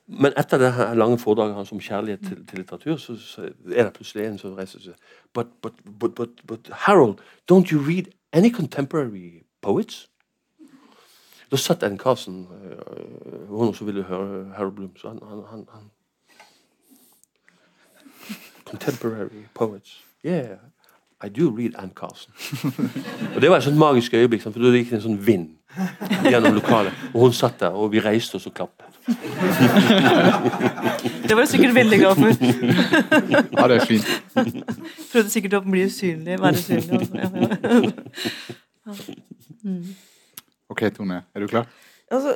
Men 0.07 0.35
etter 0.37 0.61
det 0.61 0.73
her 0.73 0.93
lange 0.93 1.17
foredraget 1.17 1.55
hans 1.55 1.71
om 1.71 1.79
kjærlighet 1.79 2.27
til, 2.27 2.43
til 2.47 2.59
litteratur, 2.59 2.97
så, 2.97 3.15
så 3.17 3.47
er 3.47 3.83
det 3.83 3.93
plutselig 3.93 4.27
en 4.27 4.37
som 4.37 4.53
reiser 4.53 4.83
seg 4.83 4.93
but, 5.33 5.47
but, 5.61 5.73
but, 5.99 6.43
but 6.47 6.69
Harold, 6.85 7.23
don't 7.51 7.71
you 7.71 7.79
read 7.79 8.11
any 8.31 8.51
contemporary 8.51 9.43
poets? 9.61 10.05
Da 11.55 11.59
satt 11.59 11.83
en 11.83 11.97
Carlsen 11.97 12.47
øh, 12.51 13.49
Hun 13.49 13.67
også 13.67 13.85
ville 13.85 14.03
høre 14.03 14.45
Harold 14.57 14.75
Bloom, 14.75 14.97
så 14.97 15.07
han, 15.07 15.19
han, 15.29 15.43
han, 15.49 15.67
han 15.73 15.83
Contemporary 18.65 19.45
poets. 19.53 20.03
Yeah, 20.25 20.57
I 21.25 21.29
do 21.29 21.49
read 21.57 21.71
Ann 21.77 21.91
Carlsen. 21.95 22.33
og 23.35 23.41
Det 23.41 23.49
var 23.49 23.57
et 23.57 23.63
sånt 23.63 23.77
magisk 23.77 24.13
øyeblikk, 24.13 24.41
for 24.41 24.49
da 24.49 24.71
gikk 24.73 24.89
det 24.89 24.97
en 24.97 25.03
sånn 25.05 25.21
vind 25.27 25.47
gjennom 26.25 26.57
lokalet. 26.57 26.91
Og 27.13 27.21
hun 27.21 27.33
satt 27.33 27.59
der, 27.59 27.77
og 27.77 27.93
vi 27.93 28.01
reiste 28.03 28.35
oss 28.35 28.47
og 28.49 28.53
klappet. 28.57 28.85
Det 31.23 31.37
var 31.37 31.45
du 31.45 31.51
sikkert 31.53 31.75
veldig 31.75 31.99
glad 32.01 32.15
for. 32.15 32.27
Ja, 33.61 33.67
det 33.67 33.77
er 33.77 33.85
fint. 33.85 34.11
Prøvde 35.13 35.29
sikkert 35.29 35.53
å 35.61 35.63
bli 35.69 35.85
usynlig, 35.87 36.35
være 36.41 36.59
usynlig. 36.59 36.99
altså. 36.99 37.15
Ja, 37.23 37.29
ja. 39.71 39.79
Ok, 40.71 40.81
Tone, 40.95 41.17
er 41.35 41.39
du 41.43 41.47
klar? 41.51 41.65
Altså, 42.11 42.31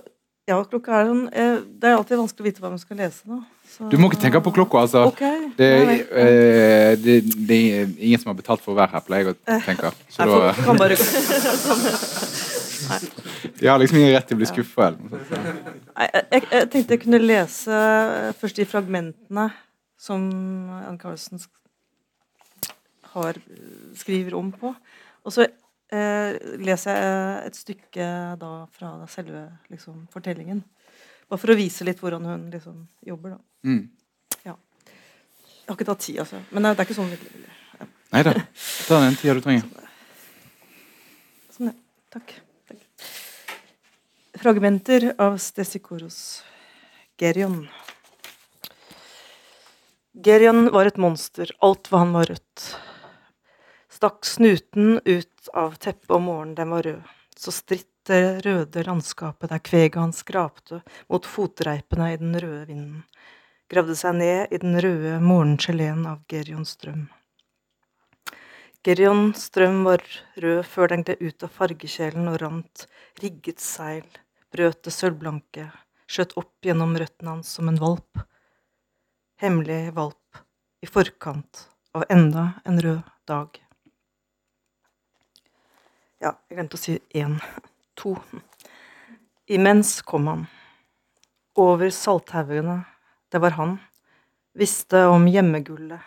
ja, 0.50 0.56
klokka 0.66 0.92
er 0.98 1.06
sånn 1.10 1.24
eh, 1.30 1.58
Det 1.82 1.88
er 1.90 1.96
alltid 1.98 2.18
vanskelig 2.18 2.44
å 2.44 2.48
vite 2.50 2.62
hva 2.64 2.70
man 2.74 2.82
skal 2.82 2.98
lese 2.98 3.22
nå. 3.30 3.38
så- 3.70 3.90
Du 3.90 3.98
må 4.02 4.06
ikke 4.10 4.22
tenke 4.22 4.42
på 4.42 4.52
klokka, 4.54 4.78
altså. 4.86 5.02
Ok. 5.10 5.22
Det, 5.58 5.70
eh, 6.12 6.96
det, 6.98 7.16
det 7.48 7.58
er 7.58 7.86
ingen 7.98 8.20
som 8.22 8.30
har 8.32 8.38
betalt 8.42 8.62
for 8.62 8.72
å 8.74 8.78
være 8.80 8.92
her, 8.96 9.02
pleier 9.06 9.26
jeg 9.26 9.34
å 9.36 9.38
tenke. 9.66 9.92
Så 10.10 10.18
Jeg 10.26 10.30
da, 10.30 10.54
kan 10.66 10.78
bare 10.78 10.96
de 13.60 13.68
har 13.68 13.80
liksom 13.80 13.98
ingen 14.00 14.14
rett 14.16 14.28
til 14.30 14.38
å 14.38 14.42
bli 14.42 14.48
skuffa. 14.50 14.90
Nei, 14.98 16.08
jeg, 16.10 16.24
jeg, 16.32 16.44
jeg 16.52 16.70
tenkte 16.74 16.96
jeg 16.96 17.02
kunne 17.04 17.22
lese 17.22 17.74
eh, 17.76 18.32
først 18.40 18.60
de 18.62 18.66
fragmentene 18.70 19.46
som 20.00 20.22
Ann 20.88 20.98
Carlsen 21.02 21.42
har, 23.14 23.34
skriver 24.00 24.34
om 24.38 24.52
på. 24.54 24.74
Og 25.26 25.32
så 25.36 25.42
eh, 25.46 25.54
leser 25.90 26.98
jeg 26.98 27.48
et 27.50 27.56
stykke 27.58 28.10
da 28.38 28.52
fra 28.76 28.92
selve 29.10 29.48
liksom, 29.72 30.04
fortellingen. 30.14 30.62
Bare 31.30 31.42
for 31.42 31.54
å 31.54 31.58
vise 31.58 31.86
litt 31.88 32.02
hvordan 32.02 32.28
hun 32.30 32.44
liksom 32.54 32.84
jobber, 33.06 33.38
da. 33.38 33.70
Mm. 33.70 33.88
Jeg 35.70 35.76
har 35.76 35.78
ikke 35.78 35.86
tatt 35.86 36.02
tid, 36.02 36.16
altså. 36.24 36.40
Men 36.50 36.66
det 36.66 36.70
er, 36.72 36.78
det 36.78 36.82
er 36.82 36.88
ikke 36.88 36.96
sånn 36.98 37.12
ja. 37.14 37.86
Nei 38.10 38.22
da. 38.26 38.32
Ta 38.90 38.98
den 39.04 39.18
tida 39.22 39.36
du 39.38 39.42
trenger. 39.46 39.68
Sånn, 41.54 41.68
ja. 41.70 41.76
Takk. 42.16 42.34
Takk. 42.72 42.80
Fragmenter 44.42 45.06
av 45.22 45.38
Stesikoros. 45.38 46.18
Gerion. 47.22 47.60
Gerion 50.26 50.72
var 50.74 50.90
et 50.90 50.98
monster. 50.98 51.54
Alt 51.62 51.92
hva 51.94 52.02
han 52.02 52.18
var 52.18 52.34
rødt. 52.34 52.66
Stakk 53.94 54.26
snuten 54.26 54.98
ut 55.06 55.39
av 55.54 55.78
teppet 55.82 56.12
om 56.16 56.28
morgenen 56.30 56.56
den 56.56 56.70
var 56.76 56.84
rød. 56.84 57.04
Så 57.38 57.54
stritt 57.56 57.92
det 58.10 58.42
røde 58.46 58.84
landskapet 58.84 59.52
der 59.52 59.62
kveget 59.64 60.00
hans 60.00 60.24
skrapte 60.24 60.82
mot 61.08 61.26
fotreipene 61.26 62.14
i 62.14 62.18
den 62.20 62.34
røde 62.36 62.66
vinden. 62.68 63.04
Gravde 63.70 63.96
seg 63.96 64.18
ned 64.18 64.54
i 64.54 64.60
den 64.62 64.80
røde 64.82 65.20
morgengeleen 65.22 66.08
av 66.10 66.24
Gerions 66.32 66.74
drøm. 66.82 67.06
Gerion 68.84 69.34
strøm 69.36 69.84
var 69.86 70.02
rød 70.40 70.64
før 70.66 70.90
den 70.94 71.06
gled 71.06 71.22
ut 71.22 71.44
av 71.46 71.54
fargekjelen 71.54 72.30
og 72.32 72.40
rant, 72.42 72.86
rigget 73.22 73.60
seil, 73.60 74.06
brøt 74.56 74.82
det 74.88 74.94
sølvblanke, 74.96 75.68
skjøt 76.10 76.38
opp 76.40 76.66
gjennom 76.66 76.96
røttene 76.98 77.36
hans 77.36 77.52
som 77.60 77.70
en 77.70 77.80
valp. 77.82 78.24
Hemmelig 79.44 79.94
valp, 80.00 80.44
i 80.82 80.88
forkant 80.88 81.68
av 81.94 82.08
enda 82.10 82.54
en 82.66 82.80
rød 82.82 83.04
dag. 83.28 83.60
Ja, 86.20 86.34
jeg 86.50 86.58
glemte 86.58 86.76
å 86.76 86.82
si 86.82 86.98
én. 87.16 87.38
To. 88.00 88.16
Imens 89.48 90.02
kom 90.06 90.28
han. 90.28 90.46
Over 91.60 91.92
salthaugene. 91.96 92.82
Det 93.32 93.40
var 93.40 93.56
han. 93.60 93.78
Visste 94.58 95.06
om 95.08 95.28
hjemmegullet 95.32 96.04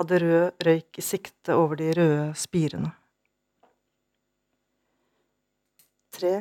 hadde 0.00 0.18
rød 0.22 0.64
røyk 0.64 0.98
i 0.98 1.04
sikte 1.04 1.56
over 1.60 1.76
de 1.76 1.90
røde 1.96 2.30
spirene. 2.38 2.92
Tre. 6.16 6.32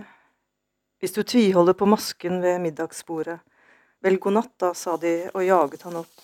Hvis 1.00 1.16
du 1.16 1.22
tviholder 1.24 1.76
på 1.78 1.88
masken 1.88 2.40
ved 2.44 2.60
middagsbordet, 2.64 3.38
vel 4.04 4.20
god 4.20 4.36
natt, 4.38 4.54
da, 4.60 4.72
sa 4.76 4.96
de 5.00 5.14
og 5.34 5.44
jaget 5.44 5.84
han 5.88 6.00
opp. 6.02 6.24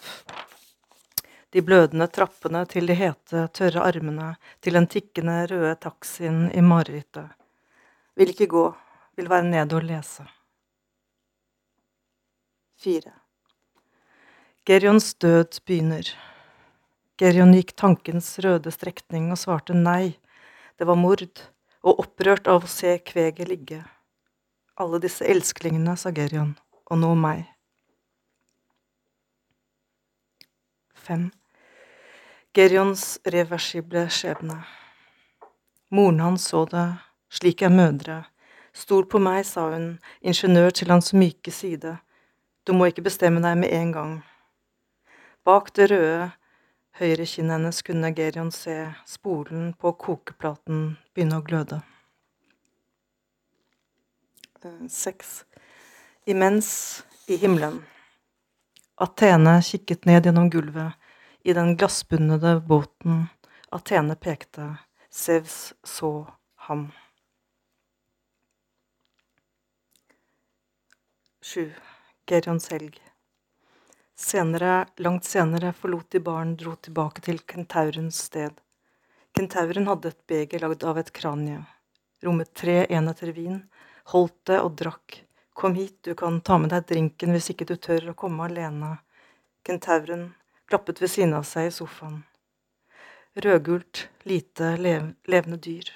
De 1.55 1.61
blødende 1.63 2.09
trappene 2.11 2.65
til 2.67 2.89
de 2.89 2.95
hete, 2.99 3.45
tørre 3.55 3.85
armene, 3.87 4.33
til 4.59 4.75
den 4.75 4.89
tikkende 4.91 5.37
røde 5.47 5.75
taxien 5.79 6.49
i 6.51 6.59
marerittet. 6.59 7.29
Vil 8.19 8.33
ikke 8.33 8.49
gå, 8.51 8.63
vil 9.15 9.29
være 9.31 9.47
nede 9.47 9.77
og 9.77 9.85
lese. 9.87 10.25
Fire. 12.75 13.13
Gerions 14.67 15.13
død 15.13 15.61
begynner. 15.63 16.09
Gerion 17.15 17.55
gikk 17.55 17.71
tankens 17.79 18.33
røde 18.43 18.75
strekning 18.75 19.31
og 19.31 19.39
svarte 19.39 19.77
nei, 19.79 20.17
det 20.75 20.89
var 20.91 20.99
mord, 20.99 21.39
og 21.87 22.03
opprørt 22.03 22.51
av 22.51 22.67
å 22.67 22.73
se 22.73 22.97
kveget 22.99 23.47
ligge. 23.47 23.79
Alle 24.75 24.99
disse 24.99 25.23
elsklingene, 25.23 25.95
sa 25.95 26.11
Gerion, 26.11 26.51
og 26.91 26.99
nå 26.99 27.15
meg. 27.15 27.47
Fem. 30.91 31.29
Gerions 32.55 33.19
reversible 33.25 34.05
skjebne. 34.07 34.61
Moren 35.91 36.19
hans 36.19 36.45
så 36.47 36.61
det, 36.71 36.85
slik 37.27 37.65
er 37.67 37.73
mødre. 37.73 38.21
Stol 38.71 39.03
på 39.11 39.19
meg, 39.19 39.41
sa 39.43 39.65
hun, 39.73 39.97
ingeniør 40.23 40.71
til 40.71 40.93
hans 40.93 41.11
myke 41.11 41.51
side. 41.51 41.97
Du 42.63 42.71
må 42.71 42.87
ikke 42.87 43.03
bestemme 43.09 43.43
deg 43.43 43.59
med 43.59 43.75
en 43.75 43.91
gang. 43.91 44.15
Bak 45.43 45.73
det 45.75 45.89
røde 45.91 46.31
høyre 47.01 47.27
kinnet 47.27 47.57
hennes 47.57 47.83
kunne 47.83 48.15
Gerion 48.15 48.55
se 48.55 48.79
spolen 49.03 49.73
på 49.75 49.91
kokeplaten 50.07 50.93
begynne 51.11 51.43
å 51.43 51.43
gløde. 51.43 51.83
Eh, 54.63 54.85
seks. 54.87 55.41
Imens 56.23 57.03
i 57.27 57.35
himmelen. 57.35 57.81
Athene 58.95 59.59
kikket 59.59 60.07
ned 60.07 60.23
gjennom 60.23 60.47
gulvet 60.47 60.95
i 61.45 61.53
den 61.53 61.75
glassbundede 61.77 62.59
båten. 62.59 63.25
Athene 63.69 64.15
pekte. 64.15 64.77
Sevs 65.09 65.73
så 65.83 66.27
ham. 66.55 66.91
Sju. 71.41 71.71
Gerions 72.25 72.71
helg. 72.71 73.01
Senere, 74.15 74.87
langt 74.97 75.23
senere 75.23 75.73
forlot 75.73 76.09
de 76.09 76.19
baren, 76.19 76.55
dro 76.57 76.73
tilbake 76.75 77.21
til 77.21 77.37
kentaurens 77.45 78.23
sted. 78.25 78.57
Kentauren 79.37 79.85
hadde 79.91 80.15
et 80.15 80.23
beger 80.25 80.65
lagd 80.65 80.81
av 80.83 80.97
et 80.97 81.11
kranie. 81.13 81.59
Rommet 82.25 82.55
tre 82.57 82.87
enheter 82.89 83.29
vin, 83.37 83.59
holdt 84.15 84.39
det 84.49 84.57
og 84.63 84.79
drakk. 84.81 85.19
Kom 85.53 85.77
hit, 85.77 85.99
du 86.01 86.17
kan 86.17 86.41
ta 86.41 86.57
med 86.57 86.73
deg 86.73 86.89
drinken 86.89 87.37
hvis 87.37 87.51
ikke 87.53 87.69
du 87.69 87.75
tør 87.77 88.09
å 88.15 88.17
komme 88.17 88.49
alene. 88.49 88.95
Kentauren 89.61 90.31
klappet 90.69 91.01
ved 91.01 91.11
siden 91.11 91.35
av 91.37 91.45
seg 91.47 91.69
i 91.69 91.75
sofaen. 91.75 92.23
Rødgult, 93.35 94.07
lite, 94.23 94.75
lev 94.79 95.11
levende 95.27 95.57
dyr. 95.59 95.91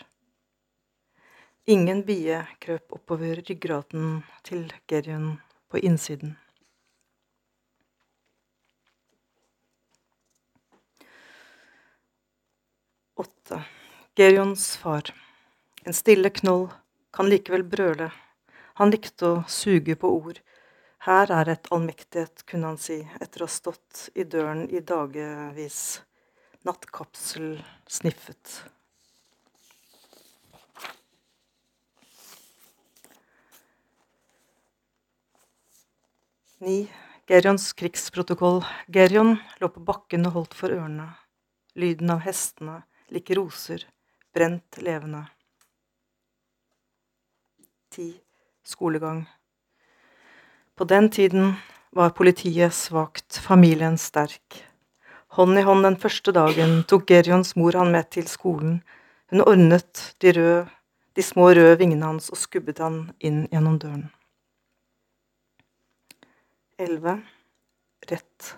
Ingen 1.69 2.01
bie 2.05 2.41
krøp 2.59 2.95
oppover 2.97 3.39
ryggraden 3.47 4.23
til 4.43 4.71
Gerion 4.89 5.37
på 5.69 5.77
innsiden. 5.77 6.35
Åtte. 13.15 13.63
Gerions 14.15 14.77
far. 14.77 15.13
En 15.85 15.93
stille 15.93 16.29
knoll 16.29 16.67
kan 17.13 17.29
likevel 17.29 17.63
brøle. 17.63 18.09
Han 18.81 18.91
likte 18.91 19.29
å 19.29 19.43
suge 19.47 19.95
på 19.99 20.09
ord. 20.17 20.39
Her 21.07 21.31
er 21.31 21.53
et 21.53 21.69
allmektighet, 21.71 22.43
kunne 22.43 22.73
han 22.73 22.81
si, 22.81 22.99
etter 23.23 23.45
å 23.45 23.47
ha 23.47 23.53
stått 23.53 24.09
i 24.19 24.25
døren 24.27 24.65
i 24.67 24.81
dagevis. 24.83 26.01
Nattkapsel 26.67 27.53
sniffet. 27.87 28.57
9. 36.59 36.87
Gerions 37.31 37.71
krigsprotokoll. 37.79 38.65
Gerion 38.91 39.37
lå 39.63 39.71
på 39.71 39.79
bakken 39.79 40.27
og 40.27 40.35
holdt 40.35 40.59
for 40.59 40.75
ørene. 40.75 41.07
Lyden 41.79 42.11
av 42.11 42.25
hestene, 42.27 42.81
like 43.07 43.39
roser, 43.39 43.87
brent 44.35 44.81
levende. 44.83 45.23
10. 47.95 48.11
Skolegang. 48.67 49.23
På 50.79 50.85
den 50.85 51.09
tiden 51.09 51.53
var 51.89 52.09
politiet 52.09 52.73
svakt, 52.73 53.37
familien 53.37 53.97
sterk. 53.97 54.63
Hånd 55.35 55.59
i 55.59 55.63
hånd 55.67 55.83
den 55.83 55.97
første 55.99 56.31
dagen 56.31 56.85
tok 56.87 57.03
Gerions 57.11 57.51
mor 57.59 57.75
han 57.75 57.91
med 57.91 58.07
til 58.15 58.29
skolen. 58.31 58.77
Hun 59.27 59.43
ordnet 59.43 60.05
de, 60.23 60.31
røde, 60.37 60.61
de 61.19 61.25
små 61.25 61.49
røde 61.51 61.75
vingene 61.81 62.07
hans 62.07 62.31
og 62.31 62.39
skubbet 62.39 62.79
han 62.79 63.01
inn 63.19 63.41
gjennom 63.51 63.75
døren. 63.83 64.07
11. 66.79 67.17
Rett. 68.15 68.55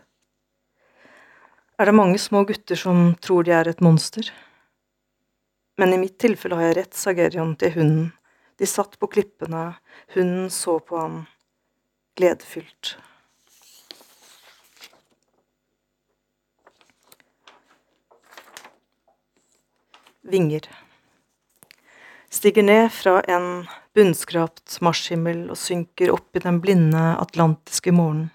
Er 1.81 1.89
det 1.89 1.97
mange 2.03 2.21
små 2.21 2.45
gutter 2.45 2.77
som 2.85 3.15
tror 3.17 3.49
de 3.49 3.57
er 3.57 3.73
et 3.73 3.81
monster? 3.81 4.29
Men 5.81 5.97
i 5.97 6.01
mitt 6.05 6.21
tilfelle 6.21 6.61
har 6.61 6.69
jeg 6.69 6.81
rett, 6.83 6.93
sa 6.93 7.17
Gerion 7.17 7.57
til 7.57 7.79
hunden. 7.81 8.09
De 8.61 8.69
satt 8.69 8.99
på 9.01 9.09
klippene, 9.09 9.71
hunden 10.13 10.51
så 10.53 10.77
på 10.85 11.01
ham, 11.01 11.23
gledefylt. 12.15 12.97
Vinger. 20.21 20.69
Stiger 22.29 22.63
ned 22.63 22.91
fra 22.91 23.21
en 23.21 23.65
bunnskrapt 23.95 24.77
marshimmel 24.81 25.49
og 25.51 25.59
synker 25.59 26.13
opp 26.13 26.37
i 26.37 26.43
den 26.43 26.61
blinde 26.63 27.01
atlantiske 27.19 27.91
morgenen. 27.91 28.29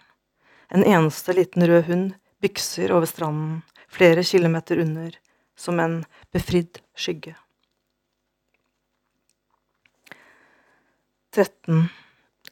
En 0.69 0.85
eneste 0.85 1.33
liten 1.33 1.63
rød 1.65 1.87
hund 1.87 2.07
bykser 2.43 2.93
over 2.93 3.07
stranden, 3.07 3.63
flere 3.89 4.25
kilometer 4.27 4.83
under, 4.83 5.15
som 5.57 5.81
en 5.81 6.01
befridd 6.35 6.83
skygge. 6.99 7.37
13. 11.33 11.89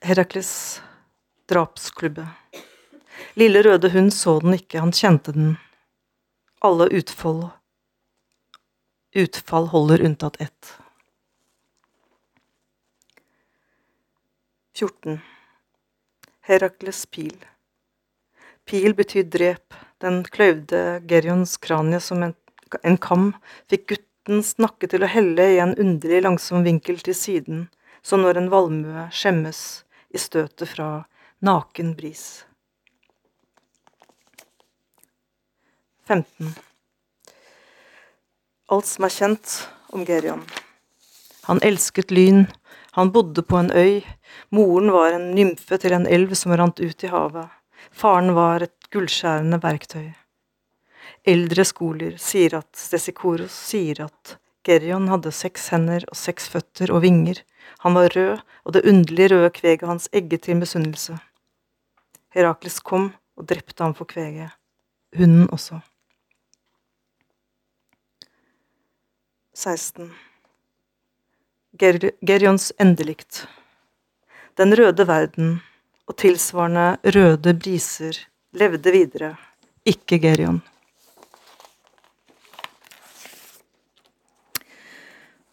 Herakles 0.04 0.80
drapsklubbe. 1.50 2.26
Lille 3.34 3.62
røde 3.62 3.90
hund 3.90 4.12
så 4.14 4.38
den 4.40 4.56
ikke, 4.58 4.80
han 4.80 4.92
kjente 4.92 5.34
den. 5.34 5.56
Alle 6.64 6.88
utfall 6.92 7.48
Utfall 9.14 9.68
holder 9.70 10.02
unntatt 10.02 10.40
ett. 10.42 10.72
14. 14.74 15.20
Herakles 16.40 17.06
pil. 17.06 17.36
Pil 18.66 18.94
betyr 18.98 19.28
drep. 19.30 19.76
Den 20.02 20.24
kløyvde 20.26 20.80
Gerions 21.06 21.54
kranie 21.62 22.00
som 22.02 22.24
en, 22.26 22.34
en 22.82 22.98
kam, 22.98 23.30
fikk 23.70 23.86
guttens 23.92 24.56
nakke 24.58 24.90
til 24.90 25.06
å 25.06 25.12
helle 25.14 25.46
i 25.54 25.60
en 25.62 25.76
underlig 25.78 26.24
langsom 26.26 26.66
vinkel 26.66 26.98
til 27.06 27.14
siden, 27.14 27.68
som 28.02 28.26
når 28.26 28.40
en 28.40 28.50
valmue 28.50 29.06
skjemmes 29.14 29.60
i 30.10 30.18
støtet 30.18 30.74
fra 30.74 30.88
naken 31.44 31.94
bris. 31.94 32.46
15. 36.08 36.54
Alt 38.68 38.86
som 38.88 39.04
er 39.04 39.12
kjent 39.12 39.56
om 39.92 40.06
Gerion. 40.08 40.40
Han 41.44 41.60
elsket 41.60 42.14
lyn, 42.16 42.46
han 42.96 43.12
bodde 43.12 43.44
på 43.44 43.58
en 43.60 43.68
øy, 43.76 44.00
moren 44.48 44.88
var 44.94 45.12
en 45.12 45.26
nymfe 45.36 45.76
til 45.82 45.92
en 45.92 46.08
elv 46.08 46.32
som 46.32 46.56
rant 46.56 46.80
ut 46.80 47.04
i 47.04 47.12
havet, 47.12 47.52
faren 47.92 48.32
var 48.38 48.64
et 48.64 48.88
gullskjærende 48.94 49.60
verktøy. 49.60 50.14
Eldre 51.28 51.68
skoler 51.68 52.16
sier 52.16 52.56
at 52.62 52.70
Stesikoros 52.72 53.52
sier 53.68 54.06
at 54.06 54.38
Gerion 54.64 55.12
hadde 55.12 55.34
seks 55.36 55.68
hender 55.76 56.08
og 56.08 56.16
seks 56.16 56.48
føtter 56.48 56.88
og 56.88 57.04
vinger, 57.04 57.44
han 57.84 58.00
var 58.00 58.08
rød, 58.16 58.40
og 58.64 58.72
det 58.72 58.86
underlige 58.88 59.34
røde 59.36 59.52
kveget 59.60 59.88
hans 59.88 60.08
egget 60.12 60.48
til 60.48 60.56
misunnelse. 60.56 61.20
Herakles 62.34 62.80
kom 62.82 63.12
og 63.38 63.46
drepte 63.46 63.84
ham 63.84 63.94
for 63.94 64.10
kveget, 64.10 64.50
hunden 65.14 65.46
også. 65.54 65.78
16. 69.54 70.10
Ger 71.78 72.10
Gerions 72.26 72.72
endelikt. 72.82 73.44
Den 74.58 74.74
røde 74.74 75.06
verden 75.06 75.60
og 76.10 76.18
tilsvarende 76.18 76.98
røde 77.14 77.54
briser 77.54 78.18
levde 78.54 78.90
videre, 78.94 79.34
ikke 79.86 80.18
Gerion. 80.18 80.62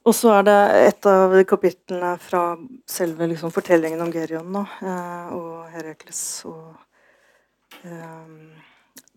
Og 0.01 0.15
så 0.17 0.31
er 0.39 0.45
det 0.47 0.57
et 0.87 1.05
av 1.05 1.35
kapitlene 1.45 2.15
fra 2.21 2.55
selve 2.89 3.27
liksom, 3.29 3.53
fortellingen 3.53 4.01
om 4.01 4.09
Gerion 4.13 4.49
nå, 4.49 4.63
eh, 4.81 5.33
og 5.37 5.69
Herakles 5.69 6.21
og 6.49 7.85
eh, 7.85 8.31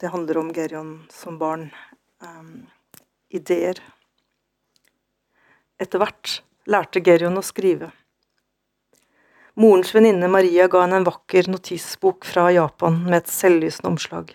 Det 0.01 0.11
handler 0.13 0.43
om 0.43 0.53
Gerion 0.53 0.95
som 1.13 1.39
barn. 1.41 1.71
Um, 2.25 2.67
ideer. 3.35 3.81
Etter 5.81 6.01
hvert 6.01 6.39
lærte 6.71 7.03
Gerion 7.05 7.37
å 7.41 7.45
skrive. 7.45 7.91
Morens 9.61 9.93
venninne 9.95 10.29
Maria 10.31 10.67
ga 10.71 10.85
henne 10.85 11.01
en 11.01 11.07
vakker 11.07 11.51
notisbok 11.51 12.27
fra 12.27 12.49
Japan 12.55 13.03
med 13.05 13.21
et 13.21 13.31
selvlysende 13.31 13.93
omslag. 13.93 14.33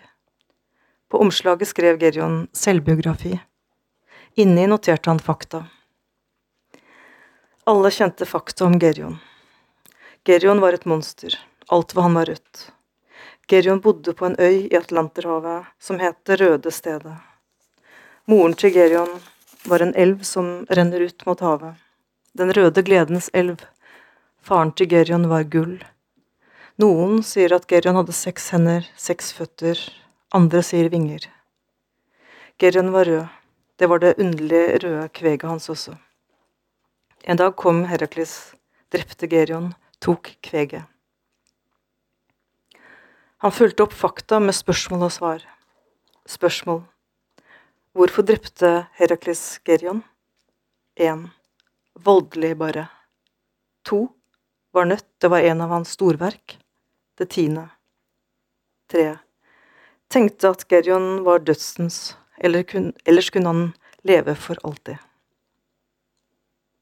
På 1.09 1.19
omslaget 1.23 1.71
skrev 1.71 1.99
Gerion 1.99 2.45
selvbiografi. 2.55 3.33
Inni 4.39 4.67
noterte 4.69 5.11
han 5.11 5.19
fakta. 5.19 5.65
Alle 7.63 7.91
kjente 7.91 8.25
fakta 8.25 8.65
om 8.65 8.79
Gerion. 8.79 9.17
Gerion 10.23 10.61
var 10.61 10.73
et 10.73 10.85
monster. 10.85 11.39
Alt 11.67 11.95
ved 11.95 12.03
han 12.03 12.13
var 12.13 12.25
rødt. 12.25 12.71
Gerion 13.47 13.79
bodde 13.81 14.13
på 14.13 14.25
en 14.25 14.35
øy 14.39 14.67
i 14.71 14.77
Atlanterhavet 14.77 15.65
som 15.79 15.99
het 15.99 16.15
Det 16.25 16.39
røde 16.39 16.71
stedet. 16.71 17.17
Moren 18.25 18.53
til 18.53 18.73
Gerion 18.73 19.21
var 19.65 19.81
en 19.81 19.95
elv 19.95 20.23
som 20.23 20.65
renner 20.69 21.01
ut 21.01 21.25
mot 21.25 21.39
havet. 21.39 21.75
Den 22.33 22.53
røde 22.53 22.83
gledens 22.83 23.29
elv. 23.33 23.57
Faren 24.41 24.71
til 24.71 24.87
Gerion 24.87 25.29
var 25.29 25.43
gull. 25.43 25.83
Noen 26.79 27.23
sier 27.23 27.53
at 27.53 27.67
Gerion 27.67 27.99
hadde 27.99 28.15
seks 28.15 28.49
hender, 28.55 28.85
seks 28.95 29.33
føtter. 29.33 29.79
Andre 30.33 30.63
sier 30.63 30.89
vinger. 30.89 31.25
Gerion 32.57 32.93
var 32.93 33.05
rød. 33.05 33.25
Det 33.75 33.89
var 33.89 33.99
det 33.99 34.17
underlige 34.17 34.79
røde 34.83 35.09
kveget 35.09 35.49
hans 35.49 35.69
også. 35.69 35.97
En 37.29 37.37
dag 37.37 37.55
kom 37.55 37.83
Herakles, 37.85 38.55
drepte 38.89 39.27
Gerion, 39.29 39.67
tok 40.01 40.31
kveget. 40.41 40.87
Han 43.45 43.51
fulgte 43.53 43.83
opp 43.85 43.91
fakta 43.93 44.39
med 44.41 44.55
spørsmål 44.57 45.03
og 45.05 45.11
svar. 45.13 45.43
Spørsmål. 46.25 46.79
Hvorfor 47.93 48.25
drepte 48.25 48.71
Herakles 48.97 49.43
Gerion? 49.61 49.99
1. 50.97 51.27
Voldelig, 52.01 52.55
bare. 52.57 52.87
2. 53.85 53.99
Var 54.73 54.89
nødt, 54.89 55.05
det 55.21 55.29
var 55.29 55.45
en 55.51 55.61
av 55.61 55.75
hans 55.75 55.93
storverk. 55.99 56.55
Det 57.13 57.29
tiende. 57.35 57.67
3. 58.89 59.05
Tenkte 60.09 60.49
at 60.49 60.65
Gerion 60.65 61.21
var 61.29 61.45
dødsens, 61.45 62.17
eller 62.41 62.65
kun, 62.65 62.89
ellers 63.05 63.29
kunne 63.29 63.53
han 63.53 63.63
leve 64.01 64.33
for 64.33 64.57
alltid. 64.65 64.97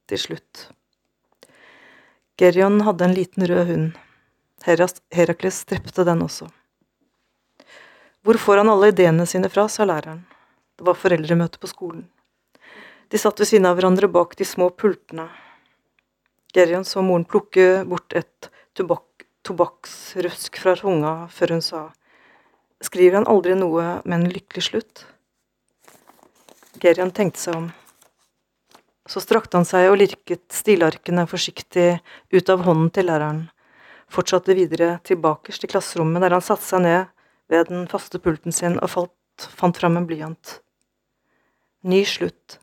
Til 0.07 0.21
slutt. 0.21 0.67
Gerion 2.39 2.81
hadde 2.87 3.05
en 3.05 3.15
liten 3.17 3.47
rød 3.49 3.65
hund. 3.67 3.87
Herakles 4.63 5.63
drepte 5.67 6.05
den 6.07 6.21
også. 6.23 6.47
Hvor 8.23 8.39
får 8.39 8.61
han 8.61 8.69
alle 8.71 8.91
ideene 8.91 9.25
sine 9.27 9.49
fra, 9.49 9.67
sa 9.71 9.85
læreren. 9.87 10.25
Det 10.77 10.85
var 10.85 10.99
foreldremøte 10.99 11.59
på 11.59 11.69
skolen. 11.71 12.05
De 13.07 13.19
satt 13.19 13.39
ved 13.39 13.47
siden 13.49 13.65
av 13.69 13.77
hverandre 13.77 14.09
bak 14.11 14.35
de 14.35 14.45
små 14.45 14.69
pultene. 14.69 15.29
Gerion 16.53 16.85
så 16.85 17.03
moren 17.03 17.25
plukke 17.27 17.83
bort 17.87 18.15
et 18.15 18.49
tobakk, 18.75 19.25
tobakksrusk 19.47 20.59
fra 20.59 20.75
tunga 20.75 21.13
før 21.31 21.55
hun 21.55 21.63
sa 21.63 21.87
Skriver 22.83 23.17
han 23.17 23.27
aldri 23.31 23.55
noe 23.57 23.85
med 24.05 24.19
en 24.19 24.29
lykkelig 24.29 24.67
slutt? 24.67 25.05
Gerion 26.83 27.09
tenkte 27.09 27.41
seg 27.41 27.55
om. 27.57 27.69
Så 29.07 29.23
strakte 29.23 29.55
han 29.59 29.67
seg 29.67 29.89
og 29.91 30.01
lirket 30.01 30.43
stilarkene 30.51 31.27
forsiktig 31.29 31.93
ut 32.33 32.49
av 32.51 32.65
hånden 32.67 32.91
til 32.93 33.07
læreren 33.07 33.45
fortsatte 34.11 34.55
videre 34.55 34.97
tilbakerst 35.07 35.63
i 35.63 35.71
klasserommet, 35.71 36.21
der 36.23 36.35
han 36.37 36.43
satte 36.43 36.65
seg 36.65 36.83
ned 36.85 37.11
ved 37.51 37.69
den 37.71 37.85
faste 37.91 38.19
pulten 38.23 38.55
sin 38.55 38.79
og 38.79 38.91
falt, 38.91 39.47
fant 39.59 39.77
fram 39.77 39.99
en 39.99 40.07
blyant. 40.07 40.57
Ny 41.87 42.03
slutt. 42.07 42.59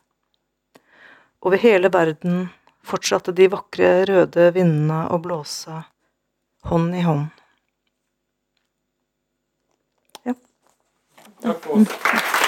Over 1.45 1.61
hele 1.61 1.91
verden 1.93 2.49
fortsatte 2.85 3.33
de 3.37 3.49
vakre, 3.53 4.05
røde 4.09 4.51
vindene 4.57 5.05
å 5.13 5.21
blåse, 5.23 5.85
hånd 6.69 6.97
i 6.97 7.05
hånd. 7.05 7.29
Ja. 10.25 10.37
Takk 11.45 11.61
for 11.65 11.85
oss. 11.85 12.44